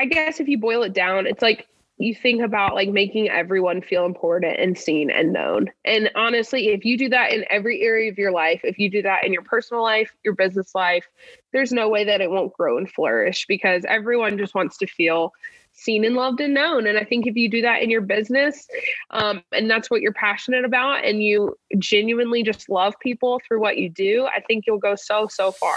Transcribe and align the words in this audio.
I 0.00 0.06
guess 0.06 0.40
if 0.40 0.48
you 0.48 0.56
boil 0.56 0.82
it 0.82 0.94
down, 0.94 1.26
it's 1.26 1.42
like 1.42 1.66
you 1.98 2.14
think 2.14 2.40
about 2.40 2.74
like 2.74 2.88
making 2.88 3.28
everyone 3.28 3.82
feel 3.82 4.06
important 4.06 4.58
and 4.58 4.78
seen 4.78 5.10
and 5.10 5.30
known. 5.30 5.66
And 5.84 6.10
honestly, 6.14 6.68
if 6.68 6.86
you 6.86 6.96
do 6.96 7.10
that 7.10 7.32
in 7.32 7.44
every 7.50 7.82
area 7.82 8.10
of 8.10 8.16
your 8.16 8.32
life, 8.32 8.62
if 8.64 8.78
you 8.78 8.90
do 8.90 9.02
that 9.02 9.26
in 9.26 9.32
your 9.34 9.42
personal 9.42 9.82
life, 9.82 10.10
your 10.24 10.34
business 10.34 10.74
life, 10.74 11.06
there's 11.52 11.70
no 11.70 11.90
way 11.90 12.04
that 12.04 12.22
it 12.22 12.30
won't 12.30 12.54
grow 12.54 12.78
and 12.78 12.90
flourish 12.90 13.44
because 13.46 13.84
everyone 13.86 14.38
just 14.38 14.54
wants 14.54 14.78
to 14.78 14.86
feel 14.86 15.34
seen 15.74 16.06
and 16.06 16.14
loved 16.14 16.40
and 16.40 16.54
known. 16.54 16.86
And 16.86 16.96
I 16.96 17.04
think 17.04 17.26
if 17.26 17.36
you 17.36 17.50
do 17.50 17.60
that 17.60 17.82
in 17.82 17.90
your 17.90 18.00
business, 18.00 18.66
um, 19.10 19.42
and 19.52 19.70
that's 19.70 19.90
what 19.90 20.00
you're 20.00 20.14
passionate 20.14 20.64
about, 20.64 21.04
and 21.04 21.22
you 21.22 21.58
genuinely 21.76 22.42
just 22.42 22.70
love 22.70 22.94
people 23.00 23.38
through 23.46 23.60
what 23.60 23.76
you 23.76 23.90
do, 23.90 24.26
I 24.34 24.40
think 24.40 24.64
you'll 24.66 24.78
go 24.78 24.94
so, 24.94 25.26
so 25.26 25.52
far. 25.52 25.76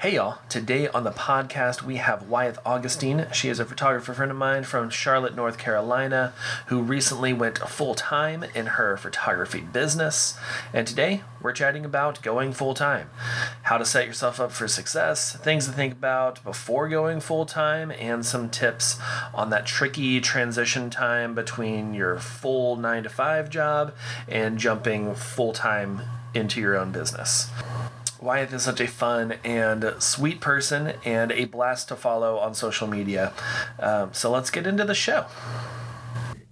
Hey 0.00 0.14
y'all, 0.14 0.38
today 0.48 0.88
on 0.88 1.04
the 1.04 1.10
podcast 1.10 1.82
we 1.82 1.96
have 1.96 2.26
Wyeth 2.26 2.58
Augustine. 2.64 3.26
She 3.34 3.50
is 3.50 3.60
a 3.60 3.66
photographer 3.66 4.14
friend 4.14 4.30
of 4.30 4.38
mine 4.38 4.64
from 4.64 4.88
Charlotte, 4.88 5.36
North 5.36 5.58
Carolina, 5.58 6.32
who 6.68 6.80
recently 6.80 7.34
went 7.34 7.58
full 7.58 7.94
time 7.94 8.42
in 8.54 8.64
her 8.64 8.96
photography 8.96 9.60
business. 9.60 10.38
And 10.72 10.86
today 10.86 11.20
we're 11.42 11.52
chatting 11.52 11.84
about 11.84 12.22
going 12.22 12.54
full 12.54 12.72
time, 12.72 13.10
how 13.64 13.76
to 13.76 13.84
set 13.84 14.06
yourself 14.06 14.40
up 14.40 14.52
for 14.52 14.66
success, 14.66 15.36
things 15.36 15.66
to 15.66 15.72
think 15.72 15.92
about 15.92 16.42
before 16.44 16.88
going 16.88 17.20
full 17.20 17.44
time, 17.44 17.90
and 17.90 18.24
some 18.24 18.48
tips 18.48 18.98
on 19.34 19.50
that 19.50 19.66
tricky 19.66 20.18
transition 20.22 20.88
time 20.88 21.34
between 21.34 21.92
your 21.92 22.18
full 22.18 22.74
nine 22.74 23.02
to 23.02 23.10
five 23.10 23.50
job 23.50 23.94
and 24.26 24.56
jumping 24.56 25.14
full 25.14 25.52
time 25.52 26.00
into 26.32 26.58
your 26.58 26.74
own 26.74 26.90
business. 26.90 27.50
Wyeth 28.20 28.52
is 28.52 28.62
such 28.62 28.80
a 28.80 28.86
fun 28.86 29.36
and 29.44 29.94
sweet 29.98 30.42
person 30.42 30.92
and 31.06 31.32
a 31.32 31.46
blast 31.46 31.88
to 31.88 31.96
follow 31.96 32.38
on 32.38 32.54
social 32.54 32.86
media. 32.86 33.32
Um, 33.78 34.12
so 34.12 34.30
let's 34.30 34.50
get 34.50 34.66
into 34.66 34.84
the 34.84 34.94
show. 34.94 35.24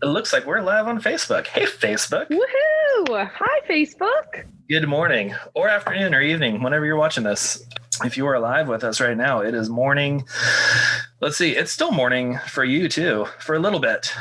It 0.03 0.07
looks 0.07 0.33
like 0.33 0.47
we're 0.47 0.63
live 0.63 0.87
on 0.87 1.03
Facebook. 1.03 1.47
Hey, 1.47 1.65
Facebook. 1.65 2.29
Woohoo! 2.29 3.31
Hi, 3.31 3.61
Facebook. 3.69 4.47
Good 4.71 4.89
morning, 4.89 5.35
or 5.55 5.69
afternoon, 5.69 6.15
or 6.15 6.23
evening, 6.23 6.63
whenever 6.63 6.87
you're 6.87 6.97
watching 6.97 7.25
this. 7.25 7.63
If 8.03 8.17
you 8.17 8.27
are 8.27 8.39
live 8.39 8.69
with 8.69 8.85
us 8.85 9.01
right 9.01 9.17
now, 9.17 9.41
it 9.41 9.55
is 9.55 9.69
morning. 9.69 10.25
Let's 11.21 11.37
see, 11.37 11.55
it's 11.57 11.73
still 11.73 11.91
morning 11.91 12.39
for 12.47 12.65
you 12.65 12.89
too, 12.89 13.27
for 13.41 13.57
a 13.57 13.59
little 13.59 13.81
bit. 13.81 14.15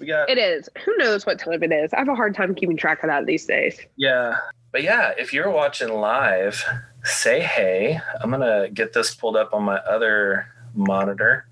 We 0.00 0.06
got. 0.06 0.28
It 0.28 0.38
is. 0.38 0.68
Who 0.84 0.96
knows 0.96 1.24
what 1.24 1.38
time 1.38 1.62
it 1.62 1.72
is? 1.72 1.94
I 1.94 1.98
have 1.98 2.08
a 2.08 2.14
hard 2.14 2.34
time 2.34 2.54
keeping 2.54 2.76
track 2.76 3.02
of 3.02 3.08
that 3.08 3.24
these 3.24 3.46
days. 3.46 3.78
Yeah, 3.96 4.36
but 4.78 4.84
yeah, 4.84 5.12
if 5.18 5.32
you're 5.32 5.50
watching 5.50 5.88
live, 5.88 6.64
say 7.02 7.40
hey. 7.40 7.98
I'm 8.20 8.30
to 8.30 8.70
get 8.72 8.92
this 8.92 9.12
pulled 9.12 9.34
up 9.34 9.52
on 9.52 9.64
my 9.64 9.78
other 9.78 10.46
monitor 10.72 11.48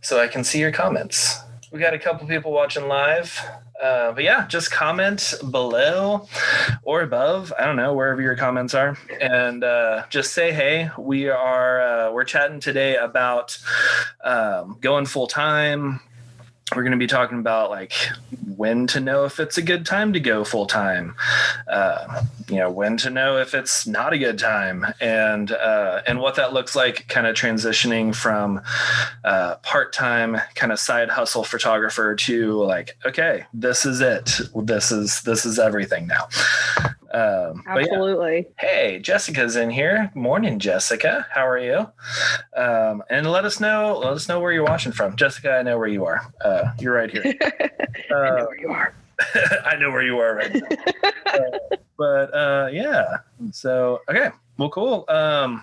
so 0.00 0.18
I 0.18 0.26
can 0.26 0.42
see 0.42 0.58
your 0.58 0.72
comments. 0.72 1.38
We 1.70 1.78
got 1.78 1.92
a 1.92 1.98
couple 1.98 2.26
people 2.26 2.52
watching 2.52 2.88
live. 2.88 3.38
Uh, 3.82 4.12
but 4.12 4.24
yeah, 4.24 4.46
just 4.46 4.70
comment 4.70 5.34
below 5.50 6.26
or 6.84 7.02
above. 7.02 7.52
I 7.58 7.66
don't 7.66 7.76
know 7.76 7.92
wherever 7.92 8.22
your 8.22 8.34
comments 8.34 8.72
are, 8.72 8.96
and 9.20 9.62
uh, 9.62 10.04
just 10.08 10.32
say 10.32 10.50
hey. 10.52 10.90
We 10.96 11.28
are 11.28 11.82
uh, 11.82 12.12
we're 12.12 12.24
chatting 12.24 12.60
today 12.60 12.96
about 12.96 13.58
um, 14.24 14.78
going 14.80 15.04
full 15.04 15.26
time, 15.26 16.00
we're 16.74 16.82
going 16.82 16.92
to 16.92 16.98
be 16.98 17.06
talking 17.06 17.38
about 17.38 17.70
like 17.70 17.92
when 18.56 18.88
to 18.88 18.98
know 18.98 19.24
if 19.24 19.38
it's 19.38 19.56
a 19.56 19.62
good 19.62 19.86
time 19.86 20.12
to 20.12 20.18
go 20.18 20.42
full 20.42 20.66
time 20.66 21.14
uh, 21.68 22.22
you 22.48 22.56
know 22.56 22.70
when 22.70 22.96
to 22.96 23.08
know 23.08 23.38
if 23.38 23.54
it's 23.54 23.86
not 23.86 24.12
a 24.12 24.18
good 24.18 24.38
time 24.38 24.84
and 25.00 25.52
uh, 25.52 26.02
and 26.08 26.18
what 26.18 26.34
that 26.34 26.52
looks 26.52 26.74
like 26.74 27.06
kind 27.08 27.26
of 27.26 27.36
transitioning 27.36 28.12
from 28.14 28.60
uh, 29.24 29.54
part-time 29.56 30.40
kind 30.56 30.72
of 30.72 30.80
side 30.80 31.08
hustle 31.08 31.44
photographer 31.44 32.16
to 32.16 32.60
like 32.64 32.96
okay 33.06 33.44
this 33.54 33.86
is 33.86 34.00
it. 34.00 34.40
This 34.54 34.90
is 34.90 35.22
this 35.22 35.46
is 35.46 35.58
everything 35.58 36.06
now 36.08 36.28
um, 37.16 37.62
Absolutely. 37.66 38.46
Yeah. 38.62 38.68
Hey, 38.68 38.98
Jessica's 38.98 39.56
in 39.56 39.70
here. 39.70 40.10
Morning, 40.14 40.58
Jessica. 40.58 41.26
How 41.30 41.46
are 41.46 41.58
you? 41.58 41.90
Um, 42.54 43.02
and 43.08 43.30
let 43.30 43.46
us 43.46 43.58
know. 43.58 43.98
Let 43.98 44.12
us 44.12 44.28
know 44.28 44.38
where 44.38 44.52
you're 44.52 44.64
watching 44.64 44.92
from, 44.92 45.16
Jessica. 45.16 45.56
I 45.56 45.62
know 45.62 45.78
where 45.78 45.88
you 45.88 46.04
are. 46.04 46.30
Uh, 46.44 46.72
you're 46.78 46.94
right 46.94 47.10
here. 47.10 47.34
Uh, 48.10 48.14
I 48.14 48.38
know 48.38 48.46
where 48.46 48.60
you 48.60 48.68
are. 48.68 48.94
I 49.64 49.76
know 49.76 49.90
where 49.90 50.02
you 50.02 50.18
are 50.18 50.34
right 50.36 50.54
now. 50.54 50.68
uh, 51.26 51.58
but 51.98 52.34
uh, 52.34 52.68
yeah. 52.70 53.16
So 53.52 54.02
okay. 54.08 54.28
Well, 54.58 54.68
cool. 54.68 55.06
Um, 55.08 55.62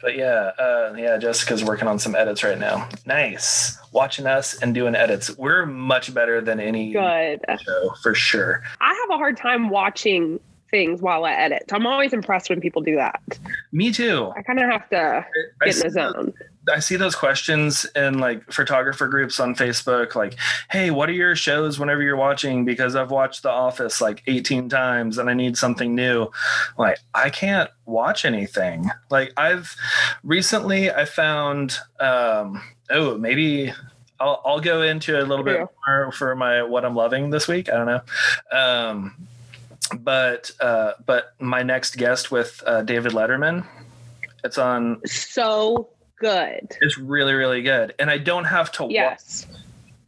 but 0.00 0.16
yeah, 0.16 0.50
uh, 0.58 0.94
yeah, 0.96 1.18
Jessica's 1.18 1.62
working 1.62 1.86
on 1.86 1.98
some 1.98 2.14
edits 2.14 2.42
right 2.42 2.58
now. 2.58 2.88
Nice. 3.06 3.78
Watching 3.92 4.26
us 4.26 4.60
and 4.60 4.74
doing 4.74 4.94
edits. 4.94 5.36
We're 5.36 5.66
much 5.66 6.12
better 6.14 6.40
than 6.40 6.58
any 6.58 6.92
good 6.92 7.40
show 7.62 7.94
for 8.02 8.14
sure. 8.14 8.62
I 8.80 8.88
have 8.88 9.14
a 9.14 9.18
hard 9.18 9.36
time 9.36 9.68
watching 9.68 10.40
things 10.74 11.00
while 11.00 11.24
I 11.24 11.30
edit. 11.34 11.70
I'm 11.70 11.86
always 11.86 12.12
impressed 12.12 12.50
when 12.50 12.60
people 12.60 12.82
do 12.82 12.96
that. 12.96 13.22
Me 13.70 13.92
too. 13.92 14.32
I 14.36 14.42
kind 14.42 14.58
of 14.58 14.68
have 14.68 14.88
to 14.88 15.24
I, 15.62 15.66
get 15.66 15.76
I 15.76 15.78
in 15.78 15.78
the 15.84 15.90
zone. 15.90 16.34
I 16.68 16.80
see 16.80 16.96
those 16.96 17.14
questions 17.14 17.86
in 17.94 18.18
like 18.18 18.50
photographer 18.50 19.06
groups 19.06 19.38
on 19.38 19.54
Facebook, 19.54 20.16
like, 20.16 20.34
hey, 20.70 20.90
what 20.90 21.08
are 21.08 21.12
your 21.12 21.36
shows 21.36 21.78
whenever 21.78 22.02
you're 22.02 22.16
watching? 22.16 22.64
Because 22.64 22.96
I've 22.96 23.12
watched 23.12 23.44
The 23.44 23.50
Office 23.50 24.00
like 24.00 24.24
18 24.26 24.68
times 24.68 25.16
and 25.16 25.30
I 25.30 25.34
need 25.34 25.56
something 25.56 25.94
new. 25.94 26.32
Like, 26.76 26.98
I 27.14 27.30
can't 27.30 27.70
watch 27.84 28.24
anything. 28.24 28.90
Like, 29.10 29.32
I've 29.36 29.76
recently 30.24 30.90
I 30.90 31.04
found 31.04 31.78
um 32.00 32.60
oh, 32.90 33.16
maybe 33.16 33.72
I'll 34.18 34.42
I'll 34.44 34.60
go 34.60 34.82
into 34.82 35.20
a 35.20 35.22
little 35.22 35.44
bit 35.44 35.68
more 35.86 36.10
for 36.10 36.34
my 36.34 36.64
what 36.64 36.84
I'm 36.84 36.96
loving 36.96 37.30
this 37.30 37.46
week. 37.46 37.68
I 37.68 37.76
don't 37.76 37.86
know. 37.86 38.00
Um 38.50 39.28
but 40.00 40.50
uh, 40.60 40.92
but 41.04 41.34
my 41.40 41.62
next 41.62 41.96
guest 41.96 42.30
with 42.30 42.62
uh, 42.66 42.82
David 42.82 43.12
Letterman, 43.12 43.66
it's 44.42 44.58
on. 44.58 45.00
So 45.06 45.90
good. 46.18 46.76
It's 46.80 46.98
really 46.98 47.34
really 47.34 47.62
good, 47.62 47.94
and 47.98 48.10
I 48.10 48.18
don't 48.18 48.44
have 48.44 48.72
to 48.72 48.86
yes. 48.90 49.46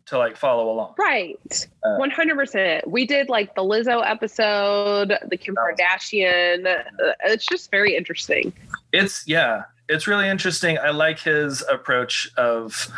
to 0.06 0.18
like 0.18 0.36
follow 0.36 0.70
along. 0.70 0.94
Right, 0.98 1.68
uh, 1.84 1.96
one 1.96 2.10
hundred 2.10 2.36
percent. 2.36 2.88
We 2.88 3.06
did 3.06 3.28
like 3.28 3.54
the 3.54 3.62
Lizzo 3.62 4.02
episode, 4.04 5.12
the 5.28 5.36
Kim 5.36 5.54
Kardashian. 5.56 6.66
Uh, 6.66 7.12
it's 7.24 7.46
just 7.46 7.70
very 7.70 7.96
interesting. 7.96 8.52
It's 8.92 9.26
yeah, 9.26 9.64
it's 9.88 10.06
really 10.06 10.28
interesting. 10.28 10.78
I 10.78 10.90
like 10.90 11.18
his 11.20 11.62
approach 11.70 12.30
of 12.36 12.88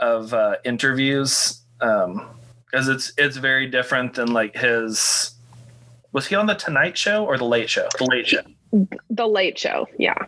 of 0.00 0.34
uh, 0.34 0.56
interviews 0.64 1.60
um, 1.80 2.26
because 2.66 2.88
it's 2.88 3.12
it's 3.16 3.36
very 3.36 3.66
different 3.66 4.14
than 4.14 4.32
like 4.32 4.56
his 4.56 5.32
was 6.12 6.26
he 6.26 6.34
on 6.34 6.46
the 6.46 6.54
Tonight 6.54 6.98
Show 6.98 7.24
or 7.24 7.38
the 7.38 7.44
Late 7.44 7.70
Show? 7.70 7.88
The 7.98 8.04
Late 8.04 8.26
Show. 8.26 8.42
The 9.10 9.26
Late 9.26 9.58
Show. 9.58 9.86
Yeah. 9.98 10.26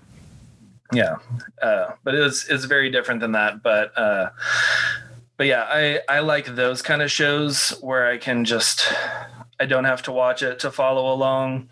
Yeah, 0.92 1.16
uh, 1.62 1.92
but 2.04 2.14
it's 2.14 2.46
it's 2.48 2.66
very 2.66 2.90
different 2.90 3.20
than 3.20 3.32
that. 3.32 3.62
But 3.62 3.96
uh, 3.96 4.30
but 5.36 5.46
yeah, 5.46 5.66
I 5.68 6.00
I 6.08 6.20
like 6.20 6.54
those 6.54 6.82
kind 6.82 7.00
of 7.00 7.10
shows 7.10 7.70
where 7.80 8.06
I 8.06 8.18
can 8.18 8.44
just 8.44 8.92
I 9.58 9.64
don't 9.64 9.84
have 9.84 10.02
to 10.02 10.12
watch 10.12 10.42
it 10.42 10.58
to 10.60 10.70
follow 10.70 11.12
along. 11.12 11.68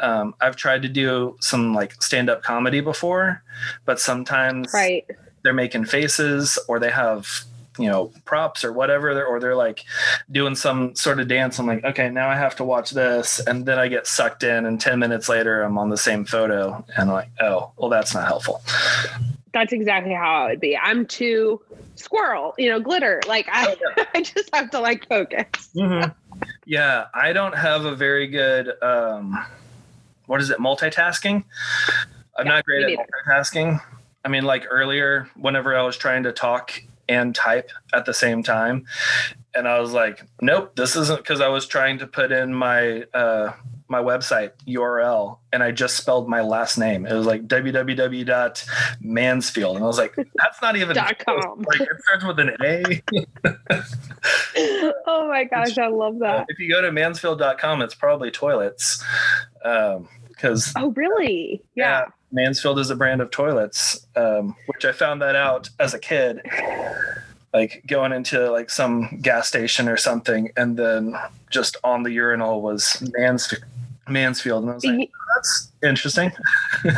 Um, 0.00 0.34
I've 0.40 0.56
tried 0.56 0.82
to 0.82 0.88
do 0.88 1.36
some 1.40 1.74
like 1.74 2.02
stand 2.02 2.28
up 2.28 2.42
comedy 2.42 2.80
before, 2.80 3.42
but 3.84 4.00
sometimes 4.00 4.72
right. 4.74 5.04
they're 5.42 5.52
making 5.52 5.84
faces 5.84 6.58
or 6.66 6.78
they 6.78 6.90
have 6.90 7.44
you 7.78 7.88
know 7.88 8.12
props 8.24 8.64
or 8.64 8.72
whatever 8.72 9.24
or 9.24 9.38
they're 9.40 9.54
like 9.56 9.84
doing 10.30 10.54
some 10.54 10.94
sort 10.94 11.20
of 11.20 11.28
dance 11.28 11.58
i'm 11.58 11.66
like 11.66 11.84
okay 11.84 12.08
now 12.10 12.28
i 12.28 12.34
have 12.34 12.56
to 12.56 12.64
watch 12.64 12.90
this 12.90 13.38
and 13.46 13.66
then 13.66 13.78
i 13.78 13.88
get 13.88 14.06
sucked 14.06 14.42
in 14.42 14.66
and 14.66 14.80
10 14.80 14.98
minutes 14.98 15.28
later 15.28 15.62
i'm 15.62 15.78
on 15.78 15.90
the 15.90 15.96
same 15.96 16.24
photo 16.24 16.84
and 16.96 17.08
I'm 17.10 17.14
like 17.14 17.28
oh 17.40 17.72
well 17.76 17.90
that's 17.90 18.14
not 18.14 18.26
helpful 18.26 18.62
That's 19.52 19.72
exactly 19.72 20.12
how 20.12 20.44
I 20.44 20.50
would 20.50 20.60
be. 20.60 20.76
I'm 20.76 21.06
too 21.06 21.62
squirrel, 21.94 22.52
you 22.58 22.68
know, 22.68 22.78
glitter. 22.78 23.22
Like 23.26 23.48
I, 23.50 23.68
Oh, 23.70 23.76
yeah. 23.96 24.04
I 24.14 24.20
just 24.22 24.54
have 24.54 24.70
to 24.72 24.80
like 24.80 25.08
focus. 25.08 25.70
mm-hmm. 25.74 26.10
Yeah, 26.66 27.06
I 27.14 27.32
don't 27.32 27.54
have 27.56 27.86
a 27.86 27.94
very 27.96 28.26
good 28.26 28.70
um 28.82 29.34
what 30.26 30.40
is 30.42 30.50
it, 30.50 30.58
multitasking? 30.58 31.44
I'm 32.38 32.46
Yeah, 32.46 32.52
not 32.52 32.64
great 32.66 32.98
at 32.98 33.06
multitasking. 33.26 33.80
I 34.24 34.28
mean, 34.28 34.44
like 34.44 34.66
earlier, 34.68 35.30
whenever 35.36 35.74
I 35.74 35.82
was 35.82 35.96
trying 35.96 36.24
to 36.24 36.32
talk 36.32 36.82
and 37.08 37.34
type 37.34 37.70
at 37.92 38.06
the 38.06 38.14
same 38.14 38.42
time, 38.42 38.86
and 39.54 39.66
I 39.66 39.80
was 39.80 39.92
like, 39.92 40.22
nope, 40.40 40.76
this 40.76 40.96
isn't 40.96 41.18
because 41.18 41.40
I 41.40 41.48
was 41.48 41.66
trying 41.66 41.98
to 41.98 42.06
put 42.06 42.32
in 42.32 42.54
my 42.54 43.02
uh 43.14 43.52
my 43.88 44.02
website 44.02 44.50
URL 44.66 45.38
and 45.52 45.62
I 45.62 45.70
just 45.70 45.96
spelled 45.96 46.28
my 46.28 46.40
last 46.40 46.76
name. 46.76 47.06
It 47.06 47.14
was 47.14 47.24
like 47.24 47.46
www.mansfield. 47.46 49.76
And 49.76 49.84
I 49.84 49.86
was 49.86 49.98
like, 49.98 50.16
that's 50.16 50.60
not 50.60 50.74
even 50.76 50.96
com. 50.96 51.62
like 51.62 51.80
it 51.80 51.88
starts 52.02 52.24
with 52.24 52.40
an 52.40 52.56
A. 52.62 53.00
oh 55.06 55.28
my 55.28 55.44
gosh, 55.44 55.78
I 55.78 55.86
love 55.86 56.18
that. 56.18 56.46
if 56.48 56.58
you 56.58 56.68
go 56.68 56.82
to 56.82 56.90
mansfield.com, 56.90 57.80
it's 57.82 57.94
probably 57.94 58.32
toilets. 58.32 59.04
Um, 59.64 60.08
because 60.28 60.72
Oh 60.76 60.90
really? 60.90 61.62
Yeah. 61.74 62.06
Mansfield 62.36 62.78
is 62.78 62.90
a 62.90 62.94
brand 62.96 63.22
of 63.22 63.30
toilets, 63.30 64.06
um, 64.14 64.54
which 64.66 64.84
I 64.84 64.92
found 64.92 65.22
that 65.22 65.34
out 65.34 65.70
as 65.80 65.94
a 65.94 65.98
kid, 65.98 66.42
like 67.54 67.82
going 67.86 68.12
into 68.12 68.52
like 68.52 68.68
some 68.68 69.18
gas 69.22 69.48
station 69.48 69.88
or 69.88 69.96
something, 69.96 70.52
and 70.56 70.76
then 70.76 71.16
just 71.50 71.78
on 71.82 72.02
the 72.02 72.12
urinal 72.12 72.60
was 72.60 73.02
Mansfield. 73.16 73.64
Mansfield, 74.08 74.62
and 74.62 74.70
I 74.70 74.74
was 74.74 74.84
like, 74.84 74.98
Y- 74.98 75.08
"That's 75.34 75.72
interesting." 75.82 76.30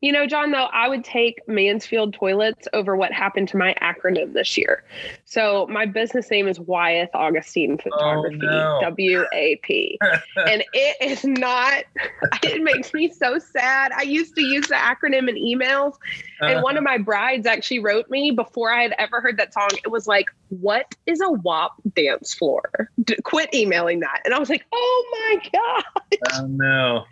You 0.00 0.12
know, 0.12 0.24
John, 0.24 0.52
though, 0.52 0.68
I 0.72 0.88
would 0.88 1.02
take 1.02 1.40
Mansfield 1.48 2.14
Toilets 2.14 2.68
over 2.72 2.96
what 2.96 3.12
happened 3.12 3.48
to 3.48 3.56
my 3.56 3.74
acronym 3.82 4.32
this 4.32 4.56
year. 4.56 4.84
So 5.30 5.66
my 5.68 5.84
business 5.84 6.30
name 6.30 6.48
is 6.48 6.58
Wyeth 6.58 7.10
Augustine 7.12 7.72
oh, 7.78 7.82
Photography, 7.82 8.38
no. 8.38 8.78
W 8.80 9.26
A 9.34 9.56
P. 9.62 9.98
And 10.36 10.64
it 10.72 10.96
is 11.02 11.24
not, 11.24 11.84
it 12.42 12.62
makes 12.62 12.94
me 12.94 13.10
so 13.10 13.38
sad. 13.38 13.92
I 13.92 14.02
used 14.02 14.34
to 14.36 14.42
use 14.42 14.68
the 14.68 14.76
acronym 14.76 15.28
in 15.28 15.34
emails, 15.34 15.96
and 16.40 16.52
uh-huh. 16.52 16.62
one 16.62 16.78
of 16.78 16.84
my 16.84 16.96
brides 16.96 17.46
actually 17.46 17.80
wrote 17.80 18.08
me 18.08 18.30
before 18.30 18.72
I 18.72 18.82
had 18.82 18.94
ever 18.98 19.20
heard 19.20 19.36
that 19.36 19.52
song. 19.52 19.68
It 19.84 19.90
was 19.90 20.06
like, 20.06 20.30
What 20.48 20.94
is 21.04 21.20
a 21.20 21.30
WAP 21.30 21.72
dance 21.94 22.32
floor? 22.32 22.90
D- 23.04 23.16
quit 23.24 23.52
emailing 23.52 24.00
that. 24.00 24.22
And 24.24 24.32
I 24.32 24.38
was 24.38 24.48
like, 24.48 24.64
Oh 24.72 25.06
my 25.12 25.50
God, 25.52 26.18
oh 26.34 26.46
no, 26.46 27.04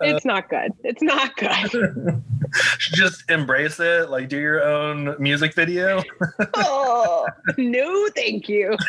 it's 0.00 0.26
not 0.26 0.50
good. 0.50 0.72
It's 0.84 1.02
not 1.02 1.34
good. 1.36 2.22
just 2.78 3.30
embrace 3.30 3.80
it. 3.80 4.10
Like, 4.10 4.28
do 4.28 4.38
your 4.38 4.62
own 4.62 5.16
music 5.18 5.54
video. 5.54 6.02
oh, 6.54 7.26
no, 7.56 8.08
thank 8.14 8.48
you. 8.48 8.76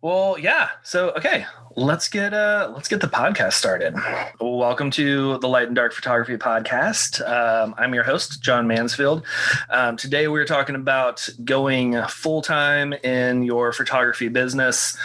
Well, 0.00 0.36
yeah. 0.38 0.70
So, 0.82 1.10
okay, 1.12 1.46
let's 1.76 2.08
get 2.08 2.34
uh 2.34 2.70
let's 2.74 2.88
get 2.88 3.00
the 3.00 3.08
podcast 3.08 3.54
started. 3.54 3.94
Welcome 4.40 4.90
to 4.92 5.38
the 5.38 5.48
Light 5.48 5.68
and 5.68 5.76
Dark 5.76 5.92
Photography 5.92 6.36
Podcast. 6.36 7.20
Um, 7.28 7.74
I'm 7.78 7.94
your 7.94 8.02
host, 8.04 8.42
John 8.42 8.66
Mansfield. 8.66 9.24
Um, 9.70 9.96
today, 9.96 10.28
we're 10.28 10.44
talking 10.44 10.74
about 10.74 11.28
going 11.44 12.00
full 12.08 12.42
time 12.42 12.92
in 12.92 13.42
your 13.44 13.72
photography 13.72 14.28
business. 14.28 14.96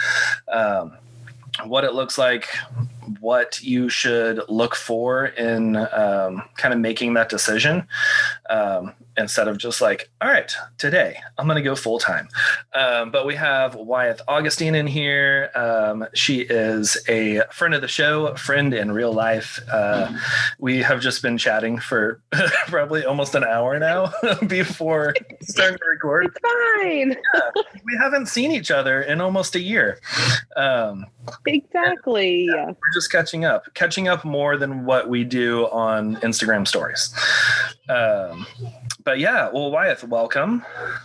Um, 0.48 0.96
what 1.64 1.84
it 1.84 1.94
looks 1.94 2.18
like, 2.18 2.48
what 3.20 3.60
you 3.62 3.88
should 3.88 4.40
look 4.48 4.74
for 4.74 5.26
in 5.26 5.76
um, 5.76 6.42
kind 6.56 6.74
of 6.74 6.80
making 6.80 7.14
that 7.14 7.28
decision. 7.28 7.86
Um, 8.50 8.94
instead 9.18 9.48
of 9.48 9.58
just 9.58 9.80
like, 9.80 10.10
all 10.22 10.28
right, 10.28 10.54
today 10.78 11.18
I'm 11.36 11.46
going 11.46 11.56
to 11.56 11.62
go 11.62 11.74
full 11.74 11.98
time. 11.98 12.28
Um, 12.74 13.10
but 13.10 13.26
we 13.26 13.34
have 13.34 13.74
Wyeth 13.74 14.20
Augustine 14.28 14.74
in 14.74 14.86
here. 14.86 15.50
Um, 15.54 16.06
she 16.14 16.40
is 16.40 16.96
a 17.08 17.42
friend 17.52 17.74
of 17.74 17.80
the 17.80 17.88
show, 17.88 18.34
friend 18.36 18.72
in 18.72 18.92
real 18.92 19.12
life. 19.12 19.60
Uh, 19.70 20.16
we 20.58 20.78
have 20.82 21.00
just 21.00 21.20
been 21.20 21.36
chatting 21.36 21.78
for 21.78 22.22
probably 22.68 23.04
almost 23.04 23.34
an 23.34 23.44
hour 23.44 23.78
now 23.78 24.12
before 24.46 25.14
starting 25.42 25.76
to 25.78 25.84
record. 25.84 26.26
It's 26.26 26.38
fine. 26.40 27.16
yeah, 27.34 27.62
We 27.84 27.96
haven't 27.98 28.26
seen 28.26 28.52
each 28.52 28.70
other 28.70 29.02
in 29.02 29.20
almost 29.20 29.54
a 29.56 29.60
year. 29.60 29.98
Um, 30.56 31.06
Exactly. 31.46 32.48
we're 32.50 32.74
just 32.94 33.12
catching 33.12 33.44
up, 33.44 33.64
catching 33.74 34.08
up 34.08 34.24
more 34.24 34.56
than 34.56 34.84
what 34.86 35.08
we 35.10 35.24
do 35.24 35.66
on 35.66 36.16
Instagram 36.16 36.66
stories. 36.66 37.12
But 39.08 39.20
yeah, 39.20 39.48
well, 39.50 39.70
Wyeth, 39.70 40.04
welcome, 40.04 40.62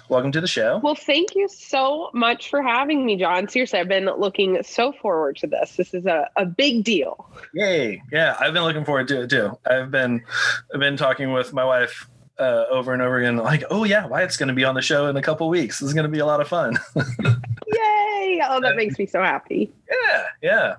welcome 0.09 0.33
to 0.33 0.41
the 0.41 0.47
show. 0.47 0.81
Well, 0.83 0.93
thank 0.93 1.35
you 1.35 1.47
so 1.47 2.09
much 2.13 2.49
for 2.49 2.61
having 2.61 3.05
me, 3.05 3.15
John. 3.15 3.47
Seriously, 3.47 3.79
I've 3.79 3.87
been 3.87 4.07
looking 4.07 4.61
so 4.61 4.91
forward 4.91 5.37
to 5.37 5.47
this. 5.47 5.77
This 5.77 5.93
is 5.93 6.05
a, 6.05 6.29
a 6.35 6.45
big 6.45 6.83
deal. 6.83 7.31
Yay! 7.53 8.03
Yeah, 8.11 8.35
I've 8.41 8.53
been 8.53 8.63
looking 8.63 8.83
forward 8.83 9.07
to 9.07 9.21
it 9.21 9.29
too. 9.29 9.57
I've 9.65 9.89
been, 9.89 10.21
I've 10.73 10.81
been 10.81 10.97
talking 10.97 11.31
with 11.31 11.53
my 11.53 11.63
wife 11.63 12.09
uh, 12.39 12.65
over 12.69 12.91
and 12.91 13.01
over 13.01 13.19
again, 13.19 13.37
like, 13.37 13.63
oh 13.69 13.85
yeah, 13.85 14.05
Wyeth's 14.05 14.35
going 14.35 14.49
to 14.49 14.53
be 14.53 14.65
on 14.65 14.75
the 14.75 14.81
show 14.81 15.07
in 15.07 15.15
a 15.15 15.21
couple 15.21 15.47
weeks. 15.47 15.79
This 15.79 15.87
is 15.87 15.93
going 15.93 16.03
to 16.03 16.11
be 16.11 16.19
a 16.19 16.25
lot 16.25 16.41
of 16.41 16.49
fun. 16.49 16.77
Yay! 16.97 18.41
Oh, 18.43 18.59
that 18.61 18.73
makes 18.75 18.99
me 18.99 19.05
so 19.05 19.21
happy. 19.21 19.71
yeah, 19.89 20.25
yeah. 20.41 20.75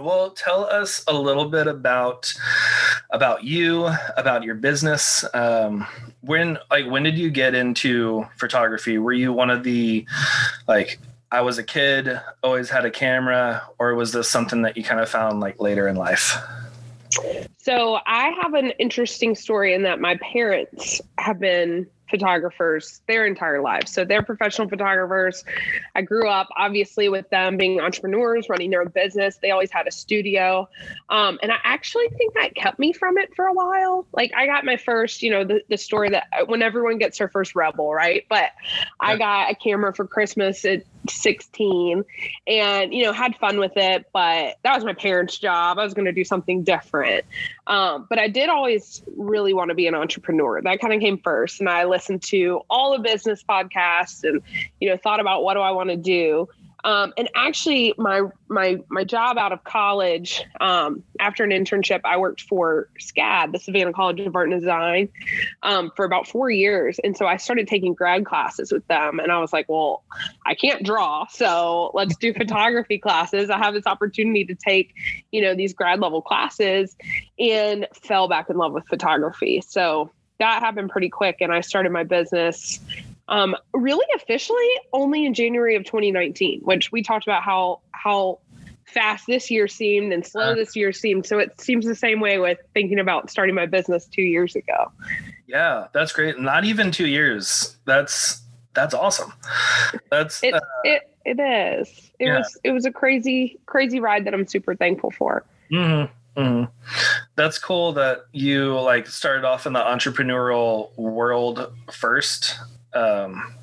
Well, 0.00 0.30
tell 0.30 0.64
us 0.64 1.04
a 1.08 1.12
little 1.12 1.46
bit 1.46 1.66
about 1.66 2.32
about 3.10 3.44
you, 3.44 3.88
about 4.16 4.42
your 4.42 4.54
business. 4.54 5.24
Um, 5.34 5.86
when 6.28 6.58
like 6.70 6.86
when 6.86 7.02
did 7.02 7.18
you 7.18 7.30
get 7.30 7.54
into 7.54 8.26
photography? 8.36 8.98
Were 8.98 9.14
you 9.14 9.32
one 9.32 9.48
of 9.48 9.64
the 9.64 10.06
like 10.68 10.98
I 11.32 11.40
was 11.40 11.56
a 11.56 11.62
kid, 11.62 12.20
always 12.42 12.68
had 12.68 12.84
a 12.84 12.90
camera, 12.90 13.62
or 13.78 13.94
was 13.94 14.12
this 14.12 14.30
something 14.30 14.62
that 14.62 14.76
you 14.76 14.84
kind 14.84 15.00
of 15.00 15.08
found 15.08 15.40
like 15.40 15.58
later 15.58 15.88
in 15.88 15.96
life? 15.96 16.36
So 17.56 17.98
I 18.06 18.30
have 18.42 18.52
an 18.52 18.72
interesting 18.78 19.34
story 19.34 19.72
in 19.72 19.82
that 19.84 20.00
my 20.00 20.16
parents 20.18 21.00
have 21.18 21.40
been 21.40 21.86
photographers 22.10 23.00
their 23.06 23.26
entire 23.26 23.60
lives. 23.60 23.92
So 23.92 24.04
they're 24.04 24.22
professional 24.22 24.68
photographers. 24.68 25.44
I 25.94 26.02
grew 26.02 26.28
up 26.28 26.48
obviously 26.56 27.08
with 27.08 27.28
them 27.30 27.56
being 27.56 27.80
entrepreneurs, 27.80 28.48
running 28.48 28.70
their 28.70 28.82
own 28.82 28.88
business. 28.88 29.38
They 29.40 29.50
always 29.50 29.70
had 29.70 29.86
a 29.86 29.90
studio. 29.90 30.68
Um, 31.08 31.38
and 31.42 31.52
I 31.52 31.56
actually 31.64 32.08
think 32.10 32.34
that 32.34 32.54
kept 32.54 32.78
me 32.78 32.92
from 32.92 33.18
it 33.18 33.34
for 33.34 33.46
a 33.46 33.52
while. 33.52 34.06
Like 34.12 34.32
I 34.36 34.46
got 34.46 34.64
my 34.64 34.76
first, 34.76 35.22
you 35.22 35.30
know, 35.30 35.44
the, 35.44 35.62
the 35.68 35.76
story 35.76 36.10
that 36.10 36.26
when 36.46 36.62
everyone 36.62 36.98
gets 36.98 37.18
their 37.18 37.28
first 37.28 37.54
rebel, 37.54 37.92
right? 37.92 38.24
But 38.28 38.50
I 39.00 39.16
got 39.16 39.50
a 39.50 39.54
camera 39.54 39.94
for 39.94 40.06
Christmas 40.06 40.64
at 40.64 40.84
16 41.10 42.04
and, 42.46 42.94
you 42.94 43.04
know, 43.04 43.12
had 43.12 43.36
fun 43.36 43.58
with 43.58 43.76
it. 43.76 44.06
But 44.12 44.56
that 44.62 44.74
was 44.74 44.84
my 44.84 44.94
parents' 44.94 45.38
job. 45.38 45.78
I 45.78 45.84
was 45.84 45.94
going 45.94 46.06
to 46.06 46.12
do 46.12 46.24
something 46.24 46.62
different. 46.62 47.24
Um, 47.66 48.06
but 48.08 48.18
I 48.18 48.28
did 48.28 48.48
always 48.48 49.02
really 49.16 49.54
want 49.54 49.68
to 49.70 49.74
be 49.74 49.86
an 49.86 49.94
entrepreneur. 49.94 50.60
That 50.62 50.80
kind 50.80 50.94
of 50.94 51.00
came 51.00 51.18
first. 51.18 51.60
And 51.60 51.68
I 51.68 51.84
listened 51.84 52.22
to 52.24 52.60
all 52.70 52.92
the 52.92 53.02
business 53.02 53.42
podcasts 53.42 54.24
and, 54.24 54.42
you 54.80 54.88
know, 54.88 54.96
thought 54.96 55.20
about 55.20 55.42
what 55.42 55.54
do 55.54 55.60
I 55.60 55.70
want 55.70 55.90
to 55.90 55.96
do. 55.96 56.48
Um, 56.84 57.12
and 57.16 57.28
actually, 57.34 57.92
my 57.98 58.22
my 58.48 58.78
my 58.88 59.02
job 59.02 59.36
out 59.36 59.52
of 59.52 59.64
college, 59.64 60.44
um, 60.60 61.02
after 61.18 61.42
an 61.42 61.50
internship, 61.50 62.00
I 62.04 62.16
worked 62.18 62.42
for 62.42 62.88
SCAD, 63.00 63.52
the 63.52 63.58
Savannah 63.58 63.92
College 63.92 64.20
of 64.20 64.36
Art 64.36 64.50
and 64.50 64.60
Design, 64.60 65.08
um, 65.64 65.90
for 65.96 66.04
about 66.04 66.28
four 66.28 66.50
years. 66.50 67.00
And 67.02 67.16
so 67.16 67.26
I 67.26 67.36
started 67.36 67.66
taking 67.66 67.94
grad 67.94 68.24
classes 68.24 68.70
with 68.70 68.86
them. 68.86 69.18
And 69.18 69.32
I 69.32 69.40
was 69.40 69.52
like, 69.52 69.68
well, 69.68 70.04
I 70.46 70.54
can't 70.54 70.84
draw, 70.84 71.26
so 71.26 71.90
let's 71.94 72.16
do 72.16 72.32
photography 72.38 72.98
classes. 72.98 73.50
I 73.50 73.58
have 73.58 73.74
this 73.74 73.86
opportunity 73.86 74.44
to 74.44 74.54
take, 74.54 74.94
you 75.32 75.42
know, 75.42 75.54
these 75.54 75.74
grad 75.74 75.98
level 76.00 76.22
classes, 76.22 76.96
and 77.38 77.88
fell 78.02 78.28
back 78.28 78.50
in 78.50 78.56
love 78.56 78.72
with 78.72 78.86
photography. 78.86 79.62
So 79.66 80.12
that 80.38 80.62
happened 80.62 80.90
pretty 80.90 81.08
quick, 81.08 81.38
and 81.40 81.52
I 81.52 81.60
started 81.60 81.90
my 81.90 82.04
business 82.04 82.78
um, 83.28 83.54
really 83.74 84.06
officially 84.16 84.68
only 84.92 85.24
in 85.26 85.34
January 85.34 85.76
of 85.76 85.84
2019, 85.84 86.60
which 86.62 86.90
we 86.92 87.02
talked 87.02 87.26
about 87.26 87.42
how 87.42 87.80
how 87.92 88.38
fast 88.86 89.26
this 89.26 89.50
year 89.50 89.68
seemed 89.68 90.12
and 90.14 90.26
slow 90.26 90.52
Uh. 90.52 90.54
this 90.54 90.74
year 90.74 90.92
seemed. 90.92 91.26
So 91.26 91.38
it 91.38 91.60
seems 91.60 91.84
the 91.84 91.94
same 91.94 92.20
way 92.20 92.38
with 92.38 92.58
thinking 92.72 92.98
about 92.98 93.30
starting 93.30 93.54
my 93.54 93.66
business 93.66 94.06
two 94.06 94.22
years 94.22 94.56
ago. 94.56 94.90
Yeah, 95.46 95.88
that's 95.92 96.12
great. 96.12 96.38
Not 96.40 96.64
even 96.64 96.90
two 96.90 97.06
years. 97.06 97.76
That's 97.84 98.42
that's 98.74 98.94
awesome. 98.94 99.32
That's 100.10 100.42
It 100.42 100.54
uh, 100.54 100.60
it 100.84 101.02
it 101.26 101.38
is. 101.40 102.10
It 102.18 102.26
Yeah. 102.26 102.38
was 102.38 102.58
it 102.64 102.70
was 102.72 102.86
a 102.86 102.92
crazy 102.92 103.58
crazy 103.66 104.00
ride 104.00 104.24
that 104.24 104.32
I'm 104.34 104.46
super 104.46 104.74
thankful 104.74 105.10
for. 105.10 105.44
mhm, 105.70 106.08
mhm. 106.36 106.70
that's 107.36 107.58
cool 107.58 107.92
that 107.92 108.20
you 108.32 108.78
like 108.80 109.06
started 109.06 109.44
off 109.44 109.66
in 109.66 109.72
the 109.74 109.80
entrepreneurial 109.80 110.96
world 110.96 111.72
first. 111.92 112.56
Um, 112.94 113.54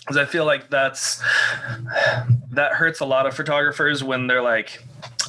because 0.00 0.18
I 0.18 0.24
feel 0.24 0.44
like 0.44 0.70
that's 0.70 1.20
that 2.52 2.72
hurts 2.72 3.00
a 3.00 3.04
lot 3.04 3.26
of 3.26 3.34
photographers 3.34 4.04
when 4.04 4.28
they're 4.28 4.42
like, 4.42 4.80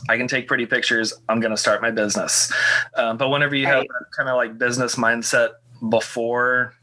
I 0.08 0.18
can 0.18 0.28
take 0.28 0.48
pretty 0.48 0.68
pictures. 0.68 1.14
I'm 1.28 1.42
to 1.42 1.58
start 1.58 1.82
my 1.82 1.90
business. 1.90 2.54
Um, 2.96 3.18
but 3.18 3.30
whenever 3.30 3.56
you 3.56 3.66
have 3.66 3.82
that 3.82 4.06
kind 4.16 4.30
of 4.30 4.36
like 4.36 4.60
business 4.60 4.96
mindset 4.96 5.54
before 5.90 6.76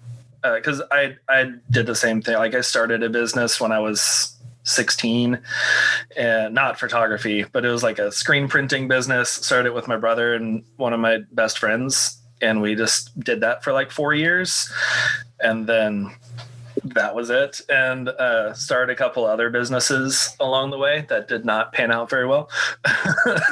because 0.42 0.80
uh, 0.80 0.86
I 0.90 1.16
I 1.28 1.52
did 1.70 1.86
the 1.86 1.94
same 1.94 2.20
thing. 2.20 2.34
Like 2.34 2.54
I 2.54 2.60
started 2.60 3.02
a 3.02 3.08
business 3.08 3.60
when 3.60 3.72
I 3.72 3.78
was 3.78 4.36
16 4.64 5.40
and 6.16 6.54
not 6.54 6.78
photography, 6.78 7.44
but 7.52 7.64
it 7.64 7.70
was 7.70 7.82
like 7.82 7.98
a 7.98 8.12
screen 8.12 8.48
printing 8.48 8.88
business. 8.88 9.30
Started 9.30 9.72
with 9.72 9.88
my 9.88 9.96
brother 9.96 10.34
and 10.34 10.64
one 10.76 10.92
of 10.92 11.00
my 11.00 11.20
best 11.32 11.58
friends. 11.58 12.20
And 12.42 12.60
we 12.60 12.74
just 12.74 13.18
did 13.20 13.40
that 13.40 13.64
for 13.64 13.72
like 13.72 13.90
four 13.90 14.12
years. 14.12 14.70
And 15.40 15.66
then 15.66 16.14
that 16.82 17.14
was 17.14 17.30
it. 17.30 17.60
And 17.68 18.08
uh, 18.08 18.52
started 18.54 18.92
a 18.92 18.96
couple 18.96 19.24
other 19.24 19.50
businesses 19.50 20.36
along 20.40 20.70
the 20.70 20.78
way 20.78 21.06
that 21.08 21.28
did 21.28 21.44
not 21.44 21.72
pan 21.72 21.90
out 21.90 22.10
very 22.10 22.26
well. 22.26 22.50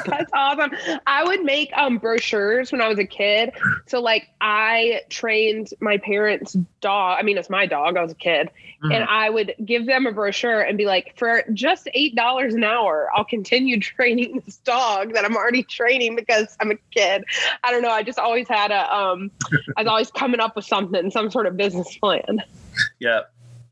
That's 0.05 0.31
awesome. 0.33 0.71
I 1.07 1.23
would 1.23 1.43
make 1.43 1.71
um, 1.77 1.97
brochures 1.97 2.71
when 2.71 2.81
i 2.81 2.87
was 2.87 2.99
a 2.99 3.05
kid. 3.05 3.51
So 3.87 4.01
like 4.01 4.29
i 4.41 5.01
trained 5.09 5.69
my 5.79 5.97
parents 5.97 6.55
dog 6.81 7.17
i 7.19 7.23
mean 7.23 7.37
it's 7.37 7.49
my 7.49 7.65
dog 7.65 7.97
i 7.97 8.01
was 8.01 8.11
a 8.11 8.15
kid 8.15 8.49
mm-hmm. 8.83 8.91
and 8.91 9.03
i 9.05 9.29
would 9.29 9.53
give 9.65 9.85
them 9.85 10.05
a 10.05 10.11
brochure 10.11 10.61
and 10.61 10.77
be 10.77 10.85
like 10.85 11.13
for 11.17 11.43
just 11.53 11.87
eight 11.93 12.15
dollars 12.15 12.53
an 12.53 12.63
hour 12.63 13.09
i'll 13.15 13.25
continue 13.25 13.79
training 13.79 14.41
this 14.45 14.57
dog 14.57 15.13
that 15.13 15.25
i'm 15.25 15.35
already 15.35 15.63
training 15.63 16.15
because 16.15 16.55
i'm 16.59 16.71
a 16.71 16.77
kid 16.91 17.23
i 17.63 17.71
don't 17.71 17.81
know 17.81 17.91
i 17.91 18.03
just 18.03 18.19
always 18.19 18.47
had 18.47 18.71
a 18.71 18.95
um 18.95 19.31
i 19.77 19.81
was 19.81 19.87
always 19.87 20.11
coming 20.11 20.39
up 20.39 20.55
with 20.55 20.65
something 20.65 21.09
some 21.09 21.31
sort 21.31 21.47
of 21.47 21.57
business 21.57 21.97
plan 21.97 22.41
yeah. 22.99 23.21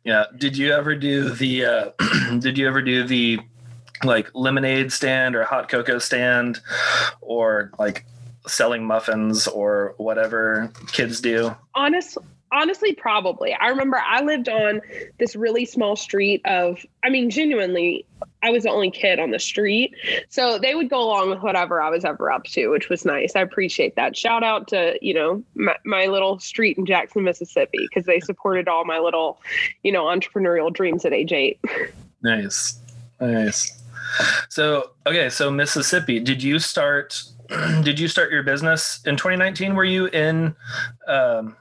Yeah. 0.03 0.25
Did 0.37 0.57
you 0.57 0.73
ever 0.73 0.95
do 0.95 1.29
the 1.29 1.65
uh 1.65 1.89
did 2.39 2.57
you 2.57 2.67
ever 2.67 2.81
do 2.81 3.03
the 3.03 3.39
like 4.03 4.29
lemonade 4.33 4.91
stand 4.91 5.35
or 5.35 5.43
hot 5.43 5.69
cocoa 5.69 5.99
stand 5.99 6.59
or 7.21 7.71
like 7.77 8.05
selling 8.47 8.85
muffins 8.85 9.47
or 9.47 9.93
whatever 9.97 10.71
kids 10.91 11.21
do? 11.21 11.55
Honestly, 11.75 12.23
honestly 12.51 12.93
probably. 12.93 13.53
I 13.53 13.67
remember 13.67 14.01
i 14.05 14.21
lived 14.21 14.49
on 14.49 14.81
this 15.19 15.35
really 15.35 15.65
small 15.65 15.95
street 15.95 16.41
of 16.45 16.85
i 17.03 17.09
mean 17.09 17.29
genuinely 17.29 18.05
i 18.43 18.49
was 18.49 18.63
the 18.63 18.69
only 18.69 18.91
kid 18.91 19.19
on 19.19 19.31
the 19.31 19.39
street. 19.39 19.93
So 20.29 20.59
they 20.59 20.75
would 20.75 20.89
go 20.89 21.01
along 21.01 21.29
with 21.29 21.39
whatever 21.39 21.81
i 21.81 21.89
was 21.89 22.05
ever 22.05 22.31
up 22.31 22.43
to 22.45 22.67
which 22.69 22.89
was 22.89 23.05
nice. 23.05 23.35
I 23.35 23.41
appreciate 23.41 23.95
that. 23.95 24.15
Shout 24.15 24.43
out 24.43 24.67
to 24.69 24.97
you 25.01 25.13
know 25.13 25.43
my, 25.55 25.75
my 25.85 26.05
little 26.07 26.39
street 26.39 26.77
in 26.77 26.85
jackson 26.85 27.23
mississippi 27.23 27.87
because 27.89 28.05
they 28.05 28.19
supported 28.19 28.67
all 28.67 28.85
my 28.85 28.99
little 28.99 29.39
you 29.83 29.91
know 29.91 30.05
entrepreneurial 30.05 30.71
dreams 30.71 31.05
at 31.05 31.13
age 31.13 31.31
eight. 31.31 31.59
Nice. 32.21 32.79
Nice. 33.19 33.81
So 34.49 34.91
okay 35.07 35.29
so 35.29 35.49
mississippi 35.49 36.19
did 36.19 36.43
you 36.43 36.59
start 36.59 37.23
did 37.81 37.99
you 37.99 38.07
start 38.07 38.31
your 38.31 38.43
business 38.43 39.01
in 39.05 39.17
2019 39.17 39.75
were 39.75 39.83
you 39.83 40.07
in 40.07 40.55
um, 41.07 41.55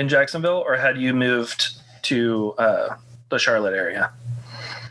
in 0.00 0.08
Jacksonville, 0.08 0.64
or 0.66 0.76
had 0.76 0.98
you 0.98 1.12
moved 1.12 1.72
to 2.02 2.54
uh, 2.56 2.96
the 3.28 3.38
Charlotte 3.38 3.74
area? 3.74 4.10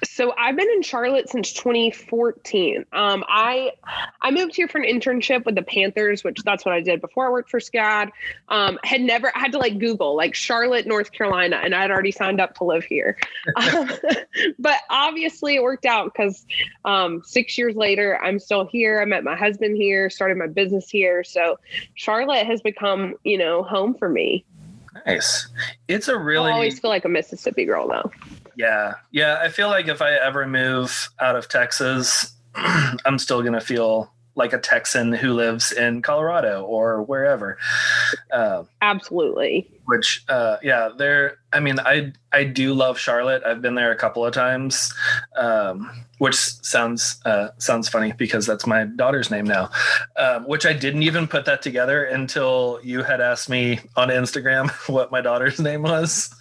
So 0.03 0.33
I've 0.37 0.55
been 0.55 0.69
in 0.69 0.81
Charlotte 0.81 1.29
since 1.29 1.51
2014. 1.53 2.85
Um, 2.93 3.23
I 3.27 3.71
I 4.21 4.31
moved 4.31 4.55
here 4.55 4.67
for 4.67 4.77
an 4.77 4.83
internship 4.83 5.45
with 5.45 5.55
the 5.55 5.61
Panthers, 5.61 6.23
which 6.23 6.41
that's 6.43 6.63
what 6.63 6.73
I 6.73 6.79
did 6.81 7.01
before 7.01 7.27
I 7.27 7.29
worked 7.31 7.49
for 7.49 7.59
SCAD. 7.59 8.11
Um, 8.49 8.77
had 8.83 9.01
never 9.01 9.31
had 9.33 9.51
to 9.53 9.57
like 9.57 9.79
Google 9.79 10.15
like 10.15 10.35
Charlotte, 10.35 10.85
North 10.85 11.11
Carolina, 11.11 11.59
and 11.63 11.73
I 11.73 11.81
had 11.81 11.91
already 11.91 12.11
signed 12.11 12.39
up 12.39 12.55
to 12.55 12.63
live 12.63 12.83
here. 12.83 13.17
um, 13.55 13.89
but 14.59 14.77
obviously 14.89 15.55
it 15.55 15.63
worked 15.63 15.85
out 15.85 16.13
because 16.13 16.45
um, 16.85 17.21
six 17.25 17.57
years 17.57 17.75
later 17.75 18.19
I'm 18.23 18.39
still 18.39 18.67
here. 18.67 19.01
I 19.01 19.05
met 19.05 19.23
my 19.23 19.35
husband 19.35 19.75
here, 19.75 20.09
started 20.09 20.37
my 20.37 20.47
business 20.47 20.89
here. 20.89 21.23
So 21.23 21.57
Charlotte 21.95 22.45
has 22.45 22.61
become 22.61 23.15
you 23.23 23.37
know 23.37 23.63
home 23.63 23.95
for 23.95 24.07
me. 24.07 24.45
Nice. 25.05 25.47
It's 25.87 26.07
a 26.07 26.17
really. 26.17 26.49
I 26.49 26.53
always 26.53 26.79
feel 26.79 26.89
like 26.89 27.05
a 27.05 27.09
Mississippi 27.09 27.65
girl, 27.65 27.87
though. 27.87 28.11
Yeah, 28.55 28.93
yeah. 29.11 29.39
I 29.41 29.49
feel 29.49 29.69
like 29.69 29.87
if 29.87 30.01
I 30.01 30.13
ever 30.13 30.45
move 30.45 31.09
out 31.19 31.35
of 31.35 31.47
Texas, 31.47 32.33
I'm 32.55 33.19
still 33.19 33.41
gonna 33.41 33.61
feel 33.61 34.11
like 34.35 34.53
a 34.53 34.57
Texan 34.57 35.11
who 35.11 35.33
lives 35.33 35.71
in 35.71 36.01
Colorado 36.01 36.63
or 36.63 37.03
wherever. 37.03 37.57
Uh, 38.31 38.63
Absolutely. 38.81 39.69
Which, 39.89 40.23
uh, 40.29 40.57
yeah, 40.61 40.89
there. 40.95 41.39
I 41.51 41.59
mean, 41.59 41.79
I 41.79 42.13
I 42.31 42.43
do 42.43 42.73
love 42.73 42.99
Charlotte. 42.99 43.41
I've 43.45 43.61
been 43.61 43.75
there 43.75 43.91
a 43.91 43.95
couple 43.95 44.23
of 44.23 44.33
times, 44.33 44.93
um, 45.35 45.89
which 46.19 46.35
sounds 46.35 47.19
uh, 47.25 47.49
sounds 47.57 47.89
funny 47.89 48.13
because 48.17 48.45
that's 48.45 48.67
my 48.67 48.83
daughter's 48.83 49.31
name 49.31 49.45
now. 49.45 49.71
Um, 50.15 50.47
which 50.47 50.65
I 50.65 50.73
didn't 50.73 51.03
even 51.03 51.27
put 51.27 51.45
that 51.45 51.61
together 51.61 52.03
until 52.03 52.79
you 52.83 53.01
had 53.01 53.19
asked 53.19 53.49
me 53.49 53.79
on 53.95 54.09
Instagram 54.09 54.69
what 54.93 55.11
my 55.11 55.21
daughter's 55.21 55.59
name 55.69 55.81
was, 55.81 56.33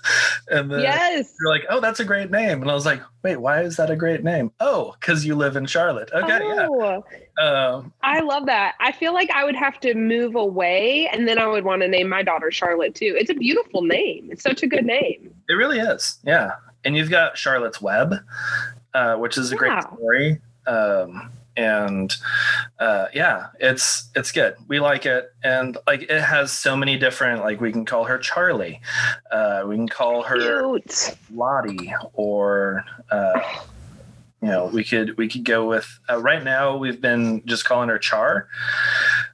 and 0.51 0.71
then 0.71 0.81
yes, 0.81 1.33
you're 1.41 1.51
like, 1.51 1.65
"Oh, 1.71 1.81
that's 1.81 2.01
a 2.01 2.05
great 2.05 2.31
name," 2.31 2.61
and 2.61 2.71
I 2.71 2.75
was 2.75 2.85
like, 2.85 3.01
"Wait, 3.23 3.37
why 3.37 3.63
is 3.63 3.77
that 3.77 3.91
a 3.91 3.97
great 3.97 4.23
name?" 4.23 4.53
Oh, 4.61 4.95
because 5.01 5.25
you 5.25 5.35
live 5.35 5.57
in 5.57 5.65
Charlotte. 5.65 6.11
Okay, 6.13 6.39
oh, 6.43 7.03
yeah. 7.39 7.43
Um, 7.43 7.93
I 8.03 8.21
love 8.21 8.47
that. 8.47 8.75
I 8.81 8.93
feel 8.93 9.15
like 9.15 9.31
I 9.31 9.45
would 9.45 9.57
have 9.57 9.81
to 9.81 9.95
move 9.95 10.35
away, 10.35 11.09
and 11.13 11.27
then 11.27 11.39
I 11.39 11.47
would 11.47 11.65
want 11.65 11.81
to 11.83 11.89
name 11.89 12.09
my 12.09 12.23
daughter 12.23 12.51
Charlotte 12.51 12.95
too. 12.95 13.17
It's 13.19 13.31
a 13.31 13.35
beautiful 13.39 13.83
name. 13.83 14.29
It's 14.31 14.43
such 14.43 14.63
a 14.63 14.67
good 14.67 14.85
name. 14.85 15.35
It 15.49 15.55
really 15.55 15.79
is. 15.79 16.19
Yeah. 16.25 16.53
And 16.85 16.97
you've 16.97 17.11
got 17.11 17.37
Charlotte's 17.37 17.81
Web, 17.81 18.15
uh, 18.95 19.17
which 19.17 19.39
is 19.39 19.53
a 19.53 19.55
yeah. 19.55 19.59
great 19.59 19.83
story. 19.83 20.41
Um, 20.67 21.31
and 21.59 22.15
uh, 22.79 23.07
yeah, 23.13 23.49
it's 23.59 24.09
it's 24.15 24.31
good. 24.31 24.55
We 24.69 24.79
like 24.79 25.07
it, 25.07 25.33
and 25.43 25.77
like 25.89 26.03
it 26.03 26.23
has 26.23 26.53
so 26.53 26.77
many 26.77 26.97
different. 26.97 27.41
Like 27.41 27.61
we 27.61 27.73
can 27.73 27.85
call 27.85 28.05
her 28.05 28.17
Charlie, 28.17 28.81
uh, 29.33 29.65
we 29.67 29.75
can 29.75 29.89
call 29.89 30.23
her 30.23 30.37
Cute. 30.37 31.17
Lottie, 31.35 31.93
or 32.13 32.85
uh, 33.11 33.41
you 34.41 34.49
know, 34.49 34.67
we 34.67 34.85
could 34.85 35.19
we 35.19 35.29
could 35.29 35.45
go 35.45 35.67
with. 35.67 35.99
Uh, 36.09 36.19
right 36.19 36.45
now, 36.45 36.77
we've 36.77 37.01
been 37.01 37.45
just 37.45 37.65
calling 37.65 37.89
her 37.89 37.99
Char, 37.99 38.49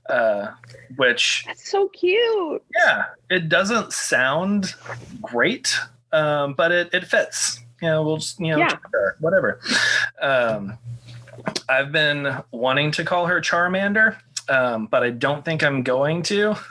uh, 0.09 0.49
which 0.97 1.45
that's 1.47 1.69
so 1.69 1.89
cute. 1.89 2.63
Yeah, 2.77 3.07
it 3.31 3.49
doesn't 3.49 3.93
sound 3.93 4.75
great, 5.21 5.79
um, 6.13 6.55
but 6.55 6.73
it, 6.73 6.91
it 6.93 7.07
fits. 7.07 7.61
You 7.83 7.89
know, 7.89 8.03
we'll 8.03 8.19
just, 8.19 8.41
you 8.41 8.53
know, 8.53 8.59
yeah. 8.59 8.77
whatever. 9.21 9.61
Um, 10.21 10.79
I've 11.69 11.93
been 11.93 12.43
wanting 12.51 12.91
to 12.93 13.05
call 13.05 13.27
her 13.27 13.41
Charmander, 13.41 14.17
um, 14.49 14.87
but 14.87 15.03
I 15.03 15.11
don't 15.11 15.45
think 15.45 15.63
I'm 15.63 15.83
going 15.83 16.23
to. 16.25 16.57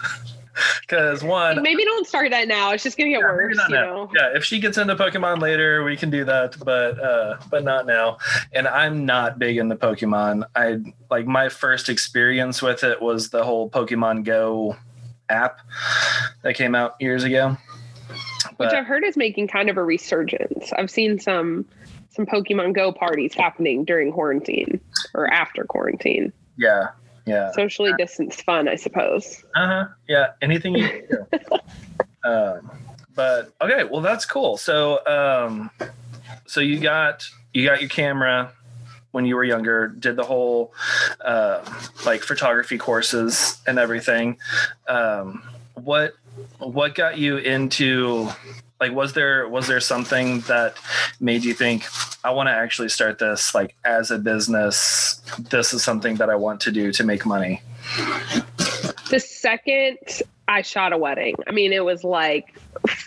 Because 0.82 1.24
one, 1.24 1.62
maybe 1.64 1.84
don't 1.84 2.06
start 2.06 2.30
that 2.32 2.48
now. 2.48 2.72
It's 2.72 2.84
just 2.84 2.98
gonna 2.98 3.10
get 3.10 3.22
yeah, 3.22 3.26
worse. 3.26 3.58
You 3.70 3.76
know? 3.76 4.12
Yeah, 4.14 4.36
if 4.36 4.44
she 4.44 4.60
gets 4.60 4.78
into 4.78 4.96
Pokemon 4.96 5.42
later, 5.42 5.84
we 5.84 5.96
can 5.98 6.10
do 6.10 6.26
that, 6.26 6.56
but 6.64 7.00
uh, 7.00 7.38
but 7.50 7.64
not 7.64 7.88
now. 7.88 8.18
And 8.52 8.68
I'm 8.68 9.06
not 9.06 9.40
big 9.40 9.58
into 9.58 9.76
Pokemon. 9.76 10.44
I 10.56 10.80
like 11.10 11.26
my 11.26 11.50
first 11.50 11.90
experience 11.90 12.62
with 12.62 12.84
it 12.84 13.02
was 13.02 13.30
the 13.30 13.44
whole 13.44 13.70
Pokemon 13.70 14.26
Go 14.26 14.76
app 15.30 15.62
that 16.44 16.56
came 16.56 16.76
out 16.76 16.96
years 17.00 17.24
ago 17.24 17.58
which 18.58 18.72
I've 18.72 18.86
heard 18.86 19.04
is 19.04 19.18
making 19.18 19.48
kind 19.48 19.70
of 19.70 19.78
a 19.78 19.84
resurgence. 19.84 20.72
I've 20.74 20.92
seen 20.92 21.20
some 21.20 21.66
some 22.10 22.26
Pokemon 22.26 22.74
Go 22.76 22.92
parties 22.92 23.34
happening 23.34 23.86
during 23.86 24.12
quarantine 24.12 24.80
or 25.14 25.32
after 25.32 25.64
quarantine. 25.64 26.32
Yeah, 26.58 26.90
yeah. 27.26 27.52
Socially 27.52 27.92
uh, 27.92 27.98
distanced 27.98 28.44
fun, 28.44 28.68
I 28.68 28.76
suppose. 28.76 29.44
Uh 29.56 29.68
huh. 29.68 29.86
Yeah. 30.08 30.28
Anything 30.42 30.76
you 30.76 30.90
can 30.90 31.08
do. 31.10 31.60
um, 32.30 32.72
but 33.16 33.54
okay, 33.62 33.84
well 33.84 34.02
that's 34.02 34.26
cool. 34.26 34.58
So 34.58 35.06
um, 35.06 35.70
so 36.46 36.60
you 36.60 36.80
got 36.80 37.28
you 37.54 37.66
got 37.66 37.82
your 37.82 37.90
camera 37.90 38.52
when 39.12 39.26
you 39.26 39.36
were 39.36 39.44
younger 39.44 39.88
did 39.88 40.16
the 40.16 40.24
whole 40.24 40.74
uh, 41.24 41.64
like 42.06 42.22
photography 42.24 42.78
courses 42.78 43.62
and 43.68 43.78
everything 43.78 44.38
um, 44.88 45.44
what 45.76 46.14
what 46.60 46.96
got 46.96 47.18
you 47.18 47.38
into 47.38 48.28
like 48.84 48.94
was 48.94 49.14
there 49.14 49.48
was 49.48 49.68
there 49.68 49.80
something 49.80 50.42
that 50.42 50.76
made 51.22 51.44
you 51.46 51.54
think 51.54 51.86
i 52.26 52.30
want 52.30 52.48
to 52.48 52.52
actually 52.52 52.90
start 52.90 53.18
this 53.18 53.56
like 53.56 53.76
as 53.86 54.12
a 54.12 54.18
business 54.18 55.22
this 55.50 55.74
is 55.74 55.82
something 55.82 56.16
that 56.16 56.30
i 56.30 56.36
want 56.36 56.60
to 56.60 56.70
do 56.70 56.92
to 56.92 57.06
make 57.06 57.26
money 57.26 57.62
the 59.10 59.24
second 59.26 59.98
i 60.50 60.62
shot 60.62 60.92
a 60.92 60.98
wedding 60.98 61.34
i 61.48 61.52
mean 61.52 61.72
it 61.72 61.86
was 61.86 62.04
like 62.04 62.60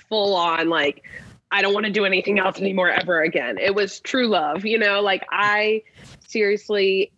full 0.09 0.35
on 0.35 0.71
like 0.71 1.03
i 1.51 1.61
don't 1.61 1.75
want 1.75 1.85
to 1.85 1.93
do 1.93 2.07
anything 2.07 2.39
else 2.39 2.59
anymore 2.59 2.89
ever 2.89 3.21
again 3.21 3.59
it 3.59 3.75
was 3.75 4.01
true 4.01 4.29
love 4.29 4.65
you 4.65 4.79
know 4.79 5.03
like 5.03 5.27
i 5.31 5.83
seriously 6.27 7.13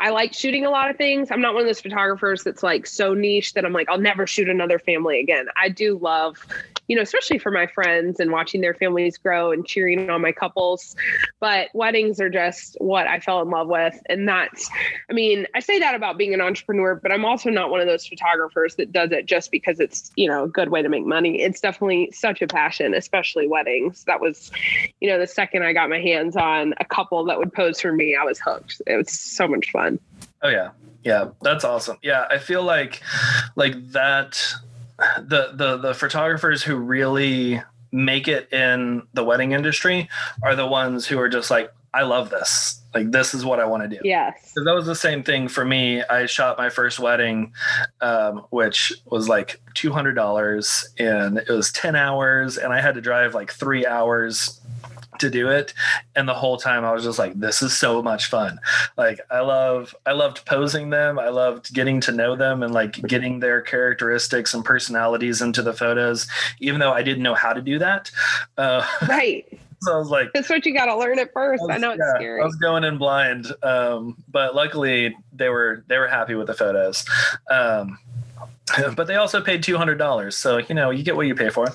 I 0.00 0.10
like 0.10 0.32
shooting 0.32 0.64
a 0.64 0.70
lot 0.70 0.88
of 0.88 0.96
things. 0.96 1.30
I'm 1.30 1.42
not 1.42 1.52
one 1.52 1.62
of 1.62 1.66
those 1.66 1.82
photographers 1.82 2.42
that's 2.42 2.62
like 2.62 2.86
so 2.86 3.12
niche 3.12 3.52
that 3.52 3.66
I'm 3.66 3.74
like, 3.74 3.90
I'll 3.90 4.00
never 4.00 4.26
shoot 4.26 4.48
another 4.48 4.78
family 4.78 5.20
again. 5.20 5.46
I 5.62 5.68
do 5.68 5.98
love, 5.98 6.38
you 6.90 6.96
know, 6.96 7.02
especially 7.02 7.38
for 7.38 7.52
my 7.52 7.68
friends 7.68 8.18
and 8.18 8.32
watching 8.32 8.62
their 8.62 8.74
families 8.74 9.16
grow 9.16 9.52
and 9.52 9.64
cheering 9.64 10.10
on 10.10 10.20
my 10.20 10.32
couples. 10.32 10.96
But 11.38 11.68
weddings 11.72 12.20
are 12.20 12.28
just 12.28 12.76
what 12.80 13.06
I 13.06 13.20
fell 13.20 13.40
in 13.42 13.48
love 13.48 13.68
with. 13.68 13.96
And 14.06 14.26
that's, 14.26 14.68
I 15.08 15.12
mean, 15.12 15.46
I 15.54 15.60
say 15.60 15.78
that 15.78 15.94
about 15.94 16.18
being 16.18 16.34
an 16.34 16.40
entrepreneur, 16.40 16.96
but 16.96 17.12
I'm 17.12 17.24
also 17.24 17.48
not 17.48 17.70
one 17.70 17.80
of 17.80 17.86
those 17.86 18.04
photographers 18.04 18.74
that 18.74 18.90
does 18.90 19.12
it 19.12 19.26
just 19.26 19.52
because 19.52 19.78
it's, 19.78 20.10
you 20.16 20.26
know, 20.26 20.42
a 20.42 20.48
good 20.48 20.70
way 20.70 20.82
to 20.82 20.88
make 20.88 21.06
money. 21.06 21.40
It's 21.40 21.60
definitely 21.60 22.10
such 22.10 22.42
a 22.42 22.48
passion, 22.48 22.92
especially 22.92 23.46
weddings. 23.46 24.02
That 24.06 24.20
was, 24.20 24.50
you 25.00 25.08
know, 25.08 25.16
the 25.16 25.28
second 25.28 25.62
I 25.62 25.72
got 25.72 25.90
my 25.90 26.00
hands 26.00 26.34
on 26.34 26.74
a 26.80 26.84
couple 26.84 27.24
that 27.26 27.38
would 27.38 27.52
pose 27.52 27.80
for 27.80 27.92
me, 27.92 28.16
I 28.20 28.24
was 28.24 28.40
hooked. 28.40 28.82
It 28.88 28.96
was 28.96 29.12
so 29.12 29.46
much 29.46 29.70
fun. 29.70 30.00
Oh 30.42 30.48
yeah. 30.48 30.70
Yeah, 31.04 31.28
that's 31.40 31.64
awesome. 31.64 31.98
Yeah, 32.02 32.26
I 32.28 32.38
feel 32.38 32.64
like 32.64 33.00
like 33.54 33.92
that 33.92 34.42
the 35.18 35.52
the 35.54 35.76
the 35.78 35.94
photographers 35.94 36.62
who 36.62 36.76
really 36.76 37.62
make 37.92 38.28
it 38.28 38.52
in 38.52 39.02
the 39.14 39.24
wedding 39.24 39.52
industry 39.52 40.08
are 40.42 40.54
the 40.54 40.66
ones 40.66 41.06
who 41.06 41.18
are 41.18 41.28
just 41.28 41.50
like 41.50 41.72
I 41.92 42.02
love 42.02 42.30
this. 42.30 42.80
Like 42.94 43.10
this 43.10 43.34
is 43.34 43.44
what 43.44 43.58
I 43.58 43.64
want 43.64 43.82
to 43.82 43.88
do. 43.88 44.00
Yes. 44.04 44.52
that 44.54 44.74
was 44.74 44.86
the 44.86 44.94
same 44.94 45.22
thing 45.22 45.48
for 45.48 45.64
me. 45.64 46.02
I 46.02 46.26
shot 46.26 46.56
my 46.58 46.68
first 46.68 47.00
wedding, 47.00 47.52
um, 48.00 48.46
which 48.50 48.92
was 49.06 49.28
like 49.28 49.60
two 49.74 49.92
hundred 49.92 50.14
dollars, 50.14 50.88
and 50.98 51.38
it 51.38 51.48
was 51.48 51.72
ten 51.72 51.96
hours, 51.96 52.58
and 52.58 52.72
I 52.72 52.80
had 52.80 52.94
to 52.94 53.00
drive 53.00 53.34
like 53.34 53.52
three 53.52 53.86
hours 53.86 54.59
to 55.20 55.30
do 55.30 55.48
it. 55.48 55.72
And 56.16 56.28
the 56.28 56.34
whole 56.34 56.56
time 56.56 56.84
i 56.84 56.92
was 56.92 57.04
just 57.04 57.18
like 57.18 57.38
this 57.38 57.62
is 57.62 57.76
so 57.76 58.02
much 58.02 58.26
fun. 58.26 58.58
Like 58.96 59.20
i 59.30 59.40
love 59.40 59.94
i 60.06 60.12
loved 60.12 60.44
posing 60.46 60.90
them. 60.90 61.18
I 61.18 61.28
loved 61.28 61.72
getting 61.72 62.00
to 62.02 62.12
know 62.12 62.36
them 62.36 62.62
and 62.62 62.74
like 62.74 63.00
getting 63.06 63.40
their 63.40 63.60
characteristics 63.60 64.54
and 64.54 64.64
personalities 64.64 65.40
into 65.42 65.62
the 65.62 65.72
photos 65.72 66.26
even 66.60 66.80
though 66.80 66.92
i 66.92 67.02
didn't 67.02 67.22
know 67.22 67.34
how 67.34 67.52
to 67.52 67.62
do 67.62 67.78
that. 67.78 68.10
Uh, 68.56 68.86
right. 69.08 69.46
so 69.82 69.94
i 69.94 69.96
was 69.96 70.10
like 70.10 70.28
that's 70.34 70.50
what 70.50 70.66
you 70.66 70.74
got 70.74 70.86
to 70.86 70.96
learn 70.96 71.18
at 71.18 71.32
first. 71.32 71.62
I, 71.62 71.66
was, 71.66 71.76
I 71.76 71.78
know 71.78 71.90
it's 71.92 72.02
yeah, 72.04 72.18
scary. 72.18 72.42
I 72.42 72.44
was 72.44 72.56
going 72.56 72.84
in 72.84 72.98
blind 72.98 73.46
um, 73.62 74.16
but 74.28 74.54
luckily 74.54 75.16
they 75.32 75.48
were 75.48 75.84
they 75.88 75.98
were 75.98 76.08
happy 76.08 76.34
with 76.34 76.46
the 76.46 76.54
photos. 76.54 77.04
Um, 77.50 77.98
but 78.96 79.06
they 79.06 79.16
also 79.16 79.40
paid 79.40 79.62
two 79.62 79.76
hundred 79.76 79.98
dollars, 79.98 80.36
so 80.36 80.58
you 80.58 80.74
know 80.74 80.90
you 80.90 81.02
get 81.02 81.16
what 81.16 81.26
you 81.26 81.34
pay 81.34 81.50
for. 81.50 81.68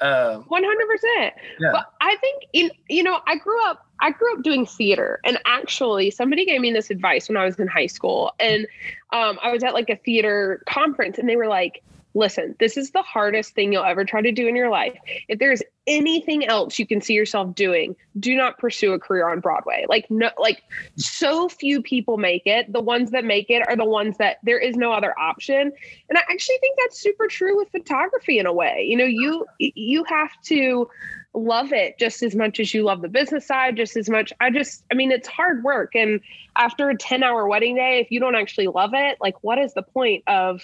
Uh, 0.00 0.38
one 0.48 0.64
hundred 0.64 0.86
percent. 0.88 1.34
But 1.72 1.92
I 2.00 2.16
think 2.16 2.44
in 2.52 2.70
you 2.88 3.02
know 3.02 3.20
I 3.26 3.36
grew 3.36 3.62
up 3.66 3.86
I 4.00 4.10
grew 4.10 4.36
up 4.36 4.42
doing 4.42 4.66
theater, 4.66 5.20
and 5.24 5.38
actually 5.46 6.10
somebody 6.10 6.44
gave 6.44 6.60
me 6.60 6.72
this 6.72 6.90
advice 6.90 7.28
when 7.28 7.36
I 7.36 7.44
was 7.44 7.58
in 7.58 7.68
high 7.68 7.86
school, 7.86 8.32
and 8.40 8.66
um, 9.12 9.38
I 9.42 9.52
was 9.52 9.62
at 9.62 9.74
like 9.74 9.90
a 9.90 9.96
theater 9.96 10.62
conference, 10.66 11.18
and 11.18 11.28
they 11.28 11.36
were 11.36 11.48
like, 11.48 11.82
listen, 12.14 12.54
this 12.60 12.76
is 12.76 12.90
the 12.90 13.02
hardest 13.02 13.54
thing 13.54 13.72
you'll 13.72 13.84
ever 13.84 14.04
try 14.04 14.20
to 14.20 14.32
do 14.32 14.46
in 14.46 14.56
your 14.56 14.70
life. 14.70 14.96
If 15.28 15.38
there's 15.38 15.62
anything 15.86 16.46
else 16.46 16.78
you 16.78 16.86
can 16.86 17.00
see 17.00 17.14
yourself 17.14 17.54
doing, 17.54 17.96
do 18.18 18.36
not 18.36 18.58
pursue 18.58 18.92
a 18.92 18.98
career 18.98 19.28
on 19.28 19.40
Broadway. 19.40 19.86
Like 19.88 20.10
no 20.10 20.30
like 20.38 20.62
so 20.96 21.48
few 21.48 21.82
people 21.82 22.18
make 22.18 22.42
it. 22.46 22.72
The 22.72 22.80
ones 22.80 23.10
that 23.10 23.24
make 23.24 23.50
it 23.50 23.66
are 23.68 23.76
the 23.76 23.84
ones 23.84 24.18
that 24.18 24.38
there 24.42 24.58
is 24.58 24.76
no 24.76 24.92
other 24.92 25.18
option. 25.18 25.72
And 26.08 26.18
I 26.18 26.22
actually 26.30 26.58
think 26.60 26.78
that's 26.78 26.98
super 26.98 27.26
true 27.26 27.56
with 27.56 27.70
photography 27.70 28.38
in 28.38 28.46
a 28.46 28.52
way. 28.52 28.84
You 28.88 28.96
know, 28.96 29.04
you 29.04 29.46
you 29.58 30.04
have 30.04 30.30
to 30.44 30.88
love 31.34 31.72
it 31.72 31.98
just 31.98 32.22
as 32.22 32.34
much 32.34 32.60
as 32.60 32.74
you 32.74 32.82
love 32.82 33.00
the 33.00 33.08
business 33.08 33.46
side 33.46 33.74
just 33.74 33.96
as 33.96 34.10
much 34.10 34.34
i 34.40 34.50
just 34.50 34.84
i 34.90 34.94
mean 34.94 35.10
it's 35.10 35.26
hard 35.26 35.64
work 35.64 35.94
and 35.94 36.20
after 36.56 36.90
a 36.90 36.96
10 36.96 37.22
hour 37.22 37.46
wedding 37.46 37.74
day 37.74 38.00
if 38.00 38.10
you 38.10 38.20
don't 38.20 38.34
actually 38.34 38.66
love 38.66 38.90
it 38.92 39.16
like 39.18 39.34
what 39.42 39.58
is 39.58 39.72
the 39.72 39.82
point 39.82 40.22
of 40.26 40.60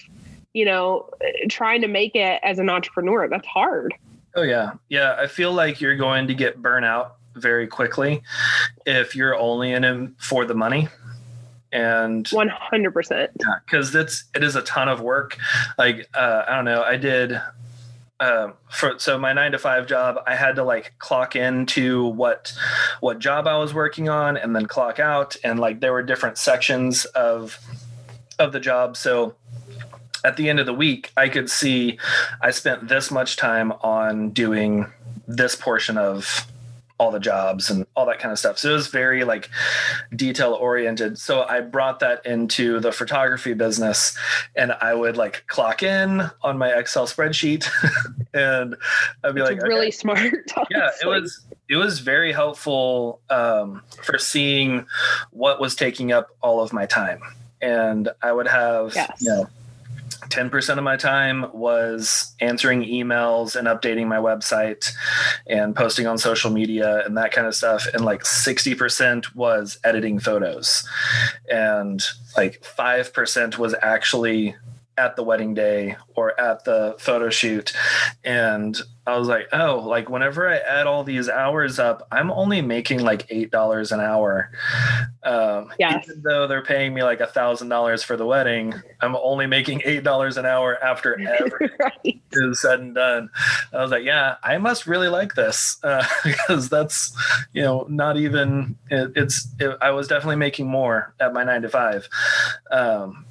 you 0.55 0.65
know, 0.65 1.11
trying 1.49 1.83
to 1.83 1.89
make 1.89 2.15
it 2.15 2.41
as 2.43 2.59
an 2.59 2.69
entrepreneur. 2.69 3.29
That's 3.29 3.47
hard. 3.47 3.95
Oh 4.35 4.43
yeah. 4.43 4.73
Yeah. 4.89 5.17
I 5.19 5.27
feel 5.27 5.53
like 5.53 5.81
you're 5.81 5.97
going 5.97 6.29
to 6.29 6.35
get 6.35 6.63
burnout 6.63 7.13
very 7.35 7.67
quickly 7.67 8.23
if 8.87 9.15
you're 9.15 9.37
only 9.37 9.73
in 9.73 9.85
it 9.85 10.11
for 10.19 10.45
the 10.45 10.55
money 10.55 10.89
and 11.71 12.25
100% 12.27 13.29
yeah 13.39 13.47
because 13.65 13.95
it's 13.95 14.25
it 14.35 14.43
is 14.43 14.57
a 14.57 14.63
ton 14.63 14.89
of 14.89 15.03
work 15.03 15.37
like 15.77 16.09
uh 16.15 16.43
i 16.49 16.55
don't 16.55 16.65
know 16.65 16.83
i 16.83 16.97
did 16.97 17.39
uh, 18.21 18.51
for 18.69 18.99
so 18.99 19.17
my 19.19 19.33
nine 19.33 19.53
to 19.53 19.59
five 19.59 19.87
job, 19.87 20.17
I 20.27 20.35
had 20.35 20.57
to 20.57 20.65
like 20.65 20.95
clock 20.99 21.37
into 21.37 22.07
what 22.07 22.53
what 23.01 23.21
job 23.21 23.47
I 23.47 23.57
was 23.59 23.73
working 23.73 24.09
on 24.09 24.37
and 24.37 24.57
then 24.57 24.67
clock 24.67 24.99
out, 24.99 25.37
and 25.45 25.59
like 25.61 25.81
there 25.81 25.93
were 25.93 26.03
different 26.03 26.37
sections 26.37 27.05
of 27.05 27.59
of 28.39 28.53
the 28.53 28.61
job. 28.61 28.97
So 28.97 29.35
at 30.25 30.37
the 30.37 30.49
end 30.49 30.61
of 30.61 30.67
the 30.67 30.75
week, 30.75 31.13
I 31.17 31.29
could 31.29 31.51
see 31.51 31.99
I 32.41 32.51
spent 32.51 32.89
this 32.89 33.11
much 33.11 33.37
time 33.37 33.73
on 33.83 34.31
doing 34.31 34.87
this 35.27 35.55
portion 35.55 35.99
of 35.99 36.47
all 36.99 37.13
the 37.13 37.21
jobs 37.21 37.71
and 37.71 37.87
all 37.95 38.07
that 38.07 38.19
kind 38.19 38.33
of 38.33 38.39
stuff. 38.39 38.59
So 38.59 38.71
it 38.71 38.75
was 38.75 38.89
very 38.89 39.25
like 39.25 39.49
detail 40.15 40.55
oriented. 40.55 41.19
So 41.19 41.45
I 41.45 41.61
brought 41.61 42.01
that 42.01 42.27
into 42.27 42.81
the 42.81 42.91
photography 42.91 43.55
business 43.55 44.19
and 44.57 44.73
I 44.73 44.95
would 44.95 45.17
like 45.17 45.45
clock 45.47 45.83
in 45.83 46.29
on 46.43 46.59
my 46.59 46.77
Excel 46.77 47.07
spreadsheet 47.07 47.69
and 48.35 48.77
I'd 49.23 49.35
be 49.35 49.43
like 49.43 49.63
really 49.63 49.89
okay. 49.89 49.91
smart. 49.93 50.19
Honestly. 50.57 50.65
Yeah, 50.71 50.91
it 51.03 51.07
was 51.07 51.45
it 51.69 51.77
was 51.77 52.01
very 52.01 52.33
helpful 52.33 53.21
um, 53.31 53.83
for 54.03 54.19
seeing 54.19 54.87
what 55.31 55.61
was 55.61 55.77
taking 55.77 56.11
up 56.11 56.31
all 56.41 56.61
of 56.61 56.73
my 56.73 56.87
time. 56.87 57.21
And 57.61 58.09
I 58.23 58.33
would 58.33 58.49
have 58.49 58.95
yes. 58.95 59.21
you 59.21 59.29
know 59.29 59.49
10% 60.27 60.79
of 60.79 60.85
my 60.85 60.97
time 60.97 61.47
was 61.53 62.35
answering 62.41 62.83
emails 62.83 63.57
and 63.57 63.69
updating 63.69 64.07
my 64.07 64.17
website 64.17 64.91
and 65.47 65.75
posting 65.75 66.07
on 66.07 66.19
social 66.19 66.51
media 66.51 67.05
and 67.05 67.17
that 67.17 67.33
kind 67.33 67.47
of 67.47 67.55
stuff. 67.55 67.87
And 67.95 68.05
like 68.05 68.25
60% 68.25 69.35
was 69.35 69.79
editing 69.85 70.19
photos. 70.19 70.87
And 71.51 72.03
like 72.37 72.63
5% 72.63 73.59
was 73.59 73.75
actually 73.81 74.57
at 74.99 75.15
the 75.15 75.23
wedding 75.23 75.55
day 75.55 75.97
or 76.17 76.39
at 76.41 76.65
the 76.65 76.97
photo 76.99 77.31
shoot 77.31 77.73
and 78.25 78.81
i 79.07 79.17
was 79.17 79.29
like 79.29 79.47
oh 79.53 79.79
like 79.79 80.11
whenever 80.11 80.49
i 80.49 80.57
add 80.57 80.89
all 80.89 81.05
these 81.05 81.29
hours 81.29 81.79
up 81.79 82.07
i'm 82.11 82.33
only 82.33 82.61
making 82.61 83.01
like 83.01 83.25
eight 83.31 83.53
dollars 83.53 83.93
an 83.93 84.01
hour 84.01 84.51
um 85.23 85.73
yes. 85.79 86.05
even 86.05 86.21
though 86.23 86.49
they're 86.49 86.65
paying 86.65 86.93
me 86.93 87.05
like 87.05 87.21
a 87.21 87.27
thousand 87.27 87.69
dollars 87.69 88.03
for 88.03 88.17
the 88.17 88.27
wedding 88.27 88.75
i'm 89.01 89.15
only 89.17 89.47
making 89.47 89.81
eight 89.85 90.03
dollars 90.03 90.37
an 90.37 90.45
hour 90.45 90.83
after 90.83 91.19
everything 91.41 91.71
right. 91.79 92.21
is 92.33 92.61
said 92.61 92.81
and 92.81 92.97
done 92.97 93.31
i 93.73 93.81
was 93.81 93.93
like 93.93 94.05
yeah 94.05 94.35
i 94.43 94.59
must 94.59 94.85
really 94.87 95.09
like 95.09 95.35
this 95.37 95.79
uh, 95.85 96.05
because 96.25 96.69
that's 96.69 97.13
you 97.53 97.63
know 97.63 97.87
not 97.89 98.17
even 98.17 98.77
it, 98.91 99.13
it's 99.15 99.47
it, 99.61 99.79
i 99.81 99.91
was 99.93 100.09
definitely 100.09 100.37
making 100.37 100.67
more 100.67 101.15
at 101.21 101.33
my 101.33 101.45
nine 101.45 101.63
to 101.63 101.69
five 101.69 102.09
um 102.73 103.25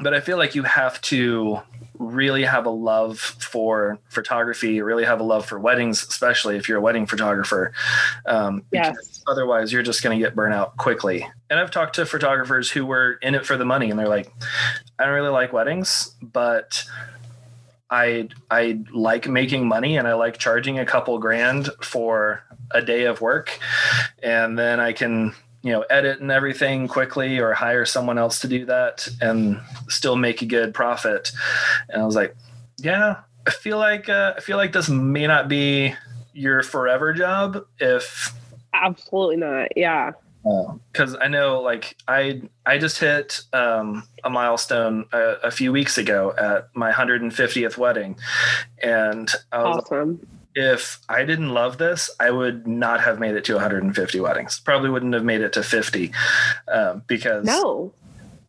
but 0.00 0.14
I 0.14 0.20
feel 0.20 0.38
like 0.38 0.54
you 0.54 0.62
have 0.62 1.00
to 1.02 1.60
really 1.98 2.44
have 2.44 2.66
a 2.66 2.70
love 2.70 3.18
for 3.18 3.98
photography, 4.08 4.80
really 4.80 5.04
have 5.04 5.20
a 5.20 5.24
love 5.24 5.44
for 5.44 5.58
weddings, 5.58 6.02
especially 6.04 6.56
if 6.56 6.68
you're 6.68 6.78
a 6.78 6.80
wedding 6.80 7.06
photographer. 7.06 7.72
Um, 8.26 8.62
yes. 8.72 9.22
Otherwise, 9.26 9.72
you're 9.72 9.82
just 9.82 10.02
going 10.02 10.16
to 10.18 10.24
get 10.24 10.34
burnt 10.34 10.54
out 10.54 10.76
quickly. 10.76 11.28
And 11.50 11.58
I've 11.58 11.70
talked 11.70 11.96
to 11.96 12.06
photographers 12.06 12.70
who 12.70 12.86
were 12.86 13.18
in 13.20 13.34
it 13.34 13.44
for 13.44 13.56
the 13.56 13.64
money, 13.64 13.90
and 13.90 13.98
they're 13.98 14.08
like, 14.08 14.32
"I 14.98 15.04
don't 15.04 15.14
really 15.14 15.30
like 15.30 15.52
weddings, 15.52 16.14
but." 16.22 16.84
I 17.90 18.28
I 18.50 18.80
like 18.92 19.28
making 19.28 19.66
money 19.66 19.96
and 19.96 20.06
I 20.06 20.12
like 20.12 20.36
charging 20.36 20.78
a 20.78 20.84
couple 20.84 21.18
grand 21.18 21.70
for 21.80 22.42
a 22.70 22.82
day 22.82 23.04
of 23.04 23.22
work 23.22 23.58
and 24.22 24.58
then 24.58 24.78
I 24.78 24.92
can 24.92 25.34
you 25.62 25.72
know 25.72 25.82
edit 25.90 26.20
and 26.20 26.30
everything 26.30 26.88
quickly 26.88 27.38
or 27.38 27.52
hire 27.52 27.84
someone 27.84 28.18
else 28.18 28.40
to 28.40 28.48
do 28.48 28.64
that 28.66 29.08
and 29.20 29.60
still 29.88 30.16
make 30.16 30.42
a 30.42 30.46
good 30.46 30.72
profit. 30.72 31.32
And 31.88 32.02
i 32.02 32.06
was 32.06 32.14
like 32.16 32.36
yeah 32.78 33.16
i 33.46 33.50
feel 33.50 33.78
like 33.78 34.08
uh, 34.08 34.34
i 34.36 34.40
feel 34.40 34.56
like 34.56 34.72
this 34.72 34.88
may 34.88 35.26
not 35.26 35.48
be 35.48 35.94
your 36.32 36.62
forever 36.62 37.12
job 37.12 37.66
if 37.80 38.32
absolutely 38.72 39.36
not. 39.36 39.76
Yeah. 39.76 40.12
Because 40.92 41.14
uh, 41.14 41.18
I 41.20 41.28
know, 41.28 41.60
like 41.60 41.96
I, 42.06 42.42
I 42.64 42.78
just 42.78 42.98
hit 42.98 43.42
um, 43.52 44.04
a 44.24 44.30
milestone 44.30 45.06
a, 45.12 45.34
a, 45.44 45.50
few 45.50 45.72
weeks 45.72 45.98
ago 45.98 46.32
at 46.38 46.68
my 46.74 46.90
150th 46.92 47.76
wedding, 47.76 48.16
and 48.82 49.30
I 49.52 49.62
was 49.62 49.84
awesome 49.84 50.26
if 50.58 50.98
I 51.08 51.24
didn't 51.24 51.50
love 51.50 51.78
this, 51.78 52.10
I 52.18 52.32
would 52.32 52.66
not 52.66 53.00
have 53.00 53.20
made 53.20 53.36
it 53.36 53.44
to 53.44 53.54
150 53.54 54.20
weddings. 54.20 54.58
Probably 54.58 54.90
wouldn't 54.90 55.14
have 55.14 55.24
made 55.24 55.40
it 55.40 55.52
to 55.52 55.62
50 55.62 56.12
um, 56.66 57.04
because 57.06 57.44
no, 57.44 57.92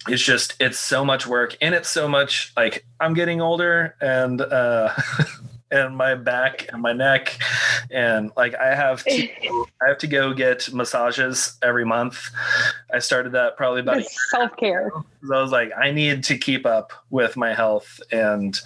it's 0.08 0.24
just 0.24 0.56
it's 0.60 0.80
so 0.80 1.06
much 1.06 1.28
work 1.28 1.56
and 1.62 1.76
it's 1.76 1.90
so 1.90 2.08
much 2.08 2.52
like 2.58 2.84
I'm 3.00 3.14
getting 3.14 3.42
older 3.42 3.96
and 4.02 4.42
uh, 4.42 4.92
and 5.72 5.96
my 5.96 6.16
back 6.16 6.66
and 6.74 6.82
my 6.82 6.94
neck 6.94 7.38
and 7.92 8.32
like 8.36 8.56
I 8.56 8.74
have 8.74 9.04
to 9.04 9.30
I 9.82 9.90
have 9.90 10.00
to 10.00 10.08
go 10.08 10.34
get 10.34 10.74
massages 10.74 11.60
every 11.62 11.86
month. 11.86 12.32
I 12.92 12.98
started 12.98 13.34
that 13.34 13.56
probably 13.56 13.82
about 13.82 14.04
self 14.32 14.58
care. 14.58 14.92
I 14.96 15.42
was 15.42 15.52
like 15.52 15.72
I 15.78 15.92
need 15.92 16.24
to 16.24 16.40
keep 16.40 16.66
up 16.66 16.92
with 17.12 17.38
my 17.38 17.54
health 17.54 18.02
and 18.12 18.60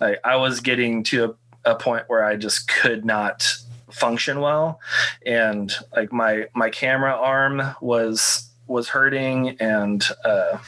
like 0.00 0.18
I 0.24 0.36
was 0.36 0.60
getting 0.60 1.02
to 1.04 1.24
a 1.24 1.34
a 1.66 1.74
point 1.74 2.04
where 2.06 2.24
I 2.24 2.36
just 2.36 2.68
could 2.68 3.04
not 3.04 3.46
function 3.90 4.40
well 4.40 4.80
and 5.24 5.72
like 5.94 6.12
my 6.12 6.46
my 6.54 6.70
camera 6.70 7.12
arm 7.12 7.62
was 7.80 8.48
was 8.66 8.88
hurting 8.88 9.56
and 9.60 10.04
uh 10.24 10.58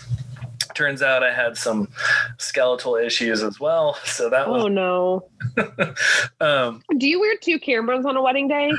turns 0.75 1.03
out 1.03 1.25
I 1.25 1.33
had 1.33 1.57
some 1.57 1.89
skeletal 2.39 2.95
issues 2.95 3.43
as 3.43 3.59
well. 3.59 3.99
So 4.05 4.31
that 4.31 4.49
was 4.49 4.65
Oh 4.65 4.69
no. 4.69 5.29
um 6.41 6.83
Do 6.99 7.09
you 7.09 7.21
wear 7.21 7.37
two 7.37 7.59
cameras 7.59 8.05
on 8.07 8.17
a 8.17 8.23
wedding 8.23 8.49
day? 8.49 8.71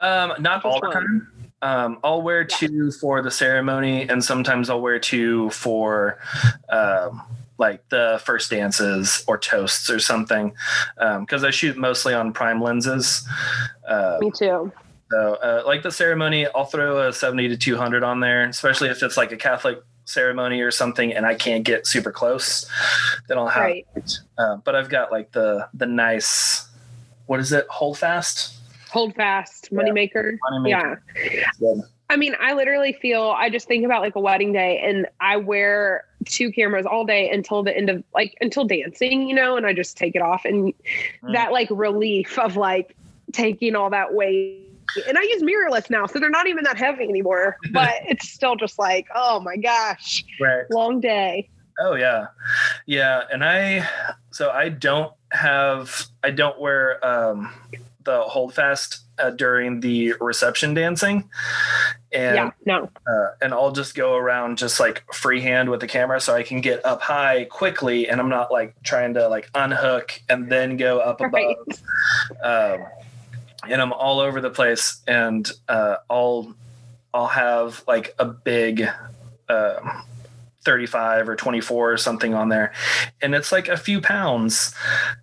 um 0.00 0.34
not 0.38 0.64
all 0.64 0.80
the 0.80 0.90
time. 0.90 1.28
Um, 1.62 1.98
I'll 2.04 2.20
wear 2.20 2.44
two 2.44 2.92
for 2.92 3.22
the 3.22 3.30
ceremony, 3.30 4.06
and 4.06 4.22
sometimes 4.22 4.68
I'll 4.68 4.82
wear 4.82 4.98
two 4.98 5.48
for 5.48 6.18
um, 6.68 7.22
like 7.58 7.88
the 7.88 8.20
first 8.24 8.50
dances 8.50 9.22
or 9.28 9.38
toasts 9.38 9.88
or 9.90 9.98
something, 9.98 10.52
because 11.20 11.44
I 11.44 11.50
shoot 11.50 11.76
mostly 11.76 12.12
on 12.14 12.32
prime 12.32 12.60
lenses. 12.62 13.26
Uh, 13.88 14.18
Me 14.20 14.30
too. 14.30 14.72
so, 15.10 15.34
uh, 15.36 15.62
like 15.66 15.82
the 15.82 15.90
ceremony, 15.92 16.46
I'll 16.54 16.64
throw 16.64 17.06
a 17.08 17.12
70 17.12 17.48
to 17.48 17.56
200 17.56 18.02
on 18.02 18.20
there, 18.20 18.44
especially 18.48 18.88
if 18.88 19.02
it's 19.02 19.16
like 19.16 19.30
a 19.32 19.36
Catholic 19.36 19.82
ceremony 20.06 20.60
or 20.60 20.70
something, 20.70 21.12
and 21.14 21.24
I 21.24 21.34
can't 21.34 21.64
get 21.64 21.86
super 21.86 22.10
close. 22.12 22.68
Then 23.28 23.38
I'll 23.38 23.46
have. 23.48 23.62
Right. 23.62 23.86
Uh, 24.36 24.56
but 24.56 24.74
I've 24.74 24.88
got 24.88 25.10
like 25.12 25.32
the 25.32 25.68
the 25.74 25.86
nice, 25.86 26.68
what 27.26 27.40
is 27.40 27.52
it? 27.52 27.66
Hold 27.70 27.98
fast. 27.98 28.56
Hold 28.90 29.14
fast, 29.14 29.68
Yeah. 29.72 29.78
moneymaker. 29.78 30.36
Moneymaker. 30.50 30.98
Yeah. 31.60 31.74
I 32.14 32.16
mean, 32.16 32.36
I 32.40 32.52
literally 32.54 32.92
feel 32.92 33.34
I 33.36 33.50
just 33.50 33.66
think 33.66 33.84
about 33.84 34.00
like 34.00 34.14
a 34.14 34.20
wedding 34.20 34.52
day 34.52 34.80
and 34.84 35.08
I 35.20 35.36
wear 35.36 36.04
two 36.26 36.52
cameras 36.52 36.86
all 36.86 37.04
day 37.04 37.28
until 37.28 37.64
the 37.64 37.76
end 37.76 37.90
of 37.90 38.04
like 38.14 38.36
until 38.40 38.64
dancing, 38.64 39.28
you 39.28 39.34
know, 39.34 39.56
and 39.56 39.66
I 39.66 39.72
just 39.72 39.96
take 39.96 40.14
it 40.14 40.22
off 40.22 40.44
and 40.44 40.72
Mm. 41.24 41.32
that 41.32 41.50
like 41.50 41.66
relief 41.72 42.38
of 42.38 42.56
like 42.56 42.94
taking 43.32 43.74
all 43.74 43.90
that 43.90 44.14
weight. 44.14 44.60
And 45.08 45.18
I 45.18 45.22
use 45.22 45.42
mirrorless 45.42 45.90
now, 45.90 46.06
so 46.06 46.20
they're 46.20 46.30
not 46.30 46.46
even 46.46 46.62
that 46.62 46.76
heavy 46.76 47.02
anymore. 47.02 47.56
But 47.72 47.94
it's 48.08 48.28
still 48.28 48.54
just 48.54 48.78
like, 48.78 49.08
oh 49.12 49.40
my 49.40 49.56
gosh, 49.56 50.24
Right. 50.40 50.62
long 50.70 51.00
day. 51.00 51.50
Oh 51.80 51.96
yeah, 51.96 52.28
yeah. 52.86 53.22
And 53.32 53.44
I, 53.44 53.88
so 54.30 54.50
I 54.50 54.68
don't 54.68 55.12
have, 55.32 56.06
I 56.22 56.30
don't 56.30 56.60
wear 56.60 57.04
um, 57.04 57.50
the 58.04 58.20
hold 58.22 58.54
fast 58.54 59.00
uh, 59.18 59.30
during 59.30 59.80
the 59.80 60.12
reception 60.20 60.74
dancing, 60.74 61.28
and 62.14 62.36
yeah, 62.36 62.50
no. 62.64 62.90
uh, 63.06 63.28
and 63.42 63.52
I'll 63.52 63.72
just 63.72 63.94
go 63.94 64.14
around 64.16 64.58
just 64.58 64.78
like 64.78 65.04
freehand 65.12 65.68
with 65.68 65.80
the 65.80 65.86
camera, 65.86 66.20
so 66.20 66.34
I 66.34 66.42
can 66.42 66.60
get 66.60 66.84
up 66.86 67.02
high 67.02 67.44
quickly, 67.44 68.08
and 68.08 68.20
I'm 68.20 68.28
not 68.28 68.52
like 68.52 68.74
trying 68.82 69.14
to 69.14 69.28
like 69.28 69.50
unhook 69.54 70.20
and 70.28 70.50
then 70.50 70.76
go 70.76 71.00
up 71.00 71.20
above. 71.20 71.32
Right. 71.32 72.74
um, 72.74 72.86
and 73.68 73.82
I'm 73.82 73.92
all 73.92 74.20
over 74.20 74.40
the 74.40 74.50
place, 74.50 75.02
and 75.06 75.50
uh, 75.68 75.96
I'll 76.08 76.54
I'll 77.12 77.26
have 77.26 77.82
like 77.86 78.14
a 78.18 78.24
big 78.24 78.88
um 79.48 80.04
35 80.64 81.28
or 81.28 81.36
24 81.36 81.92
or 81.92 81.96
something 81.96 82.34
on 82.34 82.48
there, 82.48 82.72
and 83.22 83.34
it's 83.34 83.52
like 83.52 83.68
a 83.68 83.76
few 83.76 84.00
pounds 84.00 84.74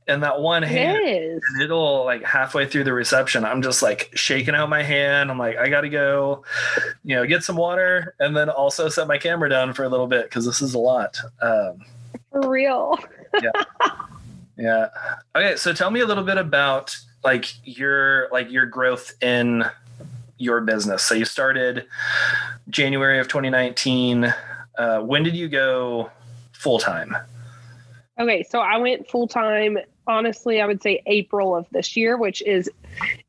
in 0.08 0.22
that 0.22 0.42
one 0.42 0.64
hand. 0.64 1.00
It. 1.02 1.42
And 1.54 1.62
it'll 1.62 2.06
like 2.06 2.24
halfway 2.24 2.66
through 2.66 2.84
the 2.86 2.94
reception, 2.94 3.46
I'm 3.46 3.62
just 3.62 3.82
like 3.82 4.12
shaking 4.14 4.56
out 4.56 4.70
my 4.70 4.84
hand. 4.84 5.32
I'm 5.32 5.38
like, 5.38 5.58
I 5.58 5.70
gotta 5.70 5.90
go, 5.90 6.44
you 7.04 7.16
know, 7.16 7.26
get 7.26 7.44
some 7.44 7.56
water, 7.56 8.16
and 8.20 8.36
then 8.36 8.50
also 8.50 8.90
set 8.90 9.08
my 9.08 9.18
camera 9.18 9.50
down 9.50 9.74
for 9.74 9.84
a 9.84 9.90
little 9.90 10.08
bit 10.08 10.26
because 10.26 10.46
this 10.46 10.62
is 10.62 10.74
a 10.74 10.80
lot. 10.80 11.18
Um, 11.42 11.84
For 12.32 12.50
real. 12.50 12.98
Yeah. 13.42 13.52
Yeah. 14.58 14.90
Okay, 15.36 15.56
so 15.56 15.74
tell 15.74 15.90
me 15.90 16.02
a 16.02 16.06
little 16.06 16.24
bit 16.24 16.38
about 16.38 16.96
like 17.24 17.46
your 17.64 18.30
like 18.32 18.52
your 18.52 18.66
growth 18.66 19.12
in 19.24 19.66
your 20.38 20.62
business. 20.62 21.04
So 21.04 21.16
you 21.16 21.26
started 21.26 21.86
January 22.70 23.20
of 23.20 23.28
2019. 23.28 24.34
Uh, 24.78 25.00
when 25.00 25.24
did 25.24 25.36
you 25.36 25.48
go 25.50 26.10
full 26.54 26.80
time? 26.80 27.16
Okay, 28.20 28.44
so 28.44 28.60
I 28.60 28.78
went 28.78 29.10
full 29.10 29.28
time. 29.28 29.78
Honestly, 30.08 30.60
I 30.62 30.66
would 30.66 30.82
say 30.82 31.02
April 31.06 31.56
of 31.56 31.68
this 31.72 31.96
year, 31.96 32.18
which 32.18 32.42
is 32.42 32.70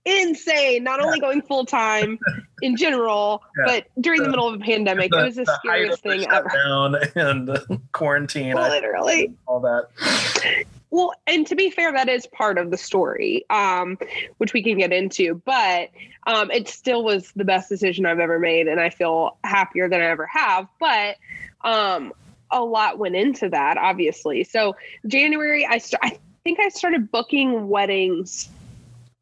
insane. 0.04 0.82
Not 0.82 1.00
only 1.00 1.20
going 1.20 1.42
full 1.42 1.64
time 1.64 2.18
in 2.62 2.76
general, 2.76 3.42
Yeah. 3.58 3.64
but 3.66 4.02
during 4.02 4.22
the 4.22 4.28
middle 4.28 4.48
of 4.48 4.60
a 4.60 4.64
pandemic, 4.64 5.12
it 5.14 5.22
was 5.22 5.36
the, 5.36 5.44
scariest 5.62 6.02
thing 6.02 6.26
ever. 6.30 6.48
Down 6.48 6.96
and 7.14 7.58
quarantine, 7.92 8.54
Literally. 8.54 9.32
all 9.46 9.60
that. 9.60 10.64
Well, 10.92 11.14
and 11.26 11.46
to 11.46 11.56
be 11.56 11.70
fair, 11.70 11.90
that 11.90 12.10
is 12.10 12.26
part 12.26 12.58
of 12.58 12.70
the 12.70 12.76
story, 12.76 13.46
um, 13.48 13.96
which 14.36 14.52
we 14.52 14.62
can 14.62 14.76
get 14.76 14.92
into. 14.92 15.40
But 15.46 15.88
um, 16.26 16.50
it 16.50 16.68
still 16.68 17.02
was 17.02 17.32
the 17.34 17.46
best 17.46 17.70
decision 17.70 18.04
I've 18.04 18.20
ever 18.20 18.38
made, 18.38 18.68
and 18.68 18.78
I 18.78 18.90
feel 18.90 19.38
happier 19.42 19.88
than 19.88 20.02
I 20.02 20.04
ever 20.04 20.26
have. 20.26 20.68
But 20.78 21.16
um, 21.62 22.12
a 22.50 22.62
lot 22.62 22.98
went 22.98 23.16
into 23.16 23.48
that, 23.48 23.78
obviously. 23.78 24.44
So 24.44 24.76
January, 25.06 25.64
I 25.64 25.78
st- 25.78 26.00
I 26.02 26.18
think 26.44 26.60
I 26.60 26.68
started 26.68 27.10
booking 27.10 27.68
weddings 27.68 28.50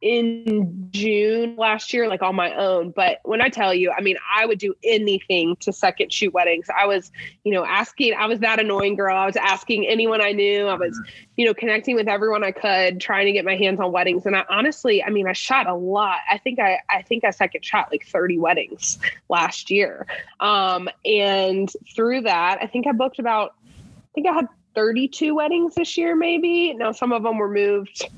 in 0.01 0.89
June 0.93 1.57
last 1.57 1.93
year, 1.93 2.09
like 2.09 2.23
on 2.23 2.35
my 2.35 2.55
own. 2.55 2.91
But 2.91 3.19
when 3.25 3.43
I 3.43 3.49
tell 3.49 3.75
you, 3.75 3.91
I 3.91 4.01
mean, 4.01 4.17
I 4.35 4.47
would 4.47 4.59
do 4.59 4.75
anything 4.83 5.57
to 5.57 5.73
second 5.73 6.13
shoot 6.13 6.33
weddings. 6.33 6.67
I 6.75 6.87
was, 6.87 7.13
you 7.45 7.53
know, 7.53 7.65
asking, 7.65 8.15
I 8.15 8.27
was 8.27 8.41
that 8.41 8.59
annoying 8.59 8.97
girl. 8.97 9.17
I 9.17 9.27
was 9.27 9.37
asking 9.37 9.87
anyone 9.87 10.23
I 10.23 10.33
knew. 10.33 10.67
I 10.67 10.75
was, 10.75 10.99
you 11.37 11.45
know, 11.45 11.53
connecting 11.53 11.97
with 11.97 12.09
everyone 12.09 12.43
I 12.43 12.51
could, 12.51 13.01
trying 13.01 13.27
to 13.27 13.33
get 13.33 13.45
my 13.45 13.57
hands 13.57 13.79
on 13.79 13.93
weddings. 13.93 14.25
And 14.25 14.35
I 14.35 14.45
honestly, 14.49 15.03
I 15.03 15.11
mean, 15.11 15.27
I 15.27 15.35
shot 15.35 15.67
a 15.67 15.75
lot. 15.75 16.19
I 16.31 16.39
think 16.39 16.59
I, 16.59 16.81
I 16.89 17.03
think 17.03 17.25
I 17.25 17.31
second 17.31 17.65
shot 17.65 17.89
like 17.91 18.07
30 18.07 18.39
weddings 18.39 18.99
last 19.29 19.71
year. 19.71 20.07
Um, 20.41 20.89
and 21.05 21.71
through 21.95 22.23
that, 22.23 22.59
I 22.63 22.67
think 22.67 22.87
I 22.87 22.93
booked 22.93 23.19
about, 23.19 23.55
I 23.69 24.13
think 24.15 24.27
I 24.27 24.33
had 24.33 24.49
32 24.75 25.35
weddings 25.35 25.75
this 25.75 25.99
year, 25.99 26.17
maybe. 26.17 26.73
Now 26.73 26.93
some 26.93 27.13
of 27.13 27.23
them 27.23 27.37
were 27.37 27.51
moved. 27.51 28.09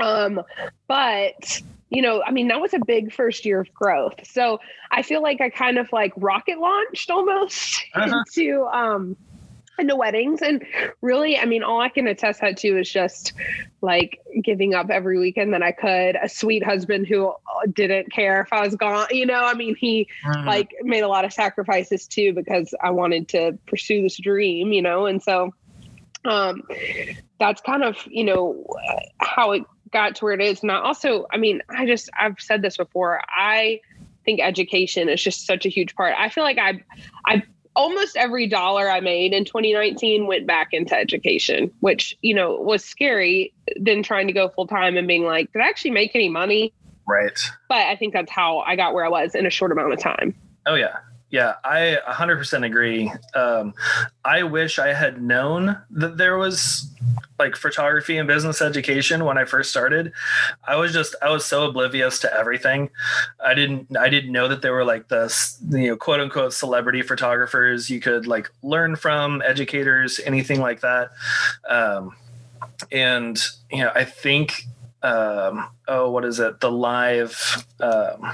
Um, 0.00 0.40
but 0.88 1.60
you 1.90 2.02
know, 2.02 2.22
I 2.26 2.32
mean, 2.32 2.48
that 2.48 2.60
was 2.60 2.74
a 2.74 2.80
big 2.80 3.12
first 3.12 3.44
year 3.44 3.60
of 3.60 3.72
growth. 3.72 4.14
So 4.26 4.58
I 4.90 5.02
feel 5.02 5.22
like 5.22 5.40
I 5.40 5.50
kind 5.50 5.78
of 5.78 5.88
like 5.92 6.12
rocket 6.16 6.58
launched 6.58 7.10
almost 7.10 7.84
Uh-huh. 7.94 8.24
into 8.26 8.64
um 8.66 9.16
into 9.78 9.94
weddings. 9.96 10.40
And 10.42 10.64
really, 11.02 11.38
I 11.38 11.44
mean, 11.44 11.62
all 11.62 11.80
I 11.80 11.88
can 11.88 12.06
attest 12.08 12.40
that 12.40 12.56
to 12.58 12.78
is 12.78 12.90
just 12.90 13.32
like 13.82 14.18
giving 14.42 14.74
up 14.74 14.88
every 14.90 15.18
weekend 15.18 15.52
that 15.52 15.62
I 15.62 15.72
could, 15.72 16.16
a 16.16 16.28
sweet 16.28 16.64
husband 16.64 17.06
who 17.06 17.32
didn't 17.72 18.10
care 18.10 18.40
if 18.40 18.52
I 18.52 18.62
was 18.62 18.74
gone. 18.74 19.06
You 19.10 19.26
know, 19.26 19.44
I 19.44 19.54
mean, 19.54 19.76
he 19.78 20.08
Mm-hmm. 20.24 20.46
like 20.46 20.70
made 20.82 21.02
a 21.02 21.08
lot 21.08 21.24
of 21.24 21.32
sacrifices 21.32 22.06
too 22.06 22.32
because 22.32 22.74
I 22.82 22.90
wanted 22.90 23.28
to 23.30 23.58
pursue 23.66 24.02
this 24.02 24.18
dream, 24.18 24.72
you 24.72 24.82
know, 24.82 25.06
and 25.06 25.22
so 25.22 25.50
um 26.24 26.62
that's 27.38 27.60
kind 27.60 27.84
of, 27.84 27.96
you 28.06 28.24
know, 28.24 28.64
how 29.20 29.52
it 29.52 29.62
got 29.96 30.14
to 30.16 30.24
where 30.24 30.34
it 30.34 30.42
is. 30.42 30.62
And 30.62 30.70
I 30.70 30.80
also, 30.80 31.26
I 31.32 31.38
mean, 31.38 31.62
I 31.70 31.86
just 31.86 32.10
I've 32.18 32.38
said 32.38 32.60
this 32.60 32.76
before. 32.76 33.22
I 33.28 33.80
think 34.24 34.40
education 34.40 35.08
is 35.08 35.22
just 35.22 35.46
such 35.46 35.64
a 35.64 35.70
huge 35.70 35.94
part. 35.94 36.14
I 36.18 36.28
feel 36.28 36.44
like 36.44 36.58
I 36.58 36.82
I 37.24 37.42
almost 37.74 38.16
every 38.16 38.46
dollar 38.46 38.90
I 38.90 39.00
made 39.00 39.32
in 39.32 39.44
2019 39.44 40.26
went 40.26 40.46
back 40.46 40.68
into 40.72 40.94
education, 40.94 41.70
which, 41.80 42.16
you 42.20 42.34
know, 42.34 42.56
was 42.56 42.84
scary 42.84 43.54
than 43.80 44.02
trying 44.02 44.26
to 44.26 44.32
go 44.32 44.48
full 44.48 44.66
time 44.66 44.96
and 44.96 45.08
being 45.08 45.24
like, 45.24 45.52
did 45.52 45.62
I 45.62 45.68
actually 45.68 45.92
make 45.92 46.14
any 46.14 46.28
money? 46.28 46.72
right. 47.08 47.38
But 47.68 47.86
I 47.86 47.96
think 47.96 48.12
that's 48.12 48.30
how 48.30 48.58
I 48.60 48.76
got 48.76 48.92
where 48.92 49.04
I 49.04 49.08
was 49.08 49.34
in 49.34 49.46
a 49.46 49.50
short 49.50 49.72
amount 49.72 49.92
of 49.92 49.98
time. 50.00 50.34
Oh 50.66 50.74
yeah. 50.74 50.96
Yeah, 51.30 51.54
I 51.64 51.98
100% 52.08 52.64
agree. 52.64 53.12
Um, 53.34 53.74
I 54.24 54.44
wish 54.44 54.78
I 54.78 54.92
had 54.92 55.20
known 55.20 55.76
that 55.90 56.16
there 56.18 56.38
was 56.38 56.88
like 57.38 57.56
photography 57.56 58.16
and 58.16 58.28
business 58.28 58.62
education 58.62 59.24
when 59.24 59.36
I 59.36 59.44
first 59.44 59.70
started. 59.70 60.12
I 60.64 60.76
was 60.76 60.92
just 60.92 61.16
I 61.20 61.30
was 61.30 61.44
so 61.44 61.66
oblivious 61.66 62.20
to 62.20 62.32
everything. 62.32 62.90
I 63.44 63.54
didn't 63.54 63.96
I 63.96 64.08
didn't 64.08 64.32
know 64.32 64.48
that 64.48 64.62
there 64.62 64.72
were 64.72 64.84
like 64.84 65.08
the 65.08 65.32
you 65.70 65.88
know 65.88 65.96
quote 65.96 66.20
unquote 66.20 66.52
celebrity 66.52 67.02
photographers 67.02 67.90
you 67.90 68.00
could 68.00 68.26
like 68.26 68.50
learn 68.62 68.96
from, 68.96 69.42
educators, 69.42 70.20
anything 70.24 70.60
like 70.60 70.80
that. 70.80 71.10
Um, 71.68 72.14
and 72.92 73.42
you 73.70 73.82
know, 73.82 73.90
I 73.94 74.04
think 74.04 74.64
um, 75.02 75.68
oh, 75.88 76.10
what 76.10 76.24
is 76.24 76.40
it? 76.40 76.60
The 76.60 76.70
live. 76.70 77.66
Um, 77.80 78.32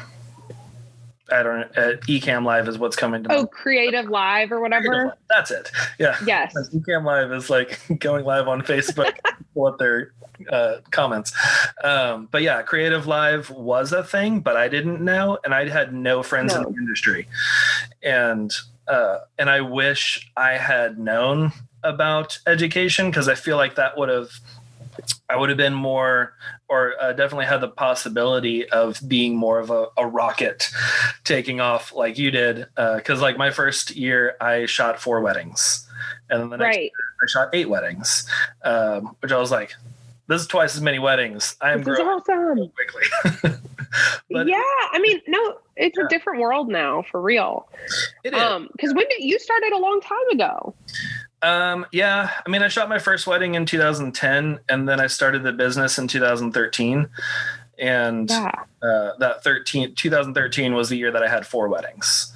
I 1.31 1.43
don't. 1.43 1.63
Uh, 1.77 1.97
Ecamm 2.09 2.45
Live 2.45 2.69
is 2.69 2.79
what's 2.79 2.97
coming 2.97 3.23
to. 3.25 3.33
Oh. 3.33 3.47
Creative 3.47 4.09
Live 4.09 4.53
or 4.53 4.61
whatever. 4.61 5.17
That's 5.29 5.51
it. 5.51 5.71
Yeah. 5.99 6.17
Yes. 6.27 6.55
Ecamm 6.75 7.05
Live 7.05 7.33
is 7.33 7.49
like 7.49 7.81
going 7.99 8.25
live 8.25 8.49
on 8.49 8.63
Facebook. 8.63 9.17
what 9.55 9.79
their 9.79 10.13
uh, 10.51 10.77
comments. 10.91 11.33
Um, 11.85 12.29
but 12.31 12.43
yeah, 12.43 12.63
Creative 12.63 13.07
Live 13.07 13.51
was 13.51 13.93
a 13.93 14.03
thing, 14.03 14.41
but 14.41 14.57
I 14.57 14.69
didn't 14.69 15.01
know, 15.01 15.39
and 15.45 15.55
I 15.55 15.69
had 15.69 15.93
no 15.93 16.23
friends 16.23 16.55
in 16.55 16.63
the 16.63 16.69
industry, 16.71 17.29
and 18.03 18.51
uh, 18.89 19.19
and 19.39 19.51
I 19.51 19.61
wish 19.61 20.31
I 20.37 20.53
had 20.53 20.99
known 20.99 21.53
about 21.83 22.39
education 22.47 23.11
because 23.11 23.29
I 23.29 23.35
feel 23.35 23.57
like 23.57 23.75
that 23.75 23.97
would 23.99 24.09
have 24.09 24.31
I 25.29 25.37
would 25.37 25.49
have 25.49 25.57
been 25.57 25.75
more, 25.75 26.35
or 26.69 26.95
uh, 27.01 27.13
definitely 27.13 27.47
had 27.47 27.61
the 27.61 27.69
possibility 27.69 28.69
of 28.69 29.01
being 29.09 29.35
more 29.37 29.59
of 29.59 29.71
a, 29.71 29.87
a 29.97 30.07
rocket 30.07 30.69
taking 31.25 31.61
off 31.61 31.93
like 31.95 32.19
you 32.19 32.31
did. 32.31 32.67
Because, 32.77 33.19
uh, 33.21 33.23
like, 33.23 33.39
my 33.39 33.51
first 33.51 33.97
year, 33.97 34.37
I 34.41 34.67
shot 34.67 35.01
four 35.01 35.21
weddings. 35.23 35.89
And 36.29 36.41
then 36.43 36.51
the 36.51 36.57
next 36.59 36.77
right. 36.77 36.83
year, 36.83 36.91
I 37.23 37.27
shot 37.27 37.49
eight 37.55 37.69
weddings, 37.69 38.29
um, 38.65 39.17
which 39.21 39.33
I 39.33 39.39
was 39.39 39.51
like, 39.51 39.75
this 40.29 40.41
is 40.43 40.47
twice 40.47 40.77
as 40.77 40.83
many 40.83 40.99
weddings. 40.99 41.57
I 41.61 41.73
am 41.73 41.83
This 41.83 41.99
is 41.99 42.05
growing 42.05 42.21
awesome. 42.21 42.71
quickly. 42.71 43.53
But- 44.31 44.47
yeah, 44.47 44.57
I 44.93 44.99
mean, 45.03 45.21
no, 45.27 45.59
it's 45.77 45.99
Yeah. 45.99 46.07
a 46.07 46.09
different 46.09 46.41
world 46.41 46.69
now 46.69 47.05
for 47.11 47.21
real. 47.21 47.69
it 48.25 48.33
is. 48.33 48.41
Um, 48.41 48.69
because 48.73 48.95
when 48.95 49.07
did 49.11 49.23
you 49.23 49.39
started 49.39 49.73
a 49.75 49.79
long 49.79 50.01
time 50.01 50.29
ago? 50.33 50.75
Um, 51.43 51.87
yeah, 51.93 52.31
I 52.47 52.49
mean, 52.49 52.63
I 52.63 52.69
shot 52.69 52.89
my 52.89 52.99
first 52.99 53.27
wedding 53.27 53.55
in 53.57 53.67
2010, 53.67 54.61
and 54.69 54.89
then 54.89 55.01
I 55.01 55.07
started 55.09 55.43
the 55.43 55.53
business 55.53 55.99
in 55.99 56.07
2013. 56.09 57.09
And 57.79 58.31
Yeah. 58.31 58.51
uh, 58.83 59.13
that 59.19 59.43
13, 59.43 59.95
2013 59.95 60.75
was 60.75 60.89
the 60.89 60.97
year 60.97 61.11
that 61.11 61.23
I 61.23 61.29
had 61.29 61.47
four 61.47 61.69
weddings. 61.69 62.33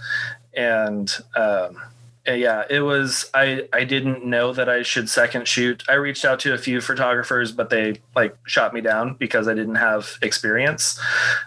And 0.54 1.14
um, 1.36 1.80
yeah, 2.26 2.64
it 2.68 2.80
was. 2.80 3.30
I 3.34 3.68
I 3.72 3.84
didn't 3.84 4.24
know 4.24 4.52
that 4.54 4.68
I 4.68 4.82
should 4.82 5.08
second 5.08 5.46
shoot. 5.46 5.84
I 5.88 5.94
reached 5.94 6.24
out 6.24 6.40
to 6.40 6.54
a 6.54 6.58
few 6.58 6.80
photographers, 6.80 7.52
but 7.52 7.70
they 7.70 8.00
like 8.16 8.36
shot 8.46 8.74
me 8.74 8.80
down 8.80 9.14
because 9.14 9.46
I 9.46 9.54
didn't 9.54 9.76
have 9.76 10.18
experience. 10.22 10.98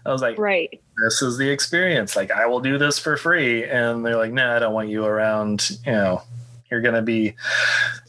I 0.06 0.12
was 0.14 0.22
like, 0.22 0.38
Right. 0.38 0.80
this 1.04 1.22
is 1.22 1.38
the 1.38 1.50
experience. 1.50 2.16
Like, 2.16 2.32
I 2.32 2.46
will 2.46 2.62
do 2.62 2.78
this 2.78 2.98
for 3.00 3.18
free. 3.18 3.66
And 3.66 4.06
they're 4.06 4.16
like, 4.16 4.32
no, 4.32 4.56
I 4.56 4.60
don't 4.60 4.74
want 4.74 4.88
you 4.88 5.04
around. 5.04 5.72
You 5.86 5.92
know, 5.92 6.22
you're 6.70 6.82
going 6.82 6.96
to 6.96 7.02
be, 7.02 7.36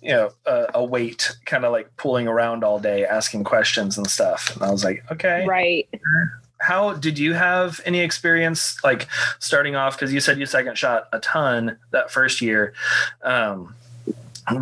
you 0.02 0.10
know, 0.10 0.30
a, 0.46 0.66
a 0.74 0.84
weight 0.84 1.36
kind 1.46 1.64
of 1.64 1.72
like 1.72 1.96
pulling 1.96 2.28
around 2.28 2.64
all 2.64 2.78
day, 2.78 3.04
asking 3.04 3.44
questions 3.44 3.96
and 3.96 4.08
stuff. 4.08 4.54
And 4.54 4.64
I 4.64 4.70
was 4.70 4.84
like, 4.84 5.04
okay. 5.10 5.46
Right. 5.46 5.88
How 6.60 6.92
did 6.92 7.18
you 7.18 7.32
have 7.32 7.80
any 7.86 8.00
experience 8.00 8.82
like 8.84 9.08
starting 9.38 9.76
off? 9.76 9.96
Because 9.96 10.12
you 10.12 10.20
said 10.20 10.38
you 10.38 10.46
second 10.46 10.76
shot 10.76 11.08
a 11.12 11.18
ton 11.20 11.78
that 11.90 12.10
first 12.10 12.42
year. 12.42 12.74
Um, 13.22 13.74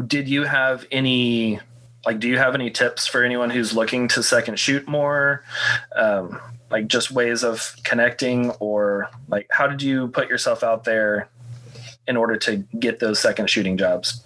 did 0.06 0.28
you 0.28 0.44
have 0.44 0.86
any? 0.92 1.60
Like, 2.06 2.20
do 2.20 2.28
you 2.28 2.38
have 2.38 2.54
any 2.54 2.70
tips 2.70 3.06
for 3.06 3.24
anyone 3.24 3.50
who's 3.50 3.74
looking 3.74 4.06
to 4.08 4.22
second 4.22 4.58
shoot 4.58 4.86
more? 4.86 5.42
Um, 5.96 6.40
like, 6.70 6.86
just 6.86 7.10
ways 7.10 7.42
of 7.42 7.74
connecting, 7.82 8.50
or 8.60 9.10
like, 9.28 9.48
how 9.50 9.66
did 9.66 9.82
you 9.82 10.08
put 10.08 10.28
yourself 10.28 10.62
out 10.62 10.84
there 10.84 11.28
in 12.08 12.16
order 12.16 12.36
to 12.36 12.56
get 12.80 12.98
those 12.98 13.20
second 13.20 13.48
shooting 13.48 13.76
jobs? 13.76 14.24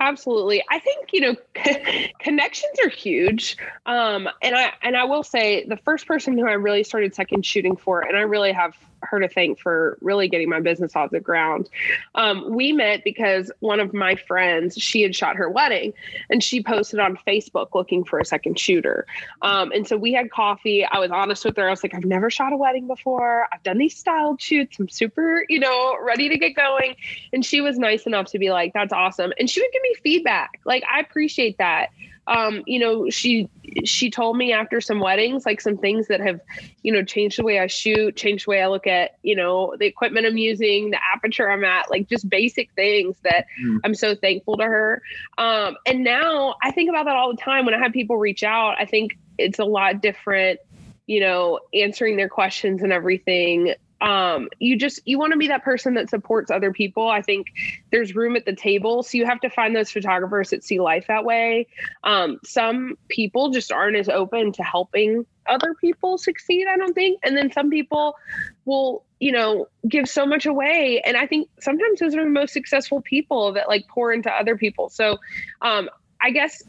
Absolutely. 0.00 0.62
I 0.68 0.80
think, 0.80 1.10
you 1.12 1.20
know, 1.20 1.36
connections 2.18 2.72
are 2.84 2.88
huge. 2.88 3.56
Um, 3.86 4.28
and 4.42 4.56
I 4.56 4.72
and 4.82 4.96
I 4.96 5.04
will 5.04 5.22
say 5.22 5.64
the 5.64 5.76
first 5.76 6.06
person 6.06 6.36
who 6.36 6.46
I 6.46 6.54
really 6.54 6.82
started 6.82 7.14
second 7.14 7.46
shooting 7.46 7.76
for, 7.76 8.00
and 8.00 8.16
I 8.16 8.22
really 8.22 8.52
have 8.52 8.74
her 9.02 9.20
to 9.20 9.28
thank 9.28 9.58
for 9.58 9.98
really 10.00 10.28
getting 10.28 10.48
my 10.48 10.60
business 10.60 10.96
off 10.96 11.10
the 11.10 11.20
ground. 11.20 11.68
Um, 12.14 12.52
we 12.54 12.72
met 12.72 13.04
because 13.04 13.50
one 13.60 13.80
of 13.80 13.92
my 13.92 14.14
friends, 14.14 14.76
she 14.76 15.02
had 15.02 15.14
shot 15.14 15.36
her 15.36 15.48
wedding 15.48 15.92
and 16.30 16.42
she 16.42 16.62
posted 16.62 17.00
on 17.00 17.16
Facebook 17.26 17.68
looking 17.74 18.04
for 18.04 18.18
a 18.18 18.24
second 18.24 18.58
shooter. 18.58 19.06
Um, 19.42 19.72
and 19.72 19.86
so 19.86 19.96
we 19.96 20.12
had 20.12 20.30
coffee. 20.30 20.84
I 20.84 20.98
was 20.98 21.10
honest 21.10 21.44
with 21.44 21.56
her. 21.56 21.66
I 21.66 21.70
was 21.70 21.82
like, 21.82 21.94
I've 21.94 22.04
never 22.04 22.30
shot 22.30 22.52
a 22.52 22.56
wedding 22.56 22.86
before. 22.86 23.48
I've 23.52 23.62
done 23.62 23.78
these 23.78 23.96
styled 23.96 24.40
shoots. 24.40 24.78
I'm 24.78 24.88
super, 24.88 25.44
you 25.48 25.58
know, 25.58 25.96
ready 26.00 26.28
to 26.28 26.38
get 26.38 26.54
going. 26.54 26.96
And 27.32 27.44
she 27.44 27.60
was 27.60 27.78
nice 27.78 28.06
enough 28.06 28.26
to 28.32 28.38
be 28.38 28.50
like, 28.50 28.72
that's 28.72 28.92
awesome. 28.92 29.32
And 29.38 29.48
she 29.48 29.60
would 29.60 29.72
give 29.72 29.82
me 29.82 29.94
feedback. 30.02 30.60
Like, 30.64 30.84
I 30.90 31.00
appreciate 31.00 31.58
that. 31.58 31.90
Um, 32.26 32.62
you 32.66 32.78
know, 32.78 33.10
she 33.10 33.48
she 33.84 34.10
told 34.10 34.36
me 34.36 34.52
after 34.52 34.80
some 34.80 35.00
weddings, 35.00 35.44
like 35.44 35.60
some 35.60 35.76
things 35.76 36.08
that 36.08 36.20
have, 36.20 36.40
you 36.82 36.92
know, 36.92 37.02
changed 37.02 37.38
the 37.38 37.44
way 37.44 37.58
I 37.58 37.66
shoot, 37.66 38.16
changed 38.16 38.46
the 38.46 38.50
way 38.50 38.62
I 38.62 38.68
look 38.68 38.86
at, 38.86 39.18
you 39.22 39.34
know, 39.34 39.74
the 39.78 39.86
equipment 39.86 40.26
I'm 40.26 40.36
using, 40.36 40.90
the 40.90 40.98
aperture 41.14 41.50
I'm 41.50 41.64
at, 41.64 41.90
like 41.90 42.08
just 42.08 42.28
basic 42.28 42.70
things 42.74 43.16
that 43.24 43.46
Mm. 43.62 43.80
I'm 43.84 43.94
so 43.94 44.14
thankful 44.14 44.56
to 44.56 44.64
her. 44.64 45.02
Um, 45.38 45.76
and 45.86 46.04
now 46.04 46.56
I 46.62 46.70
think 46.70 46.88
about 46.88 47.06
that 47.06 47.16
all 47.16 47.30
the 47.30 47.40
time 47.40 47.64
when 47.64 47.74
I 47.74 47.78
have 47.78 47.92
people 47.92 48.16
reach 48.16 48.42
out. 48.42 48.76
I 48.78 48.86
think 48.86 49.18
it's 49.38 49.58
a 49.58 49.64
lot 49.64 50.00
different, 50.00 50.60
you 51.06 51.20
know, 51.20 51.60
answering 51.74 52.16
their 52.16 52.28
questions 52.28 52.82
and 52.82 52.92
everything 52.92 53.74
um 54.02 54.48
you 54.58 54.76
just 54.76 55.00
you 55.04 55.16
want 55.18 55.32
to 55.32 55.38
be 55.38 55.46
that 55.46 55.62
person 55.62 55.94
that 55.94 56.10
supports 56.10 56.50
other 56.50 56.72
people. 56.72 57.08
I 57.08 57.22
think 57.22 57.46
there's 57.92 58.14
room 58.14 58.34
at 58.34 58.44
the 58.44 58.54
table 58.54 59.02
so 59.02 59.16
you 59.16 59.24
have 59.24 59.40
to 59.40 59.48
find 59.48 59.74
those 59.74 59.90
photographers 59.90 60.50
that 60.50 60.64
see 60.64 60.80
life 60.80 61.06
that 61.06 61.24
way. 61.24 61.68
Um 62.02 62.38
some 62.44 62.98
people 63.08 63.50
just 63.50 63.70
aren't 63.70 63.96
as 63.96 64.08
open 64.08 64.52
to 64.52 64.62
helping 64.62 65.24
other 65.48 65.74
people 65.80 66.18
succeed 66.18 66.66
i 66.68 66.76
don't 66.76 66.94
think. 66.94 67.20
And 67.22 67.36
then 67.36 67.50
some 67.52 67.70
people 67.70 68.16
will 68.64 69.04
you 69.20 69.30
know 69.30 69.66
give 69.88 70.08
so 70.08 70.26
much 70.26 70.46
away 70.46 71.00
and 71.04 71.16
i 71.16 71.26
think 71.26 71.48
sometimes 71.60 72.00
those 72.00 72.14
are 72.16 72.24
the 72.24 72.30
most 72.30 72.52
successful 72.52 73.00
people 73.00 73.52
that 73.52 73.68
like 73.68 73.86
pour 73.88 74.12
into 74.12 74.30
other 74.30 74.56
people. 74.56 74.88
So 74.88 75.18
um 75.62 75.88
i 76.20 76.30
guess 76.30 76.62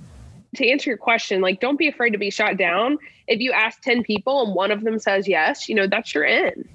to 0.56 0.70
answer 0.70 0.92
your 0.92 0.98
question 0.98 1.42
like 1.42 1.60
don't 1.60 1.80
be 1.80 1.88
afraid 1.88 2.12
to 2.12 2.20
be 2.20 2.30
shot 2.30 2.58
down. 2.58 3.00
If 3.26 3.40
you 3.40 3.54
ask 3.54 3.82
10 3.82 4.04
people 4.04 4.46
and 4.46 4.54
one 4.54 4.70
of 4.70 4.84
them 4.84 5.00
says 5.00 5.28
yes 5.28 5.68
you 5.68 5.74
know 5.74 5.88
that's 5.88 6.14
your 6.14 6.26
end 6.26 6.70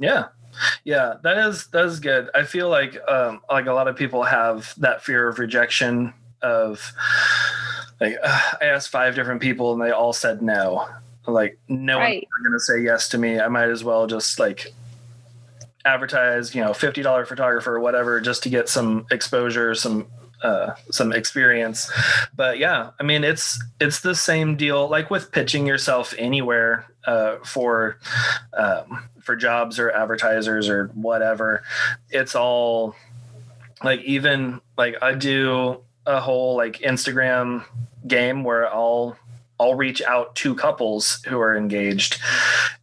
Yeah. 0.00 0.28
Yeah, 0.82 1.14
that 1.22 1.38
is 1.38 1.68
that 1.68 1.84
is 1.84 2.00
good. 2.00 2.28
I 2.34 2.42
feel 2.42 2.68
like 2.68 2.98
um 3.08 3.40
like 3.48 3.66
a 3.66 3.72
lot 3.72 3.86
of 3.86 3.94
people 3.96 4.24
have 4.24 4.74
that 4.78 5.04
fear 5.04 5.28
of 5.28 5.38
rejection 5.38 6.12
of 6.42 6.92
like 8.00 8.16
uh, 8.22 8.40
I 8.60 8.64
asked 8.66 8.88
five 8.88 9.14
different 9.14 9.40
people 9.40 9.72
and 9.72 9.80
they 9.80 9.92
all 9.92 10.12
said 10.12 10.42
no. 10.42 10.88
Like 11.26 11.58
no 11.68 11.98
Right. 11.98 12.26
one's 12.32 12.46
going 12.46 12.58
to 12.58 12.60
say 12.60 12.80
yes 12.82 13.08
to 13.10 13.18
me. 13.18 13.38
I 13.38 13.46
might 13.48 13.68
as 13.68 13.84
well 13.84 14.06
just 14.08 14.38
like 14.40 14.72
advertise, 15.84 16.54
you 16.54 16.62
know, 16.62 16.70
$50 16.72 17.26
photographer 17.26 17.76
or 17.76 17.80
whatever 17.80 18.20
just 18.20 18.42
to 18.44 18.48
get 18.48 18.68
some 18.68 19.06
exposure, 19.10 19.74
some 19.74 20.06
uh, 20.42 20.74
some 20.90 21.12
experience. 21.12 21.90
But 22.34 22.58
yeah, 22.58 22.90
I 22.98 23.02
mean, 23.02 23.24
it's 23.24 23.62
it's 23.80 24.00
the 24.00 24.14
same 24.14 24.56
deal 24.56 24.88
like 24.88 25.10
with 25.10 25.30
pitching 25.32 25.66
yourself 25.66 26.14
anywhere 26.18 26.89
uh, 27.04 27.36
for 27.44 27.98
um, 28.52 29.08
for 29.20 29.36
jobs 29.36 29.78
or 29.78 29.90
advertisers 29.90 30.68
or 30.68 30.88
whatever. 30.94 31.62
It's 32.10 32.34
all 32.34 32.94
like 33.82 34.00
even 34.02 34.60
like 34.76 34.96
I 35.02 35.14
do 35.14 35.82
a 36.06 36.20
whole 36.20 36.56
like 36.56 36.78
Instagram 36.78 37.64
game 38.06 38.44
where 38.44 38.72
I'll 38.72 39.16
I'll 39.58 39.74
reach 39.74 40.02
out 40.02 40.34
to 40.36 40.54
couples 40.54 41.22
who 41.26 41.38
are 41.40 41.56
engaged. 41.56 42.20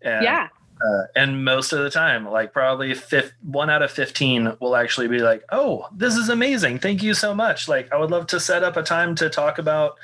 And, 0.02 0.24
yeah 0.24 0.50
uh, 0.86 1.04
and 1.16 1.44
most 1.44 1.74
of 1.74 1.80
the 1.80 1.90
time, 1.90 2.28
like 2.30 2.54
probably 2.54 2.94
fifth, 2.94 3.34
one 3.42 3.70
out 3.70 3.82
of 3.82 3.92
15 3.92 4.58
will 4.60 4.76
actually 4.76 5.08
be 5.08 5.20
like, 5.20 5.44
oh, 5.52 5.88
this 5.92 6.16
is 6.16 6.30
amazing. 6.30 6.80
Thank 6.80 7.02
you 7.02 7.14
so 7.14 7.34
much. 7.34 7.68
Like, 7.68 7.92
I 7.92 7.98
would 7.98 8.12
love 8.12 8.28
to 8.28 8.40
set 8.40 8.64
up 8.64 8.78
a 8.78 8.84
time 8.84 9.16
to 9.16 9.30
talk 9.30 9.58
about 9.58 9.98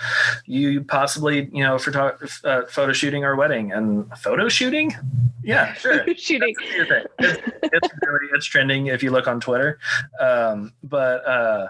you 0.46 0.82
possibly, 0.82 1.50
you 1.54 1.64
know, 1.64 1.78
photo, 1.78 2.18
uh, 2.44 2.66
photo 2.66 2.94
shooting 2.94 3.24
our 3.24 3.36
wedding 3.36 3.72
and 3.72 4.12
photo 4.18 4.50
shooting. 4.50 4.94
Yeah, 5.44 5.74
sure. 5.76 6.06
shooting 6.16 6.56
That's 6.60 6.76
your 6.76 6.86
thing. 6.86 7.06
It's, 7.20 7.42
it's 7.64 7.90
really, 8.06 8.30
it's 8.34 8.46
trending 8.46 8.88
if 8.88 9.04
you 9.04 9.12
look 9.12 9.28
on 9.28 9.40
Twitter. 9.40 9.80
Um, 10.20 10.74
but, 10.84 11.26
uh, 11.26 11.70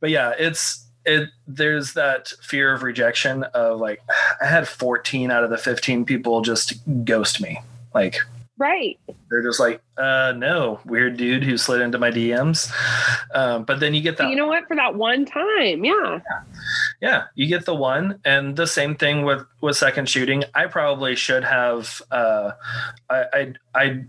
but 0.00 0.10
yeah, 0.10 0.34
it's, 0.38 0.84
it, 1.04 1.28
there's 1.46 1.94
that 1.94 2.28
fear 2.42 2.72
of 2.72 2.82
rejection 2.82 3.42
of 3.54 3.80
like, 3.80 4.02
I 4.40 4.46
had 4.46 4.68
14 4.68 5.30
out 5.30 5.42
of 5.42 5.50
the 5.50 5.58
15 5.58 6.04
people 6.04 6.42
just 6.42 6.74
ghost 7.04 7.40
me. 7.40 7.60
Like, 7.94 8.18
right 8.58 8.98
they're 9.28 9.42
just 9.42 9.58
like, 9.58 9.82
uh, 9.98 10.32
no, 10.36 10.78
weird 10.86 11.16
dude 11.16 11.42
who 11.42 11.58
slid 11.58 11.80
into 11.80 11.98
my 11.98 12.10
DMs. 12.10 12.72
Um, 13.34 13.64
but 13.64 13.80
then 13.80 13.92
you 13.92 14.00
get 14.00 14.16
that, 14.18 14.30
you 14.30 14.36
know 14.36 14.46
what 14.46 14.66
for 14.68 14.76
that 14.76 14.94
one 14.94 15.26
time 15.26 15.84
yeah 15.84 16.20
yeah, 17.00 17.24
you 17.34 17.46
get 17.46 17.64
the 17.66 17.74
one, 17.74 18.20
and 18.24 18.56
the 18.56 18.66
same 18.66 18.94
thing 18.94 19.24
with 19.24 19.44
with 19.60 19.76
second 19.76 20.08
shooting. 20.08 20.44
I 20.54 20.66
probably 20.66 21.14
should 21.14 21.44
have. 21.44 22.00
Uh, 22.10 22.52
I, 23.10 23.24
I 23.32 23.52
I 23.74 24.04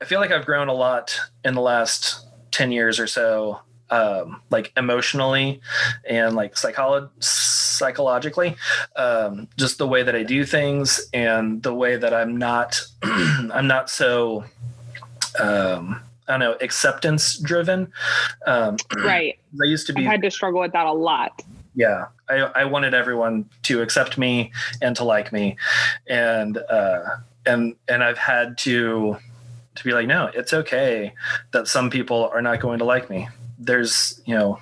I 0.00 0.04
feel 0.04 0.20
like 0.20 0.30
I've 0.30 0.46
grown 0.46 0.68
a 0.68 0.74
lot 0.74 1.18
in 1.44 1.54
the 1.54 1.60
last 1.60 2.24
ten 2.50 2.70
years 2.70 3.00
or 3.00 3.06
so. 3.06 3.60
Um, 3.90 4.42
like 4.50 4.70
emotionally 4.76 5.60
and 6.06 6.36
like 6.36 6.54
psycholo- 6.56 7.08
psychologically, 7.22 8.54
um, 8.96 9.48
just 9.56 9.78
the 9.78 9.86
way 9.88 10.02
that 10.02 10.14
I 10.14 10.24
do 10.24 10.44
things 10.44 11.08
and 11.14 11.62
the 11.62 11.72
way 11.72 11.96
that 11.96 12.12
I'm 12.12 12.36
not, 12.36 12.80
I'm 13.02 13.66
not 13.66 13.88
so, 13.88 14.44
um, 15.40 16.00
I 16.28 16.32
don't 16.32 16.40
know, 16.40 16.56
acceptance 16.60 17.38
driven. 17.38 17.90
Um, 18.46 18.76
right 18.98 19.38
I 19.60 19.64
used 19.64 19.86
to 19.86 19.92
be. 19.94 20.02
i've 20.02 20.10
had 20.10 20.22
to 20.22 20.30
struggle 20.30 20.60
with 20.60 20.72
that 20.72 20.86
a 20.86 20.92
lot 20.92 21.42
yeah 21.74 22.06
I, 22.28 22.36
I 22.38 22.64
wanted 22.64 22.92
everyone 22.94 23.48
to 23.62 23.80
accept 23.82 24.18
me 24.18 24.52
and 24.82 24.94
to 24.96 25.04
like 25.04 25.32
me 25.32 25.56
and 26.08 26.58
uh 26.58 27.04
and 27.46 27.74
and 27.88 28.02
i've 28.02 28.18
had 28.18 28.58
to 28.58 29.16
to 29.78 29.84
be 29.84 29.92
like 29.92 30.06
no 30.06 30.30
it's 30.34 30.52
okay 30.52 31.14
that 31.52 31.68
some 31.68 31.88
people 31.88 32.28
are 32.32 32.42
not 32.42 32.60
going 32.60 32.78
to 32.78 32.84
like 32.84 33.08
me. 33.08 33.28
There's 33.58 34.20
you 34.26 34.34
know 34.34 34.60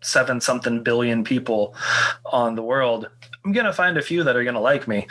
seven 0.00 0.40
something 0.40 0.82
billion 0.82 1.24
people 1.24 1.74
on 2.26 2.54
the 2.54 2.62
world. 2.62 3.08
I'm 3.44 3.52
gonna 3.52 3.72
find 3.72 3.96
a 3.96 4.02
few 4.02 4.24
that 4.24 4.36
are 4.36 4.44
gonna 4.44 4.60
like 4.60 4.86
me, 4.86 5.06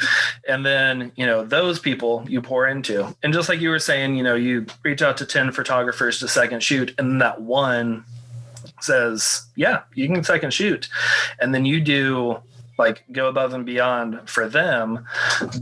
and 0.47 0.65
then 0.65 1.11
you 1.15 1.25
know 1.25 1.43
those 1.43 1.79
people 1.79 2.25
you 2.27 2.41
pour 2.41 2.67
into, 2.67 3.15
and 3.23 3.33
just 3.33 3.49
like 3.49 3.59
you 3.59 3.69
were 3.69 3.79
saying, 3.79 4.15
you 4.15 4.23
know, 4.23 4.35
you 4.35 4.65
reach 4.83 5.01
out 5.01 5.17
to 5.17 5.25
ten 5.25 5.51
photographers 5.51 6.19
to 6.19 6.27
second 6.27 6.61
shoot, 6.61 6.93
and 6.97 7.21
that 7.21 7.41
one 7.41 8.05
says, 8.81 9.45
"Yeah, 9.55 9.81
you 9.95 10.07
can 10.07 10.23
second 10.23 10.53
shoot," 10.53 10.87
and 11.39 11.53
then 11.53 11.65
you 11.65 11.81
do 11.81 12.41
like 12.77 13.03
go 13.11 13.27
above 13.27 13.53
and 13.53 13.65
beyond 13.65 14.29
for 14.29 14.47
them, 14.47 15.05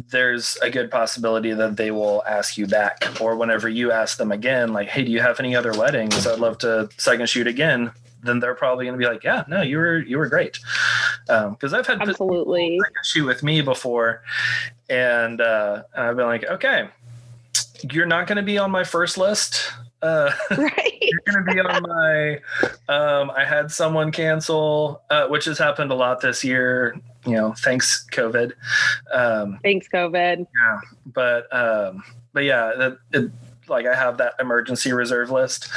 there's 0.09 0.57
a 0.61 0.69
good 0.69 0.91
possibility 0.91 1.53
that 1.53 1.77
they 1.77 1.91
will 1.91 2.23
ask 2.27 2.57
you 2.57 2.67
back. 2.67 3.05
Or 3.21 3.35
whenever 3.35 3.69
you 3.69 3.91
ask 3.91 4.17
them 4.17 4.31
again, 4.31 4.73
like, 4.73 4.89
hey, 4.89 5.03
do 5.03 5.11
you 5.11 5.21
have 5.21 5.39
any 5.39 5.55
other 5.55 5.71
weddings? 5.71 6.27
I'd 6.27 6.39
love 6.39 6.57
to 6.59 6.89
second 6.97 7.29
shoot 7.29 7.47
again. 7.47 7.91
Then 8.23 8.39
they're 8.39 8.55
probably 8.55 8.85
going 8.85 8.99
to 8.99 9.03
be 9.05 9.11
like, 9.11 9.23
yeah, 9.23 9.43
no, 9.47 9.61
you 9.61 9.77
were 9.77 9.99
you 9.99 10.17
were 10.17 10.27
great. 10.27 10.59
Because 11.27 11.73
um, 11.73 11.79
I've 11.79 11.87
had 11.87 12.01
absolutely 12.01 12.79
shoot 13.03 13.25
with 13.25 13.43
me 13.43 13.61
before, 13.61 14.23
and 14.89 15.39
uh, 15.41 15.83
I've 15.95 16.15
been 16.15 16.25
like, 16.25 16.43
okay, 16.45 16.89
you're 17.91 18.07
not 18.07 18.27
going 18.27 18.37
to 18.37 18.43
be 18.43 18.57
on 18.57 18.71
my 18.71 18.83
first 18.83 19.17
list. 19.17 19.71
Uh, 20.05 20.31
right. 20.57 20.97
you're 21.01 21.21
going 21.25 21.45
to 21.45 21.53
be 21.53 21.59
on 21.59 21.81
my. 21.81 22.35
Um, 22.87 23.31
I 23.31 23.43
had 23.43 23.71
someone 23.71 24.11
cancel, 24.11 25.01
uh, 25.09 25.27
which 25.27 25.45
has 25.45 25.57
happened 25.57 25.91
a 25.91 25.95
lot 25.95 26.21
this 26.21 26.43
year. 26.43 26.95
You 27.25 27.33
know, 27.33 27.53
thanks 27.57 28.05
COVID. 28.11 28.51
Um, 29.11 29.59
thanks 29.63 29.87
COVID. 29.91 30.39
Yeah, 30.39 30.79
but 31.07 31.53
um, 31.53 32.03
but 32.33 32.43
yeah, 32.43 32.73
that 32.77 32.97
it, 33.13 33.31
like 33.67 33.87
I 33.87 33.95
have 33.95 34.17
that 34.17 34.33
emergency 34.39 34.93
reserve 34.93 35.31
list. 35.31 35.69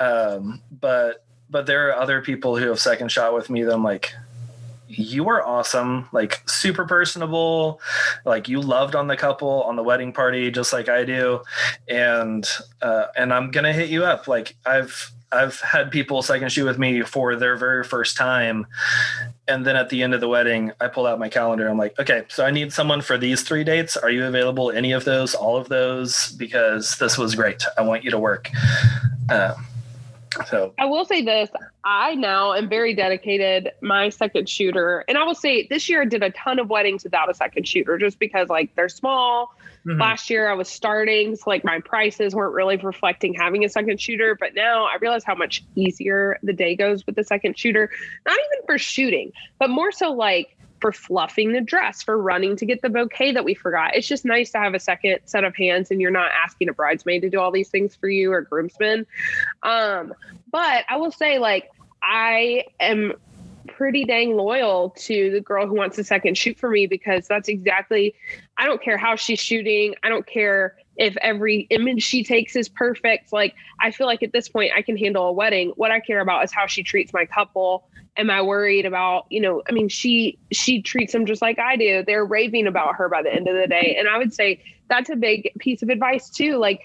Um, 0.00 0.60
but 0.80 1.24
but 1.48 1.66
there 1.66 1.88
are 1.88 1.96
other 1.96 2.20
people 2.22 2.56
who 2.56 2.68
have 2.68 2.80
second 2.80 3.12
shot 3.12 3.34
with 3.34 3.48
me 3.50 3.62
that 3.62 3.72
I'm 3.72 3.84
like, 3.84 4.12
you 4.88 5.28
are 5.28 5.44
awesome, 5.44 6.08
like 6.12 6.42
super 6.48 6.84
personable, 6.84 7.80
like 8.24 8.48
you 8.48 8.60
loved 8.60 8.94
on 8.94 9.06
the 9.06 9.16
couple 9.16 9.62
on 9.64 9.76
the 9.76 9.82
wedding 9.82 10.12
party 10.12 10.50
just 10.50 10.72
like 10.72 10.88
I 10.88 11.04
do, 11.04 11.42
and 11.88 12.48
uh, 12.82 13.06
and 13.16 13.32
I'm 13.32 13.50
gonna 13.50 13.72
hit 13.72 13.90
you 13.90 14.04
up. 14.04 14.28
Like 14.28 14.56
I've 14.64 15.12
I've 15.32 15.60
had 15.60 15.90
people 15.90 16.22
second 16.22 16.52
shoot 16.52 16.64
with 16.64 16.78
me 16.78 17.02
for 17.02 17.34
their 17.36 17.56
very 17.56 17.84
first 17.84 18.16
time, 18.16 18.66
and 19.48 19.66
then 19.66 19.76
at 19.76 19.88
the 19.88 20.02
end 20.02 20.14
of 20.14 20.20
the 20.20 20.28
wedding, 20.28 20.72
I 20.80 20.88
pull 20.88 21.06
out 21.06 21.18
my 21.18 21.28
calendar. 21.28 21.68
I'm 21.68 21.78
like, 21.78 21.98
okay, 21.98 22.24
so 22.28 22.44
I 22.44 22.50
need 22.50 22.72
someone 22.72 23.02
for 23.02 23.18
these 23.18 23.42
three 23.42 23.64
dates. 23.64 23.96
Are 23.96 24.10
you 24.10 24.24
available? 24.24 24.70
Any 24.70 24.92
of 24.92 25.04
those? 25.04 25.34
All 25.34 25.56
of 25.56 25.68
those? 25.68 26.32
Because 26.32 26.96
this 26.98 27.18
was 27.18 27.34
great. 27.34 27.64
I 27.76 27.82
want 27.82 28.04
you 28.04 28.10
to 28.10 28.18
work. 28.18 28.50
Uh, 29.28 29.54
so 30.48 30.74
I 30.78 30.86
will 30.86 31.04
say 31.04 31.22
this 31.22 31.50
I 31.84 32.14
now 32.14 32.52
am 32.52 32.68
very 32.68 32.94
dedicated. 32.94 33.70
My 33.80 34.08
second 34.08 34.48
shooter, 34.48 35.04
and 35.08 35.16
I 35.16 35.24
will 35.24 35.34
say 35.34 35.66
this 35.68 35.88
year 35.88 36.02
I 36.02 36.04
did 36.04 36.22
a 36.22 36.30
ton 36.30 36.58
of 36.58 36.68
weddings 36.68 37.04
without 37.04 37.30
a 37.30 37.34
second 37.34 37.66
shooter 37.66 37.98
just 37.98 38.18
because 38.18 38.48
like 38.48 38.74
they're 38.74 38.88
small. 38.88 39.54
Mm-hmm. 39.86 40.00
Last 40.00 40.30
year 40.30 40.50
I 40.50 40.54
was 40.54 40.68
starting, 40.68 41.36
so 41.36 41.44
like 41.46 41.64
my 41.64 41.80
prices 41.80 42.34
weren't 42.34 42.54
really 42.54 42.76
reflecting 42.76 43.34
having 43.34 43.64
a 43.64 43.68
second 43.68 44.00
shooter. 44.00 44.36
But 44.38 44.54
now 44.54 44.86
I 44.86 44.96
realize 45.00 45.22
how 45.22 45.36
much 45.36 45.62
easier 45.76 46.38
the 46.42 46.52
day 46.52 46.74
goes 46.74 47.06
with 47.06 47.14
the 47.14 47.24
second 47.24 47.56
shooter, 47.56 47.88
not 48.26 48.36
even 48.36 48.66
for 48.66 48.78
shooting, 48.78 49.32
but 49.58 49.70
more 49.70 49.92
so 49.92 50.12
like 50.12 50.55
for 50.80 50.92
fluffing 50.92 51.52
the 51.52 51.60
dress, 51.60 52.02
for 52.02 52.18
running 52.18 52.56
to 52.56 52.66
get 52.66 52.82
the 52.82 52.88
bouquet 52.88 53.32
that 53.32 53.44
we 53.44 53.54
forgot. 53.54 53.94
It's 53.94 54.06
just 54.06 54.24
nice 54.24 54.50
to 54.52 54.58
have 54.58 54.74
a 54.74 54.80
second 54.80 55.18
set 55.24 55.44
of 55.44 55.56
hands 55.56 55.90
and 55.90 56.00
you're 56.00 56.10
not 56.10 56.30
asking 56.32 56.68
a 56.68 56.72
bridesmaid 56.72 57.22
to 57.22 57.30
do 57.30 57.40
all 57.40 57.50
these 57.50 57.68
things 57.68 57.94
for 57.96 58.08
you 58.08 58.32
or 58.32 58.42
groomsmen. 58.42 59.06
Um, 59.62 60.14
but 60.50 60.84
I 60.88 60.96
will 60.96 61.12
say, 61.12 61.38
like, 61.38 61.70
I 62.02 62.64
am 62.78 63.14
pretty 63.66 64.04
dang 64.04 64.36
loyal 64.36 64.90
to 64.90 65.30
the 65.30 65.40
girl 65.40 65.66
who 65.66 65.74
wants 65.74 65.98
a 65.98 66.04
second 66.04 66.38
shoot 66.38 66.56
for 66.56 66.70
me 66.70 66.86
because 66.86 67.26
that's 67.26 67.48
exactly 67.48 68.14
I 68.56 68.64
don't 68.64 68.82
care 68.82 68.96
how 68.96 69.16
she's 69.16 69.40
shooting. 69.40 69.94
I 70.02 70.08
don't 70.08 70.26
care 70.26 70.76
if 70.96 71.16
every 71.18 71.66
image 71.70 72.02
she 72.02 72.24
takes 72.24 72.56
is 72.56 72.68
perfect. 72.68 73.32
Like 73.32 73.54
I 73.80 73.90
feel 73.90 74.06
like 74.06 74.22
at 74.22 74.32
this 74.32 74.48
point 74.48 74.72
I 74.76 74.82
can 74.82 74.96
handle 74.96 75.26
a 75.26 75.32
wedding. 75.32 75.72
What 75.76 75.90
I 75.90 76.00
care 76.00 76.20
about 76.20 76.44
is 76.44 76.52
how 76.52 76.66
she 76.66 76.82
treats 76.82 77.12
my 77.12 77.26
couple 77.26 77.88
am 78.16 78.30
I 78.30 78.42
worried 78.42 78.86
about, 78.86 79.26
you 79.30 79.40
know, 79.40 79.62
I 79.68 79.72
mean, 79.72 79.88
she 79.88 80.38
she 80.52 80.82
treats 80.82 81.12
them 81.12 81.26
just 81.26 81.42
like 81.42 81.58
I 81.58 81.76
do. 81.76 82.02
They're 82.06 82.24
raving 82.24 82.66
about 82.66 82.96
her 82.96 83.08
by 83.08 83.22
the 83.22 83.32
end 83.32 83.48
of 83.48 83.56
the 83.56 83.66
day. 83.66 83.96
And 83.98 84.08
I 84.08 84.18
would 84.18 84.32
say 84.32 84.62
that's 84.88 85.10
a 85.10 85.16
big 85.16 85.50
piece 85.58 85.82
of 85.82 85.88
advice 85.88 86.30
too. 86.30 86.56
Like 86.56 86.80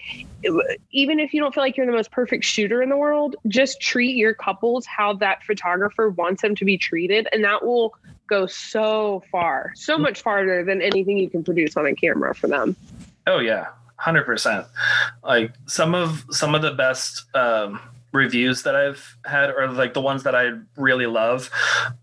even 0.90 1.20
if 1.20 1.32
you 1.32 1.40
don't 1.40 1.54
feel 1.54 1.62
like 1.62 1.76
you're 1.76 1.86
the 1.86 1.92
most 1.92 2.10
perfect 2.10 2.44
shooter 2.44 2.82
in 2.82 2.88
the 2.88 2.96
world, 2.96 3.36
just 3.48 3.80
treat 3.80 4.16
your 4.16 4.34
couples 4.34 4.86
how 4.86 5.14
that 5.14 5.42
photographer 5.44 6.10
wants 6.10 6.42
them 6.42 6.54
to 6.56 6.64
be 6.64 6.76
treated 6.76 7.28
and 7.32 7.44
that 7.44 7.64
will 7.64 7.94
go 8.28 8.46
so 8.46 9.22
far, 9.30 9.72
so 9.74 9.94
mm-hmm. 9.94 10.02
much 10.02 10.22
farther 10.22 10.64
than 10.64 10.80
anything 10.80 11.18
you 11.18 11.28
can 11.28 11.44
produce 11.44 11.76
on 11.76 11.86
a 11.86 11.94
camera 11.94 12.34
for 12.34 12.48
them. 12.48 12.74
Oh 13.26 13.38
yeah. 13.38 13.68
100% 14.02 14.66
like 15.22 15.52
some 15.66 15.94
of 15.94 16.24
some 16.30 16.54
of 16.54 16.62
the 16.62 16.72
best 16.72 17.24
um 17.34 17.80
reviews 18.12 18.62
that 18.62 18.76
I've 18.76 19.16
had, 19.24 19.50
or 19.50 19.68
like 19.68 19.94
the 19.94 20.00
ones 20.00 20.22
that 20.24 20.34
I 20.34 20.52
really 20.76 21.06
love, 21.06 21.50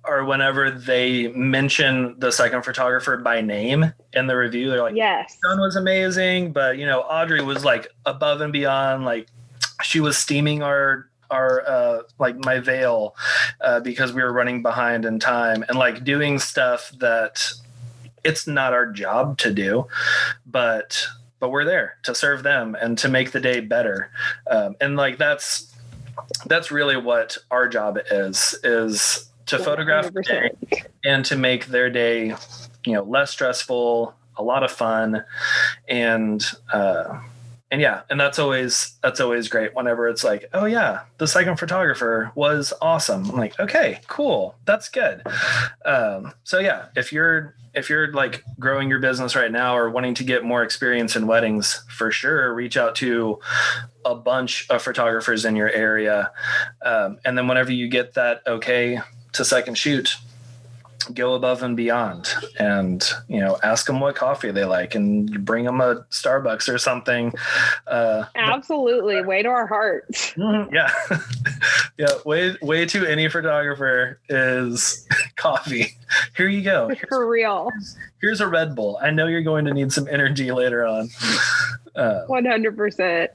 are 0.03 0.25
whenever 0.25 0.71
they 0.71 1.27
mention 1.29 2.15
the 2.19 2.31
second 2.31 2.65
photographer 2.65 3.17
by 3.17 3.41
name 3.41 3.93
in 4.13 4.27
the 4.27 4.35
review. 4.35 4.69
They're 4.69 4.81
like, 4.81 4.95
"Yes, 4.95 5.37
John 5.43 5.59
was 5.59 5.75
amazing," 5.75 6.51
but 6.51 6.77
you 6.77 6.85
know, 6.85 7.01
Audrey 7.01 7.41
was 7.41 7.63
like 7.63 7.87
above 8.05 8.41
and 8.41 8.51
beyond. 8.51 9.05
Like, 9.05 9.27
she 9.83 9.99
was 9.99 10.17
steaming 10.17 10.63
our 10.63 11.07
our 11.29 11.67
uh, 11.67 12.01
like 12.17 12.43
my 12.43 12.59
veil 12.59 13.15
uh, 13.61 13.79
because 13.79 14.11
we 14.11 14.23
were 14.23 14.33
running 14.33 14.61
behind 14.63 15.05
in 15.05 15.19
time 15.19 15.63
and 15.67 15.77
like 15.77 16.03
doing 16.03 16.39
stuff 16.39 16.91
that 16.99 17.53
it's 18.23 18.47
not 18.47 18.73
our 18.73 18.87
job 18.87 19.37
to 19.37 19.53
do, 19.53 19.87
but 20.45 21.07
but 21.39 21.49
we're 21.49 21.65
there 21.65 21.97
to 22.03 22.13
serve 22.13 22.43
them 22.43 22.75
and 22.79 22.97
to 22.97 23.09
make 23.09 23.31
the 23.31 23.39
day 23.39 23.59
better. 23.59 24.11
Um, 24.49 24.75
and 24.81 24.95
like 24.95 25.17
that's 25.17 25.73
that's 26.45 26.71
really 26.71 26.97
what 26.97 27.37
our 27.51 27.67
job 27.67 27.97
is 28.11 28.57
is 28.63 29.29
to 29.45 29.57
100%. 29.57 29.65
photograph 29.65 30.13
the 30.13 30.21
day 30.21 30.51
and 31.03 31.25
to 31.25 31.35
make 31.35 31.67
their 31.67 31.89
day 31.89 32.35
you 32.85 32.93
know 32.93 33.03
less 33.03 33.31
stressful 33.31 34.13
a 34.37 34.43
lot 34.43 34.63
of 34.63 34.71
fun 34.71 35.23
and 35.87 36.45
uh 36.71 37.19
and 37.71 37.81
yeah 37.81 38.01
and 38.09 38.19
that's 38.19 38.39
always 38.39 38.97
that's 39.01 39.19
always 39.19 39.47
great 39.47 39.75
whenever 39.75 40.07
it's 40.07 40.23
like 40.23 40.49
oh 40.53 40.65
yeah 40.65 41.01
the 41.17 41.27
second 41.27 41.57
photographer 41.57 42.31
was 42.35 42.73
awesome 42.81 43.29
i'm 43.29 43.37
like 43.37 43.59
okay 43.59 43.99
cool 44.07 44.55
that's 44.65 44.89
good 44.89 45.21
um, 45.85 46.33
so 46.43 46.59
yeah 46.59 46.85
if 46.95 47.11
you're 47.11 47.53
if 47.79 47.89
you're 47.89 48.11
like 48.11 48.43
growing 48.59 48.89
your 48.89 48.99
business 48.99 49.35
right 49.35 49.51
now 49.51 49.75
or 49.75 49.89
wanting 49.89 50.13
to 50.15 50.23
get 50.23 50.43
more 50.43 50.61
experience 50.63 51.15
in 51.15 51.25
weddings 51.25 51.83
for 51.89 52.11
sure 52.11 52.53
reach 52.53 52.77
out 52.77 52.93
to 52.95 53.39
a 54.05 54.13
bunch 54.13 54.69
of 54.69 54.81
photographers 54.81 55.45
in 55.45 55.55
your 55.55 55.69
area. 55.69 56.31
Um, 56.83 57.19
and 57.25 57.37
then 57.37 57.47
whenever 57.47 57.71
you 57.71 57.87
get 57.87 58.13
that 58.13 58.41
okay 58.45 58.99
to 59.33 59.45
second 59.45 59.77
shoot 59.77 60.17
go 61.13 61.33
above 61.33 61.63
and 61.63 61.77
beyond 61.77 62.33
and 62.59 63.09
you 63.27 63.39
know 63.39 63.57
ask 63.63 63.85
them 63.87 63.99
what 63.99 64.15
coffee 64.15 64.51
they 64.51 64.65
like 64.65 64.95
and 64.95 65.45
bring 65.45 65.65
them 65.65 65.81
a 65.81 65.95
starbucks 66.11 66.71
or 66.71 66.77
something 66.77 67.33
uh, 67.87 68.25
absolutely. 68.35 69.23
Way 69.23 69.43
to 69.43 69.49
our 69.49 69.67
hearts. 69.67 70.33
Mm-hmm, 70.33 70.73
yeah. 70.73 70.91
Yeah. 71.97 72.07
Way 72.25 72.55
way 72.61 72.85
to 72.85 73.05
any 73.05 73.27
photographer 73.27 74.21
is 74.29 75.05
coffee. 75.35 75.97
Here 76.37 76.47
you 76.47 76.61
go. 76.61 76.87
Here's, 76.87 77.09
for 77.09 77.27
real. 77.29 77.69
here's 77.73 77.97
a 78.21 78.47
red 78.47 78.75
bull 78.75 78.99
i 79.01 79.09
know 79.09 79.27
you're 79.27 79.41
going 79.41 79.65
to 79.65 79.73
need 79.73 79.91
some 79.91 80.07
energy 80.07 80.51
later 80.51 80.85
on 80.85 81.09
uh, 81.95 82.25
one 82.27 82.45
hundred 82.45 82.77
percent. 82.77 83.31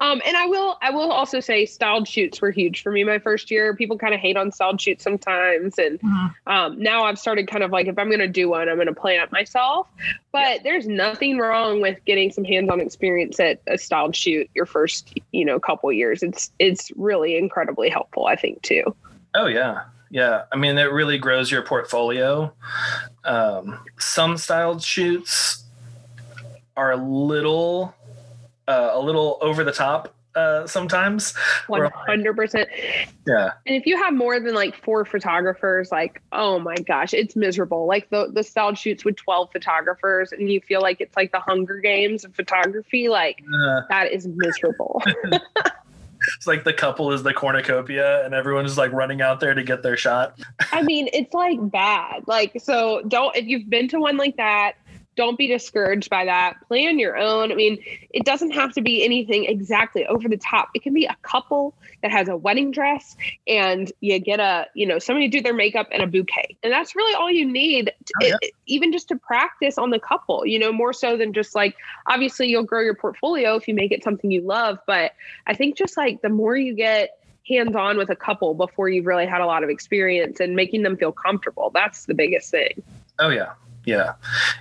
Um, 0.00 0.20
and 0.26 0.36
I 0.36 0.46
will, 0.46 0.76
I 0.82 0.90
will 0.90 1.10
also 1.10 1.40
say, 1.40 1.66
styled 1.66 2.08
shoots 2.08 2.40
were 2.40 2.50
huge 2.50 2.82
for 2.82 2.90
me 2.90 3.04
my 3.04 3.18
first 3.18 3.50
year. 3.50 3.74
People 3.74 3.98
kind 3.98 4.14
of 4.14 4.20
hate 4.20 4.36
on 4.36 4.50
styled 4.50 4.80
shoots 4.80 5.04
sometimes, 5.04 5.78
and 5.78 6.00
mm-hmm. 6.00 6.52
um, 6.52 6.80
now 6.80 7.04
I've 7.04 7.18
started 7.18 7.48
kind 7.48 7.62
of 7.62 7.70
like, 7.70 7.86
if 7.86 7.98
I'm 7.98 8.08
going 8.08 8.20
to 8.20 8.28
do 8.28 8.48
one, 8.48 8.68
I'm 8.68 8.76
going 8.76 8.88
to 8.88 8.94
plan 8.94 9.20
it 9.20 9.32
myself. 9.32 9.88
But 10.32 10.40
yeah. 10.40 10.58
there's 10.64 10.86
nothing 10.86 11.38
wrong 11.38 11.80
with 11.80 12.04
getting 12.04 12.30
some 12.30 12.44
hands-on 12.44 12.80
experience 12.80 13.38
at 13.40 13.60
a 13.66 13.78
styled 13.78 14.16
shoot 14.16 14.50
your 14.54 14.66
first, 14.66 15.18
you 15.32 15.44
know, 15.44 15.60
couple 15.60 15.92
years. 15.92 16.22
It's 16.22 16.50
it's 16.58 16.90
really 16.96 17.36
incredibly 17.36 17.88
helpful, 17.88 18.26
I 18.26 18.36
think, 18.36 18.62
too. 18.62 18.82
Oh 19.34 19.46
yeah, 19.46 19.84
yeah. 20.10 20.44
I 20.52 20.56
mean, 20.56 20.78
it 20.78 20.92
really 20.92 21.18
grows 21.18 21.50
your 21.50 21.62
portfolio. 21.62 22.52
Um, 23.24 23.78
some 23.98 24.36
styled 24.36 24.82
shoots 24.82 25.64
are 26.76 26.92
a 26.92 26.96
little 26.96 27.94
uh, 28.66 28.90
a 28.92 29.00
little 29.00 29.38
over 29.40 29.64
the 29.64 29.72
top 29.72 30.14
uh, 30.34 30.66
sometimes. 30.66 31.34
One 31.66 31.90
hundred 31.92 32.36
percent. 32.36 32.68
Yeah. 33.26 33.52
And 33.66 33.76
if 33.76 33.86
you 33.86 33.96
have 33.96 34.14
more 34.14 34.38
than 34.38 34.54
like 34.54 34.76
four 34.76 35.04
photographers, 35.04 35.90
like 35.90 36.22
oh 36.32 36.58
my 36.58 36.76
gosh, 36.76 37.12
it's 37.12 37.34
miserable. 37.34 37.86
Like 37.86 38.08
the 38.10 38.30
the 38.32 38.42
styled 38.42 38.78
shoots 38.78 39.04
with 39.04 39.16
twelve 39.16 39.50
photographers, 39.52 40.32
and 40.32 40.50
you 40.50 40.60
feel 40.60 40.80
like 40.80 41.00
it's 41.00 41.16
like 41.16 41.32
the 41.32 41.40
Hunger 41.40 41.80
Games 41.80 42.24
of 42.24 42.34
photography. 42.34 43.08
Like 43.08 43.42
uh, 43.42 43.82
that 43.90 44.12
is 44.12 44.28
miserable. 44.28 45.02
it's 46.36 46.46
like 46.46 46.64
the 46.64 46.72
couple 46.72 47.12
is 47.12 47.22
the 47.22 47.34
cornucopia 47.34 48.24
and 48.24 48.34
everyone's 48.34 48.78
like 48.78 48.92
running 48.92 49.20
out 49.20 49.40
there 49.40 49.54
to 49.54 49.62
get 49.62 49.82
their 49.82 49.96
shot. 49.96 50.38
I 50.72 50.82
mean, 50.82 51.08
it's 51.12 51.34
like 51.34 51.58
bad. 51.70 52.24
Like, 52.26 52.52
so 52.58 53.02
don't, 53.08 53.34
if 53.36 53.46
you've 53.46 53.68
been 53.68 53.88
to 53.88 54.00
one 54.00 54.16
like 54.16 54.36
that, 54.36 54.74
don't 55.18 55.36
be 55.36 55.48
discouraged 55.48 56.08
by 56.10 56.26
that. 56.26 56.54
Plan 56.68 57.00
your 57.00 57.16
own. 57.16 57.50
I 57.50 57.56
mean, 57.56 57.82
it 58.10 58.24
doesn't 58.24 58.52
have 58.52 58.72
to 58.74 58.82
be 58.82 59.04
anything 59.04 59.46
exactly 59.46 60.06
over 60.06 60.28
the 60.28 60.36
top. 60.36 60.68
It 60.74 60.82
can 60.84 60.94
be 60.94 61.06
a 61.06 61.16
couple 61.22 61.74
that 62.02 62.12
has 62.12 62.28
a 62.28 62.36
wedding 62.36 62.70
dress 62.70 63.16
and 63.48 63.90
you 63.98 64.20
get 64.20 64.38
a, 64.38 64.68
you 64.74 64.86
know, 64.86 65.00
somebody 65.00 65.26
do 65.26 65.40
their 65.40 65.54
makeup 65.54 65.88
and 65.90 66.04
a 66.04 66.06
bouquet. 66.06 66.56
And 66.62 66.72
that's 66.72 66.94
really 66.94 67.14
all 67.14 67.32
you 67.32 67.50
need, 67.50 67.86
to, 67.86 68.14
oh, 68.22 68.26
yeah. 68.26 68.36
it, 68.42 68.52
even 68.66 68.92
just 68.92 69.08
to 69.08 69.16
practice 69.16 69.76
on 69.76 69.90
the 69.90 69.98
couple, 69.98 70.46
you 70.46 70.56
know, 70.56 70.70
more 70.72 70.92
so 70.92 71.16
than 71.16 71.32
just 71.32 71.52
like, 71.52 71.74
obviously 72.06 72.46
you'll 72.46 72.62
grow 72.62 72.80
your 72.80 72.94
portfolio 72.94 73.56
if 73.56 73.66
you 73.66 73.74
make 73.74 73.90
it 73.90 74.04
something 74.04 74.30
you 74.30 74.42
love. 74.42 74.78
But 74.86 75.14
I 75.48 75.54
think 75.54 75.76
just 75.76 75.96
like 75.96 76.22
the 76.22 76.28
more 76.28 76.56
you 76.56 76.74
get, 76.74 77.18
hands 77.48 77.74
on 77.74 77.96
with 77.96 78.10
a 78.10 78.14
couple 78.14 78.52
before 78.52 78.90
you've 78.90 79.06
really 79.06 79.24
had 79.24 79.40
a 79.40 79.46
lot 79.46 79.64
of 79.64 79.70
experience 79.70 80.38
and 80.38 80.54
making 80.54 80.82
them 80.82 80.98
feel 80.98 81.12
comfortable. 81.12 81.70
That's 81.72 82.04
the 82.04 82.12
biggest 82.12 82.50
thing. 82.50 82.82
Oh 83.18 83.30
yeah 83.30 83.54
yeah. 83.88 84.14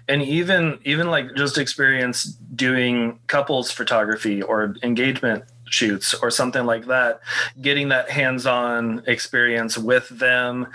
And 0.07 0.21
even 0.21 0.79
even 0.85 1.11
like 1.11 1.35
just 1.35 1.57
experience 1.57 2.23
doing 2.23 3.19
couples 3.27 3.71
photography 3.71 4.41
or 4.41 4.75
engagement 4.83 5.43
shoots 5.65 6.13
or 6.13 6.31
something 6.31 6.65
like 6.65 6.85
that 6.85 7.19
getting 7.59 7.89
that 7.89 8.09
hands-on 8.09 9.03
experience 9.05 9.77
with 9.77 10.07
them 10.07 10.65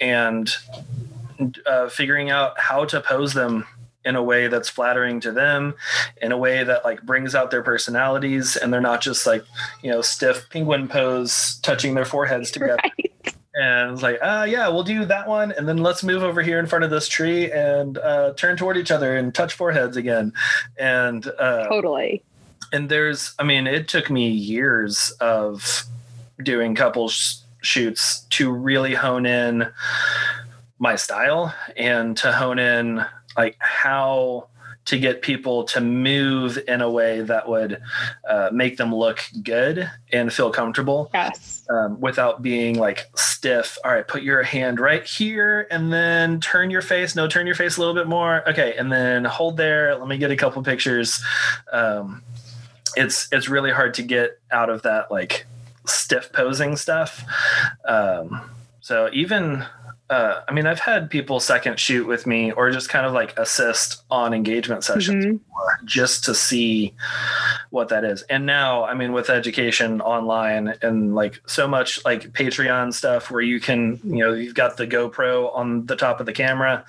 and 0.00 0.56
uh, 1.66 1.86
figuring 1.90 2.30
out 2.30 2.58
how 2.58 2.86
to 2.86 2.98
pose 2.98 3.34
them 3.34 3.66
in 4.06 4.16
a 4.16 4.22
way 4.22 4.48
that's 4.48 4.70
flattering 4.70 5.20
to 5.20 5.30
them 5.30 5.74
in 6.22 6.32
a 6.32 6.38
way 6.38 6.64
that 6.64 6.82
like 6.86 7.02
brings 7.02 7.34
out 7.34 7.50
their 7.50 7.62
personalities 7.62 8.56
and 8.56 8.72
they're 8.72 8.80
not 8.80 9.02
just 9.02 9.26
like 9.26 9.44
you 9.82 9.90
know 9.90 10.00
stiff 10.00 10.48
penguin 10.48 10.88
pose 10.88 11.60
touching 11.62 11.94
their 11.94 12.06
foreheads 12.06 12.50
together 12.50 12.78
right 12.82 13.07
and 13.58 13.92
it's 13.92 14.02
like, 14.02 14.18
ah, 14.22 14.40
uh, 14.40 14.44
yeah, 14.44 14.68
we'll 14.68 14.84
do 14.84 15.04
that 15.04 15.26
one, 15.28 15.52
and 15.52 15.68
then 15.68 15.78
let's 15.78 16.02
move 16.04 16.22
over 16.22 16.42
here 16.42 16.58
in 16.58 16.66
front 16.66 16.84
of 16.84 16.90
this 16.90 17.08
tree 17.08 17.50
and 17.50 17.98
uh, 17.98 18.32
turn 18.34 18.56
toward 18.56 18.76
each 18.76 18.90
other 18.90 19.16
and 19.16 19.34
touch 19.34 19.54
foreheads 19.54 19.96
again, 19.96 20.32
and 20.78 21.26
uh, 21.38 21.66
totally. 21.68 22.22
And 22.72 22.88
there's, 22.88 23.34
I 23.38 23.44
mean, 23.44 23.66
it 23.66 23.88
took 23.88 24.10
me 24.10 24.28
years 24.28 25.10
of 25.20 25.84
doing 26.42 26.74
couples 26.74 27.42
shoots 27.62 28.20
to 28.30 28.52
really 28.52 28.94
hone 28.94 29.26
in 29.26 29.68
my 30.78 30.94
style 30.94 31.54
and 31.76 32.16
to 32.18 32.30
hone 32.30 32.58
in 32.58 33.04
like 33.36 33.56
how 33.58 34.48
to 34.88 34.98
get 34.98 35.20
people 35.20 35.64
to 35.64 35.82
move 35.82 36.58
in 36.66 36.80
a 36.80 36.90
way 36.90 37.20
that 37.20 37.46
would 37.46 37.78
uh, 38.26 38.48
make 38.50 38.78
them 38.78 38.94
look 38.94 39.20
good 39.42 39.90
and 40.10 40.32
feel 40.32 40.50
comfortable. 40.50 41.10
Yes. 41.12 41.66
Um, 41.68 42.00
without 42.00 42.40
being 42.40 42.78
like 42.78 43.04
stiff. 43.14 43.76
All 43.84 43.92
right, 43.92 44.08
put 44.08 44.22
your 44.22 44.42
hand 44.42 44.80
right 44.80 45.04
here 45.04 45.66
and 45.70 45.92
then 45.92 46.40
turn 46.40 46.70
your 46.70 46.80
face. 46.80 47.14
No, 47.14 47.28
turn 47.28 47.44
your 47.44 47.54
face 47.54 47.76
a 47.76 47.80
little 47.80 47.94
bit 47.94 48.06
more. 48.06 48.48
Okay, 48.48 48.76
and 48.78 48.90
then 48.90 49.26
hold 49.26 49.58
there. 49.58 49.94
Let 49.94 50.08
me 50.08 50.16
get 50.16 50.30
a 50.30 50.36
couple 50.36 50.62
pictures. 50.62 51.22
Um, 51.70 52.22
it's 52.96 53.28
it's 53.30 53.50
really 53.50 53.70
hard 53.70 53.92
to 53.94 54.02
get 54.02 54.40
out 54.50 54.70
of 54.70 54.80
that 54.84 55.10
like 55.10 55.44
stiff 55.84 56.32
posing 56.32 56.76
stuff. 56.76 57.22
Um, 57.86 58.40
so 58.80 59.10
even 59.12 59.66
uh, 60.10 60.40
I 60.48 60.52
mean, 60.52 60.66
I've 60.66 60.80
had 60.80 61.10
people 61.10 61.38
second 61.38 61.78
shoot 61.78 62.06
with 62.06 62.26
me 62.26 62.50
or 62.52 62.70
just 62.70 62.88
kind 62.88 63.04
of 63.04 63.12
like 63.12 63.38
assist 63.38 64.02
on 64.10 64.32
engagement 64.32 64.82
sessions 64.82 65.26
mm-hmm. 65.26 65.86
just 65.86 66.24
to 66.24 66.34
see 66.34 66.94
what 67.70 67.90
that 67.90 68.04
is. 68.04 68.22
And 68.22 68.46
now, 68.46 68.84
I 68.84 68.94
mean, 68.94 69.12
with 69.12 69.28
education 69.28 70.00
online 70.00 70.74
and 70.80 71.14
like 71.14 71.42
so 71.46 71.68
much 71.68 72.02
like 72.06 72.32
Patreon 72.32 72.94
stuff 72.94 73.30
where 73.30 73.42
you 73.42 73.60
can, 73.60 74.00
you 74.02 74.24
know, 74.24 74.32
you've 74.32 74.54
got 74.54 74.78
the 74.78 74.86
GoPro 74.86 75.54
on 75.54 75.84
the 75.84 75.96
top 75.96 76.20
of 76.20 76.26
the 76.26 76.32
camera 76.32 76.86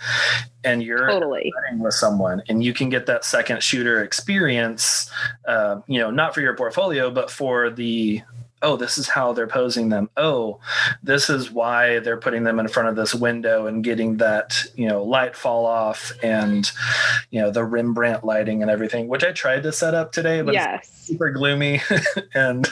and 0.63 0.81
you're 0.81 1.07
totally 1.09 1.51
with 1.77 1.93
someone 1.93 2.41
and 2.47 2.63
you 2.63 2.73
can 2.73 2.87
get 2.87 3.05
that 3.07 3.25
second 3.25 3.61
shooter 3.61 4.01
experience, 4.01 5.11
uh, 5.45 5.81
you 5.87 5.99
know, 5.99 6.09
not 6.09 6.33
for 6.33 6.39
your 6.39 6.55
portfolio, 6.55 7.11
but 7.11 7.29
for 7.29 7.69
the 7.69 8.21
oh, 8.61 8.75
this 8.75 8.97
is 8.97 9.07
how 9.07 9.33
they're 9.33 9.47
posing 9.47 9.89
them. 9.89 10.09
Oh, 10.17 10.59
this 11.03 11.29
is 11.29 11.51
why 11.51 11.99
they're 11.99 12.17
putting 12.17 12.43
them 12.43 12.59
in 12.59 12.67
front 12.67 12.89
of 12.89 12.95
this 12.95 13.15
window 13.15 13.67
and 13.67 13.83
getting 13.83 14.17
that, 14.17 14.65
you 14.75 14.87
know, 14.87 15.03
light 15.03 15.35
fall 15.35 15.65
off 15.65 16.11
and, 16.23 16.69
you 17.31 17.41
know, 17.41 17.51
the 17.51 17.63
Rembrandt 17.63 18.23
lighting 18.23 18.61
and 18.61 18.69
everything, 18.69 19.07
which 19.07 19.23
I 19.23 19.31
tried 19.31 19.63
to 19.63 19.71
set 19.71 19.93
up 19.93 20.11
today, 20.11 20.41
but 20.41 20.53
yes. 20.53 20.87
it's 20.87 21.07
super 21.07 21.31
gloomy. 21.31 21.81
and 22.33 22.67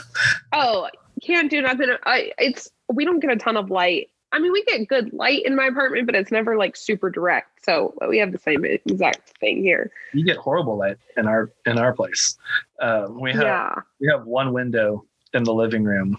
oh, 0.52 0.90
can't 1.24 1.50
do 1.50 1.62
nothing. 1.62 1.90
I, 2.06 2.32
it's, 2.38 2.70
we 2.92 3.06
don't 3.06 3.20
get 3.20 3.32
a 3.32 3.38
ton 3.38 3.58
of 3.58 3.70
light. 3.70 4.10
I 4.34 4.40
mean, 4.40 4.52
we 4.52 4.64
get 4.66 4.88
good 4.88 5.14
light 5.14 5.46
in 5.46 5.56
my 5.56 5.68
apartment, 5.68 6.06
but 6.06 6.16
it's 6.16 6.32
never 6.32 6.58
like 6.58 6.76
super 6.76 7.10
direct. 7.10 7.64
So 7.64 7.94
we 8.10 8.18
have 8.18 8.34
the 8.34 8.38
same 8.38 8.66
exact 8.66 9.38
thing 9.40 9.64
here. 9.64 9.90
You 10.14 10.26
get 10.26 10.38
horrible 10.38 10.78
light 10.78 10.98
in 11.16 11.28
our 11.28 11.50
in 11.66 11.80
our 11.80 11.94
place. 11.94 12.38
Um, 12.82 13.22
we 13.22 13.32
have 13.32 13.42
yeah. 13.42 13.76
we 14.02 14.08
have 14.10 14.26
one 14.26 14.52
window 14.52 15.06
in 15.34 15.44
the 15.44 15.54
living 15.54 15.84
room, 15.84 16.18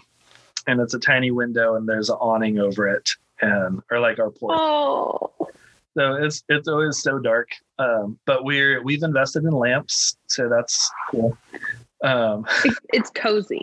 and 0.67 0.79
it's 0.79 0.93
a 0.93 0.99
tiny 0.99 1.31
window, 1.31 1.75
and 1.75 1.87
there's 1.87 2.09
an 2.09 2.17
awning 2.19 2.59
over 2.59 2.87
it, 2.87 3.09
and 3.41 3.81
or 3.91 3.99
like 3.99 4.19
our 4.19 4.31
porch. 4.31 4.57
Oh. 4.59 5.31
So 5.97 6.13
it's 6.13 6.43
it's 6.49 6.67
always 6.67 7.01
so 7.01 7.19
dark, 7.19 7.49
um, 7.79 8.19
but 8.25 8.43
we're 8.45 8.81
we've 8.83 9.03
invested 9.03 9.43
in 9.43 9.51
lamps, 9.51 10.15
so 10.27 10.47
that's 10.47 10.91
cool. 11.09 11.37
Um, 12.03 12.45
it's 12.93 13.09
cozy. 13.09 13.61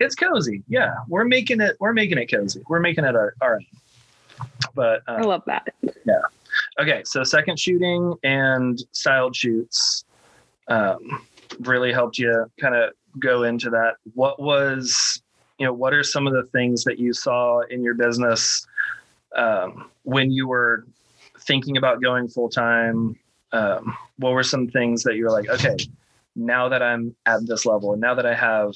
It's 0.00 0.14
cozy, 0.14 0.62
yeah. 0.68 0.94
We're 1.08 1.24
making 1.24 1.60
it. 1.60 1.76
We're 1.78 1.92
making 1.92 2.18
it 2.18 2.26
cozy. 2.26 2.62
We're 2.68 2.80
making 2.80 3.04
it 3.04 3.14
our 3.14 3.34
our. 3.40 3.60
But 4.74 5.02
um, 5.06 5.16
I 5.16 5.20
love 5.22 5.42
that. 5.46 5.68
Yeah. 6.04 6.20
Okay, 6.80 7.02
so 7.04 7.22
second 7.22 7.58
shooting 7.58 8.14
and 8.22 8.82
styled 8.92 9.36
shoots 9.36 10.04
um, 10.68 11.24
really 11.60 11.92
helped 11.92 12.18
you 12.18 12.50
kind 12.60 12.74
of 12.74 12.92
go 13.18 13.42
into 13.42 13.70
that. 13.70 13.96
What 14.14 14.40
was, 14.40 15.22
you 15.58 15.66
know, 15.66 15.72
what 15.72 15.92
are 15.92 16.02
some 16.02 16.26
of 16.26 16.32
the 16.32 16.44
things 16.44 16.84
that 16.84 16.98
you 16.98 17.12
saw 17.12 17.60
in 17.60 17.82
your 17.82 17.94
business 17.94 18.66
um, 19.36 19.90
when 20.04 20.30
you 20.30 20.46
were 20.46 20.86
thinking 21.40 21.76
about 21.76 22.00
going 22.00 22.28
full 22.28 22.48
time? 22.48 23.18
Um, 23.52 23.96
what 24.18 24.32
were 24.32 24.44
some 24.44 24.68
things 24.68 25.02
that 25.02 25.16
you 25.16 25.24
were 25.24 25.30
like, 25.30 25.48
okay, 25.48 25.76
now 26.36 26.68
that 26.68 26.82
I'm 26.82 27.14
at 27.26 27.46
this 27.46 27.66
level, 27.66 27.96
now 27.96 28.14
that 28.14 28.26
I 28.26 28.34
have 28.34 28.74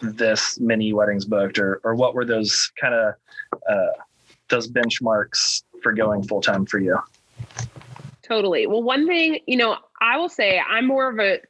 this 0.00 0.58
many 0.58 0.92
weddings 0.92 1.24
booked, 1.24 1.58
or 1.58 1.80
or 1.84 1.94
what 1.94 2.14
were 2.14 2.24
those 2.24 2.72
kind 2.80 2.94
of 2.94 3.14
uh, 3.68 3.92
those 4.48 4.68
benchmarks 4.68 5.62
for 5.82 5.92
going 5.92 6.22
full 6.22 6.40
time 6.40 6.66
for 6.66 6.78
you? 6.78 6.98
Totally. 8.22 8.66
Well, 8.66 8.82
one 8.82 9.06
thing, 9.06 9.40
you 9.46 9.56
know, 9.56 9.76
I 10.00 10.16
will 10.16 10.30
say 10.30 10.58
I'm 10.58 10.86
more 10.86 11.10
of 11.10 11.18
a 11.18 11.40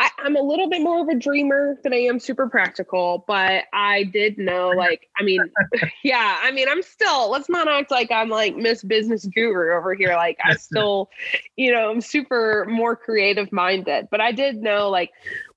I, 0.00 0.10
am 0.24 0.34
a 0.34 0.40
little 0.40 0.68
bit 0.68 0.80
more 0.80 1.02
of 1.02 1.08
a 1.08 1.14
dreamer 1.14 1.78
than 1.82 1.92
I 1.92 1.98
am 1.98 2.18
super 2.18 2.48
practical, 2.48 3.22
but 3.28 3.64
I 3.74 4.04
did 4.04 4.38
know, 4.38 4.70
like, 4.70 5.08
I 5.18 5.22
mean, 5.22 5.40
yeah, 6.02 6.38
I 6.42 6.50
mean, 6.52 6.68
I'm 6.70 6.82
still, 6.82 7.30
let's 7.30 7.50
not 7.50 7.68
act 7.68 7.90
like 7.90 8.10
I'm 8.10 8.30
like 8.30 8.56
Miss 8.56 8.82
Business 8.82 9.26
Guru 9.26 9.76
over 9.76 9.94
here. 9.94 10.14
Like, 10.14 10.38
I 10.42 10.54
still, 10.56 11.10
you 11.56 11.70
know, 11.70 11.90
I'm 11.90 12.00
super 12.00 12.66
more 12.66 12.96
creative 12.96 13.52
minded, 13.52 14.08
but 14.10 14.22
I 14.22 14.32
did 14.32 14.56
know, 14.56 14.88
like, 14.88 15.10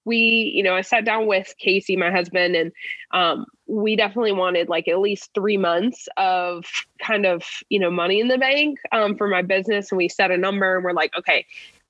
we, 0.05 0.51
you 0.53 0.63
know, 0.63 0.75
I 0.75 0.81
sat 0.81 1.05
down 1.05 1.27
with 1.27 1.55
Casey, 1.57 1.95
my 1.95 2.11
husband, 2.11 2.57
and 2.57 2.73
um, 3.11 3.45
we 3.67 3.95
definitely 3.95 4.33
wanted 4.33 4.67
like 4.67 4.89
at 4.89 4.99
least 4.99 5.31
three 5.33 5.55
months 5.55 6.09
of 6.17 6.65
kind 7.01 7.25
of, 7.25 7.43
you 7.69 7.79
know, 7.79 7.89
money 7.89 8.19
in 8.19 8.27
the 8.27 8.37
bank 8.37 8.79
um, 8.91 9.15
for 9.15 9.29
my 9.29 9.41
business. 9.41 9.91
And 9.91 9.97
we 9.97 10.09
set 10.09 10.31
a 10.31 10.37
number 10.37 10.75
and 10.75 10.83
we're 10.83 10.91
like, 10.91 11.13
okay, 11.17 11.45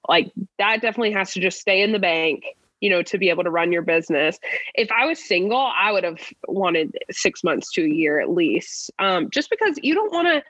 like 0.08 0.32
that 0.58 0.82
definitely 0.82 1.12
has 1.12 1.34
to 1.34 1.40
just 1.40 1.60
stay 1.60 1.82
in 1.82 1.92
the 1.92 2.00
bank 2.00 2.44
you 2.84 2.90
know 2.90 3.02
to 3.02 3.18
be 3.18 3.30
able 3.30 3.44
to 3.44 3.50
run 3.50 3.72
your 3.72 3.82
business. 3.82 4.38
If 4.76 4.92
i 4.92 5.06
was 5.06 5.24
single 5.24 5.72
i 5.76 5.92
would 5.92 6.04
have 6.04 6.20
wanted 6.48 6.98
six 7.10 7.44
months 7.44 7.72
to 7.74 7.84
a 7.84 7.88
year 7.88 8.20
at 8.20 8.30
least 8.30 8.92
um, 9.00 9.30
just 9.30 9.50
because 9.50 9.80
you 9.82 9.96
don't 9.96 10.12
want 10.12 10.28
to 10.28 10.44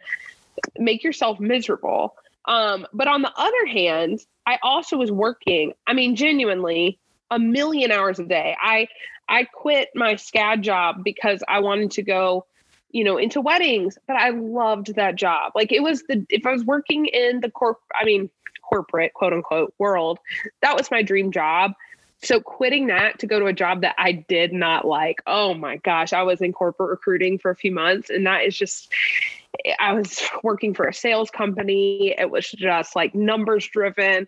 make 0.78 1.04
yourself 1.04 1.40
miserable. 1.40 2.16
Um, 2.46 2.86
but 2.94 3.08
on 3.08 3.22
the 3.22 3.32
other 3.38 3.66
hand 3.68 4.20
i 4.48 4.58
also 4.64 4.98
was 4.98 5.12
working 5.12 5.74
i 5.88 5.94
mean 5.94 6.16
genuinely 6.16 7.00
a 7.32 7.40
million 7.40 7.92
hours 7.92 8.20
a 8.20 8.26
day. 8.26 8.56
I 8.62 8.88
i 9.30 9.46
quit 9.46 9.90
my 9.96 10.16
scad 10.16 10.62
job 10.62 11.04
because 11.04 11.44
i 11.48 11.60
wanted 11.60 11.92
to 11.92 12.02
go 12.04 12.46
you 12.90 13.04
know 13.04 13.18
into 13.18 13.42
weddings 13.42 13.98
but 14.08 14.16
i 14.16 14.30
loved 14.30 14.96
that 14.96 15.16
job. 15.16 15.54
Like 15.56 15.72
it 15.72 15.84
was 15.84 16.04
the 16.10 16.26
if 16.30 16.46
i 16.48 16.52
was 16.52 16.66
working 16.66 17.06
in 17.06 17.42
the 17.42 17.52
corp 17.52 17.80
i 17.96 18.04
mean 18.06 18.30
corporate 18.74 19.14
quote 19.14 19.34
unquote 19.34 19.74
world. 19.78 20.20
That 20.62 20.76
was 20.76 20.92
my 20.92 21.02
dream 21.02 21.32
job. 21.32 21.72
So 22.22 22.40
quitting 22.40 22.88
that 22.88 23.20
to 23.20 23.28
go 23.28 23.40
to 23.40 23.48
a 23.48 23.54
job 23.54 23.82
that 23.82 23.96
I 23.98 24.14
did 24.14 24.54
not 24.54 24.88
like. 24.88 25.22
Oh 25.28 25.54
my 25.54 25.76
gosh, 25.78 26.14
I 26.14 26.24
was 26.24 26.42
in 26.42 26.54
corporate 26.54 26.90
recruiting 26.90 27.38
for 27.38 27.52
a 27.52 27.56
few 27.56 27.72
months 27.72 28.10
and 28.10 28.26
that 28.26 28.44
is 28.44 28.58
just 28.58 28.92
I 29.80 29.94
was 29.94 30.22
working 30.42 30.74
for 30.74 30.86
a 30.86 30.94
sales 30.94 31.30
company. 31.30 32.16
It 32.18 32.32
was 32.32 32.50
just 32.50 32.96
like 32.96 33.14
numbers 33.14 33.68
driven. 33.68 34.28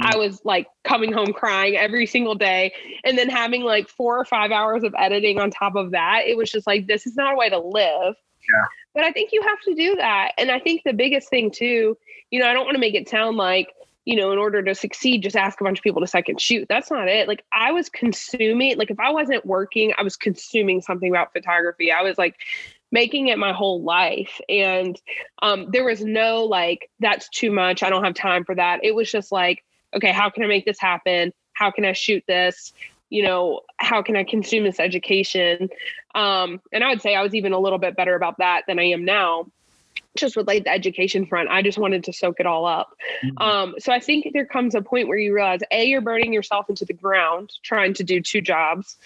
I 0.00 0.14
Mm. 0.14 0.18
was 0.18 0.44
like 0.44 0.66
coming 0.82 1.12
home 1.12 1.32
crying 1.32 1.76
every 1.76 2.06
single 2.06 2.34
day 2.34 2.72
and 3.04 3.16
then 3.16 3.28
having 3.28 3.62
like 3.62 3.88
four 3.88 4.18
or 4.18 4.24
five 4.24 4.50
hours 4.50 4.82
of 4.82 4.92
editing 4.98 5.38
on 5.38 5.50
top 5.50 5.76
of 5.76 5.92
that. 5.92 6.22
It 6.26 6.36
was 6.36 6.50
just 6.50 6.66
like, 6.66 6.88
this 6.88 7.06
is 7.06 7.14
not 7.14 7.34
a 7.34 7.36
way 7.36 7.48
to 7.50 7.58
live. 7.58 8.16
Yeah. 8.52 8.64
But 8.94 9.04
I 9.04 9.12
think 9.12 9.30
you 9.32 9.42
have 9.42 9.60
to 9.66 9.74
do 9.74 9.94
that. 9.96 10.32
And 10.38 10.50
I 10.50 10.58
think 10.58 10.82
the 10.84 10.92
biggest 10.92 11.28
thing 11.28 11.50
too, 11.50 11.96
you 12.30 12.40
know, 12.40 12.48
I 12.48 12.52
don't 12.52 12.64
want 12.64 12.74
to 12.74 12.80
make 12.80 12.94
it 12.94 13.08
sound 13.08 13.36
like, 13.36 13.68
you 14.04 14.16
know, 14.16 14.32
in 14.32 14.38
order 14.38 14.62
to 14.62 14.74
succeed, 14.74 15.22
just 15.22 15.36
ask 15.36 15.60
a 15.60 15.64
bunch 15.64 15.78
of 15.78 15.82
people 15.82 16.00
to 16.00 16.06
second 16.06 16.40
shoot. 16.40 16.66
That's 16.68 16.90
not 16.90 17.08
it. 17.08 17.26
Like 17.26 17.44
I 17.52 17.72
was 17.72 17.88
consuming, 17.88 18.76
like 18.76 18.90
if 18.90 19.00
I 19.00 19.10
wasn't 19.10 19.46
working, 19.46 19.92
I 19.96 20.02
was 20.02 20.16
consuming 20.16 20.82
something 20.82 21.08
about 21.08 21.32
photography. 21.32 21.90
I 21.90 22.02
was 22.02 22.18
like 22.18 22.36
making 22.92 23.28
it 23.28 23.38
my 23.38 23.52
whole 23.52 23.82
life. 23.82 24.40
And 24.48 25.00
um, 25.42 25.70
there 25.70 25.84
was 25.84 26.04
no 26.04 26.44
like, 26.44 26.90
that's 27.00 27.28
too 27.30 27.50
much. 27.50 27.82
I 27.82 27.90
don't 27.90 28.04
have 28.04 28.14
time 28.14 28.44
for 28.44 28.54
that. 28.54 28.80
It 28.82 28.94
was 28.94 29.10
just 29.10 29.32
like, 29.32 29.64
okay, 29.94 30.12
how 30.12 30.28
can 30.28 30.44
I 30.44 30.46
make 30.46 30.66
this 30.66 30.80
happen? 30.80 31.32
How 31.54 31.70
can 31.70 31.84
I 31.84 31.92
shoot 31.92 32.22
this? 32.28 32.72
You 33.08 33.22
know, 33.22 33.60
how 33.78 34.02
can 34.02 34.16
I 34.16 34.24
consume 34.24 34.64
this 34.64 34.80
education? 34.80 35.70
Um, 36.14 36.60
and 36.72 36.84
I 36.84 36.88
would 36.88 37.00
say 37.00 37.14
I 37.14 37.22
was 37.22 37.34
even 37.34 37.52
a 37.52 37.58
little 37.58 37.78
bit 37.78 37.96
better 37.96 38.14
about 38.14 38.38
that 38.38 38.64
than 38.68 38.78
I 38.78 38.84
am 38.84 39.04
now. 39.04 39.46
Just 40.16 40.36
with 40.36 40.46
like 40.46 40.62
the 40.62 40.70
education 40.70 41.26
front, 41.26 41.48
I 41.48 41.60
just 41.60 41.76
wanted 41.76 42.04
to 42.04 42.12
soak 42.12 42.38
it 42.38 42.46
all 42.46 42.66
up. 42.66 42.90
Mhm. 43.24 43.42
Um, 43.42 43.74
so 43.78 43.92
I 43.92 43.98
think 43.98 44.28
there 44.32 44.46
comes 44.46 44.76
a 44.76 44.80
point 44.80 45.08
where 45.08 45.18
you 45.18 45.34
realize, 45.34 45.60
a, 45.72 45.84
you're 45.84 46.00
burning 46.00 46.32
yourself 46.32 46.70
into 46.70 46.84
the 46.84 46.92
ground 46.92 47.50
trying 47.64 47.94
to 47.94 48.04
do 48.04 48.20
two 48.20 48.40
jobs, 48.40 48.96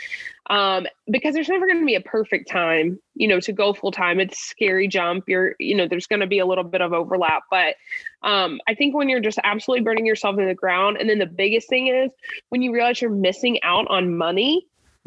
um, 0.51 0.87
because 1.11 1.35
there's 1.35 1.49
never 1.49 1.67
going 1.67 1.81
to 1.81 1.87
be 1.87 1.95
a 1.95 2.01
perfect 2.03 2.51
time, 2.51 2.99
you 3.15 3.27
know, 3.27 3.41
to 3.41 3.53
go 3.53 3.73
full 3.73 3.91
time. 3.91 4.21
It's 4.21 4.39
a 4.39 4.43
scary 4.43 4.87
jump. 4.87 5.25
You're, 5.29 5.55
you 5.59 5.75
know, 5.75 5.89
there's 5.89 6.07
going 6.07 6.21
to 6.21 6.27
be 6.27 6.41
a 6.41 6.47
little 6.47 6.65
bit 6.65 6.83
of 6.83 6.93
overlap, 6.93 7.45
but 7.51 7.77
um, 8.23 8.61
I 8.69 8.75
think 8.75 8.95
when 8.95 9.09
you're 9.09 9.21
just 9.21 9.39
absolutely 9.43 9.85
burning 9.85 10.05
yourself 10.05 10.39
in 10.39 10.47
the 10.47 10.55
ground, 10.55 10.99
and 10.99 11.09
then 11.09 11.19
the 11.19 11.27
biggest 11.27 11.71
thing 11.71 11.87
is 11.87 12.11
when 12.51 12.61
you 12.61 12.71
realize 12.73 13.01
you're 13.01 13.11
missing 13.11 13.59
out 13.63 13.87
on 13.89 14.15
money 14.17 14.67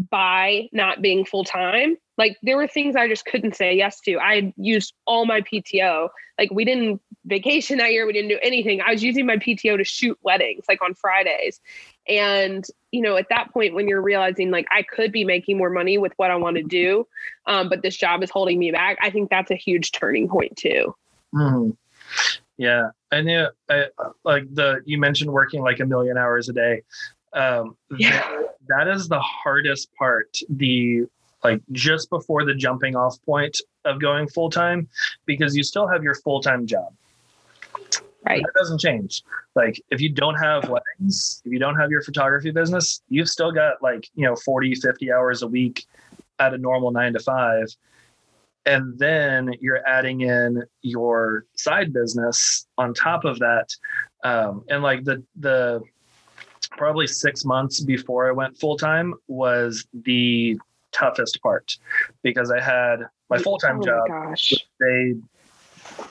by 0.10 0.70
not 0.72 1.02
being 1.02 1.26
full 1.26 1.44
time. 1.44 1.98
Like 2.18 2.38
there 2.44 2.58
were 2.58 2.68
things 2.68 2.96
I 2.96 3.08
just 3.08 3.26
couldn't 3.26 3.56
say 3.56 3.76
yes 3.76 4.00
to. 4.02 4.18
I 4.18 4.54
used 4.58 4.94
all 5.06 5.26
my 5.26 5.42
PTO. 5.42 6.10
Like 6.38 6.52
we 6.52 6.66
didn't 6.66 7.02
vacation 7.26 7.78
that 7.78 7.92
year. 7.92 8.06
We 8.06 8.14
didn't 8.14 8.30
do 8.30 8.40
anything. 8.42 8.82
I 8.82 8.92
was 8.92 9.04
using 9.04 9.26
my 9.26 9.38
PTO 9.38 9.78
to 9.78 9.84
shoot 9.84 10.18
weddings, 10.24 10.66
like 10.68 10.82
on 10.82 10.94
Fridays. 10.94 11.60
And 12.08 12.66
you 12.92 13.02
know, 13.02 13.16
at 13.16 13.30
that 13.30 13.54
point, 13.54 13.74
when 13.74 13.88
you're 13.88 14.02
realizing 14.02 14.52
like 14.52 14.68
I 14.72 14.84
could 14.84 15.12
be 15.12 15.24
making 15.24 15.58
more 15.58 15.70
money 15.70 15.98
with 15.98 16.14
what 16.18 16.32
I 16.32 16.36
want 16.36 16.58
to 16.58 16.64
do, 16.64 17.08
um, 17.46 17.70
but 17.70 17.82
this 17.82 17.96
job 17.96 18.24
is 18.24 18.30
holding 18.30 18.60
me 18.60 18.72
back, 18.72 18.98
I 19.02 19.10
think 19.10 19.30
that's 19.30 19.52
a 19.52 19.56
huge 19.56 19.92
turning 19.92 20.28
point 20.28 20.58
too. 20.58 20.96
Mhm. 21.34 21.78
Yeah, 22.58 22.90
I 23.12 23.22
knew. 23.22 23.48
I, 23.70 23.88
like 24.24 24.44
the 24.54 24.82
you 24.86 25.00
mentioned 25.00 25.32
working 25.32 25.62
like 25.62 25.80
a 25.80 25.86
million 25.86 26.18
hours 26.18 26.50
a 26.50 26.54
day. 26.54 26.84
Um, 27.34 27.76
Yeah. 27.98 28.12
that- 28.12 28.48
that 28.68 28.88
is 28.88 29.08
the 29.08 29.20
hardest 29.20 29.94
part. 29.96 30.38
The 30.50 31.06
like 31.44 31.62
just 31.72 32.10
before 32.12 32.46
the 32.46 32.54
jumping 32.54 32.96
off 32.96 33.18
point 33.26 33.58
of 33.86 34.00
going 34.00 34.28
full 34.28 34.50
time, 34.50 34.88
because 35.26 35.56
you 35.58 35.64
still 35.64 35.88
have 35.88 36.04
your 36.04 36.14
full 36.16 36.40
time 36.42 36.68
job. 36.68 36.94
Right. 38.28 38.44
That 38.44 38.54
doesn't 38.54 38.80
change. 38.80 39.24
Like 39.56 39.82
if 39.90 40.00
you 40.00 40.10
don't 40.10 40.36
have 40.36 40.70
weddings, 40.70 41.42
if 41.44 41.52
you 41.52 41.58
don't 41.58 41.76
have 41.78 41.90
your 41.90 42.04
photography 42.04 42.52
business, 42.52 43.02
you've 43.10 43.28
still 43.30 43.52
got 43.52 43.82
like, 43.82 44.08
you 44.14 44.26
know, 44.26 44.36
40, 44.36 44.76
50 44.76 45.12
hours 45.12 45.42
a 45.42 45.48
week 45.48 45.86
at 46.38 46.54
a 46.54 46.58
normal 46.60 46.92
nine 46.92 47.14
to 47.14 47.20
five. 47.20 47.66
And 48.68 48.98
then 49.00 49.56
you're 49.60 49.86
adding 49.88 50.22
in 50.22 50.64
your 50.84 51.46
side 51.56 51.92
business 51.92 52.68
on 52.78 52.94
top 52.94 53.26
of 53.26 53.40
that. 53.40 53.70
Um, 54.24 54.64
and 54.70 54.84
like 54.84 55.04
the, 55.04 55.24
the, 55.40 55.82
probably 56.72 57.08
six 57.08 57.46
months 57.46 57.80
before 57.82 58.28
I 58.28 58.32
went 58.32 58.58
full 58.60 58.78
time 58.78 59.14
was 59.28 59.86
the 59.94 60.58
toughest 60.92 61.42
part 61.42 61.78
because 62.24 62.52
I 62.52 62.62
had 62.62 63.02
my 63.30 63.38
full 63.38 63.58
time 63.58 63.80
oh 63.82 63.86
job 63.86 64.08
gosh. 64.08 64.54
they 64.80 65.16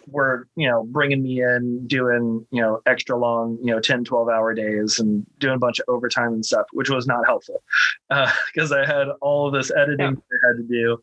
were 0.08 0.46
you 0.56 0.68
know 0.68 0.84
bringing 0.84 1.22
me 1.22 1.42
in 1.42 1.86
doing 1.86 2.44
you 2.50 2.60
know 2.60 2.80
extra 2.86 3.16
long 3.16 3.56
you 3.62 3.72
know 3.72 3.80
10 3.80 4.04
12 4.04 4.28
hour 4.28 4.52
days 4.54 4.98
and 4.98 5.24
doing 5.38 5.54
a 5.54 5.58
bunch 5.58 5.78
of 5.78 5.84
overtime 5.88 6.32
and 6.32 6.44
stuff 6.44 6.66
which 6.72 6.90
was 6.90 7.06
not 7.06 7.24
helpful 7.24 7.62
uh, 8.10 8.30
because 8.52 8.72
i 8.72 8.84
had 8.84 9.08
all 9.20 9.46
of 9.46 9.52
this 9.54 9.70
editing 9.70 10.20
Yeah. 10.32 10.38
i 10.44 10.48
had 10.48 10.56
to 10.56 10.62
do 10.64 11.02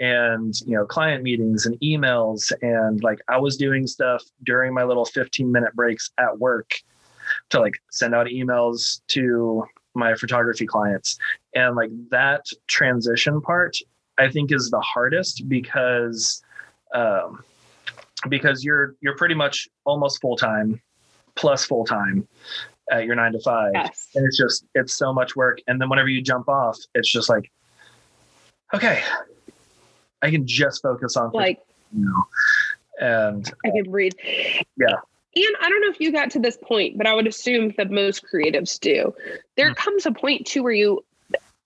and 0.00 0.54
you 0.66 0.76
know 0.76 0.84
client 0.84 1.22
meetings 1.22 1.64
and 1.66 1.78
emails 1.80 2.52
and 2.60 3.02
like 3.02 3.18
i 3.28 3.38
was 3.38 3.56
doing 3.56 3.86
stuff 3.86 4.22
during 4.44 4.74
my 4.74 4.84
little 4.84 5.04
15 5.04 5.50
minute 5.50 5.74
breaks 5.74 6.10
at 6.18 6.38
work 6.38 6.72
to 7.50 7.60
like 7.60 7.74
send 7.90 8.14
out 8.14 8.26
emails 8.26 9.00
to 9.08 9.64
my 9.94 10.14
photography 10.14 10.66
clients 10.66 11.18
and 11.54 11.74
like 11.76 11.90
that 12.10 12.44
transition 12.66 13.40
part 13.40 13.76
i 14.18 14.28
think 14.28 14.52
is 14.52 14.70
the 14.70 14.80
hardest 14.80 15.48
because 15.48 16.42
um 16.94 17.42
because 18.28 18.64
you're 18.64 18.94
you're 19.00 19.16
pretty 19.16 19.34
much 19.34 19.68
almost 19.84 20.20
full 20.20 20.36
time 20.36 20.80
plus 21.34 21.64
full 21.64 21.84
time 21.84 22.26
at 22.90 23.04
your 23.04 23.14
9 23.14 23.32
to 23.32 23.40
5 23.40 23.70
Yes. 23.74 24.08
and 24.14 24.26
it's 24.26 24.36
just 24.36 24.64
it's 24.74 24.94
so 24.96 25.12
much 25.12 25.34
work 25.36 25.58
and 25.66 25.80
then 25.80 25.88
whenever 25.88 26.08
you 26.08 26.22
jump 26.22 26.48
off 26.48 26.76
it's 26.94 27.10
just 27.10 27.28
like 27.28 27.50
okay 28.74 29.02
i 30.22 30.30
can 30.30 30.46
just 30.46 30.82
focus 30.82 31.16
on 31.16 31.30
Like 31.32 31.60
you 31.96 32.04
know 32.04 32.24
and 33.00 33.52
I 33.64 33.70
can 33.70 33.84
breathe. 33.90 34.12
Yeah. 34.76 34.96
And 35.46 35.56
I 35.60 35.68
don't 35.68 35.80
know 35.82 35.90
if 35.90 36.00
you 36.00 36.12
got 36.12 36.30
to 36.32 36.38
this 36.38 36.56
point, 36.56 36.98
but 36.98 37.06
I 37.06 37.14
would 37.14 37.26
assume 37.26 37.74
that 37.76 37.90
most 37.90 38.24
creatives 38.24 38.78
do. 38.78 39.14
There 39.56 39.70
Mhm. 39.72 39.76
comes 39.76 40.06
a 40.06 40.12
point 40.12 40.46
too 40.46 40.62
where 40.62 40.72
you 40.72 41.04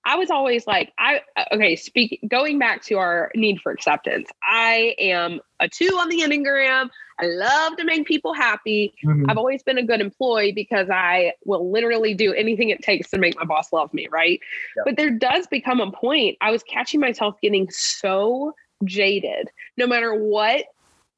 I 0.04 0.16
was 0.16 0.30
always 0.30 0.66
like, 0.66 0.92
I 0.98 1.20
okay, 1.52 1.76
speak 1.76 2.18
going 2.26 2.58
back 2.58 2.82
to 2.86 2.98
our 2.98 3.30
need 3.36 3.60
for 3.60 3.70
acceptance. 3.70 4.28
I 4.42 4.96
am 4.98 5.40
a 5.60 5.68
two 5.68 5.96
on 5.96 6.08
the 6.08 6.22
Enneagram. 6.22 6.90
I 7.20 7.26
love 7.26 7.76
to 7.76 7.84
make 7.84 8.04
people 8.04 8.32
happy. 8.32 8.94
Mhm. 9.04 9.26
I've 9.28 9.38
always 9.38 9.62
been 9.62 9.78
a 9.78 9.82
good 9.84 10.00
employee 10.00 10.50
because 10.50 10.90
I 10.90 11.34
will 11.44 11.70
literally 11.70 12.14
do 12.14 12.32
anything 12.34 12.70
it 12.70 12.82
takes 12.82 13.10
to 13.10 13.18
make 13.18 13.36
my 13.36 13.44
boss 13.44 13.72
love 13.72 13.94
me, 13.94 14.08
right? 14.10 14.40
Yeah. 14.76 14.82
But 14.86 14.96
there 14.96 15.10
does 15.10 15.46
become 15.46 15.78
a 15.78 15.92
point. 15.92 16.36
I 16.40 16.50
was 16.50 16.64
catching 16.64 16.98
myself 16.98 17.40
getting 17.40 17.70
so 17.70 18.54
jaded. 18.84 19.50
No 19.76 19.86
matter 19.86 20.14
what 20.14 20.64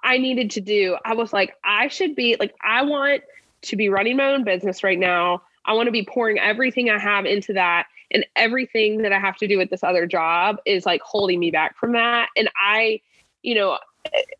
I 0.04 0.18
needed 0.18 0.50
to 0.52 0.60
do, 0.60 0.96
I 1.04 1.14
was 1.14 1.32
like, 1.32 1.56
I 1.64 1.88
should 1.88 2.14
be 2.14 2.36
like, 2.38 2.54
I 2.62 2.82
want 2.82 3.22
to 3.62 3.76
be 3.76 3.88
running 3.88 4.16
my 4.16 4.26
own 4.26 4.44
business 4.44 4.84
right 4.84 4.98
now. 4.98 5.42
I 5.64 5.72
want 5.72 5.86
to 5.86 5.92
be 5.92 6.04
pouring 6.04 6.38
everything 6.38 6.90
I 6.90 6.98
have 6.98 7.24
into 7.24 7.54
that. 7.54 7.86
And 8.10 8.24
everything 8.36 9.02
that 9.02 9.12
I 9.12 9.18
have 9.18 9.36
to 9.38 9.48
do 9.48 9.58
with 9.58 9.70
this 9.70 9.82
other 9.82 10.06
job 10.06 10.58
is 10.66 10.86
like 10.86 11.00
holding 11.00 11.40
me 11.40 11.50
back 11.50 11.76
from 11.76 11.92
that. 11.92 12.28
And 12.36 12.48
I, 12.54 13.00
you 13.42 13.54
know, 13.54 13.78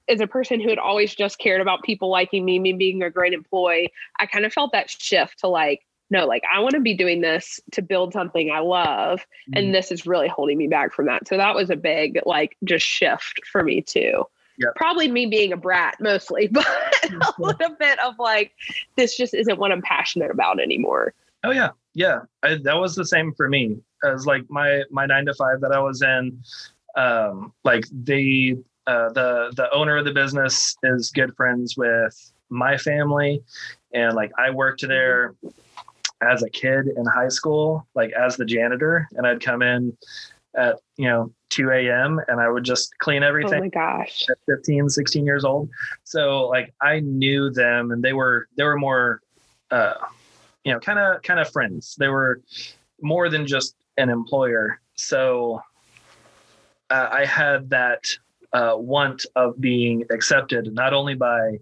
as 0.09 0.21
a 0.21 0.27
person 0.27 0.61
who 0.61 0.69
had 0.69 0.79
always 0.79 1.15
just 1.15 1.39
cared 1.39 1.63
about 1.63 1.83
people 1.83 2.11
liking 2.11 2.45
me, 2.45 2.59
me 2.59 2.75
being 2.75 3.03
a 3.03 3.11
great 3.11 3.33
employee, 3.33 3.91
I 4.21 4.27
kind 4.27 4.45
of 4.45 4.53
felt 4.53 4.73
that 4.73 4.91
shift 4.91 5.41
to 5.41 5.49
like, 5.49 5.81
no, 6.11 6.27
like 6.27 6.43
I 6.53 6.61
want 6.61 6.75
to 6.75 6.81
be 6.81 6.95
doing 6.95 7.23
this 7.23 7.59
to 7.73 7.81
build 7.81 8.13
something 8.13 8.51
I 8.51 8.61
love. 8.61 9.21
Mm-hmm. 9.21 9.55
And 9.57 9.75
this 9.75 9.91
is 9.91 10.07
really 10.07 10.29
holding 10.29 10.59
me 10.59 10.69
back 10.69 10.93
from 10.93 11.07
that. 11.07 11.27
So 11.27 11.39
that 11.39 11.55
was 11.55 11.71
a 11.71 11.77
big, 11.77 12.21
like, 12.27 12.57
just 12.63 12.85
shift 12.85 13.41
for 13.51 13.65
me 13.65 13.81
too. 13.81 14.27
Yep. 14.59 14.75
Probably 14.77 15.11
me 15.11 15.27
being 15.27 15.53
a 15.53 15.57
brat 15.57 15.97
mostly, 16.01 16.49
but 16.53 16.67
a 17.11 17.33
little 17.39 17.77
bit 17.79 17.99
of 18.01 18.15
like, 18.19 18.53
this 18.97 19.17
just 19.17 19.35
isn't 19.35 19.59
what 19.59 19.73
I'm 19.73 19.83
passionate 19.83 20.31
about 20.31 20.61
anymore. 20.61 21.15
Oh 21.43 21.51
yeah, 21.51 21.71
yeah. 21.95 22.21
I, 22.43 22.57
that 22.63 22.79
was 22.79 22.95
the 22.95 23.05
same 23.05 23.35
for 23.35 23.49
me. 23.49 23.79
As 24.03 24.27
like 24.27 24.45
my 24.49 24.83
my 24.91 25.07
nine 25.07 25.27
to 25.27 25.35
five 25.35 25.61
that 25.61 25.73
I 25.73 25.81
was 25.81 26.03
in, 26.03 26.43
um, 26.97 27.53
like 27.65 27.85
the 27.91 28.57
uh, 28.87 29.11
the 29.11 29.53
the 29.57 29.71
owner 29.73 29.97
of 29.97 30.05
the 30.05 30.13
business 30.13 30.77
is 30.83 31.11
good 31.11 31.35
friends 31.37 31.77
with 31.77 32.33
my 32.51 32.77
family, 32.77 33.43
and 33.93 34.15
like 34.15 34.33
I 34.39 34.51
worked 34.51 34.87
there 34.87 35.35
as 36.21 36.43
a 36.43 36.51
kid 36.51 36.89
in 36.97 37.05
high 37.07 37.29
school, 37.29 37.87
like 37.95 38.13
as 38.13 38.37
the 38.37 38.45
janitor, 38.45 39.09
and 39.13 39.27
I'd 39.27 39.41
come 39.41 39.63
in 39.63 39.97
at 40.57 40.77
you 40.97 41.09
know 41.09 41.33
2 41.51 41.71
a.m. 41.71 42.21
and 42.29 42.41
I 42.41 42.49
would 42.49 42.65
just 42.65 42.97
clean 42.99 43.23
everything 43.23 43.55
Oh 43.55 43.61
my 43.61 43.69
gosh. 43.69 44.27
at 44.29 44.39
15 44.47 44.89
16 44.89 45.25
years 45.25 45.45
old 45.45 45.69
so 46.05 46.47
like 46.49 46.73
i 46.81 47.01
knew 47.01 47.51
them 47.51 47.91
and 47.93 48.03
they 48.03 48.13
were 48.13 48.49
they 48.57 48.65
were 48.65 48.77
more 48.77 49.21
uh 49.71 49.95
you 50.65 50.73
know 50.73 50.81
kind 50.81 50.99
of 50.99 51.23
kind 51.23 51.39
of 51.41 51.51
friends 51.51 51.95
they 51.99 52.09
were 52.09 52.41
more 53.03 53.29
than 53.29 53.47
just 53.47 53.77
an 53.99 54.11
employer 54.11 54.81
so 54.97 55.61
uh, 56.91 57.09
i 57.13 57.25
had 57.25 57.69
that 57.71 58.03
uh, 58.53 58.75
want 58.77 59.27
of 59.35 59.61
being 59.61 60.05
accepted 60.11 60.73
not 60.73 60.93
only 60.93 61.15
by 61.15 61.59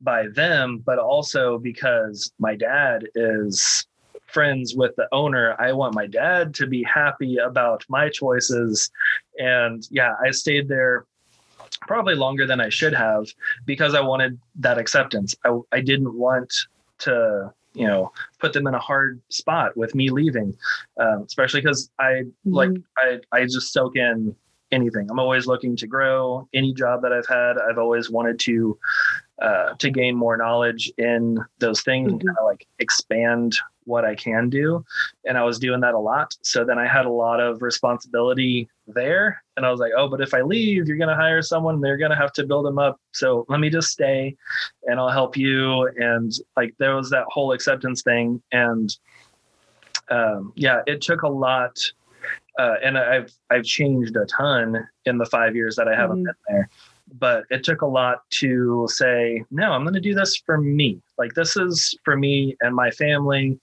by 0.00 0.26
them 0.28 0.78
but 0.84 0.98
also 0.98 1.58
because 1.58 2.32
my 2.38 2.54
dad 2.54 3.04
is 3.14 3.86
friends 4.34 4.74
with 4.74 4.94
the 4.96 5.06
owner 5.12 5.54
i 5.58 5.72
want 5.72 5.94
my 5.94 6.06
dad 6.06 6.52
to 6.54 6.66
be 6.66 6.82
happy 6.82 7.36
about 7.38 7.84
my 7.88 8.08
choices 8.08 8.90
and 9.38 9.86
yeah 9.90 10.14
i 10.26 10.30
stayed 10.30 10.68
there 10.68 11.06
probably 11.86 12.14
longer 12.14 12.46
than 12.46 12.60
I 12.60 12.68
should 12.68 12.94
have 12.94 13.26
because 13.66 13.94
I 13.94 14.00
wanted 14.00 14.38
that 14.56 14.78
acceptance. 14.78 15.34
I, 15.44 15.58
I 15.72 15.80
didn't 15.80 16.14
want 16.14 16.52
to 17.00 17.52
you 17.74 17.86
know 17.86 18.12
put 18.38 18.52
them 18.52 18.66
in 18.66 18.74
a 18.74 18.78
hard 18.78 19.20
spot 19.30 19.76
with 19.76 19.94
me 19.94 20.08
leaving 20.08 20.56
um, 21.00 21.24
especially 21.26 21.60
because 21.60 21.90
i 21.98 22.22
like 22.44 22.70
i 22.98 23.18
i 23.32 23.42
just 23.42 23.72
soak 23.72 23.96
in 23.96 24.34
anything 24.70 25.10
i'm 25.10 25.18
always 25.18 25.46
looking 25.48 25.74
to 25.76 25.86
grow 25.88 26.48
any 26.54 26.72
job 26.72 27.02
that 27.02 27.12
i've 27.12 27.26
had 27.26 27.54
i've 27.68 27.78
always 27.78 28.08
wanted 28.10 28.38
to 28.38 28.78
uh, 29.42 29.74
to 29.82 29.90
gain 29.90 30.14
more 30.14 30.36
knowledge 30.36 30.92
in 30.98 31.44
those 31.58 31.80
things 31.82 32.12
and 32.12 32.20
Mhm. 32.20 32.26
kind 32.26 32.38
of 32.38 32.44
like 32.44 32.64
expand 32.78 33.56
what 33.84 34.04
I 34.04 34.14
can 34.14 34.48
do. 34.48 34.84
And 35.24 35.36
I 35.36 35.44
was 35.44 35.58
doing 35.58 35.80
that 35.80 35.94
a 35.94 35.98
lot. 35.98 36.34
So 36.42 36.64
then 36.64 36.78
I 36.78 36.86
had 36.86 37.06
a 37.06 37.10
lot 37.10 37.40
of 37.40 37.62
responsibility 37.62 38.68
there. 38.86 39.42
And 39.56 39.64
I 39.64 39.70
was 39.70 39.80
like, 39.80 39.92
oh, 39.96 40.08
but 40.08 40.20
if 40.20 40.34
I 40.34 40.42
leave, 40.42 40.88
you're 40.88 40.96
going 40.96 41.08
to 41.08 41.14
hire 41.14 41.42
someone, 41.42 41.80
they're 41.80 41.96
going 41.96 42.10
to 42.10 42.16
have 42.16 42.32
to 42.34 42.46
build 42.46 42.66
them 42.66 42.78
up. 42.78 43.00
So 43.12 43.44
let 43.48 43.60
me 43.60 43.70
just 43.70 43.88
stay 43.90 44.36
and 44.84 44.98
I'll 44.98 45.10
help 45.10 45.36
you. 45.36 45.86
And 45.96 46.32
like 46.56 46.74
there 46.78 46.96
was 46.96 47.10
that 47.10 47.24
whole 47.28 47.52
acceptance 47.52 48.02
thing. 48.02 48.42
And 48.52 48.96
um, 50.10 50.52
yeah, 50.56 50.82
it 50.86 51.00
took 51.00 51.22
a 51.22 51.28
lot. 51.28 51.78
Uh, 52.58 52.76
and 52.82 52.96
I've 52.96 53.32
I've 53.50 53.64
changed 53.64 54.16
a 54.16 54.26
ton 54.26 54.86
in 55.06 55.18
the 55.18 55.26
five 55.26 55.56
years 55.56 55.74
that 55.76 55.88
I 55.88 55.94
haven't 55.96 56.22
Mhm. 56.22 56.26
been 56.26 56.34
there 56.48 56.70
but 57.18 57.44
it 57.50 57.62
took 57.64 57.82
a 57.82 57.86
lot 57.86 58.18
to 58.30 58.86
say 58.90 59.42
no 59.50 59.72
i'm 59.72 59.82
going 59.82 59.94
to 59.94 60.00
do 60.00 60.14
this 60.14 60.36
for 60.44 60.58
me 60.58 61.00
like 61.18 61.32
this 61.34 61.56
is 61.56 61.96
for 62.04 62.16
me 62.16 62.56
and 62.60 62.74
my 62.74 62.90
family 62.90 63.58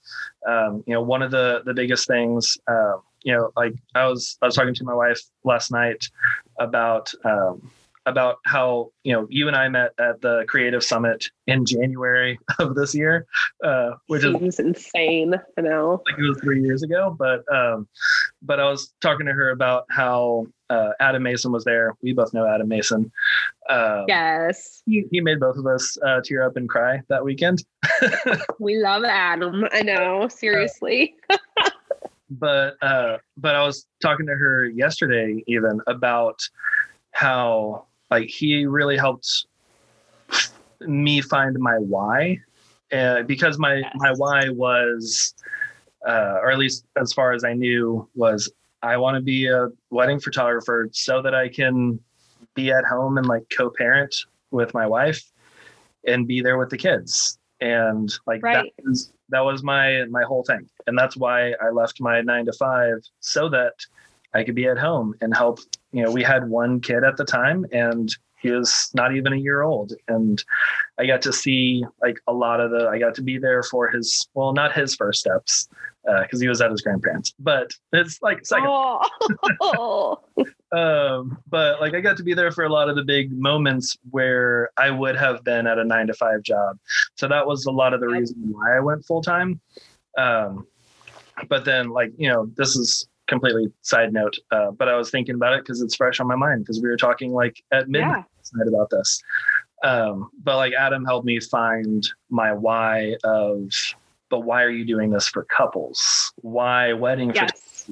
um, 0.46 0.82
you 0.86 0.94
know 0.94 1.02
one 1.02 1.22
of 1.22 1.30
the 1.30 1.62
the 1.64 1.74
biggest 1.74 2.06
things 2.06 2.56
uh, 2.68 2.94
you 3.22 3.34
know 3.34 3.50
like 3.56 3.74
i 3.94 4.06
was 4.06 4.38
i 4.42 4.46
was 4.46 4.54
talking 4.54 4.74
to 4.74 4.84
my 4.84 4.94
wife 4.94 5.20
last 5.44 5.70
night 5.70 6.04
about 6.58 7.12
um, 7.24 7.70
about 8.06 8.38
how 8.44 8.90
you 9.04 9.12
know 9.12 9.26
you 9.30 9.46
and 9.46 9.56
i 9.56 9.68
met 9.68 9.92
at 9.98 10.20
the 10.22 10.44
creative 10.48 10.82
summit 10.82 11.30
in 11.46 11.64
january 11.64 12.38
of 12.58 12.74
this 12.74 12.94
year 12.94 13.26
uh, 13.64 13.92
which 14.08 14.24
is 14.24 14.58
insane. 14.58 15.34
I 15.56 15.60
know. 15.60 16.02
like 16.06 16.18
it 16.18 16.22
was 16.22 16.38
three 16.40 16.62
years 16.62 16.82
ago, 16.82 17.14
but 17.16 17.44
um, 17.52 17.86
but 18.42 18.58
I 18.58 18.68
was 18.68 18.92
talking 19.00 19.26
to 19.26 19.32
her 19.32 19.50
about 19.50 19.84
how 19.90 20.46
uh, 20.72 20.90
Adam 21.00 21.22
Mason 21.22 21.52
was 21.52 21.64
there. 21.64 21.94
We 22.02 22.12
both 22.12 22.32
know 22.32 22.46
Adam 22.46 22.68
Mason. 22.68 23.10
Um, 23.68 24.04
Yes. 24.08 24.82
he, 24.86 25.04
he 25.10 25.20
made 25.20 25.38
both 25.40 25.56
of 25.56 25.66
us 25.66 25.98
uh, 26.06 26.20
tear 26.24 26.42
up 26.44 26.56
and 26.56 26.68
cry 26.68 27.02
that 27.08 27.22
weekend. 27.24 27.64
We 28.58 28.76
love 28.78 29.04
Adam. 29.04 29.64
I 29.72 29.82
know. 29.82 30.28
Seriously. 30.28 31.14
But 32.30 32.76
uh, 32.82 33.18
but 33.36 33.54
I 33.54 33.62
was 33.62 33.86
talking 34.00 34.24
to 34.26 34.32
her 34.32 34.64
yesterday 34.66 35.44
even 35.46 35.82
about 35.86 36.40
how 37.10 37.84
like 38.10 38.28
he 38.30 38.64
really 38.64 38.96
helped 38.96 39.44
me 40.80 41.20
find 41.20 41.58
my 41.58 41.76
why, 41.76 42.38
uh, 42.90 43.22
because 43.24 43.58
my 43.58 43.74
Yes. 43.74 43.92
my 43.96 44.12
why 44.12 44.48
was, 44.48 45.34
uh, 46.08 46.38
or 46.42 46.50
at 46.50 46.56
least 46.58 46.86
as 46.96 47.12
far 47.12 47.32
as 47.32 47.44
I 47.44 47.52
knew, 47.52 48.08
was 48.14 48.50
I 48.82 48.96
want 48.96 49.16
to 49.16 49.20
be 49.20 49.46
a 49.46 49.68
wedding 49.90 50.20
photographer 50.20 50.88
so 50.92 51.22
that 51.22 51.34
I 51.34 51.48
can 51.48 52.00
be 52.54 52.70
at 52.70 52.84
home 52.84 53.18
and 53.18 53.26
like 53.26 53.44
co-parent 53.56 54.14
with 54.50 54.74
my 54.74 54.86
wife 54.86 55.22
and 56.06 56.26
be 56.26 56.42
there 56.42 56.58
with 56.58 56.70
the 56.70 56.76
kids. 56.76 57.38
And 57.60 58.12
like 58.26 58.42
Right. 58.42 58.72
that 58.76 58.84
was 58.84 59.12
that 59.28 59.40
was 59.40 59.62
my 59.62 60.04
my 60.10 60.22
whole 60.24 60.42
thing. 60.42 60.68
And 60.86 60.98
that's 60.98 61.16
why 61.16 61.52
I 61.60 61.70
left 61.70 62.00
my 62.00 62.20
nine 62.20 62.44
to 62.46 62.52
five 62.52 62.98
so 63.20 63.48
that 63.50 63.74
I 64.34 64.42
could 64.42 64.54
be 64.56 64.66
at 64.66 64.78
home 64.78 65.14
and 65.20 65.34
help. 65.34 65.60
You 65.92 66.02
know, 66.02 66.10
we 66.10 66.22
had 66.22 66.48
one 66.48 66.80
kid 66.80 67.04
at 67.04 67.16
the 67.16 67.24
time 67.24 67.66
and 67.72 68.14
he 68.40 68.50
was 68.50 68.90
not 68.94 69.14
even 69.14 69.32
a 69.32 69.36
year 69.36 69.62
old. 69.62 69.92
And 70.08 70.42
I 70.98 71.06
got 71.06 71.22
to 71.22 71.32
see 71.32 71.84
like 72.02 72.18
a 72.26 72.32
lot 72.32 72.60
of 72.60 72.72
the 72.72 72.88
I 72.88 72.98
got 72.98 73.14
to 73.16 73.22
be 73.22 73.38
there 73.38 73.62
for 73.62 73.88
his 73.88 74.28
well, 74.34 74.52
not 74.52 74.72
his 74.72 74.96
first 74.96 75.20
steps, 75.20 75.68
because 76.04 76.40
he 76.40 76.48
was 76.48 76.60
at 76.60 76.70
his 76.70 76.80
grandparents, 76.80 77.34
but 77.38 77.70
it's 77.92 78.20
like 78.22 78.44
second 78.44 78.68
Oh. 79.60 80.20
um, 80.72 81.38
but 81.48 81.80
like 81.80 81.94
I 81.94 82.00
got 82.00 82.16
to 82.16 82.22
be 82.22 82.34
there 82.34 82.50
for 82.50 82.64
a 82.64 82.68
lot 82.68 82.88
of 82.88 82.96
the 82.96 83.04
big 83.04 83.32
moments 83.32 83.96
where 84.10 84.70
I 84.76 84.90
would 84.90 85.16
have 85.16 85.44
been 85.44 85.66
at 85.66 85.78
a 85.78 85.84
nine 85.84 86.08
to 86.08 86.14
five 86.14 86.42
job. 86.42 86.78
So 87.16 87.28
that 87.28 87.46
was 87.46 87.66
a 87.66 87.70
lot 87.70 87.94
of 87.94 88.00
the 88.00 88.08
reason 88.08 88.36
why 88.50 88.76
I 88.76 88.80
went 88.80 89.04
full 89.04 89.22
time. 89.22 89.60
Um, 90.18 90.66
but 91.48 91.64
then 91.64 91.90
like, 91.90 92.12
you 92.16 92.28
know, 92.28 92.50
this 92.56 92.76
is 92.76 93.08
completely 93.26 93.72
side 93.82 94.12
note, 94.12 94.36
uh, 94.50 94.72
but 94.72 94.88
I 94.88 94.96
was 94.96 95.10
thinking 95.10 95.36
about 95.36 95.54
it 95.54 95.62
because 95.64 95.80
it's 95.80 95.94
fresh 95.94 96.20
on 96.20 96.26
my 96.26 96.36
mind 96.36 96.64
because 96.64 96.82
we 96.82 96.88
were 96.88 96.96
talking 96.96 97.32
like 97.32 97.62
at 97.72 97.88
midnight 97.88 98.24
yeah. 98.56 98.68
about 98.68 98.90
this. 98.90 99.22
Um, 99.84 100.30
but 100.42 100.56
like 100.56 100.74
Adam 100.74 101.04
helped 101.04 101.26
me 101.26 101.40
find 101.40 102.06
my 102.30 102.52
why 102.52 103.16
of, 103.24 103.70
but 104.32 104.44
why 104.44 104.62
are 104.62 104.70
you 104.70 104.86
doing 104.86 105.10
this 105.10 105.28
for 105.28 105.44
couples? 105.44 106.32
Why 106.40 106.94
wedding 106.94 107.32
Yes. 107.34 107.90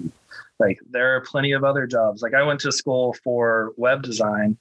like 0.58 0.78
there 0.90 1.14
are 1.14 1.20
plenty 1.20 1.52
of 1.52 1.64
other 1.64 1.86
jobs 1.86 2.22
like 2.22 2.34
i 2.34 2.42
went 2.42 2.60
to 2.60 2.70
school 2.70 3.14
for 3.24 3.72
web 3.76 4.02
design 4.02 4.56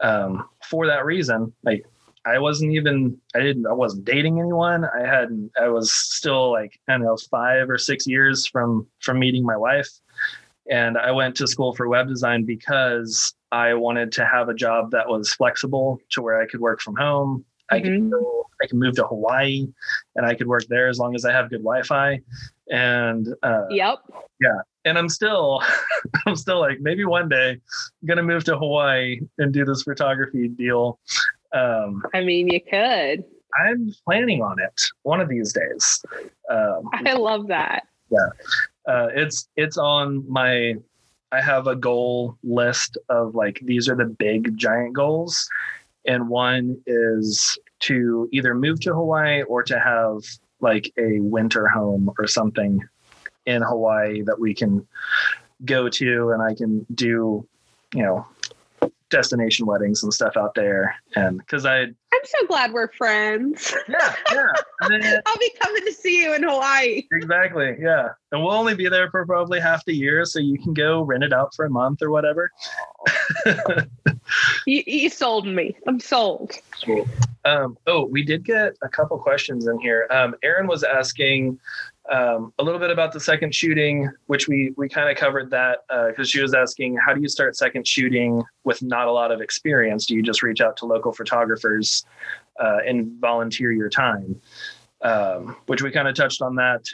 um, 0.00 0.48
for 0.62 0.86
that 0.86 1.04
reason 1.04 1.52
like 1.64 1.84
i 2.26 2.38
wasn't 2.38 2.70
even 2.72 3.16
i 3.34 3.40
didn't 3.40 3.66
i 3.66 3.72
wasn't 3.72 4.04
dating 4.04 4.38
anyone 4.38 4.84
i 4.84 5.00
hadn't 5.00 5.50
i 5.60 5.68
was 5.68 5.92
still 5.92 6.50
like 6.52 6.78
i 6.88 6.92
don't 6.92 7.02
know 7.02 7.16
five 7.30 7.68
or 7.68 7.76
six 7.78 8.06
years 8.06 8.46
from 8.46 8.86
from 9.00 9.18
meeting 9.18 9.44
my 9.44 9.56
wife 9.56 9.90
and 10.70 10.96
i 10.96 11.10
went 11.10 11.34
to 11.34 11.46
school 11.46 11.74
for 11.74 11.88
web 11.88 12.06
design 12.06 12.44
because 12.44 13.34
i 13.50 13.74
wanted 13.74 14.12
to 14.12 14.24
have 14.24 14.48
a 14.48 14.54
job 14.54 14.90
that 14.92 15.08
was 15.08 15.32
flexible 15.32 15.98
to 16.10 16.22
where 16.22 16.40
i 16.40 16.46
could 16.46 16.60
work 16.60 16.80
from 16.80 16.94
home 16.96 17.44
i 17.70 17.80
could 17.80 17.92
Mhm. 17.92 18.10
go 18.10 18.41
i 18.62 18.66
can 18.66 18.78
move 18.78 18.94
to 18.94 19.04
hawaii 19.06 19.66
and 20.16 20.24
i 20.26 20.34
could 20.34 20.46
work 20.46 20.64
there 20.68 20.88
as 20.88 20.98
long 20.98 21.14
as 21.14 21.24
i 21.24 21.32
have 21.32 21.50
good 21.50 21.62
wi-fi 21.62 22.20
and 22.70 23.28
uh, 23.42 23.66
Yep. 23.70 23.98
Yeah. 24.40 24.60
And 24.84 24.98
I'm 24.98 25.08
still, 25.08 25.62
I'm 26.26 26.34
still 26.36 26.58
like 26.58 26.80
maybe 26.80 27.04
one 27.04 27.28
day 27.28 27.50
I'm 27.50 28.06
gonna 28.08 28.22
move 28.22 28.44
to 28.44 28.56
Hawaii 28.56 29.20
and 29.38 29.52
do 29.52 29.64
this 29.64 29.82
photography 29.82 30.48
deal. 30.48 30.98
Um, 31.52 32.02
I 32.14 32.22
mean, 32.22 32.48
you 32.48 32.60
could. 32.60 33.24
I'm 33.66 33.92
planning 34.06 34.42
on 34.42 34.58
it 34.58 34.80
one 35.02 35.20
of 35.20 35.28
these 35.28 35.52
days. 35.52 36.02
Um, 36.50 36.88
I 37.06 37.12
love 37.12 37.46
that. 37.48 37.86
uh, 38.88 39.08
it's 39.14 39.48
it's 39.56 39.76
on 39.76 40.24
my. 40.30 40.74
I 41.30 41.40
have 41.40 41.66
a 41.66 41.76
goal 41.76 42.36
list 42.42 42.98
of 43.08 43.34
like 43.34 43.60
these 43.62 43.88
are 43.88 43.96
the 43.96 44.06
big 44.06 44.56
giant 44.56 44.94
goals, 44.94 45.46
and 46.06 46.28
one 46.28 46.80
is 46.86 47.58
to 47.82 48.28
either 48.32 48.54
move 48.54 48.80
to 48.80 48.94
Hawaii 48.94 49.42
or 49.42 49.62
to 49.64 49.78
have 49.78 50.22
like 50.60 50.92
a 50.96 51.18
winter 51.20 51.66
home 51.68 52.12
or 52.18 52.26
something 52.26 52.80
in 53.46 53.62
Hawaii 53.62 54.22
that 54.22 54.38
we 54.38 54.54
can 54.54 54.86
go 55.64 55.88
to 55.88 56.30
and 56.30 56.42
I 56.42 56.54
can 56.54 56.86
do, 56.94 57.46
you 57.94 58.02
know, 58.02 58.26
destination 59.12 59.66
weddings 59.66 60.02
and 60.02 60.12
stuff 60.12 60.36
out 60.36 60.54
there. 60.56 60.94
And 61.14 61.38
because 61.38 61.64
I, 61.64 61.82
I'm 61.82 62.24
so 62.24 62.46
glad 62.48 62.72
we're 62.72 62.88
friends. 62.92 63.72
yeah, 63.88 64.14
yeah, 64.32 64.42
then- 64.88 65.22
I'll 65.26 65.38
be 65.38 65.52
coming 65.62 65.84
to 65.86 65.92
see 65.92 66.22
you 66.22 66.34
in 66.34 66.42
Hawaii. 66.42 67.02
exactly, 67.12 67.76
yeah. 67.80 68.08
And 68.32 68.42
we'll 68.42 68.52
only 68.52 68.74
be 68.74 68.88
there 68.88 69.10
for 69.10 69.24
probably 69.26 69.60
half 69.60 69.84
the 69.84 69.94
year, 69.94 70.24
so 70.24 70.40
you 70.40 70.58
can 70.58 70.74
go 70.74 71.02
rent 71.02 71.22
it 71.22 71.32
out 71.32 71.54
for 71.54 71.64
a 71.66 71.70
month 71.70 72.02
or 72.02 72.10
whatever. 72.10 72.50
You, 74.66 74.82
you 74.86 75.10
sold 75.10 75.46
me. 75.46 75.76
I'm 75.86 76.00
sold. 76.00 76.52
Um, 77.44 77.76
oh, 77.86 78.06
we 78.06 78.22
did 78.24 78.44
get 78.44 78.76
a 78.82 78.88
couple 78.88 79.18
questions 79.18 79.66
in 79.66 79.78
here. 79.80 80.06
Um, 80.10 80.34
Aaron 80.42 80.66
was 80.66 80.84
asking 80.84 81.58
um, 82.10 82.52
a 82.58 82.62
little 82.62 82.80
bit 82.80 82.90
about 82.90 83.12
the 83.12 83.20
second 83.20 83.54
shooting, 83.54 84.10
which 84.26 84.48
we 84.48 84.72
we 84.76 84.88
kind 84.88 85.08
of 85.10 85.16
covered 85.16 85.50
that 85.50 85.80
because 86.08 86.28
she 86.28 86.40
was 86.40 86.54
asking, 86.54 86.96
how 86.96 87.14
do 87.14 87.20
you 87.20 87.28
start 87.28 87.56
second 87.56 87.86
shooting 87.86 88.42
with 88.64 88.82
not 88.82 89.06
a 89.06 89.12
lot 89.12 89.30
of 89.30 89.40
experience? 89.40 90.06
Do 90.06 90.16
you 90.16 90.22
just 90.22 90.42
reach 90.42 90.60
out 90.60 90.76
to 90.78 90.86
local 90.86 91.12
photographers 91.12 92.04
uh, 92.60 92.78
and 92.86 93.20
volunteer 93.20 93.70
your 93.70 93.88
time? 93.88 94.40
Um, 95.02 95.56
which 95.66 95.82
we 95.82 95.90
kind 95.90 96.08
of 96.08 96.14
touched 96.14 96.42
on 96.42 96.54
that. 96.56 96.88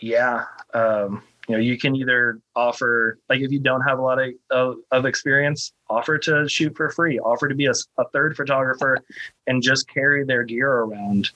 Yeah. 0.00 0.46
Um, 0.74 1.22
you 1.48 1.54
know, 1.54 1.60
you 1.60 1.78
can 1.78 1.94
either 1.94 2.40
offer, 2.56 3.18
like, 3.28 3.40
if 3.40 3.52
you 3.52 3.60
don't 3.60 3.82
have 3.82 4.00
a 4.00 4.02
lot 4.02 4.18
of, 4.18 4.30
of, 4.50 4.76
of 4.90 5.06
experience, 5.06 5.72
offer 5.88 6.18
to 6.18 6.48
shoot 6.48 6.76
for 6.76 6.90
free, 6.90 7.20
offer 7.20 7.46
to 7.46 7.54
be 7.54 7.66
a 7.66 8.04
third 8.12 8.36
photographer 8.36 8.98
and 9.46 9.62
just 9.62 9.88
carry 9.88 10.24
their 10.24 10.42
gear 10.42 10.68
around 10.68 11.30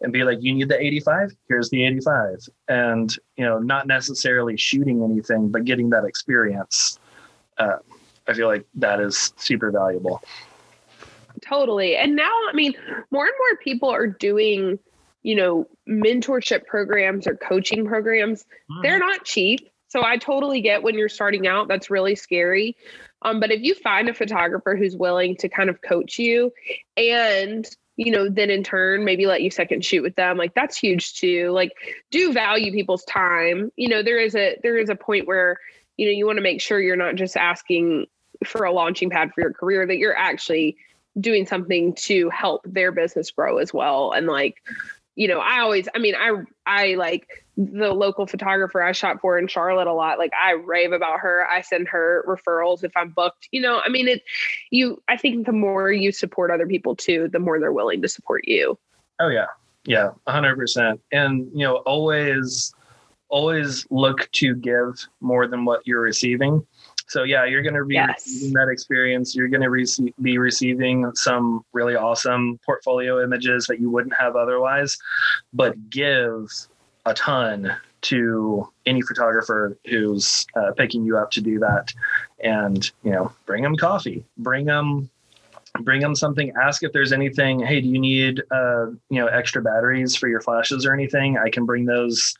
and 0.00 0.12
be 0.12 0.24
like, 0.24 0.38
you 0.40 0.54
need 0.54 0.68
the 0.68 0.80
85, 0.80 1.34
here's 1.48 1.70
the 1.70 1.84
85. 1.84 2.48
And, 2.68 3.14
you 3.36 3.44
know, 3.44 3.58
not 3.58 3.86
necessarily 3.86 4.56
shooting 4.56 5.02
anything, 5.02 5.48
but 5.48 5.64
getting 5.64 5.90
that 5.90 6.04
experience. 6.04 6.98
Uh, 7.58 7.76
I 8.26 8.34
feel 8.34 8.48
like 8.48 8.66
that 8.74 9.00
is 9.00 9.32
super 9.36 9.70
valuable. 9.70 10.22
Totally. 11.42 11.96
And 11.96 12.16
now, 12.16 12.30
I 12.48 12.52
mean, 12.54 12.74
more 13.10 13.24
and 13.24 13.34
more 13.38 13.56
people 13.58 13.88
are 13.88 14.06
doing, 14.06 14.78
you 15.22 15.34
know, 15.34 15.66
mentorship 15.88 16.66
programs 16.66 17.26
or 17.26 17.36
coaching 17.36 17.86
programs. 17.86 18.44
They're 18.82 18.98
not 18.98 19.24
cheap. 19.24 19.68
So 19.88 20.04
I 20.04 20.16
totally 20.16 20.60
get 20.60 20.82
when 20.82 20.96
you're 20.96 21.08
starting 21.08 21.46
out, 21.46 21.68
that's 21.68 21.90
really 21.90 22.16
scary. 22.16 22.76
Um, 23.22 23.40
but 23.40 23.50
if 23.50 23.62
you 23.62 23.74
find 23.74 24.08
a 24.08 24.14
photographer 24.14 24.76
who's 24.76 24.96
willing 24.96 25.36
to 25.36 25.48
kind 25.48 25.70
of 25.70 25.80
coach 25.82 26.18
you 26.18 26.52
and 26.96 27.66
you 27.96 28.12
know, 28.12 28.28
then 28.28 28.50
in 28.50 28.62
turn, 28.62 29.04
maybe 29.04 29.26
let 29.26 29.42
you 29.42 29.50
second 29.50 29.84
shoot 29.84 30.02
with 30.02 30.16
them. 30.16 30.36
Like 30.36 30.54
that's 30.54 30.76
huge 30.76 31.14
too. 31.14 31.50
Like 31.50 31.72
do 32.10 32.32
value 32.32 32.70
people's 32.72 33.04
time. 33.04 33.72
You 33.76 33.88
know, 33.88 34.02
there 34.02 34.18
is 34.18 34.34
a 34.34 34.58
there 34.62 34.76
is 34.76 34.90
a 34.90 34.94
point 34.94 35.26
where, 35.26 35.58
you 35.96 36.06
know, 36.06 36.12
you 36.12 36.26
want 36.26 36.36
to 36.36 36.42
make 36.42 36.60
sure 36.60 36.80
you're 36.80 36.96
not 36.96 37.14
just 37.14 37.36
asking 37.36 38.06
for 38.44 38.64
a 38.64 38.72
launching 38.72 39.08
pad 39.08 39.30
for 39.34 39.40
your 39.40 39.52
career, 39.52 39.86
that 39.86 39.96
you're 39.96 40.16
actually 40.16 40.76
doing 41.18 41.46
something 41.46 41.94
to 41.94 42.28
help 42.28 42.60
their 42.66 42.92
business 42.92 43.30
grow 43.30 43.56
as 43.56 43.72
well. 43.72 44.12
And 44.12 44.26
like, 44.26 44.56
you 45.16 45.26
know, 45.26 45.40
I 45.40 45.60
always, 45.60 45.88
I 45.94 45.98
mean, 45.98 46.14
I, 46.14 46.42
I 46.66 46.94
like 46.94 47.26
the 47.56 47.92
local 47.92 48.26
photographer 48.26 48.82
I 48.82 48.92
shot 48.92 49.20
for 49.20 49.38
in 49.38 49.48
Charlotte 49.48 49.86
a 49.86 49.92
lot. 49.94 50.18
Like 50.18 50.32
I 50.40 50.52
rave 50.52 50.92
about 50.92 51.20
her. 51.20 51.46
I 51.50 51.62
send 51.62 51.88
her 51.88 52.22
referrals 52.28 52.84
if 52.84 52.92
I'm 52.94 53.10
booked. 53.10 53.48
You 53.50 53.62
know, 53.62 53.80
I 53.84 53.88
mean, 53.88 54.08
it, 54.08 54.22
you, 54.70 55.02
I 55.08 55.16
think 55.16 55.46
the 55.46 55.52
more 55.52 55.90
you 55.90 56.12
support 56.12 56.50
other 56.50 56.66
people 56.66 56.94
too, 56.94 57.28
the 57.32 57.38
more 57.38 57.58
they're 57.58 57.72
willing 57.72 58.02
to 58.02 58.08
support 58.08 58.46
you. 58.46 58.78
Oh 59.18 59.28
yeah. 59.28 59.46
Yeah. 59.86 60.10
hundred 60.28 60.56
percent. 60.56 61.00
And, 61.12 61.48
you 61.52 61.64
know, 61.64 61.76
always, 61.76 62.74
always 63.28 63.86
look 63.90 64.30
to 64.32 64.54
give 64.54 65.06
more 65.20 65.46
than 65.48 65.64
what 65.64 65.86
you're 65.86 66.02
receiving. 66.02 66.66
So 67.08 67.22
yeah, 67.22 67.44
you're 67.44 67.62
going 67.62 67.74
to 67.74 67.84
be 67.84 67.94
yes. 67.94 68.26
receiving 68.26 68.54
that 68.54 68.68
experience. 68.68 69.34
You're 69.34 69.48
going 69.48 69.62
to 69.62 69.68
rece- 69.68 70.12
be 70.22 70.38
receiving 70.38 71.10
some 71.14 71.64
really 71.72 71.94
awesome 71.94 72.58
portfolio 72.64 73.22
images 73.22 73.66
that 73.66 73.80
you 73.80 73.90
wouldn't 73.90 74.14
have 74.18 74.36
otherwise, 74.36 74.96
but 75.52 75.90
give 75.90 76.50
a 77.04 77.14
ton 77.14 77.76
to 78.02 78.68
any 78.84 79.02
photographer 79.02 79.76
who's 79.88 80.46
uh, 80.54 80.72
picking 80.76 81.04
you 81.04 81.16
up 81.16 81.30
to 81.32 81.40
do 81.40 81.58
that. 81.58 81.92
And 82.42 82.90
you 83.02 83.10
know 83.10 83.32
bring 83.46 83.62
them 83.62 83.76
coffee. 83.76 84.24
Bring 84.38 84.66
them 84.66 85.10
bring 85.80 86.00
them 86.00 86.14
something. 86.14 86.52
Ask 86.60 86.82
if 86.82 86.92
there's 86.92 87.12
anything 87.12 87.60
hey 87.60 87.80
do 87.80 87.88
you 87.88 87.98
need 87.98 88.42
uh 88.50 88.86
you 89.08 89.20
know 89.20 89.26
extra 89.26 89.62
batteries 89.62 90.14
for 90.14 90.28
your 90.28 90.40
flashes 90.40 90.84
or 90.84 90.92
anything? 90.92 91.38
I 91.38 91.50
can 91.50 91.64
bring 91.64 91.84
those 91.86 92.34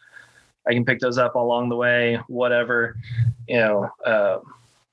i 0.69 0.73
can 0.73 0.85
pick 0.85 0.99
those 0.99 1.17
up 1.17 1.37
along 1.37 1.69
the 1.69 1.77
way 1.77 2.19
whatever. 2.29 2.97
You 3.49 3.61
know 3.61 3.91
uh, 4.05 4.39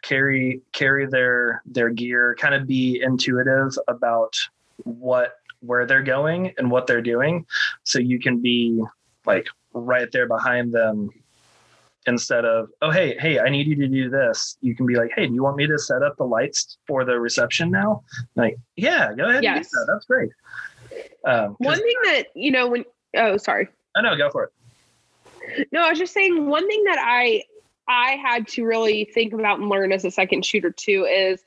carry 0.03 0.61
carry 0.73 1.07
their 1.07 1.63
their 1.65 1.89
gear 1.89 2.35
kind 2.39 2.53
of 2.53 2.67
be 2.67 3.01
intuitive 3.01 3.75
about 3.87 4.35
what 4.83 5.37
where 5.61 5.85
they're 5.85 6.03
going 6.03 6.53
and 6.57 6.69
what 6.69 6.85
they're 6.85 7.01
doing. 7.01 7.45
So 7.83 7.97
you 7.99 8.19
can 8.19 8.41
be 8.41 8.83
like 9.25 9.47
right 9.73 10.11
there 10.11 10.27
behind 10.27 10.73
them 10.73 11.09
instead 12.05 12.43
of 12.43 12.67
oh 12.81 12.91
hey 12.91 13.15
hey 13.17 13.39
i 13.39 13.47
need 13.47 13.65
you 13.65 13.75
to 13.75 13.87
do 13.87 14.09
this. 14.09 14.57
You 14.61 14.75
can 14.75 14.85
be 14.85 14.95
like 14.95 15.11
hey 15.15 15.25
do 15.25 15.33
you 15.33 15.41
want 15.41 15.55
me 15.55 15.65
to 15.67 15.79
set 15.79 16.03
up 16.03 16.17
the 16.17 16.25
lights 16.25 16.77
for 16.85 17.05
the 17.05 17.19
reception 17.19 17.71
now? 17.71 18.03
Like 18.35 18.57
yeah 18.75 19.13
go 19.13 19.29
ahead 19.29 19.43
yes. 19.43 19.69
That. 19.71 19.87
that's 19.91 20.05
great. 20.05 20.29
Um, 21.25 21.55
one 21.59 21.77
thing 21.77 21.95
that 22.03 22.25
you 22.35 22.51
know 22.51 22.67
when 22.67 22.83
oh 23.15 23.37
sorry. 23.37 23.69
I 23.95 24.01
know 24.01 24.15
go 24.17 24.29
for 24.29 24.43
it. 24.43 25.67
No 25.71 25.81
i 25.81 25.89
was 25.89 25.99
just 25.99 26.13
saying 26.13 26.47
one 26.47 26.67
thing 26.67 26.83
that 26.83 26.97
i 26.99 27.41
I 27.87 28.17
had 28.23 28.47
to 28.49 28.63
really 28.63 29.05
think 29.05 29.33
about 29.33 29.59
and 29.59 29.69
learn 29.69 29.91
as 29.91 30.05
a 30.05 30.11
second 30.11 30.45
shooter 30.45 30.71
too 30.71 31.05
is 31.05 31.43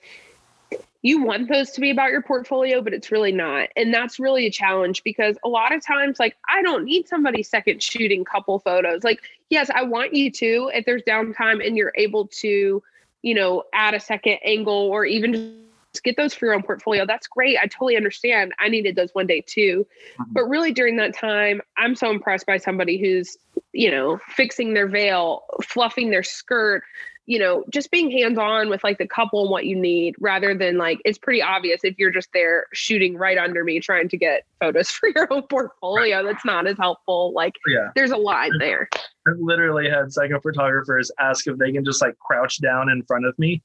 you 1.02 1.22
want 1.22 1.48
those 1.48 1.70
to 1.70 1.80
be 1.80 1.90
about 1.90 2.10
your 2.10 2.22
portfolio, 2.22 2.82
but 2.82 2.92
it's 2.92 3.12
really 3.12 3.30
not. 3.30 3.68
And 3.76 3.94
that's 3.94 4.18
really 4.18 4.46
a 4.46 4.50
challenge 4.50 5.04
because 5.04 5.38
a 5.44 5.48
lot 5.48 5.72
of 5.72 5.84
times, 5.84 6.18
like, 6.18 6.36
I 6.48 6.62
don't 6.62 6.84
need 6.84 7.06
somebody 7.06 7.44
second 7.44 7.80
shooting 7.80 8.24
couple 8.24 8.58
photos. 8.58 9.04
Like, 9.04 9.20
yes, 9.48 9.70
I 9.72 9.84
want 9.84 10.14
you 10.14 10.32
to 10.32 10.70
if 10.74 10.84
there's 10.84 11.02
downtime 11.02 11.64
and 11.64 11.76
you're 11.76 11.92
able 11.94 12.26
to, 12.40 12.82
you 13.22 13.34
know, 13.34 13.62
add 13.72 13.94
a 13.94 14.00
second 14.00 14.38
angle 14.44 14.74
or 14.74 15.04
even 15.04 15.65
get 16.00 16.16
those 16.16 16.34
for 16.34 16.46
your 16.46 16.54
own 16.54 16.62
portfolio. 16.62 17.06
That's 17.06 17.26
great. 17.26 17.58
I 17.58 17.66
totally 17.66 17.96
understand. 17.96 18.52
I 18.58 18.68
needed 18.68 18.96
those 18.96 19.10
one 19.12 19.26
day 19.26 19.42
too. 19.46 19.86
Mm-hmm. 20.20 20.32
But 20.32 20.44
really 20.44 20.72
during 20.72 20.96
that 20.96 21.14
time, 21.14 21.60
I'm 21.76 21.94
so 21.94 22.10
impressed 22.10 22.46
by 22.46 22.58
somebody 22.58 22.98
who's, 22.98 23.36
you 23.72 23.90
know, 23.90 24.18
fixing 24.28 24.74
their 24.74 24.88
veil, 24.88 25.42
fluffing 25.62 26.10
their 26.10 26.22
skirt, 26.22 26.82
you 27.26 27.40
know, 27.40 27.64
just 27.70 27.90
being 27.90 28.10
hands 28.10 28.38
on 28.38 28.70
with 28.70 28.82
like 28.84 28.98
the 28.98 29.06
couple 29.06 29.42
and 29.42 29.50
what 29.50 29.66
you 29.66 29.76
need 29.76 30.14
rather 30.20 30.54
than 30.54 30.78
like 30.78 31.00
it's 31.04 31.18
pretty 31.18 31.42
obvious 31.42 31.80
if 31.82 31.98
you're 31.98 32.10
just 32.10 32.28
there 32.32 32.66
shooting 32.72 33.16
right 33.16 33.36
under 33.36 33.64
me 33.64 33.80
trying 33.80 34.08
to 34.08 34.16
get 34.16 34.44
photos 34.60 34.90
for 34.92 35.08
your 35.14 35.32
own 35.32 35.42
portfolio. 35.42 36.24
That's 36.24 36.44
not 36.44 36.66
as 36.66 36.76
helpful. 36.78 37.32
Like, 37.34 37.54
yeah. 37.66 37.90
there's 37.94 38.12
a 38.12 38.16
line 38.16 38.52
there. 38.58 38.88
I've 39.28 39.38
literally 39.40 39.90
had 39.90 40.12
psycho 40.12 40.40
photographers 40.40 41.10
ask 41.18 41.46
if 41.48 41.58
they 41.58 41.72
can 41.72 41.84
just 41.84 42.00
like 42.00 42.16
crouch 42.18 42.60
down 42.60 42.88
in 42.88 43.02
front 43.02 43.26
of 43.26 43.36
me. 43.38 43.62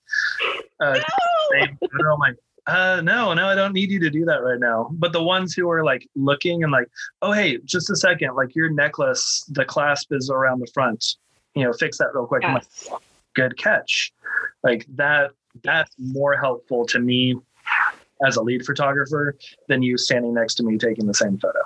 Uh, 0.80 1.00
no! 1.52 2.14
I'm 2.14 2.20
like, 2.20 2.36
uh, 2.68 3.02
no, 3.04 3.34
no, 3.34 3.48
I 3.48 3.56
don't 3.56 3.74
need 3.74 3.92
you 3.92 4.00
to 4.00 4.10
do 4.10 4.26
that 4.26 4.44
right 4.44 4.60
now. 4.60 4.90
But 4.94 5.14
the 5.14 5.22
ones 5.22 5.54
who 5.54 5.70
are 5.70 5.84
like 5.84 6.08
looking 6.16 6.64
and 6.64 6.72
like, 6.72 6.88
oh, 7.22 7.32
hey, 7.32 7.60
just 7.66 7.90
a 7.90 7.96
second, 7.96 8.36
like 8.36 8.56
your 8.56 8.70
necklace, 8.70 9.46
the 9.50 9.66
clasp 9.66 10.12
is 10.12 10.30
around 10.30 10.60
the 10.60 10.68
front. 10.74 11.16
You 11.54 11.66
know, 11.66 11.74
fix 11.74 11.98
that 11.98 12.14
real 12.14 12.26
quick. 12.26 12.44
Yes. 12.44 12.90
Good 13.34 13.58
catch. 13.58 14.14
Like 14.64 14.86
that. 14.96 15.32
That's 15.64 15.94
more 15.98 16.38
helpful 16.38 16.86
to 16.88 17.00
me 17.00 17.36
as 18.26 18.38
a 18.38 18.42
lead 18.42 18.66
photographer 18.66 19.36
than 19.68 19.82
you 19.82 19.98
standing 19.98 20.34
next 20.34 20.56
to 20.56 20.64
me 20.64 20.78
taking 20.78 21.08
the 21.08 21.14
same 21.14 21.38
photo. 21.38 21.60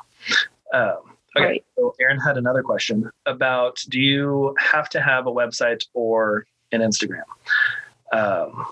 Um, 0.73 1.15
Okay. 1.35 1.45
Right. 1.45 1.65
So 1.75 1.93
Aaron 1.99 2.19
had 2.19 2.37
another 2.37 2.63
question 2.63 3.09
about 3.25 3.83
do 3.89 3.99
you 3.99 4.55
have 4.57 4.89
to 4.89 5.01
have 5.01 5.27
a 5.27 5.31
website 5.31 5.83
or 5.93 6.45
an 6.71 6.81
Instagram? 6.81 7.23
Um, 8.13 8.65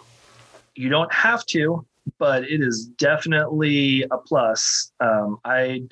you 0.76 0.90
don't 0.90 1.14
have 1.14 1.46
to, 1.48 1.86
but 2.18 2.44
it 2.44 2.62
is 2.62 2.86
definitely 2.86 4.04
a 4.12 4.18
plus. 4.18 4.92
Um, 5.02 5.40
I 5.44 5.84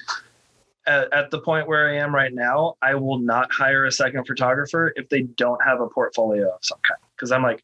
at, 0.88 1.14
at, 1.14 1.32
the 1.32 1.40
point 1.40 1.68
where 1.68 1.90
I 1.90 1.98
am 1.98 2.14
right 2.14 2.34
now, 2.34 2.76
I 2.82 2.96
will 2.96 3.20
not 3.20 3.52
hire 3.52 3.86
a 3.86 3.92
second 3.92 4.26
photographer 4.26 4.94
if 4.96 5.10
they 5.10 5.22
don't 5.22 5.62
have 5.64 5.80
a 5.82 5.88
portfolio 5.88 6.50
of 6.50 6.60
some 6.62 6.80
kind. 6.88 7.00
Because 7.16 7.32
I'm 7.32 7.44
like, 7.44 7.64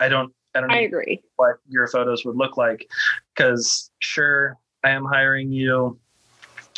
I 0.00 0.08
don't, 0.08 0.32
I 0.54 0.60
don't. 0.60 0.70
I 0.70 0.80
agree. 0.80 1.22
What 1.36 1.56
your 1.68 1.86
photos 1.88 2.24
would 2.24 2.36
look 2.36 2.56
like? 2.56 2.88
Because 3.34 3.90
sure, 3.98 4.56
I 4.82 4.90
am 4.90 5.04
hiring 5.04 5.52
you 5.52 5.98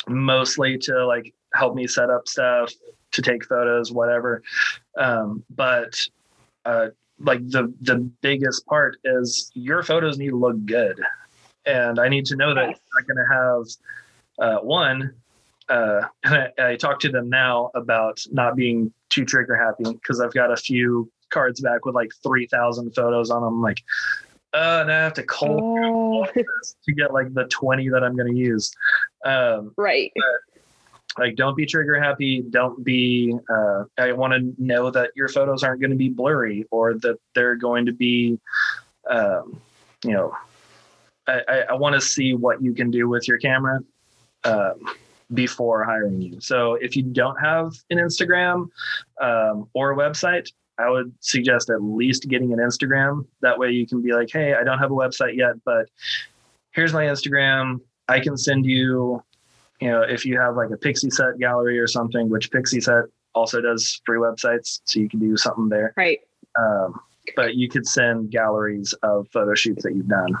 mostly 0.07 0.77
to 0.79 1.05
like 1.05 1.33
help 1.53 1.75
me 1.75 1.87
set 1.87 2.09
up 2.09 2.27
stuff, 2.27 2.71
to 3.11 3.21
take 3.21 3.45
photos, 3.45 3.91
whatever. 3.91 4.43
Um, 4.97 5.43
but 5.49 5.99
uh, 6.65 6.87
like 7.19 7.47
the 7.49 7.73
the 7.81 7.97
biggest 8.21 8.65
part 8.65 8.97
is 9.03 9.51
your 9.53 9.83
photos 9.83 10.17
need 10.17 10.29
to 10.29 10.37
look 10.37 10.63
good, 10.65 10.99
and 11.65 11.99
I 11.99 12.09
need 12.09 12.25
to 12.27 12.35
know 12.35 12.53
that 12.53 12.69
yes. 12.69 12.79
I'm 12.79 13.03
not 13.03 13.07
going 13.07 13.27
to 13.27 13.33
have 13.33 14.59
uh, 14.59 14.61
one. 14.63 15.13
Uh, 15.69 16.01
I, 16.23 16.49
I 16.59 16.75
talk 16.75 16.99
to 17.01 17.09
them 17.09 17.29
now 17.29 17.71
about 17.75 18.19
not 18.31 18.55
being 18.55 18.91
too 19.09 19.25
trigger 19.25 19.55
happy 19.55 19.91
because 19.91 20.19
I've 20.19 20.33
got 20.33 20.51
a 20.51 20.57
few 20.57 21.09
cards 21.29 21.61
back 21.61 21.85
with 21.85 21.95
like 21.95 22.11
three 22.23 22.47
thousand 22.47 22.93
photos 22.95 23.29
on 23.29 23.41
them. 23.41 23.61
Like, 23.61 23.83
uh, 24.53 24.79
and 24.81 24.91
I 24.91 24.99
have 24.99 25.13
to 25.15 25.23
call 25.23 26.25
oh. 26.25 26.25
to 26.85 26.93
get 26.93 27.13
like 27.13 27.33
the 27.33 27.45
twenty 27.45 27.89
that 27.89 28.03
I'm 28.03 28.15
going 28.15 28.33
to 28.33 28.37
use. 28.37 28.71
Um, 29.25 29.73
right. 29.77 30.11
But, 30.15 30.57
like 31.17 31.35
don't 31.35 31.55
be 31.55 31.65
trigger 31.65 31.99
happy 31.99 32.43
don't 32.49 32.83
be 32.83 33.35
uh, 33.49 33.83
i 33.97 34.11
want 34.11 34.33
to 34.33 34.53
know 34.63 34.91
that 34.91 35.11
your 35.15 35.27
photos 35.27 35.63
aren't 35.63 35.81
going 35.81 35.91
to 35.91 35.97
be 35.97 36.09
blurry 36.09 36.65
or 36.71 36.93
that 36.95 37.17
they're 37.33 37.55
going 37.55 37.85
to 37.85 37.91
be 37.91 38.39
um, 39.09 39.59
you 40.03 40.11
know 40.11 40.35
i, 41.27 41.65
I 41.69 41.73
want 41.73 41.95
to 41.95 42.01
see 42.01 42.33
what 42.33 42.61
you 42.61 42.73
can 42.73 42.91
do 42.91 43.09
with 43.09 43.27
your 43.27 43.37
camera 43.37 43.79
um, 44.43 44.75
before 45.33 45.83
hiring 45.83 46.21
you 46.21 46.39
so 46.39 46.75
if 46.75 46.95
you 46.95 47.03
don't 47.03 47.35
have 47.37 47.73
an 47.89 47.97
instagram 47.97 48.67
um, 49.21 49.67
or 49.73 49.91
a 49.91 49.95
website 49.95 50.51
i 50.77 50.89
would 50.89 51.13
suggest 51.19 51.69
at 51.69 51.81
least 51.81 52.27
getting 52.29 52.53
an 52.53 52.59
instagram 52.59 53.25
that 53.41 53.57
way 53.57 53.69
you 53.69 53.85
can 53.85 54.01
be 54.01 54.13
like 54.13 54.29
hey 54.31 54.53
i 54.53 54.63
don't 54.63 54.79
have 54.79 54.91
a 54.91 54.95
website 54.95 55.35
yet 55.35 55.53
but 55.65 55.89
here's 56.71 56.93
my 56.93 57.05
instagram 57.05 57.79
i 58.07 58.19
can 58.19 58.37
send 58.37 58.65
you 58.65 59.21
you 59.79 59.89
know, 59.89 60.01
if 60.01 60.25
you 60.25 60.39
have 60.39 60.55
like 60.55 60.69
a 60.71 60.77
Pixieset 60.77 61.39
gallery 61.39 61.77
or 61.77 61.87
something, 61.87 62.29
which 62.29 62.51
Pixieset 62.51 63.03
also 63.35 63.61
does 63.61 64.01
free 64.05 64.17
websites, 64.17 64.81
so 64.85 64.99
you 64.99 65.09
can 65.09 65.19
do 65.19 65.37
something 65.37 65.69
there. 65.69 65.93
Right. 65.95 66.19
Um, 66.59 66.99
but 67.35 67.55
you 67.55 67.69
could 67.69 67.87
send 67.87 68.31
galleries 68.31 68.93
of 69.03 69.27
photo 69.31 69.53
shoots 69.53 69.83
that 69.83 69.93
you've 69.93 70.07
done. 70.07 70.35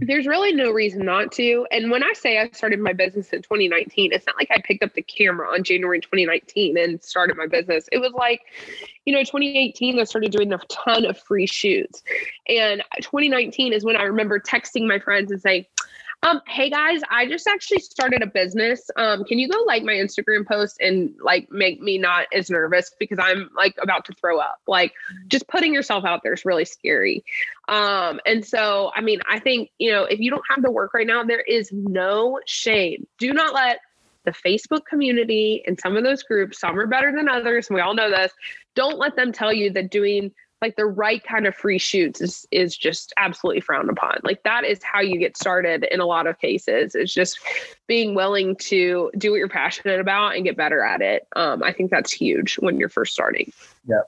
There's 0.00 0.26
really 0.26 0.52
no 0.52 0.72
reason 0.72 1.04
not 1.04 1.30
to. 1.32 1.66
And 1.70 1.90
when 1.90 2.02
I 2.02 2.12
say 2.14 2.38
I 2.38 2.50
started 2.50 2.80
my 2.80 2.92
business 2.92 3.30
in 3.32 3.42
2019, 3.42 4.12
it's 4.12 4.26
not 4.26 4.36
like 4.36 4.50
I 4.50 4.60
picked 4.60 4.82
up 4.82 4.94
the 4.94 5.02
camera 5.02 5.48
on 5.48 5.62
January 5.62 6.00
2019 6.00 6.76
and 6.76 7.02
started 7.02 7.36
my 7.36 7.46
business. 7.46 7.88
It 7.92 7.98
was 7.98 8.12
like, 8.12 8.40
you 9.04 9.12
know, 9.12 9.20
2018, 9.20 10.00
I 10.00 10.04
started 10.04 10.32
doing 10.32 10.52
a 10.52 10.58
ton 10.68 11.04
of 11.04 11.18
free 11.18 11.46
shoots. 11.46 12.02
And 12.48 12.82
2019 13.00 13.72
is 13.72 13.84
when 13.84 13.96
I 13.96 14.02
remember 14.02 14.40
texting 14.40 14.88
my 14.88 14.98
friends 14.98 15.30
and 15.30 15.40
saying, 15.40 15.66
Um, 16.24 16.40
hey 16.46 16.70
guys, 16.70 17.00
I 17.10 17.26
just 17.26 17.48
actually 17.48 17.80
started 17.80 18.22
a 18.22 18.28
business. 18.28 18.88
Um, 18.96 19.24
can 19.24 19.40
you 19.40 19.48
go 19.48 19.60
like 19.66 19.82
my 19.82 19.94
Instagram 19.94 20.46
post 20.46 20.80
and 20.80 21.12
like 21.20 21.50
make 21.50 21.80
me 21.80 21.98
not 21.98 22.26
as 22.32 22.48
nervous 22.48 22.94
because 23.00 23.18
I'm 23.20 23.50
like 23.56 23.74
about 23.82 24.04
to 24.04 24.12
throw 24.12 24.38
up. 24.38 24.60
Like 24.68 24.92
just 25.26 25.48
putting 25.48 25.74
yourself 25.74 26.04
out 26.04 26.20
there 26.22 26.32
is 26.32 26.44
really 26.44 26.64
scary. 26.64 27.24
Um, 27.66 28.20
and 28.24 28.46
so 28.46 28.92
I 28.94 29.00
mean, 29.00 29.18
I 29.28 29.40
think, 29.40 29.70
you 29.78 29.90
know, 29.90 30.04
if 30.04 30.20
you 30.20 30.30
don't 30.30 30.44
have 30.48 30.62
the 30.62 30.70
work 30.70 30.94
right 30.94 31.08
now, 31.08 31.24
there 31.24 31.40
is 31.40 31.70
no 31.72 32.38
shame. 32.46 33.04
Do 33.18 33.32
not 33.32 33.52
let 33.52 33.80
the 34.24 34.30
Facebook 34.30 34.86
community 34.88 35.64
and 35.66 35.80
some 35.80 35.96
of 35.96 36.04
those 36.04 36.22
groups, 36.22 36.60
some 36.60 36.78
are 36.78 36.86
better 36.86 37.12
than 37.12 37.28
others, 37.28 37.68
and 37.68 37.74
we 37.74 37.80
all 37.80 37.94
know 37.94 38.10
this. 38.10 38.30
Don't 38.76 38.96
let 38.96 39.16
them 39.16 39.32
tell 39.32 39.52
you 39.52 39.72
that 39.72 39.90
doing 39.90 40.30
like 40.62 40.76
the 40.76 40.86
right 40.86 41.22
kind 41.24 41.46
of 41.46 41.54
free 41.54 41.78
shoots 41.78 42.20
is 42.20 42.46
is 42.52 42.76
just 42.76 43.12
absolutely 43.18 43.60
frowned 43.60 43.90
upon. 43.90 44.18
Like 44.22 44.44
that 44.44 44.64
is 44.64 44.82
how 44.82 45.00
you 45.00 45.18
get 45.18 45.36
started 45.36 45.84
in 45.90 46.00
a 46.00 46.06
lot 46.06 46.28
of 46.28 46.38
cases. 46.38 46.94
It's 46.94 47.12
just 47.12 47.38
being 47.88 48.14
willing 48.14 48.56
to 48.56 49.10
do 49.18 49.32
what 49.32 49.38
you're 49.38 49.48
passionate 49.48 50.00
about 50.00 50.36
and 50.36 50.44
get 50.44 50.56
better 50.56 50.82
at 50.82 51.02
it. 51.02 51.26
Um, 51.34 51.62
I 51.64 51.72
think 51.72 51.90
that's 51.90 52.12
huge 52.12 52.54
when 52.60 52.78
you're 52.78 52.88
first 52.88 53.12
starting. 53.12 53.52
Yeah. 53.86 54.02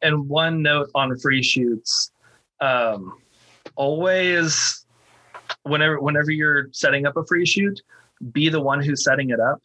And 0.00 0.28
one 0.28 0.62
note 0.62 0.90
on 0.94 1.16
free 1.18 1.42
shoots, 1.42 2.10
um, 2.60 3.18
always 3.76 4.84
whenever 5.64 6.00
whenever 6.00 6.30
you're 6.30 6.68
setting 6.72 7.06
up 7.06 7.18
a 7.18 7.24
free 7.26 7.44
shoot, 7.44 7.82
be 8.32 8.48
the 8.48 8.60
one 8.60 8.82
who's 8.82 9.04
setting 9.04 9.28
it 9.28 9.40
up. 9.40 9.60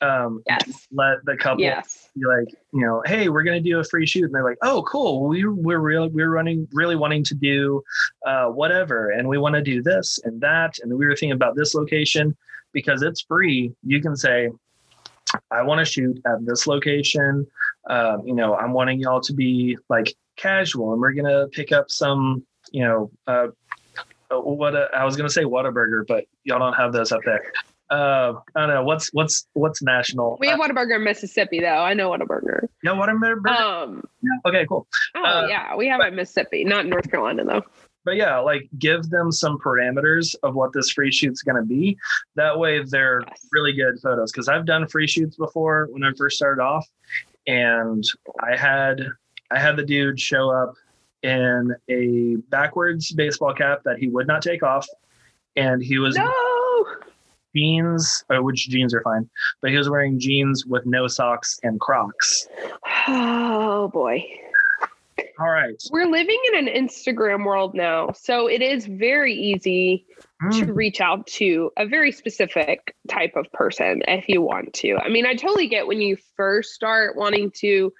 Um, 0.00 0.42
yes. 0.46 0.86
Let 0.90 1.24
the 1.24 1.36
couple 1.36 1.60
yes. 1.62 2.03
Be 2.14 2.26
like, 2.26 2.48
you 2.72 2.80
know, 2.80 3.02
hey, 3.06 3.28
we're 3.28 3.42
gonna 3.42 3.60
do 3.60 3.78
a 3.78 3.84
free 3.84 4.06
shoot, 4.06 4.24
and 4.24 4.34
they're 4.34 4.44
like, 4.44 4.58
oh, 4.62 4.82
cool. 4.82 5.26
We 5.26 5.44
we're 5.46 5.78
really 5.78 6.08
we're 6.08 6.30
running 6.30 6.68
really 6.72 6.96
wanting 6.96 7.24
to 7.24 7.34
do 7.34 7.82
uh, 8.26 8.46
whatever, 8.46 9.10
and 9.10 9.28
we 9.28 9.38
want 9.38 9.54
to 9.54 9.62
do 9.62 9.82
this 9.82 10.18
and 10.24 10.40
that, 10.40 10.78
and 10.82 10.96
we 10.96 11.06
were 11.06 11.16
thinking 11.16 11.32
about 11.32 11.56
this 11.56 11.74
location 11.74 12.36
because 12.72 13.02
it's 13.02 13.22
free. 13.22 13.72
You 13.84 14.00
can 14.00 14.16
say, 14.16 14.50
I 15.50 15.62
want 15.62 15.80
to 15.80 15.84
shoot 15.84 16.20
at 16.26 16.44
this 16.46 16.66
location. 16.66 17.46
Um, 17.88 18.26
you 18.26 18.34
know, 18.34 18.54
I'm 18.56 18.72
wanting 18.72 19.00
y'all 19.00 19.20
to 19.20 19.32
be 19.32 19.76
like 19.88 20.14
casual, 20.36 20.92
and 20.92 21.00
we're 21.00 21.12
gonna 21.12 21.48
pick 21.48 21.72
up 21.72 21.90
some, 21.90 22.44
you 22.72 22.84
know, 22.84 23.10
uh, 23.26 23.48
what 24.30 24.74
a, 24.74 24.88
I 24.94 25.04
was 25.04 25.16
gonna 25.16 25.30
say 25.30 25.44
Whataburger, 25.44 26.06
but 26.06 26.24
y'all 26.44 26.58
don't 26.58 26.74
have 26.74 26.92
those 26.92 27.12
up 27.12 27.20
there 27.24 27.52
uh, 27.90 28.34
I 28.54 28.60
don't 28.60 28.68
know 28.70 28.84
what's 28.84 29.12
what's 29.12 29.46
what's 29.52 29.82
national. 29.82 30.38
We 30.40 30.48
have 30.48 30.58
Whataburger 30.58 30.96
in 30.96 31.04
Mississippi, 31.04 31.60
though. 31.60 31.66
I 31.66 31.94
know 31.94 32.10
Whataburger. 32.10 32.68
Yeah, 32.82 32.92
Whataburger. 32.92 33.46
Um. 33.46 34.04
Yeah. 34.22 34.50
Okay. 34.50 34.66
Cool. 34.66 34.86
Oh 35.14 35.22
uh, 35.22 35.46
yeah, 35.48 35.76
we 35.76 35.88
have 35.88 36.00
it 36.00 36.08
in 36.08 36.16
Mississippi, 36.16 36.64
not 36.64 36.84
in 36.84 36.90
North 36.90 37.10
Carolina 37.10 37.44
though. 37.44 37.62
But 38.04 38.16
yeah, 38.16 38.38
like 38.38 38.68
give 38.78 39.08
them 39.10 39.32
some 39.32 39.58
parameters 39.58 40.34
of 40.42 40.54
what 40.54 40.72
this 40.72 40.90
free 40.90 41.10
shoot's 41.10 41.42
going 41.42 41.56
to 41.56 41.66
be. 41.66 41.96
That 42.36 42.58
way, 42.58 42.82
they're 42.82 43.22
yes. 43.26 43.48
really 43.52 43.72
good 43.72 43.98
photos. 44.00 44.30
Because 44.30 44.48
I've 44.48 44.66
done 44.66 44.86
free 44.88 45.06
shoots 45.06 45.36
before 45.36 45.88
when 45.90 46.04
I 46.04 46.12
first 46.16 46.36
started 46.36 46.62
off, 46.62 46.86
and 47.46 48.04
I 48.40 48.56
had 48.56 49.06
I 49.50 49.58
had 49.58 49.76
the 49.76 49.84
dude 49.84 50.20
show 50.20 50.50
up 50.50 50.74
in 51.22 51.74
a 51.88 52.36
backwards 52.50 53.12
baseball 53.12 53.54
cap 53.54 53.82
that 53.84 53.98
he 53.98 54.08
would 54.08 54.26
not 54.26 54.42
take 54.42 54.62
off, 54.62 54.86
and 55.56 55.82
he 55.82 55.98
was 55.98 56.16
no 56.16 56.32
jeans, 57.54 58.24
uh, 58.30 58.42
which 58.42 58.68
jeans 58.68 58.94
are 58.94 59.02
fine, 59.02 59.28
but 59.60 59.70
he 59.70 59.76
was 59.76 59.88
wearing 59.88 60.18
jeans 60.18 60.66
with 60.66 60.84
no 60.86 61.06
socks 61.06 61.58
and 61.62 61.80
Crocs. 61.80 62.48
Oh 63.08 63.88
boy. 63.92 64.24
All 65.38 65.50
right. 65.50 65.74
We're 65.90 66.06
living 66.06 66.40
in 66.52 66.68
an 66.68 66.74
Instagram 66.74 67.44
world 67.44 67.74
now. 67.74 68.12
So 68.12 68.46
it 68.46 68.62
is 68.62 68.86
very 68.86 69.34
easy 69.34 70.06
mm. 70.42 70.58
to 70.58 70.72
reach 70.72 71.00
out 71.00 71.26
to 71.28 71.72
a 71.76 71.86
very 71.86 72.12
specific 72.12 72.94
type 73.08 73.34
of 73.34 73.50
person 73.52 74.02
if 74.06 74.28
you 74.28 74.42
want 74.42 74.72
to. 74.74 74.96
I 74.96 75.08
mean, 75.08 75.26
I 75.26 75.34
totally 75.34 75.66
get 75.66 75.86
when 75.86 76.00
you 76.00 76.16
first 76.36 76.74
start 76.74 77.16
wanting 77.16 77.50
to 77.56 77.92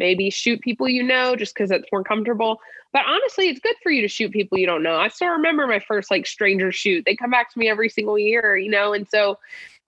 maybe 0.00 0.30
shoot 0.30 0.60
people 0.60 0.88
you 0.88 1.04
know 1.04 1.36
just 1.36 1.54
because 1.54 1.70
it's 1.70 1.86
more 1.92 2.02
comfortable. 2.02 2.60
But 2.92 3.02
honestly, 3.06 3.48
it's 3.48 3.60
good 3.60 3.76
for 3.84 3.92
you 3.92 4.02
to 4.02 4.08
shoot 4.08 4.32
people 4.32 4.58
you 4.58 4.66
don't 4.66 4.82
know. 4.82 4.96
I 4.96 5.06
still 5.06 5.28
remember 5.28 5.68
my 5.68 5.78
first 5.78 6.10
like 6.10 6.26
stranger 6.26 6.72
shoot. 6.72 7.04
They 7.04 7.14
come 7.14 7.30
back 7.30 7.52
to 7.52 7.58
me 7.58 7.68
every 7.68 7.88
single 7.88 8.18
year, 8.18 8.56
you 8.56 8.70
know, 8.70 8.92
and 8.92 9.08
so 9.08 9.38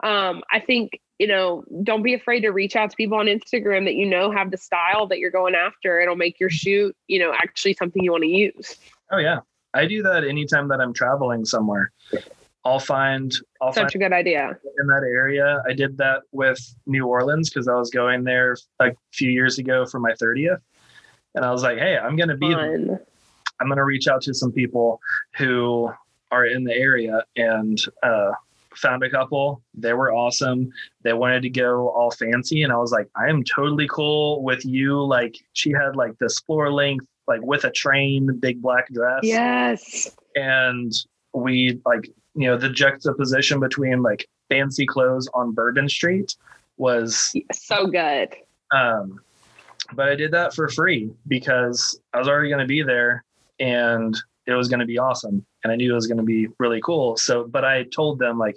um, 0.05 0.43
I 0.53 0.61
think 0.61 1.01
you 1.19 1.29
know, 1.29 1.65
don't 1.85 2.03
be 2.03 2.15
afraid 2.15 2.41
to 2.41 2.51
reach 2.51 2.75
out 2.75 2.91
to 2.91 2.97
people 2.97 3.17
on 3.17 3.27
Instagram 3.27 3.85
that 3.85 3.95
you 3.95 4.07
know 4.07 4.31
have 4.33 4.51
the 4.51 4.57
style 4.57 5.07
that 5.07 5.19
you're 5.19 5.31
going 5.31 5.55
after. 5.55 6.01
It'll 6.01 6.17
make 6.17 6.41
your 6.41 6.51
shoot, 6.51 6.97
you 7.07 7.19
know, 7.19 7.33
actually 7.33 7.75
something 7.75 8.03
you 8.03 8.11
want 8.13 8.25
to 8.25 8.29
use. 8.29 8.77
Oh 9.11 9.19
yeah. 9.19 9.41
I 9.75 9.87
do 9.87 10.03
that 10.03 10.25
anytime 10.25 10.69
that 10.69 10.81
I'm 10.81 10.93
traveling 10.93 11.45
somewhere. 11.45 11.93
I'll 12.65 12.79
find 12.79 13.33
I'll 13.61 13.73
such 13.73 13.93
find 13.93 13.95
a 13.95 13.99
good 13.99 14.13
idea 14.13 14.59
in 14.79 14.87
that 14.87 15.03
area. 15.03 15.63
I 15.69 15.73
did 15.73 15.97
that 15.99 16.23
with 16.31 16.59
New 16.87 17.07
Orleans 17.07 17.51
because 17.51 17.67
I 17.67 17.75
was 17.75 17.91
going 17.91 18.25
there 18.25 18.57
a 18.81 18.93
few 19.13 19.31
years 19.31 19.59
ago 19.59 19.85
for 19.87 19.99
my 19.99 20.13
30th. 20.13 20.61
And 21.35 21.45
I 21.45 21.51
was 21.51 21.63
like, 21.63 21.79
hey, 21.79 21.97
I'm 21.97 22.17
gonna 22.17 22.37
be 22.37 22.55
I'm 22.55 23.69
gonna 23.69 23.85
reach 23.85 24.07
out 24.07 24.23
to 24.23 24.35
some 24.35 24.53
people 24.53 25.01
who 25.37 25.93
are 26.31 26.47
in 26.47 26.65
the 26.65 26.75
area 26.75 27.23
and 27.37 27.79
uh, 28.03 28.33
found 28.77 29.03
a 29.03 29.11
couple. 29.11 29.63
They 29.75 29.93
were 29.93 30.13
awesome. 30.13 30.71
They 31.03 31.13
wanted 31.13 31.43
to 31.43 31.51
go 31.51 31.89
all 31.91 32.11
fancy. 32.11 32.63
And 32.63 32.73
I 32.73 32.77
was 32.77 32.93
like, 32.93 33.09
I 33.17 33.29
am 33.29 33.45
totally 33.45 33.89
cool 33.89 34.43
with 34.43 34.65
you. 34.65 35.05
Like 35.05 35.37
she 35.53 35.71
had 35.71 35.97
like 35.97 36.19
this 36.19 36.41
floor 36.41 36.73
length, 36.73 37.07
like 37.29 37.43
with 37.43 37.65
a 37.65 37.71
train, 37.71 38.39
big 38.41 38.63
black 38.63 38.89
dress. 38.93 39.21
Yes. 39.23 40.11
And 40.37 40.93
we 41.35 41.81
like 41.85 42.11
you 42.35 42.47
know 42.47 42.57
the 42.57 42.69
juxtaposition 42.69 43.61
between 43.61 44.03
like 44.03 44.29
fancy 44.49 44.87
clothes 44.87 45.29
on 45.35 45.53
Bourbon 45.53 45.89
Street 45.89 46.37
was 46.77 47.33
so 47.53 47.87
good. 47.87 48.35
Um, 48.71 49.21
but 49.95 50.09
I 50.09 50.15
did 50.15 50.31
that 50.33 50.55
for 50.55 50.69
free 50.69 51.11
because 51.27 51.99
I 52.15 52.19
was 52.19 52.29
already 52.29 52.49
going 52.49 52.61
to 52.61 52.67
be 52.67 52.83
there 52.83 53.25
and 53.61 54.17
it 54.47 54.55
was 54.55 54.69
going 54.69 54.81
to 54.81 54.87
be 54.87 54.99
awesome 54.99 55.45
and 55.63 55.73
I 55.73 55.77
knew 55.77 55.93
it 55.93 55.95
was 55.95 56.07
going 56.07 56.19
to 56.19 56.25
be 56.25 56.49
really 56.59 56.81
cool. 56.81 57.17
So, 57.17 57.45
but 57.45 57.65
I 57.65 57.85
told 57.85 58.19
them 58.19 58.39
like, 58.39 58.57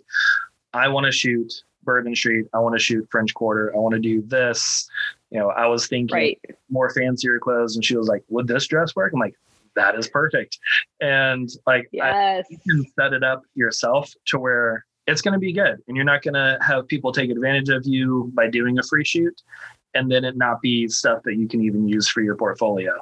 I 0.74 0.88
want 0.88 1.06
to 1.06 1.12
shoot 1.12 1.64
Bourbon 1.84 2.16
Street. 2.16 2.46
I 2.54 2.60
want 2.60 2.76
to 2.76 2.80
shoot 2.80 3.08
French 3.12 3.34
Quarter. 3.34 3.74
I 3.76 3.80
want 3.80 3.94
to 3.94 4.00
do 4.00 4.22
this. 4.24 4.90
You 5.32 5.40
know, 5.40 5.50
I 5.50 5.68
was 5.68 5.88
thinking 5.88 6.16
right. 6.16 6.42
more 6.70 6.90
fancier 6.90 7.40
clothes, 7.40 7.76
and 7.76 7.86
she 7.86 7.96
was 7.96 8.08
like, 8.08 8.24
"Would 8.30 8.48
this 8.48 8.68
dress 8.68 8.96
work?" 8.96 9.14
I'm 9.14 9.20
like, 9.20 9.36
that 9.76 9.96
is 9.96 10.08
perfect. 10.08 10.58
And 11.02 11.50
like 11.68 11.88
yes. 11.92 12.46
I, 12.50 12.54
you 12.54 12.58
can 12.68 12.86
set 12.98 13.14
it 13.14 13.24
up 13.24 13.44
yourself 13.56 14.14
to 14.28 14.40
where 14.40 14.86
it's 15.08 15.22
going 15.22 15.34
to 15.34 15.40
be 15.40 15.54
good 15.54 15.78
and 15.88 15.96
you're 15.96 16.06
not 16.06 16.24
going 16.24 16.34
to 16.34 16.58
have 16.62 16.88
people 16.88 17.12
take 17.12 17.30
advantage 17.30 17.70
of 17.70 17.86
you 17.86 18.32
by 18.34 18.48
doing 18.48 18.80
a 18.80 18.84
free 18.84 19.06
shoot 19.06 19.42
and 19.94 20.12
then 20.12 20.26
it 20.26 20.36
not 20.36 20.62
be 20.62 20.88
stuff 20.88 21.22
that 21.24 21.36
you 21.36 21.48
can 21.48 21.64
even 21.64 21.88
use 21.88 22.08
for 22.08 22.22
your 22.22 22.36
portfolio. 22.36 22.94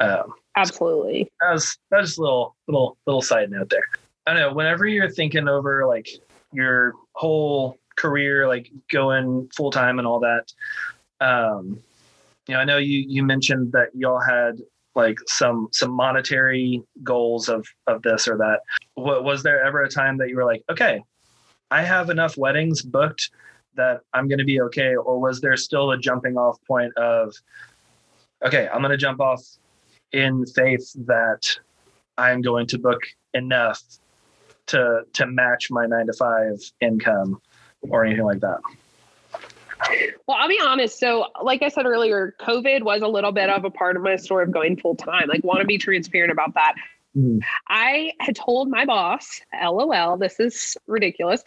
Um, 0.00 0.34
Absolutely. 0.56 1.30
So 1.40 1.48
that's 1.50 1.78
that's 1.90 2.18
a 2.18 2.20
little 2.20 2.56
little 2.66 2.96
little 3.06 3.22
side 3.22 3.50
note 3.50 3.70
there. 3.70 3.84
I 4.26 4.34
don't 4.34 4.40
know 4.40 4.54
whenever 4.54 4.86
you're 4.86 5.10
thinking 5.10 5.48
over 5.48 5.86
like 5.86 6.08
your 6.52 6.92
whole 7.12 7.78
career, 7.96 8.48
like 8.48 8.70
going 8.90 9.48
full 9.54 9.70
time 9.70 9.98
and 9.98 10.06
all 10.06 10.20
that, 10.20 10.52
um, 11.20 11.78
you 12.48 12.54
know, 12.54 12.60
I 12.60 12.64
know 12.64 12.78
you 12.78 13.04
you 13.06 13.22
mentioned 13.22 13.72
that 13.72 13.88
y'all 13.94 14.20
had 14.20 14.60
like 14.94 15.18
some 15.26 15.68
some 15.72 15.90
monetary 15.90 16.82
goals 17.02 17.48
of 17.48 17.66
of 17.86 18.02
this 18.02 18.28
or 18.28 18.36
that. 18.38 18.60
What 18.94 19.24
was 19.24 19.42
there 19.42 19.64
ever 19.64 19.82
a 19.82 19.88
time 19.88 20.18
that 20.18 20.28
you 20.28 20.36
were 20.36 20.44
like 20.44 20.62
okay 20.70 21.02
i 21.70 21.82
have 21.82 22.10
enough 22.10 22.36
weddings 22.36 22.82
booked 22.82 23.30
that 23.74 24.00
i'm 24.12 24.28
going 24.28 24.38
to 24.38 24.44
be 24.44 24.60
okay? 24.60 24.94
Or 24.94 25.18
was 25.18 25.40
there 25.40 25.56
still 25.56 25.92
a 25.92 25.98
jumping 25.98 26.36
off 26.36 26.58
point 26.66 26.96
of 26.96 27.34
okay 28.44 28.68
i'm 28.72 28.80
going 28.80 28.90
to 28.90 28.96
jump 28.96 29.20
off 29.20 29.42
in 30.12 30.44
faith 30.46 30.92
that 31.06 31.42
i'm 32.18 32.42
going 32.42 32.66
to 32.66 32.78
book 32.78 33.00
enough 33.34 33.82
to 34.66 35.02
to 35.14 35.26
match 35.26 35.70
my 35.70 35.86
9 35.86 36.06
to 36.06 36.12
5 36.12 36.60
income 36.80 37.40
or 37.80 38.04
anything 38.04 38.24
like 38.24 38.40
that 38.40 38.60
well, 40.26 40.36
I'll 40.40 40.48
be 40.48 40.60
honest. 40.62 40.98
So, 40.98 41.26
like 41.42 41.62
I 41.62 41.68
said 41.68 41.86
earlier, 41.86 42.34
COVID 42.40 42.82
was 42.82 43.02
a 43.02 43.08
little 43.08 43.32
bit 43.32 43.48
of 43.48 43.64
a 43.64 43.70
part 43.70 43.96
of 43.96 44.02
my 44.02 44.16
story 44.16 44.44
of 44.44 44.52
going 44.52 44.76
full 44.76 44.96
time. 44.96 45.28
Like, 45.28 45.44
want 45.44 45.60
to 45.60 45.66
be 45.66 45.78
transparent 45.78 46.32
about 46.32 46.54
that. 46.54 46.74
Mm. 47.16 47.42
I 47.68 48.12
had 48.20 48.36
told 48.36 48.68
my 48.68 48.84
boss, 48.84 49.40
LOL, 49.62 50.16
this 50.16 50.40
is 50.40 50.76
ridiculous, 50.86 51.44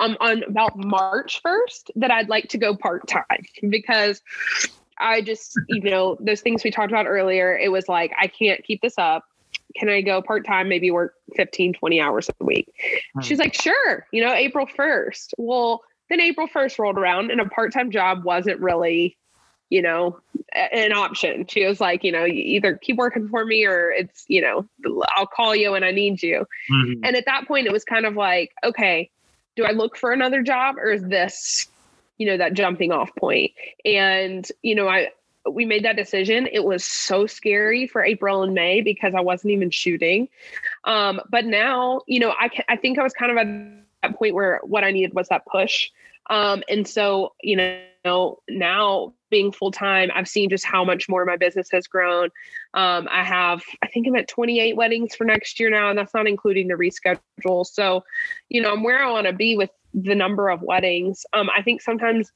um, 0.00 0.16
on 0.20 0.44
about 0.44 0.76
March 0.76 1.40
1st 1.44 1.90
that 1.96 2.10
I'd 2.10 2.28
like 2.28 2.48
to 2.50 2.58
go 2.58 2.76
part 2.76 3.06
time 3.08 3.44
because 3.68 4.22
I 4.98 5.20
just, 5.22 5.58
you 5.68 5.82
know, 5.82 6.16
those 6.20 6.40
things 6.40 6.62
we 6.64 6.70
talked 6.70 6.92
about 6.92 7.06
earlier, 7.06 7.56
it 7.56 7.70
was 7.70 7.88
like, 7.88 8.12
I 8.18 8.26
can't 8.26 8.62
keep 8.64 8.80
this 8.80 8.94
up. 8.98 9.24
Can 9.76 9.88
I 9.88 10.00
go 10.00 10.22
part 10.22 10.46
time, 10.46 10.68
maybe 10.68 10.90
work 10.90 11.14
15, 11.36 11.74
20 11.74 12.00
hours 12.00 12.30
a 12.40 12.44
week? 12.44 12.72
Mm. 13.16 13.24
She's 13.24 13.38
like, 13.38 13.54
sure, 13.54 14.06
you 14.12 14.22
know, 14.24 14.32
April 14.32 14.66
1st. 14.66 15.34
Well, 15.36 15.82
then 16.08 16.20
April 16.20 16.48
1st 16.48 16.78
rolled 16.78 16.98
around 16.98 17.30
and 17.30 17.40
a 17.40 17.48
part 17.48 17.72
time 17.72 17.90
job 17.90 18.24
wasn't 18.24 18.60
really, 18.60 19.16
you 19.70 19.82
know, 19.82 20.20
an 20.54 20.92
option. 20.92 21.46
She 21.46 21.66
was 21.66 21.80
like, 21.80 22.04
you 22.04 22.12
know, 22.12 22.24
you 22.24 22.42
either 22.42 22.76
keep 22.76 22.96
working 22.96 23.28
for 23.28 23.44
me 23.44 23.66
or 23.66 23.90
it's, 23.90 24.24
you 24.28 24.40
know, 24.40 24.66
I'll 25.16 25.26
call 25.26 25.54
you 25.54 25.72
when 25.72 25.84
I 25.84 25.90
need 25.90 26.22
you. 26.22 26.46
Mm-hmm. 26.70 27.04
And 27.04 27.16
at 27.16 27.26
that 27.26 27.46
point, 27.46 27.66
it 27.66 27.72
was 27.72 27.84
kind 27.84 28.06
of 28.06 28.14
like, 28.14 28.52
okay, 28.64 29.10
do 29.56 29.64
I 29.64 29.72
look 29.72 29.96
for 29.96 30.12
another 30.12 30.42
job 30.42 30.76
or 30.78 30.90
is 30.90 31.02
this, 31.02 31.68
you 32.16 32.26
know, 32.26 32.36
that 32.36 32.54
jumping 32.54 32.92
off 32.92 33.10
point? 33.16 33.52
And, 33.84 34.48
you 34.62 34.74
know, 34.74 34.88
I, 34.88 35.10
we 35.50 35.64
made 35.64 35.84
that 35.84 35.96
decision. 35.96 36.48
It 36.50 36.64
was 36.64 36.84
so 36.84 37.26
scary 37.26 37.86
for 37.86 38.04
April 38.04 38.42
and 38.42 38.54
May 38.54 38.80
because 38.80 39.14
I 39.14 39.20
wasn't 39.20 39.52
even 39.52 39.70
shooting. 39.70 40.28
Um, 40.84 41.20
but 41.30 41.44
now, 41.44 42.02
you 42.06 42.20
know, 42.20 42.30
I, 42.30 42.50
I 42.68 42.76
think 42.76 42.98
I 42.98 43.02
was 43.02 43.12
kind 43.12 43.32
of 43.32 43.38
at 43.38 43.78
that 44.02 44.18
point 44.18 44.34
where 44.34 44.60
what 44.62 44.84
I 44.84 44.90
needed 44.90 45.14
was 45.14 45.28
that 45.28 45.44
push. 45.46 45.90
Um, 46.28 46.62
and 46.68 46.86
so, 46.86 47.34
you 47.42 47.56
know, 47.56 48.38
now 48.48 49.14
being 49.30 49.52
full 49.52 49.70
time, 49.70 50.10
I've 50.14 50.28
seen 50.28 50.48
just 50.48 50.64
how 50.64 50.84
much 50.84 51.08
more 51.08 51.24
my 51.24 51.36
business 51.36 51.70
has 51.72 51.86
grown. 51.86 52.30
Um, 52.74 53.08
I 53.10 53.24
have, 53.24 53.62
I 53.82 53.88
think 53.88 54.06
I'm 54.06 54.16
at 54.16 54.28
28 54.28 54.76
weddings 54.76 55.14
for 55.14 55.24
next 55.24 55.58
year 55.60 55.70
now, 55.70 55.90
and 55.90 55.98
that's 55.98 56.14
not 56.14 56.26
including 56.26 56.68
the 56.68 56.74
reschedule. 56.74 57.66
So, 57.66 58.04
you 58.48 58.60
know, 58.60 58.72
I'm 58.72 58.82
where 58.82 59.02
I 59.02 59.10
want 59.10 59.26
to 59.26 59.32
be 59.32 59.56
with 59.56 59.70
the 59.94 60.14
number 60.14 60.48
of 60.48 60.62
weddings. 60.62 61.24
Um, 61.32 61.50
I 61.54 61.62
think 61.62 61.82
sometimes 61.82 62.32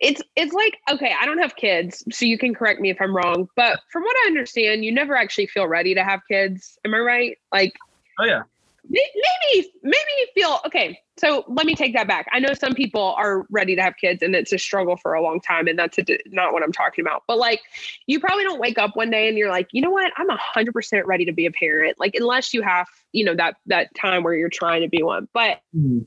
it's 0.00 0.22
it's 0.36 0.52
like 0.52 0.76
okay 0.90 1.12
i 1.20 1.26
don't 1.26 1.38
have 1.38 1.56
kids 1.56 2.04
so 2.12 2.24
you 2.24 2.38
can 2.38 2.54
correct 2.54 2.80
me 2.80 2.88
if 2.88 2.96
i'm 3.00 3.14
wrong 3.14 3.48
but 3.56 3.80
from 3.90 4.02
what 4.04 4.14
i 4.24 4.28
understand 4.28 4.84
you 4.84 4.92
never 4.92 5.16
actually 5.16 5.46
feel 5.46 5.66
ready 5.66 5.94
to 5.94 6.04
have 6.04 6.20
kids 6.30 6.78
am 6.84 6.94
i 6.94 6.98
right 6.98 7.38
like 7.52 7.72
oh 8.20 8.24
yeah 8.24 8.42
maybe 8.88 9.70
maybe 9.82 10.10
you 10.18 10.26
feel 10.34 10.60
okay 10.64 10.98
so 11.18 11.44
let 11.48 11.66
me 11.66 11.74
take 11.74 11.94
that 11.94 12.06
back. 12.06 12.28
I 12.32 12.38
know 12.38 12.54
some 12.54 12.74
people 12.74 13.14
are 13.18 13.44
ready 13.50 13.74
to 13.74 13.82
have 13.82 13.96
kids 13.96 14.22
and 14.22 14.34
it's 14.36 14.52
a 14.52 14.58
struggle 14.58 14.96
for 14.96 15.14
a 15.14 15.22
long 15.22 15.40
time 15.40 15.66
and 15.66 15.76
that's 15.78 15.98
a, 15.98 16.04
not 16.26 16.52
what 16.52 16.62
i'm 16.62 16.72
talking 16.72 17.04
about. 17.04 17.24
But 17.26 17.38
like 17.38 17.60
you 18.06 18.20
probably 18.20 18.44
don't 18.44 18.60
wake 18.60 18.78
up 18.78 18.94
one 18.94 19.10
day 19.10 19.28
and 19.28 19.36
you're 19.36 19.50
like 19.50 19.68
you 19.72 19.82
know 19.82 19.90
what? 19.90 20.12
I'm 20.16 20.28
100% 20.28 21.02
ready 21.06 21.24
to 21.24 21.32
be 21.32 21.46
a 21.46 21.50
parent. 21.50 21.98
Like 21.98 22.14
unless 22.14 22.54
you 22.54 22.62
have 22.62 22.86
you 23.12 23.24
know 23.24 23.34
that 23.34 23.56
that 23.66 23.94
time 23.94 24.22
where 24.22 24.34
you're 24.34 24.48
trying 24.48 24.82
to 24.82 24.88
be 24.88 25.02
one. 25.02 25.28
But 25.32 25.60
mm-hmm. 25.76 26.00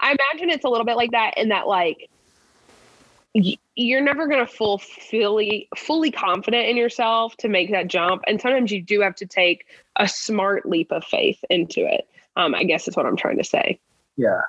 i 0.00 0.16
imagine 0.16 0.50
it's 0.50 0.64
a 0.64 0.68
little 0.68 0.86
bit 0.86 0.96
like 0.96 1.10
that 1.10 1.36
in 1.36 1.48
that 1.48 1.66
like 1.66 2.08
you're 3.74 4.02
never 4.02 4.28
going 4.28 4.46
to 4.46 4.52
full 4.52 4.78
fully 4.78 5.68
fully 5.76 6.10
confident 6.10 6.68
in 6.68 6.76
yourself 6.76 7.36
to 7.38 7.48
make 7.48 7.70
that 7.72 7.88
jump. 7.88 8.22
And 8.28 8.40
sometimes 8.40 8.70
you 8.70 8.80
do 8.80 9.00
have 9.00 9.16
to 9.16 9.26
take 9.26 9.66
a 9.96 10.06
smart 10.06 10.68
leap 10.68 10.92
of 10.92 11.04
faith 11.04 11.42
into 11.50 11.80
it 11.80 12.06
um, 12.36 12.54
i 12.54 12.64
guess 12.64 12.88
is 12.88 12.96
what 12.96 13.06
i'm 13.06 13.16
trying 13.16 13.38
to 13.38 13.44
say 13.44 13.78
yeah 14.16 14.40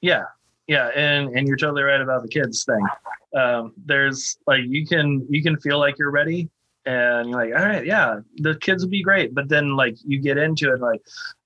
yeah 0.00 0.24
yeah 0.66 0.88
and 0.88 1.36
and 1.36 1.46
you're 1.46 1.56
totally 1.56 1.82
right 1.82 2.00
about 2.00 2.22
the 2.22 2.28
kids 2.28 2.64
thing 2.64 2.86
um, 3.34 3.72
there's 3.86 4.38
like 4.46 4.60
you 4.64 4.86
can 4.86 5.26
you 5.30 5.42
can 5.42 5.56
feel 5.58 5.78
like 5.78 5.98
you're 5.98 6.10
ready 6.10 6.48
and 6.84 7.30
you're 7.30 7.38
like 7.38 7.54
all 7.58 7.66
right 7.66 7.86
yeah 7.86 8.20
the 8.38 8.54
kids 8.56 8.82
will 8.82 8.90
be 8.90 9.02
great 9.02 9.34
but 9.34 9.48
then 9.48 9.76
like 9.76 9.96
you 10.04 10.18
get 10.18 10.36
into 10.36 10.72
it 10.72 10.80
like 10.80 11.00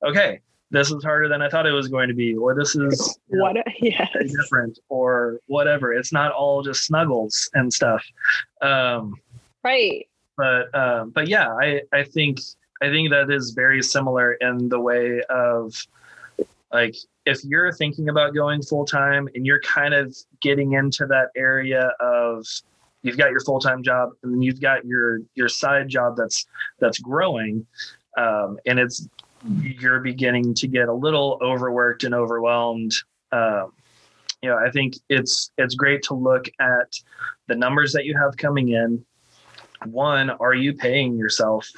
okay 0.05 0.41
this 0.71 0.91
is 0.91 1.03
harder 1.05 1.29
than 1.29 1.43
I 1.43 1.49
thought 1.49 1.67
it 1.67 1.73
was 1.73 1.89
going 1.89 2.09
to 2.09 2.15
be, 2.15 2.35
or 2.35 2.55
this 2.55 2.75
is 2.75 3.19
what 3.29 3.55
know, 3.55 3.63
yes. 3.81 4.11
different, 4.13 4.79
or 4.89 5.41
whatever. 5.47 5.93
It's 5.93 6.13
not 6.13 6.33
all 6.33 6.63
just 6.63 6.85
snuggles 6.85 7.49
and 7.55 7.73
stuff. 7.73 8.05
Um, 8.63 9.15
right. 9.63 10.09
But 10.37 10.75
um, 10.75 11.11
but 11.11 11.29
yeah, 11.29 11.49
I 11.49 11.83
I 11.93 12.05
think 12.05 12.41
I 12.83 12.91
think 12.91 13.11
that 13.11 13.31
is 13.31 13.51
very 13.51 13.83
similar 13.83 14.35
in 14.35 14.69
the 14.69 14.81
way 14.81 15.23
of 15.31 15.75
like 16.73 16.97
if 17.25 17.43
you're 17.45 17.73
thinking 17.73 18.09
about 18.09 18.35
going 18.35 18.63
full 18.63 18.85
time 18.85 19.29
and 19.35 19.47
you're 19.47 19.61
kind 19.61 19.95
of 19.95 20.17
getting 20.41 20.73
into 20.73 21.07
that 21.07 21.31
area 21.37 21.93
of 22.01 22.47
you've 23.03 23.17
got 23.17 23.31
your 23.31 23.41
full 23.41 23.61
time 23.61 23.83
job 23.83 24.11
and 24.23 24.35
then 24.35 24.43
you've 24.43 24.61
got 24.61 24.85
your 24.85 25.21
your 25.35 25.49
side 25.49 25.89
job 25.89 26.17
that's 26.17 26.47
that's 26.79 26.99
growing 26.99 27.67
um, 28.19 28.59
and 28.67 28.79
it's 28.79 29.09
you're 29.61 30.01
beginning 30.01 30.55
to 30.55 30.67
get 30.67 30.89
a 30.89 30.93
little 30.93 31.39
overworked 31.41 32.05
and 32.05 32.15
overwhelmed 32.15 32.93
um, 33.33 33.73
you 34.43 34.51
know 34.51 34.59
i 34.59 34.71
think 34.71 34.95
it's 35.09 35.53
it's 35.57 35.75
great 35.75 36.03
to 36.03 36.15
look 36.15 36.47
at 36.61 36.93
the 37.47 37.55
numbers 37.55 37.93
that 37.93 38.05
you 38.05 38.17
have 38.17 38.37
coming 38.37 38.71
in. 38.71 39.05
One 39.87 40.31
are 40.31 40.55
you 40.55 40.75
paying 40.75 41.17
yourself 41.17 41.71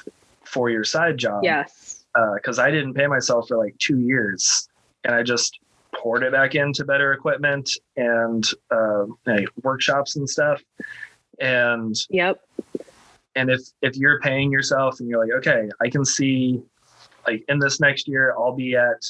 for 0.49 0.69
your 0.69 0.83
side 0.83 1.17
job 1.17 1.43
yes 1.43 2.05
because 2.35 2.59
uh, 2.59 2.63
i 2.63 2.71
didn't 2.71 2.93
pay 2.93 3.07
myself 3.07 3.47
for 3.47 3.57
like 3.57 3.77
two 3.77 3.99
years 3.99 4.67
and 5.03 5.15
i 5.15 5.23
just 5.23 5.59
poured 5.93 6.23
it 6.23 6.31
back 6.31 6.55
into 6.55 6.83
better 6.85 7.13
equipment 7.13 7.69
and 7.97 8.51
uh, 8.71 9.05
workshops 9.63 10.15
and 10.15 10.29
stuff 10.29 10.61
and 11.39 11.95
yep 12.09 12.41
and 13.35 13.49
if 13.49 13.61
if 13.81 13.95
you're 13.95 14.19
paying 14.21 14.51
yourself 14.51 14.99
and 14.99 15.09
you're 15.09 15.23
like 15.23 15.33
okay 15.33 15.69
i 15.81 15.89
can 15.89 16.03
see 16.03 16.61
like 17.29 17.43
in 17.47 17.59
this 17.59 17.79
next 17.79 18.07
year, 18.07 18.33
I'll 18.37 18.55
be 18.55 18.75
at 18.75 19.01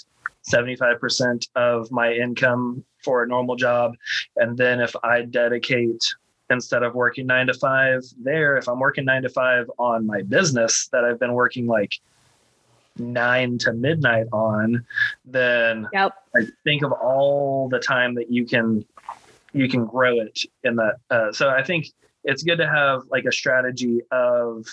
75% 0.52 1.48
of 1.56 1.92
my 1.92 2.12
income 2.14 2.84
for 3.04 3.24
a 3.24 3.28
normal 3.28 3.56
job. 3.56 3.96
And 4.38 4.58
then 4.58 4.82
if 4.82 4.96
I 5.04 5.22
dedicate 5.22 6.04
instead 6.50 6.84
of 6.84 6.96
working 6.96 7.28
nine 7.28 7.48
to 7.48 7.54
five 7.54 8.04
there, 8.22 8.58
if 8.58 8.68
I'm 8.68 8.80
working 8.80 9.06
nine 9.06 9.22
to 9.24 9.30
five 9.30 9.70
on 9.78 10.06
my 10.06 10.22
business 10.22 10.88
that 10.92 11.04
I've 11.04 11.20
been 11.20 11.34
working 11.34 11.68
like 11.68 12.00
nine 12.98 13.58
to 13.60 13.74
midnight 13.74 14.28
on, 14.32 14.86
then 15.26 15.88
yep. 15.94 16.14
I 16.36 16.42
think 16.64 16.84
of 16.84 16.92
all 16.92 17.70
the 17.70 17.80
time 17.80 18.16
that 18.16 18.32
you 18.32 18.46
can 18.46 18.86
you 19.54 19.68
can 19.68 19.86
grow 19.86 20.20
it 20.20 20.40
in 20.64 20.76
that. 20.76 20.96
Uh, 21.10 21.32
so 21.32 21.50
I 21.50 21.64
think 21.64 21.88
it's 22.24 22.44
good 22.44 22.58
to 22.58 22.68
have 22.68 23.04
like 23.10 23.26
a 23.26 23.32
strategy 23.32 24.02
of 24.12 24.66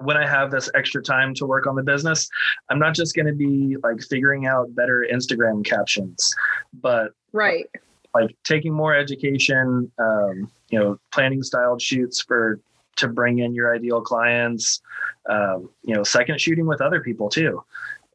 when 0.00 0.16
I 0.16 0.26
have 0.26 0.50
this 0.50 0.68
extra 0.74 1.02
time 1.02 1.34
to 1.34 1.46
work 1.46 1.66
on 1.66 1.76
the 1.76 1.82
business, 1.82 2.28
I'm 2.68 2.78
not 2.78 2.94
just 2.94 3.14
going 3.14 3.26
to 3.26 3.34
be 3.34 3.76
like 3.82 4.02
figuring 4.02 4.46
out 4.46 4.74
better 4.74 5.06
Instagram 5.12 5.64
captions, 5.64 6.34
but 6.72 7.12
right, 7.32 7.66
like 8.14 8.36
taking 8.44 8.72
more 8.72 8.94
education, 8.94 9.90
um, 9.98 10.50
you 10.70 10.78
know, 10.78 10.98
planning 11.12 11.42
styled 11.42 11.82
shoots 11.82 12.22
for 12.22 12.60
to 12.96 13.08
bring 13.08 13.40
in 13.40 13.54
your 13.54 13.74
ideal 13.74 14.00
clients, 14.00 14.80
um, 15.28 15.68
you 15.82 15.94
know, 15.94 16.04
second 16.04 16.40
shooting 16.40 16.66
with 16.66 16.80
other 16.80 17.00
people 17.00 17.28
too, 17.28 17.62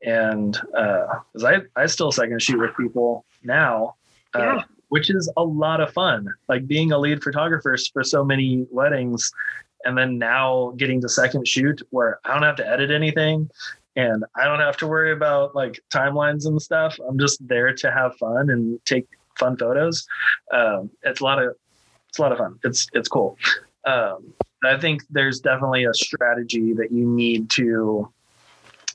and 0.03 0.59
uh, 0.75 1.05
I 1.43 1.61
I 1.75 1.85
still 1.87 2.11
second 2.11 2.41
shoot 2.41 2.59
with 2.59 2.75
people 2.77 3.25
now. 3.43 3.95
Uh, 4.35 4.39
yeah. 4.39 4.63
Which 4.89 5.11
is 5.11 5.31
a 5.37 5.43
lot 5.43 5.81
of 5.81 5.93
fun. 5.93 6.27
Like 6.47 6.65
being 6.65 6.91
a 6.91 6.97
lead 6.97 7.21
photographer 7.21 7.77
for 7.93 8.03
so 8.03 8.25
many 8.25 8.65
weddings 8.71 9.31
and 9.85 9.95
then 9.95 10.17
now 10.17 10.73
getting 10.77 10.99
to 11.01 11.09
second 11.09 11.47
shoot 11.47 11.81
where 11.91 12.19
I 12.25 12.33
don't 12.33 12.41
have 12.41 12.55
to 12.55 12.67
edit 12.67 12.89
anything 12.89 13.51
and 13.95 14.23
I 14.35 14.45
don't 14.45 14.59
have 14.59 14.77
to 14.77 14.87
worry 14.87 15.11
about 15.11 15.55
like 15.55 15.79
timelines 15.91 16.45
and 16.45 16.61
stuff. 16.61 16.97
I'm 17.07 17.19
just 17.19 17.45
there 17.47 17.73
to 17.73 17.91
have 17.91 18.15
fun 18.17 18.49
and 18.49 18.83
take 18.85 19.07
fun 19.39 19.57
photos. 19.57 20.07
Um, 20.53 20.89
it's 21.03 21.21
a 21.21 21.23
lot 21.23 21.41
of 21.41 21.55
it's 22.09 22.19
a 22.19 22.21
lot 22.21 22.31
of 22.31 22.37
fun. 22.37 22.59
It's 22.63 22.87
it's 22.93 23.07
cool. 23.07 23.37
Um, 23.85 24.33
I 24.63 24.77
think 24.77 25.03
there's 25.09 25.39
definitely 25.39 25.85
a 25.85 25.93
strategy 25.93 26.73
that 26.73 26.91
you 26.91 27.07
need 27.07 27.49
to 27.51 28.11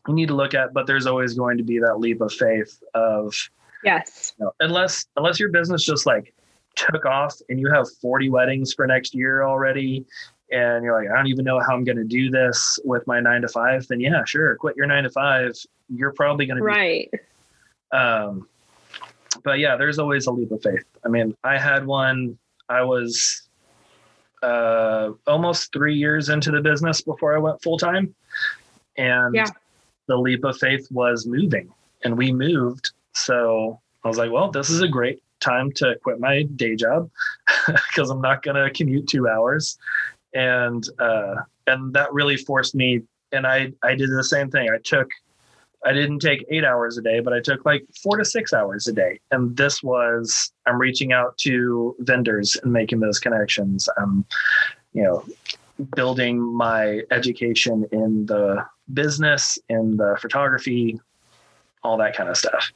you 0.07 0.15
need 0.15 0.29
to 0.29 0.35
look 0.35 0.55
at, 0.55 0.75
but 0.75 0.87
there's 0.87 1.07
always 1.07 1.35
going 1.35 1.57
to 1.59 1.65
be 1.65 1.79
that 1.79 1.99
leap 1.99 2.21
of 2.21 2.33
faith 2.33 2.83
of 2.95 3.35
yes, 3.83 4.35
you 4.39 4.45
know, 4.45 4.53
unless 4.61 5.07
unless 5.17 5.41
your 5.41 5.49
business 5.49 5.85
just 5.85 6.07
like 6.07 6.35
took 6.77 7.07
off 7.07 7.37
and 7.49 7.61
you 7.61 7.71
have 7.71 7.87
40 8.03 8.31
weddings 8.31 8.75
for 8.75 8.87
next 8.87 9.15
year 9.15 9.45
already 9.45 10.05
and 10.51 10.85
you're 10.85 10.99
like, 10.99 11.11
I 11.11 11.17
don't 11.17 11.29
even 11.29 11.45
know 11.45 11.61
how 11.61 11.75
I'm 11.75 11.85
going 11.85 11.97
to 11.97 12.05
do 12.05 12.31
this 12.31 12.79
with 12.85 13.07
my 13.07 13.21
nine 13.21 13.43
to 13.43 13.49
five, 13.49 13.87
then 13.89 14.01
yeah, 14.01 14.25
sure, 14.25 14.55
quit 14.57 14.77
your 14.77 14.87
nine 14.87 15.05
to 15.05 15.11
five. 15.11 15.53
You're 15.89 16.13
probably 16.13 16.47
going 16.47 16.59
to 16.59 16.63
right. 16.63 17.11
Be, 17.11 17.97
um, 17.97 18.49
but 19.43 19.59
yeah, 19.59 19.77
there's 19.77 19.99
always 19.99 20.27
a 20.27 20.33
leap 20.33 20.51
of 20.51 20.63
faith. 20.63 20.85
I 21.05 21.09
mean, 21.09 21.37
I 21.45 21.59
had 21.59 21.87
one. 21.87 22.39
I 22.69 22.83
was 22.83 23.49
uh, 24.43 25.11
almost 25.27 25.73
three 25.73 25.95
years 25.95 26.29
into 26.29 26.51
the 26.51 26.61
business 26.61 27.01
before 27.01 27.35
I 27.35 27.39
went 27.39 27.63
full 27.63 27.79
time, 27.79 28.15
and 28.97 29.35
yeah. 29.35 29.47
the 30.07 30.17
leap 30.17 30.45
of 30.45 30.57
faith 30.59 30.87
was 30.91 31.27
moving, 31.27 31.73
and 32.05 32.17
we 32.17 32.33
moved. 32.33 32.93
So 33.15 33.81
I 34.05 34.09
was 34.09 34.19
like, 34.19 34.31
well, 34.31 34.51
this 34.51 34.71
is 34.71 34.83
a 34.83 34.89
great 34.89 35.23
time 35.41 35.71
to 35.73 35.95
quit 36.03 36.21
my 36.21 36.43
day 36.57 36.75
job 36.75 37.11
because 37.67 38.11
I'm 38.11 38.21
not 38.21 38.43
going 38.43 38.57
to 38.57 38.71
commute 38.71 39.09
two 39.09 39.29
hours 39.29 39.79
and 40.35 40.87
uh, 40.99 41.37
and 41.67 41.95
that 41.95 42.13
really 42.13 42.37
forced 42.37 42.75
me. 42.75 43.03
And 43.33 43.47
I 43.47 43.73
I 43.83 43.95
did 43.95 44.11
the 44.11 44.25
same 44.25 44.51
thing. 44.51 44.69
I 44.71 44.79
took 44.85 45.09
I 45.85 45.93
didn't 45.93 46.21
take 46.21 46.45
eight 46.51 46.65
hours 46.65 46.97
a 46.99 47.03
day, 47.03 47.21
but 47.21 47.33
I 47.33 47.41
took 47.41 47.65
like 47.65 47.85
four 48.03 48.17
to 48.17 48.25
six 48.25 48.53
hours 48.53 48.87
a 48.87 48.93
day. 48.93 49.21
And 49.31 49.57
this 49.57 49.83
was 49.83 50.53
I'm 50.67 50.79
reaching 50.79 51.13
out 51.13 51.37
to 51.39 51.95
vendors 52.01 52.57
and 52.63 52.73
making 52.73 53.01
those 53.01 53.19
connections. 53.19 53.89
I'm, 53.99 54.25
you 54.93 55.03
know, 55.03 55.25
building 55.95 56.41
my 56.41 57.03
education 57.11 57.87
in 57.93 58.27
the 58.27 58.65
business, 58.93 59.59
in 59.69 59.97
the 59.97 60.17
photography, 60.21 61.01
all 61.83 61.97
that 61.99 62.17
kind 62.17 62.29
of 62.29 62.37
stuff. 62.37 62.73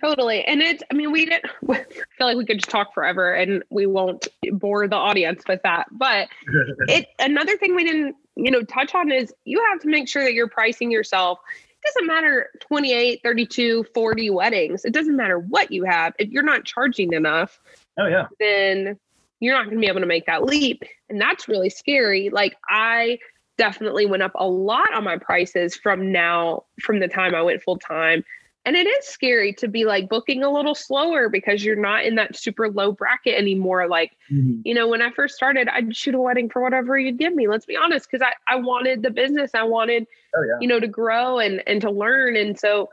Totally. 0.00 0.44
And 0.44 0.62
it's, 0.62 0.82
I 0.90 0.94
mean, 0.94 1.10
we 1.10 1.26
didn't 1.26 1.46
I 1.68 1.84
feel 2.16 2.26
like 2.26 2.36
we 2.36 2.44
could 2.44 2.58
just 2.58 2.70
talk 2.70 2.94
forever 2.94 3.34
and 3.34 3.64
we 3.70 3.86
won't 3.86 4.28
bore 4.52 4.86
the 4.86 4.96
audience 4.96 5.42
with 5.48 5.60
that. 5.64 5.86
But 5.90 6.28
it, 6.88 7.08
another 7.18 7.56
thing 7.56 7.74
we 7.74 7.84
didn't, 7.84 8.16
you 8.38 8.50
know, 8.50 8.62
touch 8.62 8.94
on 8.94 9.10
is 9.10 9.34
you 9.44 9.62
have 9.70 9.80
to 9.80 9.88
make 9.88 10.08
sure 10.08 10.22
that 10.22 10.32
you're 10.32 10.48
pricing 10.48 10.90
yourself. 10.90 11.38
It 11.70 11.86
doesn't 11.86 12.06
matter 12.06 12.50
28, 12.60 13.20
32, 13.22 13.84
40 13.94 14.30
weddings. 14.30 14.84
It 14.84 14.92
doesn't 14.92 15.16
matter 15.16 15.38
what 15.38 15.70
you 15.70 15.84
have. 15.84 16.14
If 16.18 16.30
you're 16.30 16.42
not 16.42 16.64
charging 16.64 17.12
enough, 17.12 17.60
oh, 17.98 18.06
yeah. 18.06 18.26
Then 18.38 18.98
you're 19.40 19.54
not 19.54 19.64
going 19.64 19.76
to 19.76 19.80
be 19.80 19.88
able 19.88 20.00
to 20.00 20.06
make 20.06 20.26
that 20.26 20.44
leap. 20.44 20.82
And 21.08 21.20
that's 21.20 21.48
really 21.48 21.70
scary. 21.70 22.30
Like, 22.30 22.56
I, 22.68 23.18
definitely 23.58 24.06
went 24.06 24.22
up 24.22 24.32
a 24.36 24.46
lot 24.46 24.94
on 24.94 25.04
my 25.04 25.18
prices 25.18 25.76
from 25.76 26.12
now 26.12 26.64
from 26.80 27.00
the 27.00 27.08
time 27.08 27.34
I 27.34 27.42
went 27.42 27.62
full 27.62 27.76
time 27.76 28.24
and 28.68 28.76
it 28.76 28.86
is 28.86 29.06
scary 29.06 29.54
to 29.54 29.66
be 29.66 29.86
like 29.86 30.10
booking 30.10 30.44
a 30.44 30.50
little 30.50 30.74
slower 30.74 31.30
because 31.30 31.64
you're 31.64 31.74
not 31.74 32.04
in 32.04 32.16
that 32.16 32.36
super 32.36 32.68
low 32.68 32.92
bracket 32.92 33.34
anymore. 33.34 33.88
Like, 33.88 34.14
mm-hmm. 34.30 34.60
you 34.62 34.74
know, 34.74 34.86
when 34.86 35.00
I 35.00 35.10
first 35.10 35.36
started, 35.36 35.68
I'd 35.68 35.96
shoot 35.96 36.14
a 36.14 36.20
wedding 36.20 36.50
for 36.50 36.60
whatever 36.60 36.98
you'd 36.98 37.16
give 37.16 37.34
me. 37.34 37.48
Let's 37.48 37.64
be 37.64 37.78
honest, 37.78 38.10
because 38.10 38.22
I, 38.22 38.34
I 38.46 38.56
wanted 38.56 39.02
the 39.02 39.08
business. 39.10 39.52
I 39.54 39.62
wanted, 39.62 40.06
oh, 40.36 40.42
yeah. 40.42 40.58
you 40.60 40.68
know, 40.68 40.78
to 40.80 40.86
grow 40.86 41.38
and 41.38 41.62
and 41.66 41.80
to 41.80 41.90
learn. 41.90 42.36
And 42.36 42.60
so, 42.60 42.90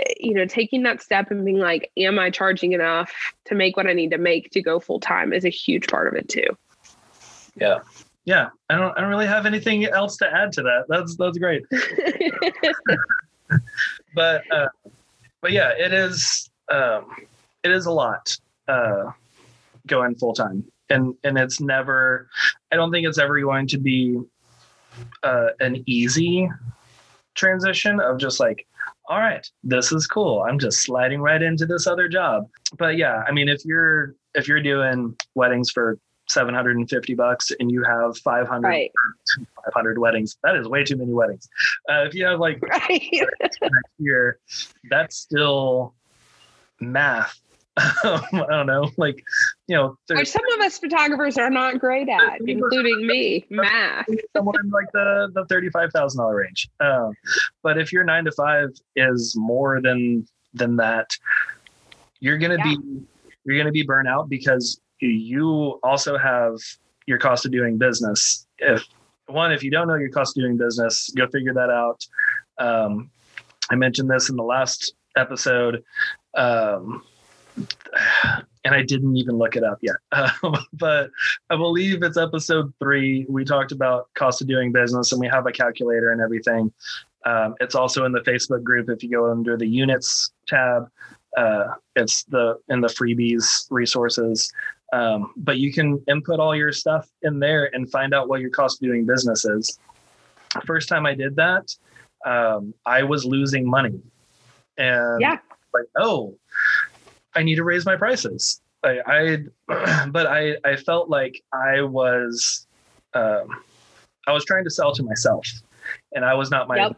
eh, 0.00 0.14
you 0.18 0.34
know, 0.34 0.46
taking 0.46 0.82
that 0.82 1.00
step 1.00 1.30
and 1.30 1.44
being 1.44 1.60
like, 1.60 1.92
am 1.96 2.18
I 2.18 2.30
charging 2.30 2.72
enough 2.72 3.12
to 3.44 3.54
make 3.54 3.76
what 3.76 3.86
I 3.86 3.92
need 3.92 4.10
to 4.10 4.18
make 4.18 4.50
to 4.50 4.60
go 4.60 4.80
full 4.80 4.98
time 4.98 5.32
is 5.32 5.44
a 5.44 5.48
huge 5.48 5.86
part 5.86 6.08
of 6.08 6.14
it 6.14 6.28
too. 6.28 6.48
Yeah. 7.54 7.82
Yeah. 8.24 8.48
I 8.68 8.76
don't 8.76 8.98
I 8.98 9.00
don't 9.02 9.10
really 9.10 9.28
have 9.28 9.46
anything 9.46 9.84
else 9.84 10.16
to 10.16 10.26
add 10.26 10.50
to 10.54 10.62
that. 10.62 10.86
That's 10.88 11.14
that's 11.14 11.38
great. 11.38 11.62
but 14.14 14.42
uh, 14.52 14.68
but 15.40 15.52
yeah, 15.52 15.72
it 15.76 15.92
is 15.92 16.50
um, 16.70 17.06
it 17.62 17.70
is 17.70 17.86
a 17.86 17.92
lot 17.92 18.36
uh, 18.68 19.10
going 19.86 20.14
full 20.14 20.34
time, 20.34 20.64
and 20.90 21.14
and 21.24 21.38
it's 21.38 21.60
never. 21.60 22.28
I 22.72 22.76
don't 22.76 22.90
think 22.90 23.06
it's 23.06 23.18
ever 23.18 23.40
going 23.40 23.66
to 23.68 23.78
be 23.78 24.20
uh, 25.22 25.48
an 25.60 25.82
easy 25.86 26.48
transition 27.34 28.00
of 28.00 28.18
just 28.18 28.40
like 28.40 28.66
all 29.08 29.18
right 29.18 29.48
this 29.62 29.92
is 29.92 30.08
cool 30.08 30.44
i'm 30.48 30.58
just 30.58 30.82
sliding 30.82 31.20
right 31.20 31.40
into 31.40 31.64
this 31.64 31.86
other 31.86 32.08
job 32.08 32.48
but 32.76 32.96
yeah 32.96 33.22
i 33.28 33.32
mean 33.32 33.48
if 33.48 33.64
you're 33.64 34.14
if 34.34 34.48
you're 34.48 34.60
doing 34.60 35.14
weddings 35.36 35.70
for 35.70 35.98
750 36.28 37.14
bucks 37.14 37.50
and 37.58 37.70
you 37.70 37.82
have 37.84 38.16
500 38.18 38.66
right. 38.66 38.92
500 39.64 39.98
weddings 39.98 40.36
that 40.42 40.56
is 40.56 40.68
way 40.68 40.84
too 40.84 40.96
many 40.96 41.12
weddings 41.12 41.48
uh, 41.88 42.04
if 42.04 42.14
you 42.14 42.24
have 42.24 42.40
like 42.40 42.60
right. 42.62 43.10
next 43.40 43.92
year 43.98 44.38
that's 44.90 45.16
still 45.16 45.94
math 46.80 47.40
I 48.04 48.44
don't 48.48 48.66
know, 48.66 48.90
like 48.96 49.22
you 49.68 49.76
know, 49.76 49.96
some 50.24 50.42
of 50.54 50.60
us 50.64 50.78
photographers 50.78 51.38
are 51.38 51.50
not 51.50 51.78
great 51.78 52.08
at, 52.08 52.40
including 52.40 53.06
me, 53.06 53.46
math. 53.50 54.06
Someone 54.36 54.56
in 54.64 54.70
like 54.70 54.90
the 54.92 55.30
the 55.32 55.44
thirty 55.46 55.70
five 55.70 55.92
thousand 55.92 56.18
dollar 56.18 56.36
range. 56.36 56.68
Um, 56.80 57.12
but 57.62 57.78
if 57.78 57.92
your 57.92 58.04
nine 58.04 58.24
to 58.24 58.32
five 58.32 58.70
is 58.96 59.34
more 59.36 59.80
than 59.80 60.26
than 60.54 60.76
that, 60.76 61.10
you're 62.20 62.38
gonna 62.38 62.56
yeah. 62.58 62.74
be 62.74 62.78
you're 63.44 63.58
gonna 63.58 63.70
be 63.70 63.82
burnt 63.82 64.08
out 64.08 64.28
because 64.28 64.80
you 65.00 65.78
also 65.82 66.16
have 66.18 66.56
your 67.06 67.18
cost 67.18 67.46
of 67.46 67.52
doing 67.52 67.78
business. 67.78 68.46
If 68.58 68.84
one, 69.26 69.52
if 69.52 69.62
you 69.62 69.70
don't 69.70 69.88
know 69.88 69.94
your 69.94 70.10
cost 70.10 70.36
of 70.36 70.42
doing 70.42 70.56
business, 70.56 71.10
go 71.16 71.26
figure 71.28 71.54
that 71.54 71.70
out. 71.70 72.06
Um, 72.58 73.10
I 73.70 73.76
mentioned 73.76 74.10
this 74.10 74.30
in 74.30 74.36
the 74.36 74.42
last 74.42 74.94
episode, 75.16 75.82
um, 76.36 77.02
and 78.64 78.74
I 78.74 78.82
didn't 78.82 79.16
even 79.16 79.36
look 79.36 79.56
it 79.56 79.64
up 79.64 79.78
yet. 79.82 79.96
Um, 80.12 80.56
but 80.72 81.10
I 81.50 81.56
believe 81.56 82.02
it's 82.02 82.16
episode 82.16 82.72
three. 82.80 83.26
We 83.28 83.44
talked 83.44 83.72
about 83.72 84.08
cost 84.14 84.40
of 84.40 84.48
doing 84.48 84.72
business, 84.72 85.12
and 85.12 85.20
we 85.20 85.28
have 85.28 85.46
a 85.46 85.52
calculator 85.52 86.12
and 86.12 86.20
everything. 86.20 86.72
Um, 87.26 87.54
it's 87.60 87.74
also 87.74 88.04
in 88.04 88.12
the 88.12 88.20
Facebook 88.20 88.62
group. 88.62 88.88
If 88.88 89.02
you 89.02 89.10
go 89.10 89.30
under 89.30 89.56
the 89.56 89.66
units 89.66 90.32
tab, 90.46 90.90
uh, 91.36 91.74
it's 91.96 92.24
the 92.24 92.58
in 92.68 92.80
the 92.80 92.88
freebies 92.88 93.66
resources. 93.70 94.52
Um, 94.92 95.32
but 95.36 95.58
you 95.58 95.72
can 95.72 96.02
input 96.08 96.40
all 96.40 96.54
your 96.54 96.72
stuff 96.72 97.08
in 97.22 97.38
there 97.38 97.70
and 97.74 97.90
find 97.90 98.14
out 98.14 98.28
what 98.28 98.40
your 98.40 98.50
cost 98.50 98.82
of 98.82 98.88
doing 98.88 99.04
business 99.04 99.44
is. 99.44 99.78
First 100.64 100.88
time 100.88 101.04
I 101.04 101.14
did 101.14 101.36
that, 101.36 101.74
um, 102.24 102.72
I 102.86 103.02
was 103.02 103.24
losing 103.24 103.68
money. 103.68 104.00
And 104.78 105.20
yeah. 105.20 105.38
like, 105.74 105.86
oh, 105.98 106.36
I 107.34 107.42
need 107.42 107.56
to 107.56 107.64
raise 107.64 107.84
my 107.84 107.96
prices. 107.96 108.62
I, 108.82 109.00
I 109.68 110.06
but 110.10 110.26
I, 110.26 110.56
I 110.64 110.76
felt 110.76 111.10
like 111.10 111.42
I 111.52 111.82
was, 111.82 112.66
um, 113.14 113.48
I 114.26 114.32
was 114.32 114.44
trying 114.44 114.64
to 114.64 114.70
sell 114.70 114.92
to 114.94 115.02
myself 115.02 115.46
and 116.14 116.24
I 116.24 116.34
was 116.34 116.50
not 116.50 116.68
my 116.68 116.76
yep. 116.76 116.96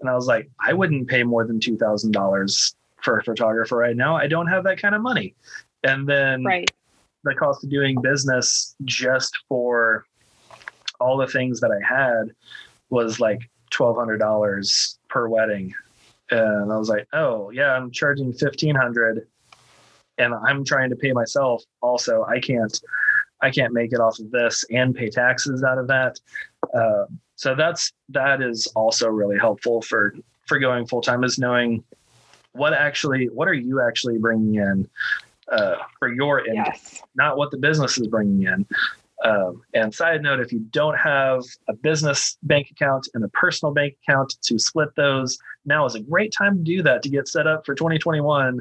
And 0.00 0.08
I 0.08 0.14
was 0.14 0.26
like, 0.26 0.48
I 0.64 0.72
wouldn't 0.72 1.08
pay 1.08 1.24
more 1.24 1.44
than 1.44 1.58
$2,000 1.58 2.74
for 3.02 3.18
a 3.18 3.24
photographer 3.24 3.76
right 3.76 3.96
now. 3.96 4.16
I 4.16 4.28
don't 4.28 4.46
have 4.46 4.64
that 4.64 4.80
kind 4.80 4.94
of 4.94 5.02
money. 5.02 5.34
And 5.82 6.08
then 6.08 6.44
right 6.44 6.70
the 7.24 7.34
cost 7.34 7.64
of 7.64 7.70
doing 7.70 8.00
business 8.00 8.74
just 8.84 9.36
for 9.48 10.04
all 11.00 11.16
the 11.16 11.26
things 11.26 11.60
that 11.60 11.70
I 11.70 11.86
had 11.86 12.34
was 12.90 13.20
like 13.20 13.40
twelve 13.70 13.96
hundred 13.96 14.18
dollars 14.18 14.98
per 15.08 15.28
wedding, 15.28 15.74
and 16.30 16.72
I 16.72 16.76
was 16.76 16.88
like, 16.88 17.06
oh 17.12 17.50
yeah, 17.50 17.72
I'm 17.72 17.90
charging 17.90 18.32
fifteen 18.32 18.74
hundred, 18.74 19.26
and 20.18 20.34
I'm 20.34 20.64
trying 20.64 20.90
to 20.90 20.96
pay 20.96 21.12
myself 21.12 21.62
also. 21.82 22.24
I 22.24 22.40
can't, 22.40 22.80
I 23.40 23.50
can't 23.50 23.72
make 23.72 23.92
it 23.92 24.00
off 24.00 24.18
of 24.18 24.30
this 24.30 24.64
and 24.70 24.94
pay 24.94 25.10
taxes 25.10 25.62
out 25.62 25.78
of 25.78 25.86
that. 25.88 26.18
Uh, 26.74 27.04
so 27.36 27.54
that's 27.54 27.92
that 28.10 28.42
is 28.42 28.66
also 28.74 29.08
really 29.08 29.38
helpful 29.38 29.82
for 29.82 30.14
for 30.46 30.58
going 30.58 30.86
full 30.86 31.02
time 31.02 31.22
is 31.24 31.38
knowing 31.38 31.84
what 32.52 32.72
actually 32.72 33.26
what 33.26 33.46
are 33.46 33.54
you 33.54 33.80
actually 33.80 34.18
bringing 34.18 34.56
in 34.56 34.88
uh, 35.52 35.76
for 35.98 36.12
your 36.12 36.40
end, 36.40 36.56
yes. 36.56 37.02
not 37.14 37.36
what 37.36 37.50
the 37.50 37.56
business 37.56 37.98
is 37.98 38.06
bringing 38.06 38.42
in. 38.42 38.66
Um, 39.24 39.62
and 39.74 39.92
side 39.92 40.22
note, 40.22 40.38
if 40.38 40.52
you 40.52 40.60
don't 40.70 40.96
have 40.96 41.42
a 41.68 41.72
business 41.72 42.38
bank 42.44 42.70
account 42.70 43.08
and 43.14 43.24
a 43.24 43.28
personal 43.28 43.74
bank 43.74 43.96
account 44.02 44.36
to 44.42 44.58
split 44.58 44.90
those, 44.96 45.38
now 45.64 45.84
is 45.86 45.96
a 45.96 46.00
great 46.00 46.32
time 46.36 46.58
to 46.58 46.62
do 46.62 46.82
that 46.84 47.02
to 47.02 47.08
get 47.08 47.26
set 47.26 47.46
up 47.46 47.66
for 47.66 47.74
2021. 47.74 48.60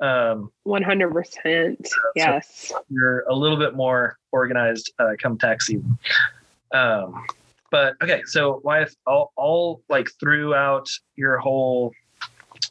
Um, 0.00 0.52
100%. 0.66 1.88
yes. 2.16 2.68
So 2.68 2.84
you're 2.90 3.20
a 3.30 3.34
little 3.34 3.56
bit 3.56 3.74
more 3.74 4.18
organized 4.30 4.92
uh, 4.98 5.12
come 5.18 5.38
tax 5.38 5.66
season. 5.66 5.98
Um, 6.72 7.24
but 7.70 7.94
okay, 8.02 8.22
so 8.26 8.60
why 8.62 8.86
all, 9.06 9.32
all 9.36 9.82
like 9.88 10.10
throughout 10.20 10.88
your 11.16 11.38
whole 11.38 11.92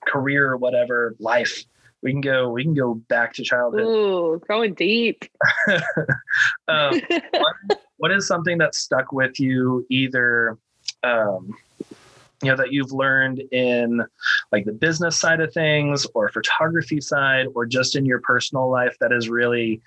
career 0.08 0.56
whatever 0.56 1.16
life, 1.20 1.66
we 2.04 2.12
can 2.12 2.22
go 2.22 2.50
we 2.50 2.64
can 2.64 2.74
go 2.74 2.96
back 2.96 3.34
to 3.34 3.44
childhood. 3.44 3.82
Ooh, 3.82 4.42
going 4.48 4.74
deep. 4.74 5.26
um, 6.68 7.02
what, 7.32 7.56
what 7.98 8.12
is 8.12 8.28
something 8.28 8.58
that 8.58 8.76
stuck 8.76 9.12
with 9.12 9.40
you 9.40 9.86
either 9.90 10.58
um, 11.04 11.56
you 12.44 12.50
know 12.50 12.58
that 12.58 12.74
you've 12.74 12.92
learned 12.92 13.42
in 13.52 14.04
like 14.52 14.66
the 14.66 14.74
business 14.74 15.18
side 15.18 15.40
of 15.40 15.54
things 15.54 16.06
or 16.14 16.30
photography 16.30 17.00
side 17.00 17.48
or 17.56 17.66
just 17.66 17.96
in 17.96 18.06
your 18.06 18.20
personal 18.20 18.70
life 18.70 18.98
that 19.00 19.12
has 19.12 19.30
really 19.30 19.82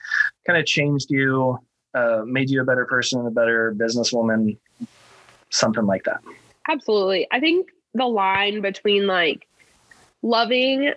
kind 0.46 0.58
of 0.58 0.64
changed 0.64 1.10
you 1.10 1.58
uh, 1.94 2.22
made 2.26 2.50
you 2.50 2.60
a 2.60 2.64
better 2.64 2.86
person 2.86 3.18
and 3.18 3.28
a 3.28 3.30
better 3.30 3.74
businesswoman 3.74 4.56
something 5.50 5.84
like 5.84 6.04
that 6.04 6.20
absolutely 6.68 7.26
i 7.30 7.38
think 7.38 7.68
the 7.94 8.06
line 8.06 8.62
between 8.62 9.06
like 9.06 9.46
loving 10.22 10.92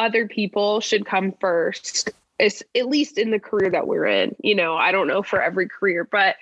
other 0.00 0.26
people 0.26 0.80
should 0.80 1.04
come 1.04 1.32
first 1.40 2.10
is 2.38 2.64
at 2.74 2.88
least 2.88 3.18
in 3.18 3.30
the 3.30 3.38
career 3.38 3.70
that 3.70 3.86
we're 3.86 4.06
in. 4.06 4.34
You 4.42 4.54
know 4.54 4.74
i 4.74 4.90
don't 4.90 5.06
know 5.06 5.22
for 5.22 5.40
every 5.40 5.68
career 5.68 6.08
but 6.10 6.36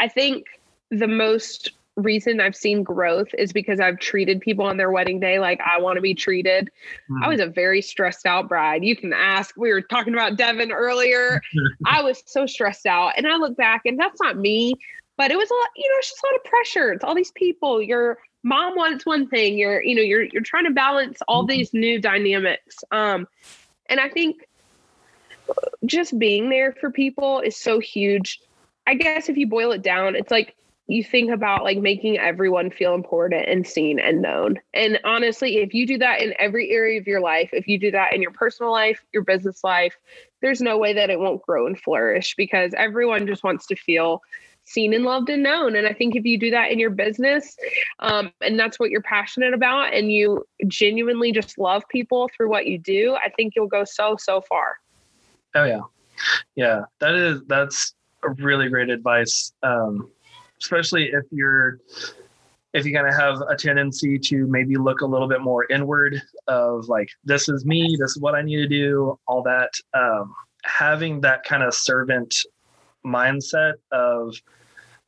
i 0.00 0.08
think 0.08 0.46
the 0.90 1.06
most 1.06 1.72
reason 1.96 2.40
i've 2.40 2.56
seen 2.56 2.82
growth 2.82 3.28
is 3.36 3.52
because 3.52 3.78
i've 3.78 3.98
treated 3.98 4.40
people 4.40 4.64
on 4.64 4.78
their 4.78 4.90
wedding 4.90 5.20
day 5.20 5.38
like 5.38 5.60
i 5.60 5.78
want 5.78 5.96
to 5.96 6.00
be 6.00 6.14
treated. 6.14 6.70
Mm-hmm. 7.10 7.22
i 7.22 7.28
was 7.28 7.38
a 7.38 7.46
very 7.46 7.82
stressed 7.82 8.24
out 8.24 8.48
bride. 8.48 8.82
You 8.82 8.96
can 8.96 9.12
ask. 9.12 9.54
We 9.56 9.70
were 9.72 9.82
talking 9.82 10.14
about 10.14 10.36
devin 10.36 10.72
earlier. 10.72 11.42
I 11.86 12.02
was 12.02 12.22
so 12.26 12.46
stressed 12.46 12.86
out 12.86 13.12
and 13.16 13.26
i 13.26 13.36
look 13.36 13.56
back 13.56 13.82
and 13.84 14.00
that's 14.00 14.20
not 14.22 14.38
me 14.38 14.74
but 15.18 15.30
it 15.30 15.36
was 15.36 15.50
a 15.50 15.54
lot 15.54 15.68
you 15.76 15.88
know 15.88 15.98
it's 15.98 16.10
just 16.10 16.22
a 16.22 16.26
lot 16.26 16.36
of 16.36 16.44
pressure. 16.44 16.92
It's 16.92 17.04
all 17.04 17.14
these 17.14 17.32
people. 17.32 17.82
You're 17.82 18.18
mom 18.42 18.74
wants 18.76 19.06
one 19.06 19.26
thing 19.28 19.58
you're 19.58 19.82
you 19.82 19.94
know 19.94 20.02
you're 20.02 20.24
you're 20.24 20.42
trying 20.42 20.64
to 20.64 20.70
balance 20.70 21.20
all 21.28 21.42
mm-hmm. 21.42 21.56
these 21.58 21.74
new 21.74 22.00
dynamics 22.00 22.78
um 22.90 23.26
and 23.88 24.00
i 24.00 24.08
think 24.08 24.48
just 25.84 26.18
being 26.18 26.48
there 26.48 26.72
for 26.72 26.90
people 26.90 27.40
is 27.40 27.56
so 27.56 27.78
huge 27.78 28.40
i 28.86 28.94
guess 28.94 29.28
if 29.28 29.36
you 29.36 29.46
boil 29.46 29.72
it 29.72 29.82
down 29.82 30.16
it's 30.16 30.30
like 30.30 30.54
you 30.88 31.02
think 31.02 31.30
about 31.30 31.62
like 31.62 31.78
making 31.78 32.18
everyone 32.18 32.70
feel 32.70 32.94
important 32.94 33.48
and 33.48 33.66
seen 33.66 33.98
and 33.98 34.20
known. 34.20 34.58
And 34.74 34.98
honestly, 35.04 35.58
if 35.58 35.72
you 35.74 35.86
do 35.86 35.98
that 35.98 36.20
in 36.20 36.34
every 36.38 36.70
area 36.70 37.00
of 37.00 37.06
your 37.06 37.20
life, 37.20 37.50
if 37.52 37.68
you 37.68 37.78
do 37.78 37.90
that 37.92 38.12
in 38.12 38.20
your 38.20 38.32
personal 38.32 38.72
life, 38.72 39.02
your 39.12 39.22
business 39.22 39.62
life, 39.62 39.96
there's 40.40 40.60
no 40.60 40.76
way 40.76 40.92
that 40.92 41.08
it 41.08 41.20
won't 41.20 41.42
grow 41.42 41.66
and 41.66 41.78
flourish 41.78 42.34
because 42.36 42.74
everyone 42.76 43.26
just 43.26 43.44
wants 43.44 43.66
to 43.68 43.76
feel 43.76 44.22
seen 44.64 44.94
and 44.94 45.04
loved 45.04 45.28
and 45.28 45.42
known. 45.42 45.76
And 45.76 45.86
I 45.86 45.92
think 45.92 46.16
if 46.16 46.24
you 46.24 46.38
do 46.38 46.50
that 46.50 46.70
in 46.70 46.78
your 46.78 46.90
business, 46.90 47.56
um, 47.98 48.32
and 48.40 48.58
that's 48.58 48.78
what 48.78 48.90
you're 48.90 49.02
passionate 49.02 49.54
about, 49.54 49.92
and 49.92 50.12
you 50.12 50.46
genuinely 50.66 51.32
just 51.32 51.58
love 51.58 51.82
people 51.90 52.30
through 52.36 52.48
what 52.48 52.66
you 52.66 52.78
do, 52.78 53.16
I 53.22 53.28
think 53.30 53.54
you'll 53.54 53.66
go 53.66 53.84
so, 53.84 54.16
so 54.18 54.40
far. 54.40 54.78
Oh, 55.54 55.64
yeah. 55.64 55.80
Yeah. 56.54 56.82
That 57.00 57.14
is, 57.14 57.42
that's 57.46 57.94
a 58.22 58.30
really 58.30 58.68
great 58.68 58.88
advice. 58.88 59.52
Um, 59.62 60.10
especially 60.60 61.10
if 61.12 61.24
you're, 61.30 61.80
if 62.72 62.86
you 62.86 62.94
kind 62.94 63.06
of 63.06 63.14
have 63.14 63.42
a 63.50 63.56
tendency 63.56 64.18
to 64.18 64.46
maybe 64.46 64.76
look 64.76 65.02
a 65.02 65.06
little 65.06 65.28
bit 65.28 65.42
more 65.42 65.66
inward 65.70 66.22
of 66.46 66.88
like, 66.88 67.08
this 67.24 67.48
is 67.48 67.66
me, 67.66 67.96
this 68.00 68.12
is 68.12 68.20
what 68.20 68.34
I 68.34 68.42
need 68.42 68.56
to 68.56 68.68
do, 68.68 69.18
all 69.26 69.42
that. 69.42 69.72
Um, 69.92 70.34
having 70.64 71.20
that 71.20 71.42
kind 71.42 71.62
of 71.64 71.74
servant 71.74 72.34
mindset 73.04 73.74
of 73.90 74.34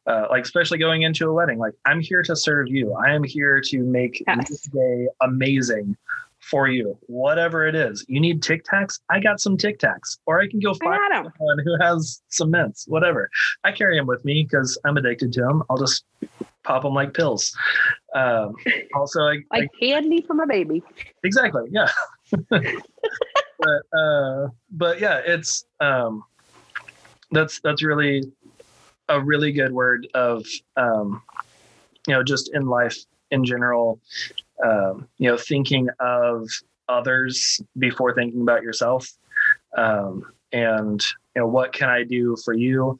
uh, 0.07 0.27
like 0.31 0.45
especially 0.45 0.79
going 0.79 1.03
into 1.03 1.29
a 1.29 1.33
wedding 1.33 1.59
like 1.59 1.73
i'm 1.87 2.01
here 2.01 2.23
to 2.23 2.37
serve 2.37 2.69
you. 2.69 2.93
I 2.95 3.13
am 3.13 3.25
here 3.25 3.61
to 3.61 3.79
make 3.83 4.23
yes. 4.27 4.49
this 4.49 4.63
day 4.63 5.09
amazing 5.23 5.97
for 6.41 6.69
you. 6.69 6.99
Whatever 7.07 7.67
it 7.67 7.75
is 7.75 8.05
you 8.09 8.21
need 8.21 8.43
tic 8.43 8.65
tacs? 8.65 9.01
I 9.11 9.21
got 9.21 9.41
some 9.41 9.57
tic 9.57 9.79
tacs. 9.79 10.19
Or 10.27 10.41
i 10.41 10.49
can 10.49 10.61
go 10.61 10.75
find 10.75 11.01
someone 11.11 11.59
who 11.65 11.77
has 11.81 12.23
some 12.29 12.51
mints 12.51 12.87
whatever. 12.87 13.31
I 13.65 13.73
carry 13.73 13.97
them 13.97 14.07
with 14.07 14.25
me 14.25 14.45
because 14.45 14.79
i'm 14.85 14.97
addicted 14.97 15.33
to 15.33 15.41
them 15.41 15.63
i'll 15.71 15.79
just 15.79 16.05
pop 16.65 16.83
them 16.83 16.95
like 16.95 17.15
pills. 17.15 17.57
Um, 18.15 18.55
also 18.95 19.21
like, 19.21 19.47
like 19.53 19.71
candy 19.81 20.23
from 20.23 20.41
a 20.41 20.47
baby. 20.47 20.83
Exactly 21.23 21.63
yeah. 21.71 21.89
But 23.59 23.99
uh, 23.99 24.49
but 24.71 25.01
yeah 25.01 25.21
it's 25.25 25.65
um 25.81 26.25
that's 27.35 27.61
that's 27.61 27.83
really 27.83 28.23
a 29.09 29.21
really 29.21 29.53
good 29.53 29.73
word 29.73 30.07
of 30.15 30.47
um, 30.77 31.23
you 32.07 32.15
know 32.15 32.23
just 32.23 32.55
in 32.55 32.67
life 32.67 32.97
in 33.31 33.45
general 33.45 34.01
um, 34.65 35.09
you 35.19 35.31
know 35.31 35.37
thinking 35.37 35.89
of 36.01 36.49
others 36.89 37.61
before 37.79 38.15
thinking 38.15 38.43
about 38.43 38.63
yourself. 38.63 39.09
Um, 39.77 40.33
and 40.53 41.03
you 41.35 41.43
know 41.43 41.49
what 41.49 41.73
can 41.73 41.89
i 41.89 42.05
do 42.05 42.37
for 42.45 42.55
you? 42.55 42.99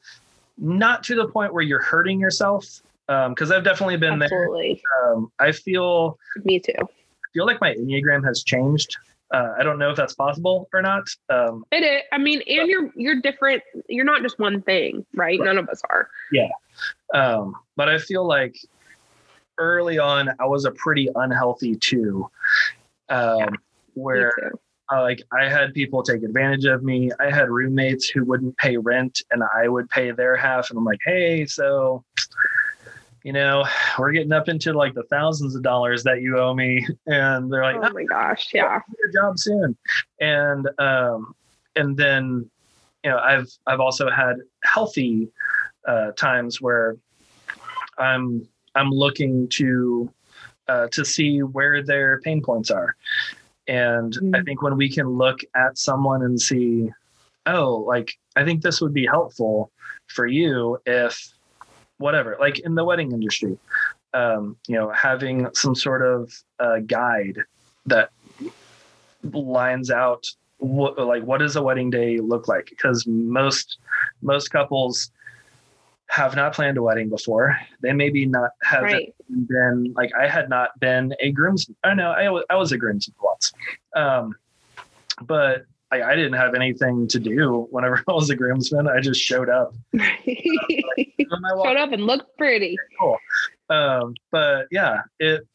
Not 0.57 1.03
to 1.05 1.15
the 1.15 1.27
point 1.27 1.53
where 1.53 1.63
you're 1.63 1.81
hurting 1.81 2.19
yourself 2.19 2.81
because 3.07 3.51
um, 3.51 3.57
i've 3.57 3.63
definitely 3.63 3.97
been 3.97 4.21
Absolutely. 4.21 4.81
there 4.81 5.13
um, 5.13 5.31
i 5.39 5.51
feel 5.51 6.17
me 6.43 6.59
too. 6.59 6.73
I 6.79 7.27
feel 7.33 7.45
like 7.45 7.61
my 7.61 7.75
enneagram 7.75 8.25
has 8.25 8.43
changed 8.43 8.97
uh, 9.33 9.53
I 9.57 9.63
don't 9.63 9.79
know 9.79 9.89
if 9.89 9.97
that's 9.97 10.13
possible 10.13 10.69
or 10.73 10.81
not. 10.81 11.07
Um, 11.29 11.65
it 11.71 11.83
is. 11.83 12.01
I 12.11 12.17
mean, 12.17 12.41
and 12.47 12.69
you're 12.69 12.91
you're 12.95 13.21
different. 13.21 13.63
You're 13.89 14.05
not 14.05 14.21
just 14.21 14.39
one 14.39 14.61
thing, 14.61 15.05
right? 15.13 15.39
right. 15.39 15.45
None 15.45 15.57
of 15.57 15.67
us 15.69 15.81
are. 15.89 16.09
Yeah. 16.31 16.49
Um, 17.13 17.55
but 17.75 17.89
I 17.89 17.97
feel 17.97 18.25
like 18.25 18.55
early 19.57 19.97
on, 19.97 20.29
I 20.39 20.45
was 20.45 20.65
a 20.65 20.71
pretty 20.71 21.09
unhealthy 21.15 21.75
too, 21.75 22.29
um, 23.09 23.39
yeah, 23.39 23.49
where 23.95 24.53
uh, 24.91 25.01
like 25.01 25.21
I 25.37 25.49
had 25.49 25.73
people 25.73 26.03
take 26.03 26.23
advantage 26.23 26.65
of 26.65 26.83
me. 26.83 27.11
I 27.19 27.31
had 27.31 27.49
roommates 27.49 28.07
who 28.09 28.23
wouldn't 28.25 28.57
pay 28.57 28.77
rent, 28.77 29.21
and 29.31 29.43
I 29.55 29.67
would 29.67 29.89
pay 29.89 30.11
their 30.11 30.35
half. 30.35 30.69
And 30.69 30.77
I'm 30.77 30.85
like, 30.85 30.99
hey, 31.03 31.45
so 31.45 32.03
you 33.25 33.33
know, 33.33 33.65
we're 33.99 34.13
getting 34.13 34.31
up 34.31 34.47
into 34.47 34.71
like 34.71 34.93
the 34.93 35.03
thousands 35.03 35.55
of 35.55 35.63
dollars 35.63 36.03
that 36.03 36.21
you 36.21 36.39
owe 36.39 36.53
me. 36.53 36.87
And 37.07 37.51
they're 37.51 37.63
like, 37.63 37.77
oh 37.81 37.93
my 37.93 38.03
gosh, 38.03 38.51
yeah. 38.53 38.79
Your 38.97 39.11
job 39.11 39.37
soon. 39.37 39.75
And, 40.21 40.69
um, 40.79 41.35
and 41.75 41.97
then, 41.97 42.49
you 43.03 43.11
know, 43.11 43.17
I've, 43.17 43.49
I've 43.67 43.79
also 43.79 44.09
had 44.09 44.37
healthy, 44.63 45.27
uh, 45.87 46.11
times 46.11 46.61
where 46.61 46.97
I'm, 47.97 48.47
I'm 48.73 48.89
looking 48.89 49.47
to, 49.49 50.11
uh, 50.67 50.87
to 50.91 51.05
see 51.05 51.43
where 51.43 51.83
their 51.83 52.21
pain 52.21 52.41
points 52.41 52.71
are. 52.71 52.95
And 53.67 54.13
mm-hmm. 54.13 54.35
I 54.35 54.41
think 54.43 54.61
when 54.61 54.77
we 54.77 54.89
can 54.89 55.07
look 55.07 55.39
at 55.55 55.77
someone 55.77 56.23
and 56.23 56.39
see, 56.39 56.91
oh, 57.45 57.77
like, 57.87 58.17
I 58.35 58.43
think 58.43 58.61
this 58.61 58.81
would 58.81 58.93
be 58.93 59.05
helpful 59.05 59.71
for 60.07 60.27
you 60.27 60.79
if 60.85 61.34
whatever, 61.97 62.37
like 62.39 62.59
in 62.59 62.75
the 62.75 62.83
wedding 62.83 63.11
industry, 63.11 63.57
um, 64.13 64.57
you 64.67 64.75
know, 64.75 64.89
having 64.91 65.47
some 65.53 65.75
sort 65.75 66.01
of 66.01 66.33
uh, 66.59 66.79
guide 66.79 67.39
that 67.85 68.11
lines 69.33 69.91
out 69.91 70.25
what 70.57 70.97
like 70.97 71.23
what 71.23 71.39
does 71.39 71.55
a 71.55 71.61
wedding 71.61 71.89
day 71.89 72.17
look 72.17 72.47
like? 72.47 72.65
Because 72.69 73.05
most 73.07 73.77
most 74.21 74.49
couples 74.49 75.11
have 76.07 76.35
not 76.35 76.53
planned 76.53 76.77
a 76.77 76.81
wedding 76.81 77.09
before. 77.09 77.57
They 77.81 77.91
maybe 77.91 78.25
not 78.25 78.51
have 78.63 78.83
right. 78.83 79.13
been 79.47 79.93
like 79.95 80.11
i 80.17 80.27
had 80.27 80.49
not 80.49 80.79
been 80.79 81.13
a 81.19 81.31
groomsman. 81.31 81.75
I 81.83 81.93
know 81.93 82.11
i, 82.11 82.53
I 82.53 82.55
was 82.55 82.71
a 82.71 82.77
groomsman 82.77 83.15
once. 83.21 83.53
Um, 83.95 84.35
but 85.21 85.65
I, 85.91 86.01
I 86.01 86.15
didn't 86.15 86.33
have 86.33 86.55
anything 86.55 87.07
to 87.09 87.19
do 87.19 87.67
whenever 87.71 88.03
I 88.07 88.13
was 88.13 88.29
a 88.29 88.35
groomsman. 88.35 88.87
I 88.87 88.99
just 88.99 89.21
showed 89.21 89.49
up. 89.49 89.73
showed 89.97 91.77
up 91.77 91.91
and 91.91 92.05
looked 92.05 92.37
pretty. 92.37 92.77
Cool. 92.99 93.17
Um, 93.69 94.15
but 94.31 94.67
yeah, 94.71 95.01
it 95.19 95.47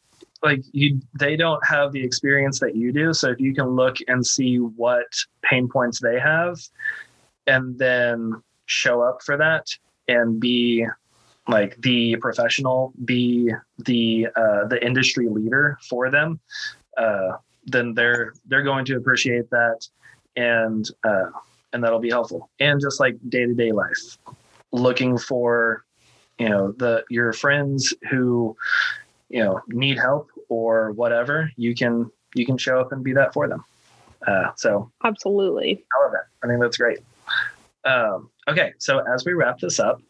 like 0.43 0.63
you 0.73 1.01
they 1.19 1.37
don't 1.37 1.65
have 1.67 1.93
the 1.93 2.03
experience 2.03 2.61
that 2.61 2.75
you 2.75 2.93
do. 2.93 3.13
So 3.13 3.31
if 3.31 3.41
you 3.41 3.55
can 3.55 3.67
look 3.67 3.97
and 4.09 4.27
see 4.27 4.57
what 4.57 5.07
pain 5.43 5.69
points 5.69 6.01
they 6.01 6.19
have 6.19 6.59
and 7.47 7.79
then 7.79 8.43
show 8.67 9.03
up 9.03 9.23
for 9.23 9.37
that 9.37 9.67
and 10.09 10.41
be 10.41 10.87
like 11.49 11.81
the 11.83 12.17
professional, 12.17 12.93
be 13.05 13.53
the 13.79 14.29
uh, 14.37 14.67
the 14.67 14.85
industry 14.85 15.29
leader 15.29 15.79
for 15.89 16.11
them, 16.11 16.41
uh, 16.97 17.33
then 17.67 17.95
they're 17.95 18.33
they're 18.47 18.63
going 18.63 18.85
to 18.87 18.97
appreciate 18.97 19.51
that 19.51 19.87
and 20.41 20.89
uh, 21.05 21.31
and 21.73 21.85
that'll 21.85 22.01
be 22.01 22.11
helpful. 22.11 22.51
And 22.59 22.81
just 22.81 22.99
like 22.99 23.17
day 23.29 23.47
to 23.47 23.55
day 23.55 23.73
life, 23.73 24.19
looking 24.73 25.19
for 25.19 25.85
you 26.39 26.49
know 26.49 26.73
the 26.73 27.05
your 27.11 27.33
friends 27.33 27.95
who 28.11 28.57
you 29.29 29.45
know 29.45 29.61
need 29.69 29.99
help 29.99 30.31
or 30.49 30.93
whatever, 30.93 31.51
you 31.57 31.75
can 31.75 32.11
you 32.35 32.47
can 32.47 32.57
show 32.57 32.81
up 32.81 32.93
and 32.93 33.05
be 33.05 33.13
that 33.13 33.33
for 33.33 33.49
them. 33.49 33.65
Uh, 34.27 34.51
so 34.57 34.91
absolutely, 35.05 35.85
I 35.97 36.05
love 36.05 36.13
that. 36.13 36.27
I 36.43 36.49
think 36.49 36.61
that's 36.61 36.77
great. 36.77 36.99
Um, 37.85 38.31
okay, 38.49 38.73
so 38.79 38.99
as 38.99 39.25
we 39.25 39.33
wrap 39.33 39.59
this 39.59 39.81
up, 39.81 40.03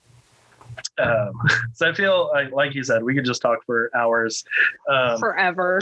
um, 0.98 1.32
so 1.72 1.88
I 1.88 1.92
feel 1.92 2.30
like, 2.32 2.52
like 2.52 2.74
you 2.74 2.84
said, 2.84 3.02
we 3.02 3.14
could 3.14 3.24
just 3.24 3.42
talk 3.42 3.64
for 3.64 3.90
hours. 3.94 4.44
Um, 4.88 5.18
Forever. 5.18 5.80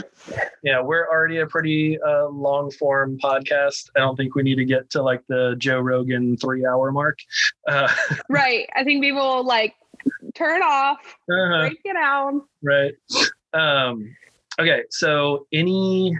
Yeah, 0.63 0.81
we're 0.81 1.07
already 1.07 1.39
a 1.39 1.47
pretty 1.47 1.99
uh, 2.01 2.27
long 2.27 2.71
form 2.71 3.17
podcast. 3.23 3.89
I 3.95 3.99
don't 3.99 4.15
think 4.15 4.35
we 4.35 4.43
need 4.43 4.55
to 4.55 4.65
get 4.65 4.89
to 4.91 5.01
like 5.01 5.25
the 5.27 5.55
Joe 5.57 5.79
Rogan 5.79 6.37
three 6.37 6.65
hour 6.65 6.91
mark. 6.91 7.19
Uh, 7.67 7.91
right. 8.29 8.69
I 8.75 8.83
think 8.83 9.03
people 9.03 9.43
like 9.45 9.75
turn 10.35 10.61
off, 10.61 10.99
uh-huh. 11.29 11.61
break 11.61 11.81
it 11.83 11.93
down. 11.93 12.41
Right. 12.61 12.93
Um, 13.53 14.15
okay. 14.59 14.83
So 14.89 15.47
any 15.51 16.17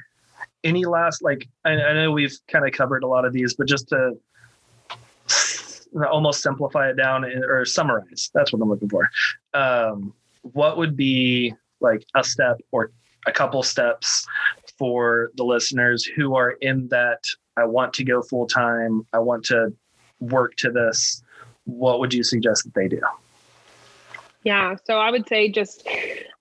any 0.64 0.86
last 0.86 1.22
like 1.22 1.48
I, 1.66 1.72
I 1.72 1.94
know 1.94 2.12
we've 2.12 2.38
kind 2.48 2.66
of 2.66 2.74
covered 2.74 3.04
a 3.04 3.08
lot 3.08 3.26
of 3.26 3.34
these, 3.34 3.54
but 3.54 3.68
just 3.68 3.90
to 3.90 4.18
almost 6.12 6.42
simplify 6.42 6.90
it 6.90 6.96
down 6.96 7.26
or 7.26 7.66
summarize. 7.66 8.30
That's 8.34 8.54
what 8.54 8.62
I'm 8.62 8.70
looking 8.70 8.90
for. 8.90 9.10
Um, 9.54 10.14
what 10.42 10.78
would 10.78 10.96
be 10.96 11.54
like 11.82 12.06
a 12.16 12.24
step 12.24 12.60
or 12.72 12.92
a 13.28 13.32
couple 13.32 13.62
steps 13.64 14.26
for 14.78 15.32
the 15.36 15.44
listeners 15.44 16.06
who 16.06 16.36
are 16.36 16.52
in 16.62 16.88
that 16.90 17.24
I 17.58 17.66
want 17.66 17.94
to 17.96 18.04
go 18.04 18.22
full 18.22 18.48
time, 18.48 19.06
I 19.14 19.20
want 19.20 19.44
to 19.46 19.74
work 20.20 20.56
to 20.58 20.72
this. 20.72 21.22
What 21.66 22.00
would 22.00 22.14
you 22.14 22.24
suggest 22.24 22.64
that 22.64 22.74
they 22.74 22.88
do? 22.88 23.02
Yeah, 24.44 24.76
so 24.86 24.98
I 24.98 25.12
would 25.12 25.28
say 25.28 25.50
just 25.50 25.88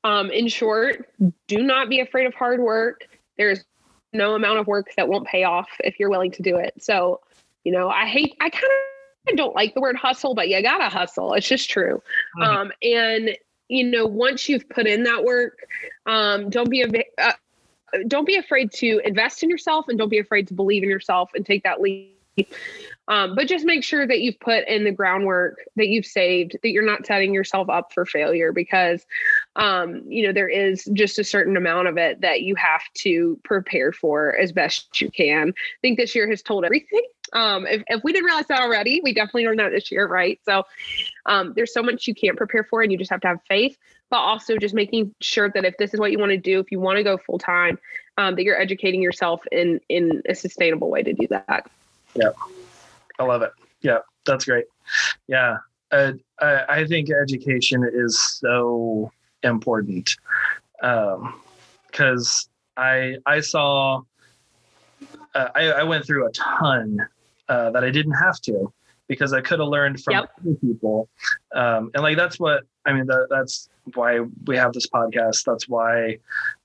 um, 0.04 0.30
in 0.30 0.46
short, 0.48 1.08
do 1.48 1.62
not 1.62 1.88
be 1.88 2.00
afraid 2.00 2.26
of 2.26 2.34
hard 2.34 2.60
work. 2.60 3.08
There's 3.36 3.64
no 4.12 4.34
amount 4.34 4.60
of 4.60 4.66
work 4.66 4.92
that 4.96 5.08
won't 5.08 5.26
pay 5.26 5.44
off 5.44 5.68
if 5.80 5.98
you're 5.98 6.10
willing 6.10 6.30
to 6.32 6.42
do 6.42 6.56
it. 6.56 6.74
So, 6.78 7.20
you 7.64 7.72
know, 7.72 7.88
I 7.88 8.06
hate, 8.06 8.36
I 8.40 8.48
kind 8.50 8.64
of 8.64 8.97
I 9.28 9.34
don't 9.34 9.54
like 9.54 9.74
the 9.74 9.80
word 9.80 9.96
hustle, 9.96 10.34
but 10.34 10.48
you 10.48 10.62
gotta 10.62 10.88
hustle. 10.88 11.34
It's 11.34 11.48
just 11.48 11.70
true. 11.70 12.02
Mm-hmm. 12.38 12.42
Um, 12.42 12.72
and 12.82 13.36
you 13.68 13.84
know, 13.84 14.06
once 14.06 14.48
you've 14.48 14.68
put 14.68 14.86
in 14.86 15.02
that 15.04 15.24
work, 15.24 15.58
um, 16.06 16.48
don't 16.50 16.70
be 16.70 16.82
a 16.82 16.88
uh, 17.22 17.32
don't 18.06 18.26
be 18.26 18.36
afraid 18.36 18.72
to 18.72 19.00
invest 19.04 19.42
in 19.42 19.50
yourself, 19.50 19.86
and 19.88 19.98
don't 19.98 20.08
be 20.08 20.18
afraid 20.18 20.48
to 20.48 20.54
believe 20.54 20.82
in 20.82 20.88
yourself 20.88 21.30
and 21.34 21.44
take 21.44 21.62
that 21.64 21.80
leap. 21.80 22.14
Um, 23.08 23.34
but 23.34 23.48
just 23.48 23.64
make 23.64 23.82
sure 23.82 24.06
that 24.06 24.20
you've 24.20 24.38
put 24.38 24.68
in 24.68 24.84
the 24.84 24.92
groundwork, 24.92 25.58
that 25.76 25.88
you've 25.88 26.04
saved, 26.04 26.56
that 26.62 26.70
you're 26.70 26.84
not 26.84 27.06
setting 27.06 27.32
yourself 27.32 27.70
up 27.70 27.92
for 27.92 28.04
failure 28.04 28.52
because, 28.52 29.06
um, 29.56 30.02
you 30.06 30.26
know, 30.26 30.32
there 30.32 30.48
is 30.48 30.84
just 30.92 31.18
a 31.18 31.24
certain 31.24 31.56
amount 31.56 31.88
of 31.88 31.96
it 31.96 32.20
that 32.20 32.42
you 32.42 32.54
have 32.54 32.82
to 32.98 33.40
prepare 33.44 33.92
for 33.92 34.36
as 34.36 34.52
best 34.52 35.00
you 35.00 35.10
can. 35.10 35.48
I 35.48 35.80
think 35.80 35.98
this 35.98 36.14
year 36.14 36.28
has 36.28 36.42
told 36.42 36.66
everything. 36.66 37.02
Um, 37.32 37.66
if, 37.66 37.82
if 37.86 38.02
we 38.04 38.12
didn't 38.12 38.26
realize 38.26 38.46
that 38.48 38.60
already, 38.60 39.00
we 39.02 39.12
definitely 39.12 39.46
learned 39.46 39.60
that 39.60 39.70
this 39.70 39.90
year, 39.90 40.06
right? 40.06 40.40
So 40.44 40.64
um, 41.26 41.52
there's 41.54 41.72
so 41.72 41.82
much 41.82 42.06
you 42.06 42.14
can't 42.14 42.36
prepare 42.36 42.64
for, 42.64 42.82
and 42.82 42.90
you 42.90 42.98
just 42.98 43.10
have 43.10 43.20
to 43.20 43.28
have 43.28 43.40
faith, 43.48 43.76
but 44.10 44.18
also 44.18 44.56
just 44.56 44.74
making 44.74 45.14
sure 45.20 45.50
that 45.50 45.64
if 45.64 45.76
this 45.78 45.94
is 45.94 46.00
what 46.00 46.12
you 46.12 46.18
want 46.18 46.30
to 46.30 46.38
do, 46.38 46.60
if 46.60 46.70
you 46.70 46.80
want 46.80 46.96
to 46.96 47.02
go 47.02 47.18
full 47.18 47.38
time, 47.38 47.78
um, 48.16 48.34
that 48.34 48.42
you're 48.42 48.60
educating 48.60 49.02
yourself 49.02 49.42
in 49.52 49.80
in 49.88 50.22
a 50.28 50.34
sustainable 50.34 50.90
way 50.90 51.02
to 51.02 51.12
do 51.12 51.26
that. 51.28 51.70
Yeah, 52.14 52.30
I 53.18 53.24
love 53.24 53.42
it. 53.42 53.52
Yeah, 53.80 53.98
that's 54.24 54.44
great. 54.44 54.64
Yeah, 55.28 55.58
uh, 55.92 56.12
I, 56.40 56.64
I 56.68 56.86
think 56.86 57.10
education 57.10 57.88
is 57.92 58.20
so 58.20 59.12
important 59.42 60.16
because 60.80 61.18
um, 61.22 61.42
I 62.76 63.16
I 63.26 63.40
saw 63.40 64.02
uh, 65.34 65.48
I, 65.54 65.70
I 65.70 65.82
went 65.84 66.04
through 66.04 66.26
a 66.26 66.30
ton 66.32 67.06
uh, 67.48 67.70
that 67.70 67.84
I 67.84 67.90
didn't 67.90 68.12
have 68.12 68.40
to 68.42 68.72
because 69.08 69.32
I 69.32 69.40
could 69.40 69.58
have 69.58 69.68
learned 69.68 70.02
from 70.02 70.14
yep. 70.14 70.30
other 70.40 70.54
people. 70.56 71.08
Um, 71.54 71.90
and 71.94 72.02
like, 72.02 72.16
that's 72.16 72.38
what, 72.38 72.64
I 72.84 72.92
mean, 72.92 73.06
that, 73.06 73.28
that's 73.30 73.68
why 73.94 74.20
we 74.46 74.56
have 74.56 74.72
this 74.72 74.86
podcast. 74.86 75.44
That's 75.44 75.68
why 75.68 76.18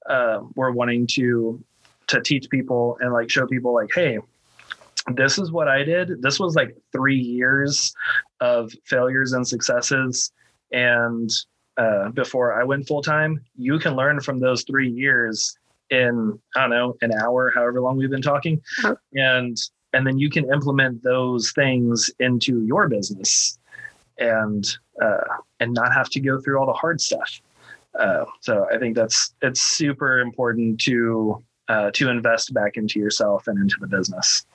uh, 0.10 0.42
we're 0.56 0.72
wanting 0.72 1.08
to, 1.14 1.64
to 2.08 2.22
teach 2.22 2.50
people 2.50 2.98
and 3.00 3.14
like 3.14 3.30
show 3.30 3.48
people 3.48 3.74
like, 3.74 3.90
Hey, 3.94 4.20
this 5.16 5.38
is 5.38 5.52
what 5.52 5.68
I 5.68 5.84
did. 5.84 6.22
This 6.22 6.40
was 6.40 6.56
like 6.56 6.76
three 6.92 7.18
years 7.18 7.94
of 8.42 8.72
failures 8.86 9.34
and 9.34 9.48
successes. 9.48 10.32
And 10.72 11.30
uh, 11.78 12.10
before 12.10 12.60
I 12.60 12.64
went 12.64 12.88
full 12.88 13.02
time, 13.02 13.44
you 13.58 13.80
can 13.80 13.96
learn 13.96 14.20
from 14.20 14.40
those 14.40 14.64
three 14.64 14.90
years 14.90 15.58
in 15.90 16.40
I 16.56 16.62
don't 16.62 16.70
know 16.70 16.96
an 17.02 17.12
hour, 17.14 17.52
however 17.54 17.82
long 17.82 17.98
we've 17.98 18.10
been 18.10 18.22
talking, 18.22 18.62
uh-huh. 18.84 18.96
and 19.14 19.58
and 19.94 20.06
then 20.06 20.18
you 20.18 20.30
can 20.30 20.52
implement 20.52 21.04
those 21.04 21.52
things 21.52 22.10
into 22.20 22.64
your 22.66 22.88
business, 22.88 23.58
and 24.18 24.78
uh, 25.02 25.38
and 25.60 25.74
not 25.74 25.94
have 25.94 26.10
to 26.10 26.20
go 26.20 26.40
through 26.40 26.60
all 26.60 26.66
the 26.66 26.74
hard 26.74 27.00
stuff. 27.00 27.42
Uh, 27.98 28.26
so 28.42 28.68
I 28.74 28.78
think 28.78 28.96
that's 28.96 29.34
it's 29.42 29.62
super 29.62 30.20
important 30.20 30.82
to 30.82 31.44
uh, 31.70 31.92
to 31.92 32.10
invest 32.10 32.54
back 32.54 32.78
into 32.78 33.00
yourself 33.00 33.48
and 33.48 33.58
into 33.60 33.78
the 33.80 33.88
business. 33.88 34.46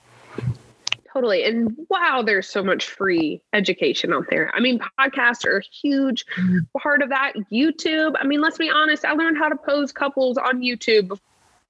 Totally. 1.12 1.44
And 1.44 1.74
wow, 1.88 2.22
there's 2.24 2.48
so 2.48 2.62
much 2.62 2.86
free 2.86 3.42
education 3.52 4.12
out 4.12 4.26
there. 4.30 4.52
I 4.54 4.60
mean, 4.60 4.78
podcasts 5.00 5.46
are 5.46 5.58
a 5.58 5.62
huge 5.62 6.24
mm-hmm. 6.36 6.58
part 6.78 7.02
of 7.02 7.08
that. 7.08 7.32
YouTube. 7.50 8.14
I 8.20 8.24
mean, 8.24 8.40
let's 8.40 8.58
be 8.58 8.70
honest, 8.70 9.04
I 9.04 9.12
learned 9.12 9.38
how 9.38 9.48
to 9.48 9.56
pose 9.56 9.90
couples 9.90 10.36
on 10.36 10.60
YouTube 10.60 11.18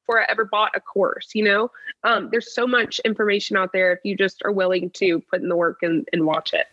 before 0.08 0.22
I 0.22 0.26
ever 0.28 0.44
bought 0.44 0.72
a 0.74 0.80
course, 0.80 1.30
you 1.34 1.44
know? 1.44 1.70
Um, 2.02 2.28
there's 2.30 2.54
so 2.54 2.66
much 2.66 2.98
information 3.04 3.56
out 3.56 3.72
there 3.72 3.92
if 3.92 4.00
you 4.04 4.16
just 4.16 4.42
are 4.44 4.52
willing 4.52 4.90
to 4.90 5.20
put 5.30 5.42
in 5.42 5.48
the 5.48 5.56
work 5.56 5.82
and, 5.82 6.08
and 6.12 6.24
watch 6.24 6.54
it. 6.54 6.66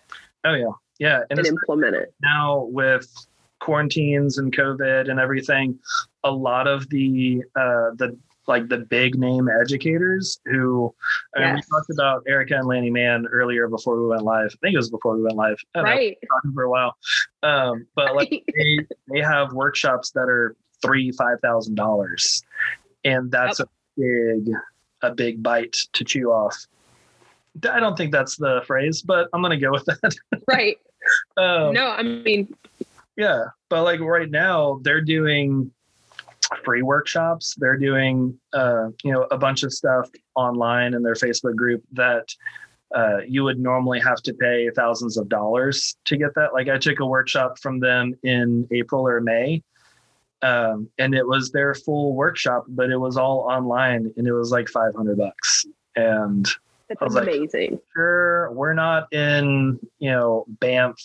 Oh 0.46 0.54
yeah. 0.54 0.72
Yeah. 1.00 1.22
And, 1.30 1.40
and 1.40 1.48
implement 1.48 1.96
it. 1.96 2.14
Now 2.22 2.64
with 2.72 3.12
quarantines 3.60 4.38
and 4.38 4.56
COVID 4.56 5.10
and 5.10 5.20
everything, 5.20 5.78
a 6.24 6.32
lot 6.32 6.68
of 6.68 6.90
the 6.90 7.44
uh 7.56 7.92
the 7.98 8.18
like 8.48 8.70
the 8.70 8.78
big 8.78 9.18
name 9.18 9.50
educators 9.50 10.40
who 10.46 10.94
I 11.36 11.40
mean, 11.40 11.56
yes. 11.56 11.66
we 11.66 11.78
talked 11.78 11.90
about 11.90 12.24
Erica 12.28 12.56
and 12.56 12.68
Lanny 12.68 12.92
Mann 12.92 13.26
earlier 13.26 13.68
before 13.68 14.00
we 14.00 14.08
went 14.08 14.22
live. 14.22 14.52
I 14.54 14.58
think 14.62 14.76
it 14.76 14.78
was 14.78 14.92
before 14.92 15.18
we 15.18 15.24
went 15.24 15.36
live. 15.36 15.58
right. 15.76 16.16
Know, 16.22 16.28
talking 16.38 16.54
for 16.54 16.64
a 16.64 16.70
while. 16.70 16.96
Um, 17.44 17.88
but 17.96 18.16
like 18.16 18.30
they, 18.56 18.80
they 19.12 19.22
have 19.22 19.52
workshops 19.52 20.12
that 20.12 20.30
are 20.30 20.56
three, 20.82 21.12
five 21.12 21.40
thousand 21.42 21.76
dollars. 21.76 22.44
And 23.06 23.32
that's 23.32 23.60
yep. 23.60 23.68
a 23.68 24.02
big 24.02 24.50
a 25.02 25.12
big 25.12 25.42
bite 25.42 25.78
to 25.94 26.04
chew 26.04 26.32
off. 26.32 26.58
I 27.70 27.80
don't 27.80 27.96
think 27.96 28.12
that's 28.12 28.36
the 28.36 28.62
phrase, 28.68 29.02
but 29.02 29.30
I'm 29.32 29.42
gonna 29.42 29.60
go 29.60 29.72
with 29.72 29.86
that. 29.86 30.16
right. 30.48 30.78
Um, 31.38 31.74
no, 31.74 31.88
I 31.88 32.02
mean 32.04 32.54
yeah, 33.16 33.46
but 33.70 33.84
like 33.84 34.00
right 34.00 34.30
now 34.30 34.80
they're 34.84 35.02
doing 35.02 35.72
free 36.64 36.82
workshops. 36.82 37.56
They're 37.58 37.78
doing, 37.78 38.38
uh, 38.54 38.90
you 39.04 39.12
know, 39.12 39.24
a 39.32 39.38
bunch 39.38 39.64
of 39.64 39.74
stuff 39.74 40.10
online 40.36 40.94
in 40.94 41.02
their 41.02 41.14
Facebook 41.14 41.56
group 41.56 41.84
that 41.94 42.28
uh, 42.94 43.20
you 43.28 43.44
would 43.44 43.60
normally 43.60 44.00
have 44.00 44.22
to 44.24 44.34
pay 44.34 44.70
thousands 44.76 45.18
of 45.18 45.28
dollars 45.30 45.96
to 46.06 46.18
get 46.18 46.36
that. 46.36 46.54
Like 46.54 46.70
I 46.70 46.78
took 46.78 47.00
a 47.00 47.06
workshop 47.06 47.58
from 47.60 47.80
them 47.80 48.14
in 48.24 48.68
April 48.72 49.08
or 49.08 49.22
May, 49.22 49.64
um, 50.42 50.90
and 50.98 51.16
it 51.16 51.28
was 51.28 51.52
their 51.52 51.74
full 51.74 52.14
workshop, 52.14 52.66
but 52.68 52.90
it 52.90 52.98
was 52.98 53.18
all 53.18 53.40
online, 53.50 54.12
and 54.18 54.28
it 54.28 54.34
was 54.34 54.52
like 54.52 54.68
five 54.70 54.94
hundred 54.96 55.18
bucks. 55.18 55.66
And 55.96 56.48
that's 56.90 57.16
amazing. 57.16 57.72
Like, 57.72 57.82
sure, 57.96 58.52
we're 58.52 58.74
not 58.74 59.12
in, 59.14 59.80
you 60.00 60.12
know, 60.12 60.46
Banff 60.60 61.00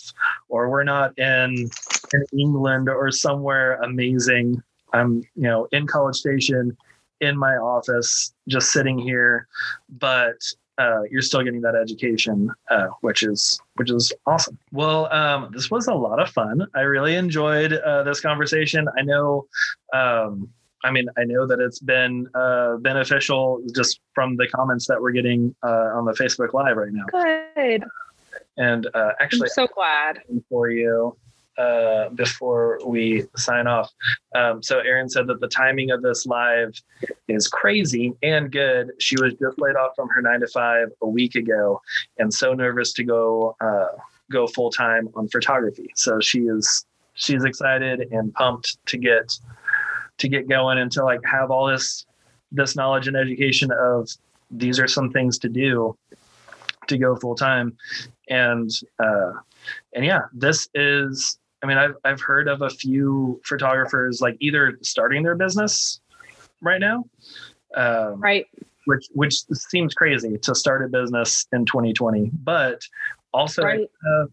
or 0.49 0.69
we're 0.69 0.83
not 0.83 1.17
in 1.17 1.69
in 2.13 2.25
England 2.37 2.89
or 2.89 3.11
somewhere 3.11 3.75
amazing. 3.81 4.61
I'm, 4.93 5.21
you 5.35 5.43
know, 5.43 5.67
in 5.71 5.87
College 5.87 6.17
Station 6.17 6.77
in 7.21 7.37
my 7.37 7.55
office, 7.55 8.33
just 8.47 8.71
sitting 8.71 8.97
here, 8.97 9.47
but 9.89 10.35
uh, 10.81 11.01
you're 11.11 11.21
still 11.21 11.43
getting 11.43 11.61
that 11.61 11.75
education, 11.75 12.49
uh, 12.69 12.87
which 13.01 13.23
is 13.23 13.59
which 13.75 13.91
is 13.91 14.11
awesome. 14.25 14.57
Well, 14.71 15.11
um, 15.13 15.49
this 15.53 15.69
was 15.69 15.87
a 15.87 15.93
lot 15.93 16.19
of 16.19 16.29
fun. 16.29 16.65
I 16.75 16.81
really 16.81 17.15
enjoyed 17.15 17.73
uh, 17.73 18.03
this 18.03 18.19
conversation. 18.19 18.87
I 18.97 19.01
know, 19.03 19.45
um, 19.93 20.49
I 20.83 20.91
mean, 20.91 21.07
I 21.17 21.23
know 21.23 21.45
that 21.45 21.59
it's 21.59 21.79
been 21.79 22.27
uh, 22.33 22.77
beneficial 22.77 23.61
just 23.75 23.99
from 24.15 24.37
the 24.37 24.47
comments 24.47 24.87
that 24.87 24.99
we're 24.99 25.11
getting 25.11 25.55
uh, 25.63 25.97
on 25.97 26.05
the 26.05 26.13
Facebook 26.13 26.53
Live 26.53 26.77
right 26.77 26.91
now. 26.91 27.05
Good. 27.11 27.83
And 28.57 28.87
uh, 28.93 29.11
actually, 29.19 29.49
I'm 29.49 29.67
so 29.67 29.67
glad 29.67 30.19
for 30.49 30.69
you 30.69 31.15
uh, 31.61 32.09
before 32.09 32.79
we 32.85 33.23
sign 33.35 33.67
off. 33.67 33.91
Um, 34.35 34.63
so 34.63 34.79
Erin 34.79 35.09
said 35.09 35.27
that 35.27 35.39
the 35.39 35.47
timing 35.47 35.91
of 35.91 36.01
this 36.01 36.25
live 36.25 36.73
is 37.27 37.47
crazy 37.47 38.13
and 38.23 38.51
good. 38.51 38.91
She 38.99 39.15
was 39.21 39.33
just 39.33 39.59
laid 39.59 39.75
off 39.75 39.91
from 39.95 40.09
her 40.09 40.21
nine 40.21 40.39
to 40.39 40.47
five 40.47 40.87
a 41.01 41.07
week 41.07 41.35
ago, 41.35 41.81
and 42.17 42.33
so 42.33 42.53
nervous 42.53 42.93
to 42.93 43.03
go 43.03 43.55
uh, 43.61 43.97
go 44.31 44.47
full 44.47 44.71
time 44.71 45.09
on 45.15 45.27
photography. 45.27 45.89
So 45.95 46.19
she 46.19 46.39
is 46.41 46.85
she's 47.13 47.43
excited 47.43 48.07
and 48.11 48.33
pumped 48.33 48.77
to 48.87 48.97
get 48.97 49.37
to 50.17 50.27
get 50.27 50.47
going 50.47 50.77
and 50.77 50.91
to 50.93 51.03
like 51.03 51.21
have 51.25 51.51
all 51.51 51.67
this 51.67 52.05
this 52.51 52.75
knowledge 52.75 53.07
and 53.07 53.17
education 53.17 53.71
of 53.71 54.09
these 54.49 54.79
are 54.79 54.87
some 54.87 55.11
things 55.11 55.37
to 55.39 55.49
do 55.49 55.95
to 56.87 56.97
go 56.97 57.15
full 57.15 57.35
time 57.35 57.75
and 58.29 58.69
uh 58.99 59.31
and 59.93 60.03
yeah 60.05 60.21
this 60.33 60.67
is 60.73 61.39
I 61.63 61.67
mean, 61.67 61.77
I've 61.77 61.95
I've 62.03 62.21
heard 62.21 62.47
of 62.47 62.61
a 62.61 62.69
few 62.69 63.39
photographers 63.45 64.21
like 64.21 64.37
either 64.39 64.77
starting 64.81 65.23
their 65.23 65.35
business 65.35 65.99
right 66.61 66.79
now, 66.79 67.05
um, 67.75 68.19
right, 68.19 68.47
which 68.85 69.07
which 69.13 69.43
seems 69.53 69.93
crazy 69.93 70.37
to 70.39 70.55
start 70.55 70.83
a 70.83 70.87
business 70.87 71.47
in 71.53 71.65
2020, 71.65 72.31
but 72.33 72.81
also 73.33 73.63
right. 73.63 73.89
uh, 74.05 74.25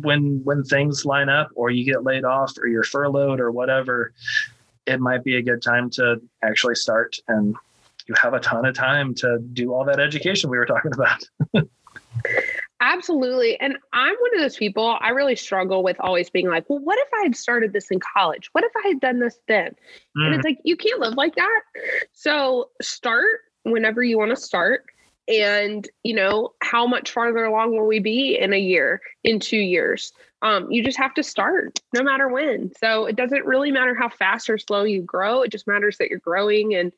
when 0.00 0.42
when 0.44 0.64
things 0.64 1.04
line 1.04 1.28
up 1.28 1.50
or 1.54 1.70
you 1.70 1.84
get 1.84 2.04
laid 2.04 2.24
off 2.24 2.52
or 2.58 2.66
you're 2.66 2.82
furloughed 2.82 3.40
or 3.40 3.50
whatever, 3.50 4.12
it 4.86 5.00
might 5.00 5.24
be 5.24 5.36
a 5.36 5.42
good 5.42 5.62
time 5.62 5.90
to 5.90 6.20
actually 6.42 6.74
start 6.74 7.16
and 7.28 7.54
you 8.06 8.14
have 8.20 8.34
a 8.34 8.40
ton 8.40 8.64
of 8.64 8.74
time 8.74 9.14
to 9.14 9.38
do 9.52 9.72
all 9.72 9.84
that 9.84 10.00
education 10.00 10.50
we 10.50 10.58
were 10.58 10.66
talking 10.66 10.92
about. 10.92 11.22
Absolutely. 12.80 13.60
And 13.60 13.76
I'm 13.92 14.14
one 14.14 14.34
of 14.34 14.40
those 14.40 14.56
people, 14.56 14.96
I 15.00 15.10
really 15.10 15.36
struggle 15.36 15.82
with 15.82 16.00
always 16.00 16.30
being 16.30 16.48
like, 16.48 16.68
well, 16.68 16.78
what 16.78 16.98
if 16.98 17.08
I 17.12 17.24
had 17.24 17.36
started 17.36 17.74
this 17.74 17.90
in 17.90 18.00
college? 18.00 18.48
What 18.52 18.64
if 18.64 18.72
I 18.84 18.88
had 18.88 19.00
done 19.00 19.20
this 19.20 19.38
then? 19.48 19.74
Mm. 20.16 20.26
And 20.26 20.34
it's 20.34 20.46
mm. 20.46 20.50
like, 20.50 20.58
you 20.64 20.76
can't 20.76 20.98
live 20.98 21.14
like 21.14 21.34
that. 21.34 21.60
So 22.12 22.70
start 22.80 23.40
whenever 23.64 24.02
you 24.02 24.18
want 24.18 24.30
to 24.30 24.36
start. 24.36 24.86
And, 25.28 25.86
you 26.02 26.14
know, 26.14 26.54
how 26.62 26.86
much 26.86 27.12
farther 27.12 27.44
along 27.44 27.76
will 27.76 27.86
we 27.86 28.00
be 28.00 28.36
in 28.40 28.52
a 28.52 28.58
year, 28.58 29.00
in 29.22 29.38
two 29.38 29.58
years? 29.58 30.12
Um, 30.42 30.70
you 30.72 30.82
just 30.82 30.98
have 30.98 31.12
to 31.14 31.22
start 31.22 31.80
no 31.94 32.02
matter 32.02 32.28
when. 32.28 32.72
So 32.80 33.04
it 33.04 33.14
doesn't 33.14 33.44
really 33.44 33.70
matter 33.70 33.94
how 33.94 34.08
fast 34.08 34.48
or 34.48 34.56
slow 34.56 34.84
you 34.84 35.02
grow. 35.02 35.42
It 35.42 35.52
just 35.52 35.66
matters 35.66 35.98
that 35.98 36.08
you're 36.08 36.18
growing 36.18 36.74
and 36.74 36.92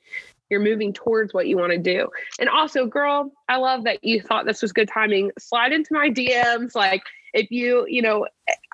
you're 0.53 0.61
moving 0.61 0.93
towards 0.93 1.33
what 1.33 1.49
you 1.49 1.57
want 1.57 1.73
to 1.73 1.79
do. 1.79 2.09
And 2.39 2.49
also, 2.49 2.87
girl, 2.87 3.33
I 3.49 3.57
love 3.57 3.85
that 3.85 4.05
you 4.05 4.21
thought 4.21 4.45
this 4.45 4.61
was 4.61 4.73
good 4.73 4.89
timing. 4.89 5.33
Slide 5.39 5.73
into 5.73 5.95
my 5.95 6.11
DMs. 6.11 6.75
Like, 6.75 7.03
if 7.33 7.51
you, 7.51 7.87
you 7.89 8.03
know, 8.03 8.27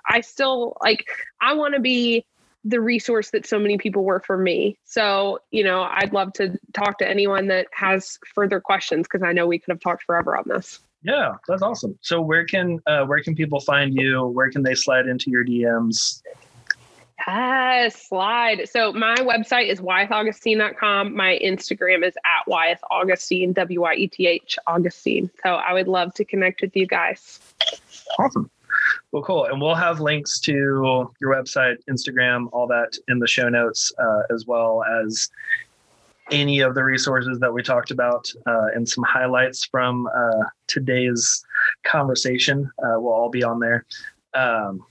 I 0.06 0.20
still 0.20 0.76
like, 0.82 1.06
I 1.40 1.54
want 1.54 1.74
to 1.74 1.80
be 1.80 2.26
the 2.64 2.80
resource 2.80 3.30
that 3.30 3.46
so 3.46 3.60
many 3.60 3.78
people 3.78 4.04
were 4.04 4.20
for 4.20 4.36
me. 4.36 4.76
So, 4.84 5.38
you 5.52 5.62
know, 5.62 5.82
I'd 5.82 6.12
love 6.12 6.32
to 6.34 6.58
talk 6.74 6.98
to 6.98 7.08
anyone 7.08 7.46
that 7.46 7.68
has 7.72 8.18
further 8.34 8.60
questions 8.60 9.06
because 9.06 9.22
I 9.22 9.32
know 9.32 9.46
we 9.46 9.60
could 9.60 9.70
have 9.70 9.80
talked 9.80 10.02
forever 10.02 10.36
on 10.36 10.44
this. 10.46 10.80
Yeah, 11.02 11.34
that's 11.46 11.62
awesome. 11.62 11.96
So 12.02 12.20
where 12.20 12.44
can 12.44 12.80
uh, 12.88 13.04
where 13.04 13.22
can 13.22 13.36
people 13.36 13.60
find 13.60 13.94
you? 13.94 14.26
Where 14.26 14.50
can 14.50 14.64
they 14.64 14.74
slide 14.74 15.06
into 15.06 15.30
your 15.30 15.44
DMs? 15.44 16.20
Yes, 17.26 18.08
slide. 18.08 18.68
So 18.68 18.92
my 18.92 19.16
website 19.16 19.68
is 19.68 19.80
wyethaugustine.com. 19.80 21.14
My 21.14 21.38
Instagram 21.44 22.06
is 22.06 22.14
at 22.24 22.50
wyethaugustine, 22.50 23.54
W-Y-E-T-H 23.54 24.58
Augustine. 24.66 25.30
So 25.42 25.54
I 25.54 25.72
would 25.72 25.88
love 25.88 26.14
to 26.14 26.24
connect 26.24 26.62
with 26.62 26.76
you 26.76 26.86
guys. 26.86 27.40
Awesome. 28.18 28.50
Well, 29.12 29.22
cool. 29.22 29.46
And 29.46 29.60
we'll 29.60 29.74
have 29.74 30.00
links 30.00 30.38
to 30.40 30.52
your 31.20 31.34
website, 31.34 31.76
Instagram, 31.90 32.48
all 32.52 32.66
that 32.68 32.96
in 33.08 33.18
the 33.18 33.26
show 33.26 33.48
notes, 33.48 33.92
uh, 33.98 34.22
as 34.32 34.46
well 34.46 34.84
as 35.02 35.28
any 36.30 36.60
of 36.60 36.74
the 36.74 36.84
resources 36.84 37.38
that 37.40 37.52
we 37.52 37.62
talked 37.62 37.90
about 37.90 38.30
uh, 38.46 38.66
and 38.74 38.88
some 38.88 39.04
highlights 39.04 39.64
from 39.64 40.06
uh, 40.06 40.44
today's 40.66 41.44
conversation 41.84 42.70
uh, 42.78 43.00
will 43.00 43.12
all 43.12 43.30
be 43.30 43.42
on 43.42 43.60
there. 43.60 43.84
Um, 44.34 44.84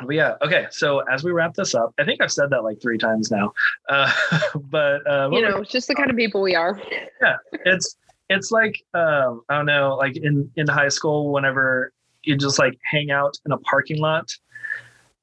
but 0.00 0.14
yeah, 0.14 0.34
okay. 0.42 0.66
So 0.70 1.00
as 1.00 1.24
we 1.24 1.32
wrap 1.32 1.54
this 1.54 1.74
up, 1.74 1.94
I 1.98 2.04
think 2.04 2.20
I've 2.20 2.32
said 2.32 2.50
that 2.50 2.64
like 2.64 2.80
three 2.80 2.98
times 2.98 3.30
now, 3.30 3.52
uh, 3.88 4.12
but 4.54 5.06
uh, 5.06 5.30
you 5.32 5.42
know, 5.42 5.58
it's 5.58 5.70
just 5.70 5.88
the 5.88 5.94
kind 5.94 6.10
of 6.10 6.16
people 6.16 6.42
we 6.42 6.54
are. 6.54 6.80
Yeah, 7.20 7.36
it's 7.64 7.96
it's 8.28 8.50
like 8.50 8.82
um, 8.94 9.42
I 9.48 9.56
don't 9.56 9.66
know, 9.66 9.96
like 9.96 10.16
in 10.16 10.50
in 10.56 10.66
high 10.66 10.88
school, 10.88 11.32
whenever 11.32 11.92
you 12.22 12.36
just 12.36 12.58
like 12.58 12.78
hang 12.90 13.10
out 13.10 13.36
in 13.46 13.52
a 13.52 13.58
parking 13.58 13.98
lot 13.98 14.28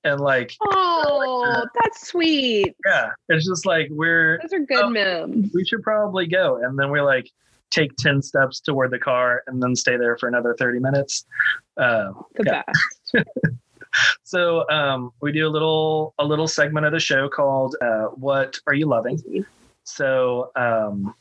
and 0.04 0.20
like 0.20 0.54
oh 0.62 1.66
that's 1.82 2.08
sweet 2.08 2.74
yeah 2.86 3.10
it's 3.28 3.46
just 3.46 3.66
like 3.66 3.88
we're 3.92 4.40
those 4.42 4.54
are 4.54 4.60
good 4.60 4.84
oh, 4.84 4.90
memes 4.90 5.52
we 5.54 5.66
should 5.66 5.82
probably 5.84 6.26
go 6.26 6.58
and 6.64 6.80
then 6.80 6.90
we 6.90 7.02
like 7.02 7.30
take 7.70 7.96
10 7.98 8.22
steps 8.22 8.60
toward 8.60 8.92
the 8.92 9.00
car 9.00 9.44
and 9.48 9.62
then 9.62 9.76
stay 9.76 9.98
there 9.98 10.18
for 10.18 10.28
another 10.28 10.56
30 10.58 10.80
minutes 10.80 11.26
uh, 11.78 12.12
the 12.36 12.44
yeah. 12.46 12.64
best 12.66 13.28
so 14.24 14.70
um, 14.70 15.12
we 15.22 15.32
do 15.32 15.48
a 15.48 15.50
little 15.50 16.14
a 16.20 16.26
little 16.26 16.48
segment 16.48 16.86
of 16.86 16.92
the 16.92 17.00
show 17.00 17.30
called 17.30 17.76
uh, 17.82 18.06
what 18.06 18.60
are 18.68 18.74
you 18.74 18.86
loving? 18.86 19.46
So 19.84 20.52
um, 20.56 21.14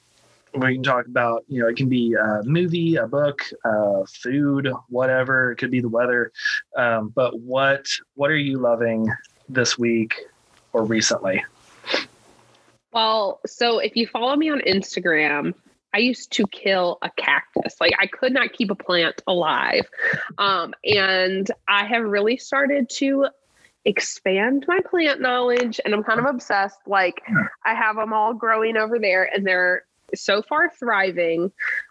we 0.54 0.74
can 0.74 0.82
talk 0.82 1.06
about 1.06 1.44
you 1.48 1.60
know 1.60 1.68
it 1.68 1.76
can 1.76 1.88
be 1.88 2.14
a 2.14 2.42
movie 2.44 2.96
a 2.96 3.06
book 3.06 3.42
uh, 3.64 4.04
food 4.08 4.70
whatever. 4.88 5.52
It 5.52 5.56
could 5.56 5.70
be 5.70 5.80
the 5.80 5.88
weather. 5.88 6.32
Um, 6.76 7.08
but 7.14 7.38
what 7.40 7.86
what 8.14 8.30
are 8.30 8.36
you 8.36 8.58
loving 8.58 9.08
this 9.48 9.78
week 9.78 10.14
or 10.72 10.84
recently? 10.84 11.44
Well 12.92 13.40
so 13.46 13.78
if 13.78 13.96
you 13.96 14.06
follow 14.06 14.36
me 14.36 14.50
on 14.50 14.60
instagram 14.60 15.54
i 15.94 15.98
used 15.98 16.32
to 16.32 16.46
kill 16.48 16.98
a 17.02 17.10
cactus 17.16 17.80
like 17.80 17.92
i 17.98 18.06
could 18.06 18.32
not 18.32 18.52
keep 18.52 18.70
a 18.70 18.74
plant 18.74 19.22
alive 19.26 19.86
um, 20.38 20.74
and 20.84 21.50
i 21.68 21.84
have 21.84 22.04
really 22.04 22.36
started 22.36 22.88
to 22.88 23.26
expand 23.84 24.66
my 24.68 24.80
plant 24.80 25.20
knowledge 25.20 25.80
and 25.84 25.94
I'm 25.94 26.02
kind 26.02 26.20
of 26.20 26.26
obsessed. 26.26 26.78
Like 26.86 27.22
I 27.64 27.74
have 27.74 27.96
them 27.96 28.12
all 28.12 28.34
growing 28.34 28.76
over 28.76 28.98
there 28.98 29.24
and 29.34 29.46
they're 29.46 29.84
so 30.14 30.42
far 30.42 30.70
thriving. 30.70 31.50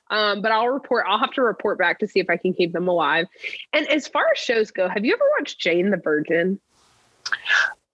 Um, 0.09 0.41
but 0.41 0.51
I'll 0.51 0.69
report, 0.69 1.05
I'll 1.07 1.19
have 1.19 1.33
to 1.33 1.41
report 1.41 1.77
back 1.77 1.99
to 1.99 2.07
see 2.07 2.19
if 2.19 2.29
I 2.29 2.37
can 2.37 2.53
keep 2.53 2.71
them 2.71 2.87
alive. 2.87 3.25
And 3.73 3.87
as 3.89 4.07
far 4.07 4.25
as 4.31 4.39
shows 4.39 4.71
go, 4.71 4.87
have 4.87 5.03
you 5.03 5.13
ever 5.13 5.25
watched 5.37 5.59
Jane 5.59 5.89
the 5.89 5.97
Virgin? 5.97 6.59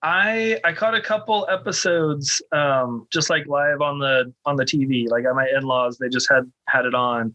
I 0.03 0.59
I 0.65 0.73
caught 0.73 0.93
a 0.93 1.01
couple 1.01 1.47
episodes 1.49 2.41
um 2.51 3.07
just 3.09 3.29
like 3.29 3.47
live 3.47 3.81
on 3.81 3.99
the 3.99 4.33
on 4.45 4.57
the 4.57 4.65
TV. 4.65 5.09
Like 5.09 5.25
at 5.25 5.33
my 5.33 5.47
in-laws, 5.55 5.97
they 5.97 6.09
just 6.09 6.29
had 6.29 6.51
had 6.67 6.85
it 6.85 6.93
on. 6.93 7.33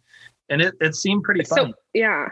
And 0.50 0.62
it, 0.62 0.74
it 0.80 0.94
seemed 0.94 1.24
pretty 1.24 1.44
fun. 1.44 1.58
So 1.58 1.74
yeah. 1.94 2.28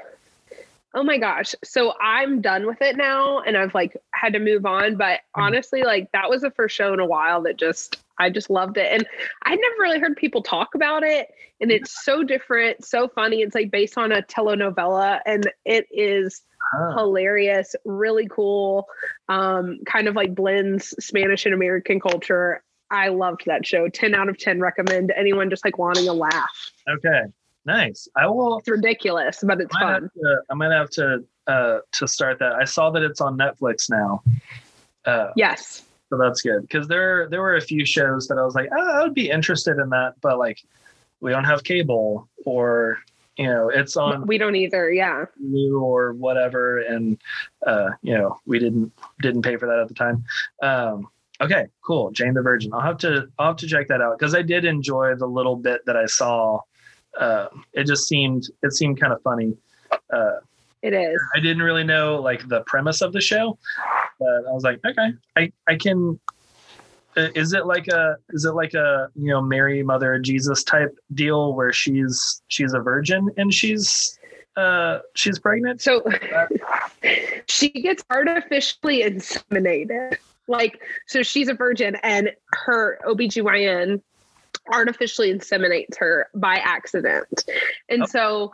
Oh 0.94 1.02
my 1.02 1.18
gosh. 1.18 1.54
So 1.64 1.94
I'm 2.00 2.40
done 2.40 2.66
with 2.66 2.80
it 2.80 2.96
now 2.96 3.40
and 3.40 3.56
I've 3.56 3.74
like 3.74 3.96
had 4.12 4.32
to 4.34 4.38
move 4.38 4.64
on. 4.64 4.96
But 4.96 5.20
mm-hmm. 5.20 5.42
honestly, 5.42 5.82
like 5.82 6.10
that 6.12 6.28
was 6.30 6.42
the 6.42 6.50
first 6.50 6.76
show 6.76 6.92
in 6.92 7.00
a 7.00 7.06
while 7.06 7.42
that 7.42 7.56
just 7.56 7.98
I 8.18 8.30
just 8.30 8.50
loved 8.50 8.76
it. 8.76 8.92
And 8.92 9.06
I 9.44 9.54
never 9.54 9.74
really 9.78 9.98
heard 9.98 10.16
people 10.16 10.42
talk 10.42 10.74
about 10.74 11.02
it. 11.02 11.28
And 11.60 11.70
it's 11.70 12.04
so 12.04 12.22
different, 12.22 12.84
so 12.84 13.08
funny. 13.08 13.40
It's 13.40 13.54
like 13.54 13.70
based 13.70 13.96
on 13.96 14.12
a 14.12 14.22
telenovela 14.22 15.20
and 15.24 15.50
it 15.64 15.86
is 15.90 16.42
huh. 16.72 16.96
hilarious, 16.96 17.74
really 17.84 18.28
cool. 18.28 18.86
Um, 19.28 19.78
kind 19.86 20.08
of 20.08 20.14
like 20.14 20.34
blends 20.34 20.94
Spanish 21.04 21.46
and 21.46 21.54
American 21.54 22.00
culture. 22.00 22.62
I 22.90 23.08
loved 23.08 23.42
that 23.46 23.66
show. 23.66 23.88
10 23.88 24.14
out 24.14 24.28
of 24.28 24.38
10 24.38 24.60
recommend 24.60 25.12
anyone 25.16 25.50
just 25.50 25.64
like 25.64 25.78
wanting 25.78 26.08
a 26.08 26.12
laugh. 26.12 26.70
Okay. 26.88 27.22
Nice. 27.64 28.06
I 28.16 28.28
will. 28.28 28.58
It's 28.58 28.68
ridiculous, 28.68 29.42
but 29.42 29.60
it's 29.60 29.76
fun. 29.76 30.08
To, 30.14 30.42
I 30.50 30.54
might 30.54 30.70
have 30.70 30.88
to 30.90 31.24
uh, 31.48 31.78
to 31.92 32.06
start 32.06 32.38
that. 32.38 32.54
I 32.54 32.64
saw 32.64 32.90
that 32.90 33.02
it's 33.02 33.20
on 33.20 33.36
Netflix 33.36 33.90
now. 33.90 34.22
Uh, 35.04 35.30
yes 35.36 35.82
so 36.08 36.16
that's 36.16 36.42
good 36.42 36.62
because 36.62 36.86
there 36.88 37.28
there 37.28 37.40
were 37.40 37.56
a 37.56 37.60
few 37.60 37.84
shows 37.84 38.28
that 38.28 38.38
I 38.38 38.42
was 38.42 38.54
like, 38.54 38.68
oh, 38.76 38.90
I 38.92 39.02
would 39.02 39.14
be 39.14 39.30
interested 39.30 39.78
in 39.78 39.90
that, 39.90 40.14
but 40.20 40.38
like 40.38 40.62
we 41.20 41.30
don't 41.30 41.44
have 41.44 41.64
cable 41.64 42.28
or 42.44 42.98
you 43.36 43.46
know 43.46 43.68
it's 43.68 43.96
on 43.96 44.26
we 44.26 44.38
don't 44.38 44.56
either 44.56 44.90
yeah. 44.92 45.24
Or 45.74 46.12
whatever 46.14 46.78
and 46.78 47.18
uh 47.66 47.90
you 48.02 48.16
know 48.16 48.38
we 48.46 48.58
didn't 48.58 48.92
didn't 49.20 49.42
pay 49.42 49.56
for 49.56 49.66
that 49.66 49.78
at 49.78 49.88
the 49.88 49.94
time. 49.94 50.24
Um 50.62 51.08
okay 51.40 51.66
cool 51.82 52.10
jane 52.10 52.34
the 52.34 52.42
virgin. 52.42 52.72
I'll 52.72 52.80
have 52.80 52.98
to 52.98 53.28
i'll 53.38 53.48
have 53.48 53.56
to 53.56 53.66
check 53.66 53.88
that 53.88 54.00
out 54.00 54.18
because 54.18 54.34
i 54.34 54.42
did 54.42 54.64
enjoy 54.64 55.14
the 55.14 55.26
little 55.26 55.56
bit 55.56 55.84
that 55.86 55.96
i 55.96 56.06
saw. 56.06 56.60
Uh 57.18 57.48
it 57.72 57.84
just 57.86 58.08
seemed 58.08 58.48
it 58.62 58.72
seemed 58.72 59.00
kind 59.00 59.12
of 59.12 59.22
funny. 59.22 59.56
Uh 60.12 60.36
it 60.82 60.92
is. 60.92 61.20
I 61.34 61.40
didn't 61.40 61.62
really 61.62 61.84
know 61.84 62.20
like 62.20 62.46
the 62.48 62.60
premise 62.62 63.00
of 63.00 63.12
the 63.12 63.20
show 63.20 63.58
but 64.18 64.46
I 64.48 64.52
was 64.52 64.64
like, 64.64 64.80
okay, 64.84 65.12
I 65.36 65.52
I 65.68 65.76
can. 65.76 66.18
Uh, 67.16 67.28
is 67.34 67.52
it 67.52 67.66
like 67.66 67.88
a 67.88 68.16
is 68.30 68.44
it 68.44 68.52
like 68.52 68.74
a 68.74 69.08
you 69.14 69.30
know 69.30 69.40
Mary 69.40 69.82
Mother 69.82 70.14
of 70.14 70.22
Jesus 70.22 70.62
type 70.62 70.96
deal 71.14 71.54
where 71.54 71.72
she's 71.72 72.42
she's 72.48 72.74
a 72.74 72.80
virgin 72.80 73.30
and 73.36 73.52
she's 73.52 74.18
uh 74.56 74.98
she's 75.14 75.38
pregnant? 75.38 75.80
So 75.80 76.04
she 77.48 77.70
gets 77.70 78.04
artificially 78.10 79.02
inseminated. 79.02 80.18
Like 80.46 80.80
so 81.06 81.22
she's 81.22 81.48
a 81.48 81.54
virgin 81.54 81.96
and 82.02 82.30
her 82.52 82.98
OBGYN 83.06 84.02
artificially 84.72 85.32
inseminates 85.32 85.96
her 85.98 86.28
by 86.34 86.56
accident. 86.56 87.44
And 87.88 88.02
oh, 88.02 88.06
so 88.06 88.52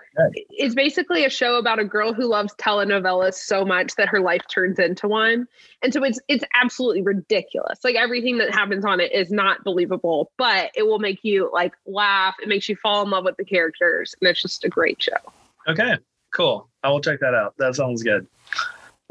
it's 0.50 0.74
basically 0.74 1.24
a 1.24 1.30
show 1.30 1.56
about 1.56 1.78
a 1.78 1.84
girl 1.84 2.12
who 2.12 2.26
loves 2.26 2.54
telenovelas 2.54 3.34
so 3.34 3.64
much 3.64 3.94
that 3.96 4.08
her 4.08 4.20
life 4.20 4.42
turns 4.48 4.78
into 4.78 5.08
one. 5.08 5.46
And 5.82 5.92
so 5.92 6.02
it's 6.04 6.20
it's 6.28 6.44
absolutely 6.60 7.02
ridiculous. 7.02 7.78
Like 7.84 7.96
everything 7.96 8.38
that 8.38 8.54
happens 8.54 8.84
on 8.84 9.00
it 9.00 9.12
is 9.12 9.30
not 9.30 9.64
believable, 9.64 10.30
but 10.38 10.70
it 10.74 10.86
will 10.86 10.98
make 10.98 11.20
you 11.22 11.50
like 11.52 11.72
laugh. 11.86 12.34
It 12.42 12.48
makes 12.48 12.68
you 12.68 12.76
fall 12.76 13.02
in 13.02 13.10
love 13.10 13.24
with 13.24 13.36
the 13.36 13.44
characters 13.44 14.14
and 14.20 14.28
it's 14.28 14.42
just 14.42 14.64
a 14.64 14.68
great 14.68 15.02
show. 15.02 15.32
Okay. 15.68 15.96
Cool. 16.32 16.68
I 16.82 16.90
will 16.90 17.00
check 17.00 17.20
that 17.20 17.34
out. 17.34 17.54
That 17.58 17.74
sounds 17.74 18.02
good. 18.02 18.26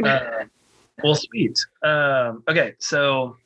Uh, 0.03 0.45
well, 1.03 1.13
sweet. 1.13 1.59
Um, 1.83 2.43
okay, 2.47 2.73
so 2.79 3.37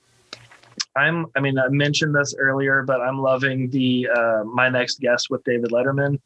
I'm, 0.95 1.27
I 1.35 1.39
mean, 1.39 1.59
I 1.59 1.67
mentioned 1.67 2.15
this 2.15 2.35
earlier, 2.37 2.83
but 2.83 3.01
I'm 3.01 3.21
loving 3.21 3.69
the 3.69 4.07
uh, 4.15 4.43
my 4.45 4.69
next 4.69 4.99
guest 4.99 5.29
with 5.29 5.43
David 5.43 5.71
Letterman. 5.71 6.19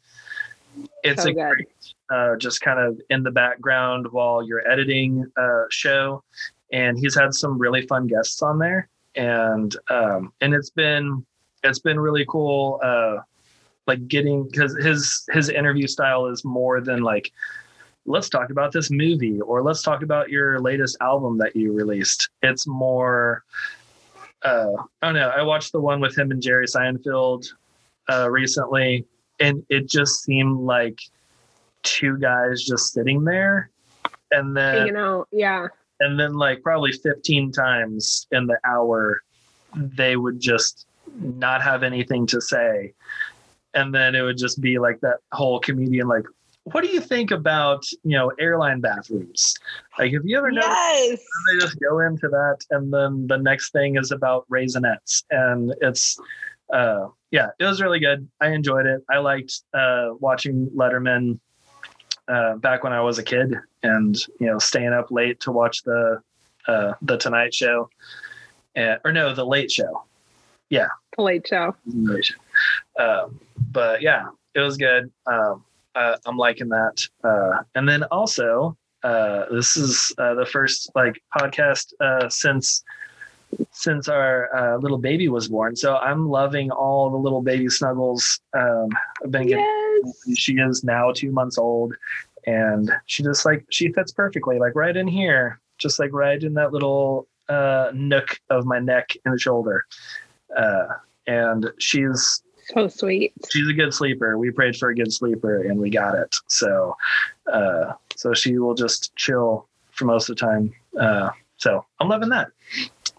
It's 1.02 1.24
so 1.24 1.30
a 1.30 1.32
great, 1.32 1.68
uh, 2.10 2.36
just 2.36 2.60
kind 2.60 2.78
of 2.78 3.00
in 3.10 3.22
the 3.22 3.30
background 3.30 4.06
while 4.10 4.42
you're 4.42 4.66
editing 4.70 5.30
uh, 5.36 5.64
show, 5.70 6.22
and 6.72 6.98
he's 6.98 7.18
had 7.18 7.34
some 7.34 7.58
really 7.58 7.86
fun 7.86 8.06
guests 8.06 8.42
on 8.42 8.58
there, 8.58 8.88
and 9.16 9.74
um, 9.88 10.32
and 10.40 10.54
it's 10.54 10.70
been 10.70 11.24
it's 11.64 11.80
been 11.80 11.98
really 11.98 12.24
cool, 12.28 12.80
uh, 12.82 13.16
like 13.86 14.06
getting 14.08 14.44
because 14.44 14.76
his 14.76 15.26
his 15.32 15.48
interview 15.48 15.86
style 15.88 16.26
is 16.26 16.44
more 16.44 16.80
than 16.80 17.02
like 17.02 17.32
let's 18.06 18.28
talk 18.28 18.50
about 18.50 18.72
this 18.72 18.90
movie 18.90 19.40
or 19.40 19.62
let's 19.62 19.82
talk 19.82 20.02
about 20.02 20.30
your 20.30 20.58
latest 20.60 20.96
album 21.00 21.38
that 21.38 21.54
you 21.54 21.72
released. 21.72 22.30
It's 22.42 22.66
more 22.66 23.44
uh, 24.42 24.72
I 25.02 25.06
don't 25.06 25.14
know. 25.14 25.28
I 25.28 25.42
watched 25.42 25.72
the 25.72 25.80
one 25.80 26.00
with 26.00 26.16
him 26.16 26.30
and 26.30 26.42
Jerry 26.42 26.66
Seinfeld 26.66 27.46
uh, 28.10 28.28
recently, 28.30 29.04
and 29.38 29.64
it 29.68 29.88
just 29.88 30.22
seemed 30.22 30.60
like 30.60 30.98
two 31.82 32.18
guys 32.18 32.62
just 32.64 32.92
sitting 32.92 33.24
there, 33.24 33.70
and 34.30 34.56
then 34.56 34.86
you 34.86 34.92
know, 34.92 35.26
yeah, 35.30 35.68
and 36.00 36.18
then 36.18 36.34
like 36.34 36.62
probably 36.62 36.92
fifteen 36.92 37.52
times 37.52 38.26
in 38.32 38.46
the 38.46 38.58
hour, 38.64 39.22
they 39.74 40.16
would 40.16 40.40
just 40.40 40.86
not 41.18 41.62
have 41.62 41.82
anything 41.82 42.26
to 42.28 42.40
say, 42.40 42.92
and 43.74 43.94
then 43.94 44.14
it 44.14 44.22
would 44.22 44.38
just 44.38 44.60
be 44.60 44.78
like 44.78 45.00
that 45.00 45.18
whole 45.32 45.60
comedian 45.60 46.08
like 46.08 46.24
what 46.64 46.84
do 46.84 46.88
you 46.88 47.00
think 47.00 47.30
about 47.30 47.84
you 48.04 48.16
know 48.16 48.30
airline 48.38 48.80
bathrooms 48.80 49.54
like 49.98 50.12
have 50.12 50.22
you 50.24 50.36
ever 50.36 50.50
noticed 50.50 50.70
yes. 50.70 51.18
they 51.18 51.58
just 51.58 51.80
go 51.80 52.00
into 52.00 52.28
that 52.28 52.58
and 52.70 52.92
then 52.92 53.26
the 53.26 53.38
next 53.38 53.72
thing 53.72 53.96
is 53.96 54.12
about 54.12 54.46
Raisinets 54.50 55.24
and 55.30 55.74
it's 55.80 56.18
uh 56.72 57.08
yeah 57.30 57.48
it 57.58 57.64
was 57.64 57.80
really 57.80 57.98
good 57.98 58.28
i 58.40 58.48
enjoyed 58.48 58.86
it 58.86 59.02
i 59.10 59.18
liked 59.18 59.62
uh 59.74 60.10
watching 60.20 60.68
letterman 60.76 61.38
uh, 62.30 62.54
back 62.56 62.84
when 62.84 62.92
I 62.92 63.00
was 63.00 63.18
a 63.18 63.22
kid, 63.22 63.56
and 63.82 64.16
you 64.38 64.46
know, 64.46 64.58
staying 64.58 64.92
up 64.92 65.10
late 65.10 65.40
to 65.40 65.52
watch 65.52 65.82
the 65.82 66.22
uh, 66.68 66.94
the 67.02 67.16
Tonight 67.16 67.52
Show, 67.52 67.90
and, 68.74 69.00
or 69.04 69.12
no, 69.12 69.34
the 69.34 69.44
Late 69.44 69.70
Show. 69.70 70.04
Yeah, 70.68 70.88
The 71.16 71.22
Late 71.22 71.46
Show. 71.48 71.74
Late 71.86 72.26
Show. 72.26 73.02
Um, 73.02 73.40
but 73.72 74.00
yeah, 74.00 74.28
it 74.54 74.60
was 74.60 74.76
good. 74.76 75.10
Um, 75.26 75.64
uh, 75.94 76.16
I'm 76.26 76.36
liking 76.36 76.68
that. 76.68 77.06
Uh, 77.24 77.62
and 77.74 77.88
then 77.88 78.04
also, 78.04 78.76
uh, 79.02 79.44
this 79.50 79.76
is 79.76 80.12
uh, 80.18 80.34
the 80.34 80.46
first 80.46 80.90
like 80.94 81.22
podcast 81.36 81.92
uh, 82.00 82.28
since 82.28 82.84
since 83.72 84.08
our 84.08 84.54
uh, 84.54 84.76
little 84.78 84.98
baby 84.98 85.28
was 85.28 85.48
born. 85.48 85.74
So 85.74 85.96
I'm 85.96 86.28
loving 86.28 86.70
all 86.70 87.10
the 87.10 87.16
little 87.16 87.42
baby 87.42 87.68
snuggles. 87.68 88.40
Um, 88.54 88.88
I've 89.24 89.30
been 89.30 89.48
getting. 89.48 89.64
Yes. 90.04 90.38
She 90.38 90.54
is 90.54 90.84
now 90.84 91.12
two 91.12 91.32
months 91.32 91.58
old, 91.58 91.94
and 92.46 92.90
she 93.06 93.22
just 93.22 93.44
like 93.44 93.64
she 93.70 93.92
fits 93.92 94.12
perfectly, 94.12 94.58
like 94.58 94.74
right 94.74 94.96
in 94.96 95.08
here, 95.08 95.60
just 95.78 95.98
like 95.98 96.12
right 96.12 96.42
in 96.42 96.54
that 96.54 96.72
little 96.72 97.26
uh, 97.48 97.90
nook 97.92 98.38
of 98.50 98.64
my 98.64 98.78
neck 98.78 99.10
and 99.24 99.40
shoulder. 99.40 99.84
Uh, 100.56 100.86
and 101.26 101.70
she's 101.78 102.42
So 102.72 102.88
sweet. 102.88 103.32
she's 103.50 103.68
a 103.68 103.72
good 103.72 103.92
sleeper. 103.92 104.38
We 104.38 104.50
prayed 104.50 104.76
for 104.76 104.90
a 104.90 104.94
good 104.94 105.12
sleeper, 105.12 105.62
and 105.62 105.78
we 105.78 105.90
got 105.90 106.14
it. 106.14 106.34
So, 106.46 106.96
uh, 107.52 107.94
so 108.16 108.32
she 108.34 108.58
will 108.58 108.74
just 108.74 109.14
chill 109.16 109.66
for 109.92 110.04
most 110.04 110.28
of 110.28 110.36
the 110.36 110.40
time. 110.40 110.72
Uh, 110.98 111.30
so 111.56 111.84
I'm 111.98 112.08
loving 112.08 112.30
that. 112.30 112.48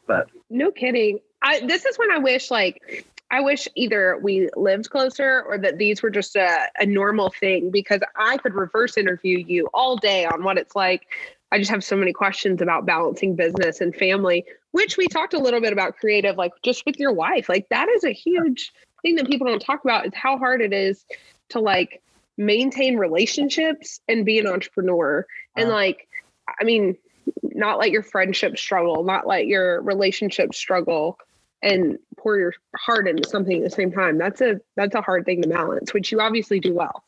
But 0.07 0.29
No 0.49 0.71
kidding. 0.71 1.19
I 1.41 1.61
this 1.65 1.85
is 1.85 1.97
when 1.97 2.11
I 2.11 2.17
wish 2.17 2.51
like 2.51 3.05
I 3.31 3.39
wish 3.39 3.67
either 3.75 4.19
we 4.21 4.49
lived 4.55 4.89
closer 4.89 5.43
or 5.47 5.57
that 5.59 5.77
these 5.77 6.03
were 6.03 6.09
just 6.09 6.35
a, 6.35 6.67
a 6.79 6.85
normal 6.85 7.29
thing 7.29 7.71
because 7.71 8.01
I 8.17 8.37
could 8.37 8.53
reverse 8.53 8.97
interview 8.97 9.37
you 9.37 9.69
all 9.73 9.95
day 9.95 10.25
on 10.25 10.43
what 10.43 10.57
it's 10.57 10.75
like. 10.75 11.07
I 11.53 11.57
just 11.57 11.71
have 11.71 11.83
so 11.83 11.95
many 11.95 12.13
questions 12.13 12.61
about 12.61 12.85
balancing 12.85 13.35
business 13.35 13.81
and 13.81 13.95
family, 13.95 14.45
which 14.71 14.97
we 14.97 15.07
talked 15.07 15.33
a 15.33 15.39
little 15.39 15.61
bit 15.61 15.73
about 15.73 15.97
creative, 15.97 16.37
like 16.37 16.51
just 16.61 16.85
with 16.85 16.97
your 16.97 17.13
wife. 17.13 17.47
Like 17.49 17.67
that 17.69 17.89
is 17.89 18.03
a 18.03 18.11
huge 18.11 18.71
thing 19.01 19.15
that 19.15 19.27
people 19.27 19.47
don't 19.47 19.61
talk 19.61 19.83
about 19.83 20.05
is 20.05 20.13
how 20.15 20.37
hard 20.37 20.61
it 20.61 20.73
is 20.73 21.05
to 21.49 21.59
like 21.59 22.01
maintain 22.37 22.97
relationships 22.97 23.99
and 24.07 24.25
be 24.25 24.39
an 24.39 24.47
entrepreneur. 24.47 25.25
And 25.55 25.67
Uh-huh. 25.67 25.75
like, 25.75 26.07
I 26.59 26.63
mean, 26.63 26.97
not 27.43 27.77
let 27.79 27.91
your 27.91 28.03
friendship 28.03 28.57
struggle, 28.57 29.03
not 29.03 29.27
let 29.27 29.47
your 29.47 29.81
relationship 29.81 30.53
struggle 30.55 31.17
and 31.61 31.99
pour 32.17 32.37
your 32.39 32.53
heart 32.75 33.07
into 33.07 33.27
something 33.27 33.57
at 33.57 33.63
the 33.63 33.69
same 33.69 33.91
time. 33.91 34.17
That's 34.17 34.41
a 34.41 34.59
that's 34.75 34.95
a 34.95 35.01
hard 35.01 35.25
thing 35.25 35.41
to 35.43 35.47
balance, 35.49 35.93
which 35.93 36.11
you 36.11 36.19
obviously 36.19 36.59
do 36.59 36.73
well. 36.73 37.03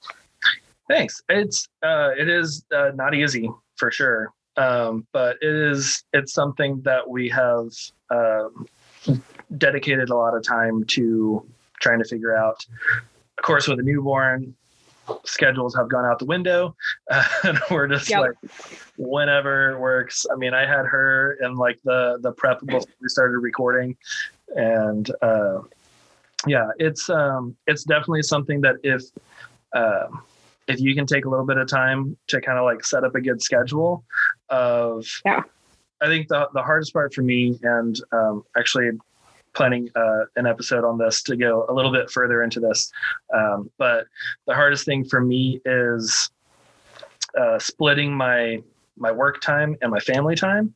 thanks. 0.88 1.22
It's 1.30 1.68
uh, 1.82 2.11
it 2.18 2.30
is 2.30 2.64
uh, 2.76 2.91
not 2.94 3.15
easy 3.15 3.49
for 3.78 3.90
sure, 3.90 4.32
um, 4.57 5.07
but 5.11 5.38
it 5.41 5.56
is 5.56 6.03
it's 6.14 6.34
something 6.34 6.82
that 6.84 7.10
we 7.10 7.30
have 7.30 7.70
um, 8.11 8.68
dedicated 9.57 10.10
a 10.10 10.15
lot 10.15 10.36
of 10.36 10.44
time 10.44 10.84
to 10.86 11.44
trying 11.84 11.99
to 11.99 12.05
figure 12.05 12.35
out. 12.35 12.65
Of 13.38 13.43
course, 13.43 13.68
with 13.68 13.80
a 13.80 13.84
newborn, 13.84 14.55
schedules 15.26 15.76
have 15.76 15.89
gone 15.89 16.05
out 16.05 16.18
the 16.18 16.26
window, 16.26 16.76
and 17.43 17.60
we're 17.69 17.88
just 17.88 18.10
Yep. 18.10 18.22
like 18.22 18.51
whenever 18.97 19.77
works. 19.80 20.26
I 20.31 20.35
mean, 20.38 20.53
I 20.53 20.61
had 20.61 20.85
her 20.85 21.38
in 21.41 21.55
like 21.55 21.80
the 21.84 22.18
the 22.22 22.31
prep 22.31 22.61
before 22.65 22.81
we 23.01 23.10
started 23.10 23.38
recording, 23.39 23.97
and 24.55 25.11
uh, 25.22 25.60
yeah, 26.47 26.69
it's 26.80 27.10
um, 27.10 27.55
it's 27.68 27.84
definitely 27.84 28.23
something 28.23 28.61
that 28.61 28.76
if 28.84 29.03
um, 29.76 30.23
if 30.68 30.80
you 30.80 30.95
can 30.95 31.05
take 31.05 31.26
a 31.26 31.30
little 31.30 31.45
bit 31.45 31.57
of 31.57 31.68
time 31.68 32.15
to 32.27 32.39
kind 32.39 32.57
of 32.57 32.64
like 32.64 32.85
set 32.85 33.03
up 33.03 33.15
a 33.15 33.22
good 33.22 33.41
schedule 33.41 34.03
of 34.49 35.05
Yeah. 35.26 35.41
I 36.01 36.07
think 36.07 36.27
the 36.27 36.47
the 36.53 36.61
hardest 36.61 36.93
part 36.93 37.14
for 37.14 37.22
me 37.22 37.57
and 37.64 37.99
um, 38.11 38.43
actually 38.57 38.89
planning 39.53 39.89
uh, 39.95 40.25
an 40.35 40.45
episode 40.45 40.84
on 40.84 40.97
this 40.97 41.21
to 41.23 41.35
go 41.35 41.65
a 41.69 41.73
little 41.73 41.91
bit 41.91 42.09
further 42.09 42.43
into 42.43 42.59
this. 42.59 42.91
Um, 43.34 43.69
but 43.77 44.07
the 44.47 44.53
hardest 44.53 44.85
thing 44.85 45.05
for 45.05 45.21
me 45.21 45.61
is 45.65 46.31
uh, 47.39 47.59
splitting 47.59 48.13
my 48.13 48.61
my 48.97 49.11
work 49.11 49.41
time 49.41 49.75
and 49.81 49.89
my 49.89 49.99
family 49.99 50.35
time. 50.35 50.73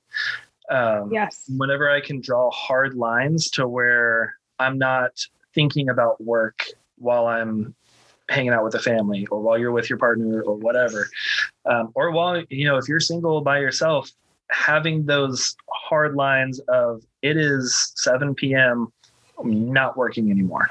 Um, 0.70 1.12
Yes. 1.12 1.44
Whenever 1.56 1.90
I 1.90 2.02
can 2.02 2.20
draw 2.20 2.50
hard 2.52 2.96
lines 2.96 3.50
to 3.52 3.68
where 3.68 4.36
I'm 4.60 4.78
not 4.78 5.12
thinking 5.54 5.90
about 5.90 6.20
work 6.20 6.66
while 6.98 7.28
I'm 7.28 7.76
hanging 8.30 8.52
out 8.52 8.64
with 8.64 8.74
the 8.74 8.80
family 8.80 9.26
or 9.32 9.40
while 9.40 9.58
you're 9.58 9.72
with 9.72 9.90
your 9.90 10.00
partner 10.00 10.42
or 10.42 10.56
whatever, 10.56 11.08
um, 11.66 11.92
or 11.96 12.12
while 12.12 12.44
you 12.50 12.68
know 12.68 12.78
if 12.78 12.88
you're 12.90 13.00
single 13.00 13.42
by 13.42 13.60
yourself, 13.60 14.12
having 14.50 15.06
those 15.06 15.56
hard 15.70 16.16
lines 16.16 16.60
of 16.68 17.04
it 17.22 17.38
is 17.38 17.94
7 17.96 18.36
p.m. 18.36 18.92
I'm 19.40 19.72
not 19.72 19.98
working 19.98 20.32
anymore 20.32 20.68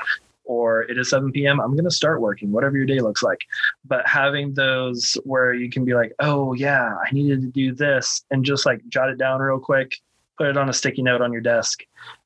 or 0.46 0.82
it 0.82 0.96
is 0.96 1.10
7 1.10 1.32
p.m. 1.32 1.60
I'm 1.60 1.72
going 1.72 1.84
to 1.84 1.90
start 1.90 2.20
working, 2.20 2.50
whatever 2.50 2.76
your 2.76 2.86
day 2.86 3.00
looks 3.00 3.22
like. 3.22 3.40
But 3.84 4.06
having 4.06 4.54
those 4.54 5.18
where 5.24 5.52
you 5.52 5.68
can 5.68 5.84
be 5.84 5.94
like, 5.94 6.12
oh, 6.20 6.54
yeah, 6.54 6.94
I 6.94 7.12
needed 7.12 7.42
to 7.42 7.48
do 7.48 7.74
this, 7.74 8.24
and 8.30 8.44
just 8.44 8.64
like 8.64 8.80
jot 8.88 9.10
it 9.10 9.18
down 9.18 9.40
real 9.40 9.58
quick, 9.58 9.96
put 10.38 10.46
it 10.46 10.56
on 10.56 10.68
a 10.68 10.72
sticky 10.72 11.02
note 11.02 11.20
on 11.20 11.32
your 11.32 11.42
desk, 11.42 11.82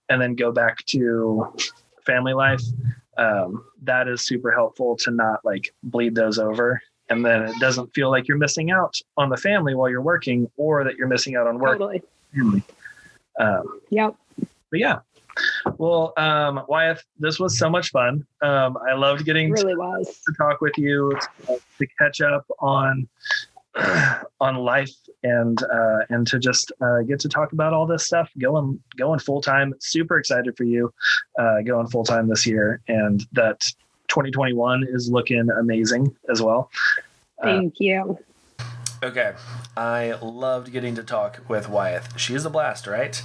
and 0.09 0.21
then 0.21 0.35
go 0.35 0.53
back 0.53 0.85
to 0.87 1.53
family 2.05 2.35
life. 2.35 2.63
Um, 3.17 3.65
that 3.83 4.09
is 4.09 4.23
super 4.23 4.53
helpful 4.53 4.97
to 4.99 5.11
not 5.11 5.45
like 5.45 5.75
bleed 5.83 6.15
those 6.15 6.39
over. 6.39 6.81
And 7.11 7.25
then 7.25 7.43
it 7.43 7.59
doesn't 7.59 7.93
feel 7.95 8.11
like 8.11 8.29
you're 8.29 8.39
missing 8.39 8.71
out 8.71 8.97
on 9.17 9.29
the 9.29 9.37
family 9.37 9.75
while 9.75 9.91
you're 9.91 10.01
working 10.01 10.51
or 10.57 10.85
that 10.85 10.97
you're 10.97 11.09
missing 11.09 11.37
out 11.37 11.47
on 11.47 11.59
work. 11.59 11.79
Totally. 11.79 12.03
Family. 12.35 12.63
Um, 13.39 13.81
Yep. 13.91 14.15
but 14.71 14.81
yeah. 14.81 15.01
Well, 15.79 16.13
um, 16.17 16.65
Wyeth, 16.69 17.03
this 17.19 17.39
was 17.39 17.59
so 17.59 17.71
much 17.71 17.91
fun. 17.91 18.27
Um, 18.43 18.79
I 18.89 18.95
loved 18.95 19.25
getting 19.25 19.55
to, 19.55 19.63
really 19.63 19.77
was. 19.77 20.07
to 20.07 20.35
talk 20.37 20.61
with 20.61 20.77
you, 20.77 21.17
to, 21.47 21.59
to 21.79 21.87
catch 21.99 22.21
up 22.21 22.47
on 22.59 23.09
on 24.41 24.57
life, 24.57 24.93
and 25.23 25.63
uh, 25.63 26.01
and 26.11 26.27
to 26.27 26.39
just 26.39 26.73
uh, 26.81 27.03
get 27.03 27.21
to 27.21 27.29
talk 27.29 27.53
about 27.53 27.73
all 27.73 27.87
this 27.87 28.07
stuff. 28.07 28.29
Going 28.39 28.81
going 28.99 29.21
full 29.21 29.41
time. 29.41 29.73
Super 29.79 30.19
excited 30.19 30.57
for 30.57 30.65
you 30.65 30.93
uh, 31.39 31.63
going 31.63 31.87
full 31.87 32.05
time 32.05 32.29
this 32.29 32.47
year, 32.47 32.81
and 32.89 33.25
that 33.33 33.63
2021 34.11 34.87
is 34.89 35.11
looking 35.11 35.49
amazing 35.51 36.15
as 36.29 36.43
well. 36.43 36.71
Uh, 37.39 37.47
Thank 37.47 37.81
you. 37.81 38.19
Okay. 39.03 39.33
I 39.77 40.13
loved 40.21 40.73
getting 40.73 40.95
to 40.97 41.03
talk 41.03 41.41
with 41.49 41.69
Wyeth. 41.69 42.19
She 42.19 42.35
is 42.35 42.45
a 42.45 42.51
blast, 42.51 42.87
right? 42.87 43.23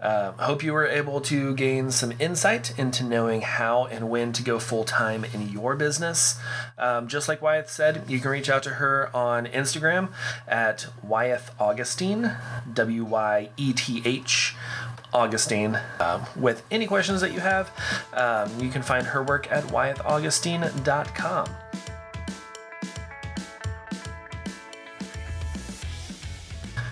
Uh, 0.00 0.30
hope 0.32 0.62
you 0.62 0.72
were 0.72 0.86
able 0.86 1.20
to 1.20 1.56
gain 1.56 1.90
some 1.90 2.12
insight 2.20 2.78
into 2.78 3.02
knowing 3.02 3.40
how 3.40 3.86
and 3.86 4.08
when 4.08 4.32
to 4.32 4.44
go 4.44 4.60
full 4.60 4.84
time 4.84 5.24
in 5.34 5.48
your 5.48 5.74
business. 5.74 6.38
Um, 6.78 7.08
just 7.08 7.26
like 7.26 7.42
Wyeth 7.42 7.68
said, 7.68 8.04
you 8.06 8.20
can 8.20 8.30
reach 8.30 8.48
out 8.48 8.62
to 8.62 8.70
her 8.70 9.10
on 9.14 9.46
Instagram 9.46 10.10
at 10.46 10.86
Wyeth 11.02 11.50
Augustine, 11.58 12.36
W 12.72 13.04
Y 13.04 13.48
E 13.56 13.72
T 13.72 14.00
H 14.04 14.54
Augustine. 15.12 15.78
Um, 16.00 16.24
with 16.36 16.64
any 16.70 16.86
questions 16.86 17.20
that 17.20 17.32
you 17.32 17.40
have, 17.40 17.70
um, 18.12 18.50
you 18.60 18.70
can 18.70 18.82
find 18.82 19.06
her 19.06 19.22
work 19.22 19.50
at 19.50 19.64
wyethaugustine.com. 19.64 21.48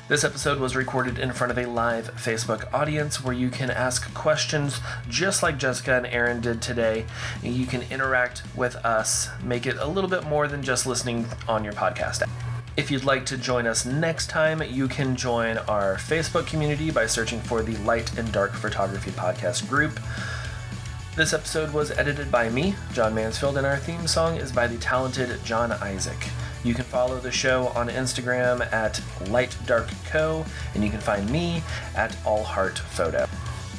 This 0.08 0.22
episode 0.22 0.60
was 0.60 0.76
recorded 0.76 1.18
in 1.18 1.32
front 1.32 1.50
of 1.50 1.58
a 1.58 1.66
live 1.66 2.14
Facebook 2.14 2.72
audience 2.72 3.24
where 3.24 3.34
you 3.34 3.50
can 3.50 3.72
ask 3.72 4.14
questions 4.14 4.78
just 5.08 5.42
like 5.42 5.58
Jessica 5.58 5.96
and 5.96 6.06
Aaron 6.06 6.40
did 6.40 6.62
today. 6.62 7.06
You 7.42 7.66
can 7.66 7.82
interact 7.90 8.44
with 8.54 8.76
us, 8.76 9.30
make 9.42 9.66
it 9.66 9.76
a 9.78 9.86
little 9.88 10.08
bit 10.08 10.22
more 10.22 10.46
than 10.46 10.62
just 10.62 10.86
listening 10.86 11.26
on 11.48 11.64
your 11.64 11.72
podcast 11.72 12.22
app. 12.22 12.45
If 12.76 12.90
you'd 12.90 13.04
like 13.04 13.24
to 13.26 13.38
join 13.38 13.66
us 13.66 13.86
next 13.86 14.28
time, 14.28 14.62
you 14.62 14.86
can 14.86 15.16
join 15.16 15.56
our 15.56 15.94
Facebook 15.94 16.46
community 16.46 16.90
by 16.90 17.06
searching 17.06 17.40
for 17.40 17.62
the 17.62 17.74
Light 17.78 18.18
and 18.18 18.30
Dark 18.30 18.52
Photography 18.52 19.12
Podcast 19.12 19.66
group. 19.66 19.98
This 21.16 21.32
episode 21.32 21.72
was 21.72 21.90
edited 21.90 22.30
by 22.30 22.50
me, 22.50 22.74
John 22.92 23.14
Mansfield, 23.14 23.56
and 23.56 23.66
our 23.66 23.78
theme 23.78 24.06
song 24.06 24.36
is 24.36 24.52
by 24.52 24.66
the 24.66 24.76
talented 24.76 25.42
John 25.42 25.72
Isaac. 25.72 26.22
You 26.64 26.74
can 26.74 26.84
follow 26.84 27.18
the 27.18 27.30
show 27.30 27.68
on 27.68 27.88
Instagram 27.88 28.70
at 28.70 29.00
Light 29.30 29.56
Dark 29.64 29.88
Co, 30.10 30.44
and 30.74 30.84
you 30.84 30.90
can 30.90 31.00
find 31.00 31.30
me 31.30 31.62
at 31.94 32.14
All 32.26 32.44
Heart 32.44 32.78
Photo. 32.78 33.26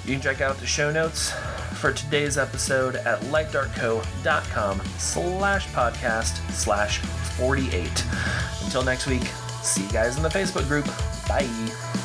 You 0.08 0.14
can 0.14 0.22
check 0.22 0.40
out 0.40 0.58
the 0.58 0.66
show 0.66 0.90
notes 0.90 1.34
for 1.82 1.92
today's 1.92 2.38
episode 2.38 2.96
at 2.96 3.20
lightdarkco.com 3.24 4.82
slash 4.98 5.68
podcast 5.68 6.52
slash 6.52 7.00
48. 7.38 8.06
Until 8.64 8.84
next 8.84 9.06
week, 9.06 9.24
see 9.64 9.84
you 9.84 9.92
guys 9.92 10.16
in 10.16 10.24
the 10.24 10.30
Facebook 10.30 10.66
group. 10.70 10.86
Bye. 11.28 11.97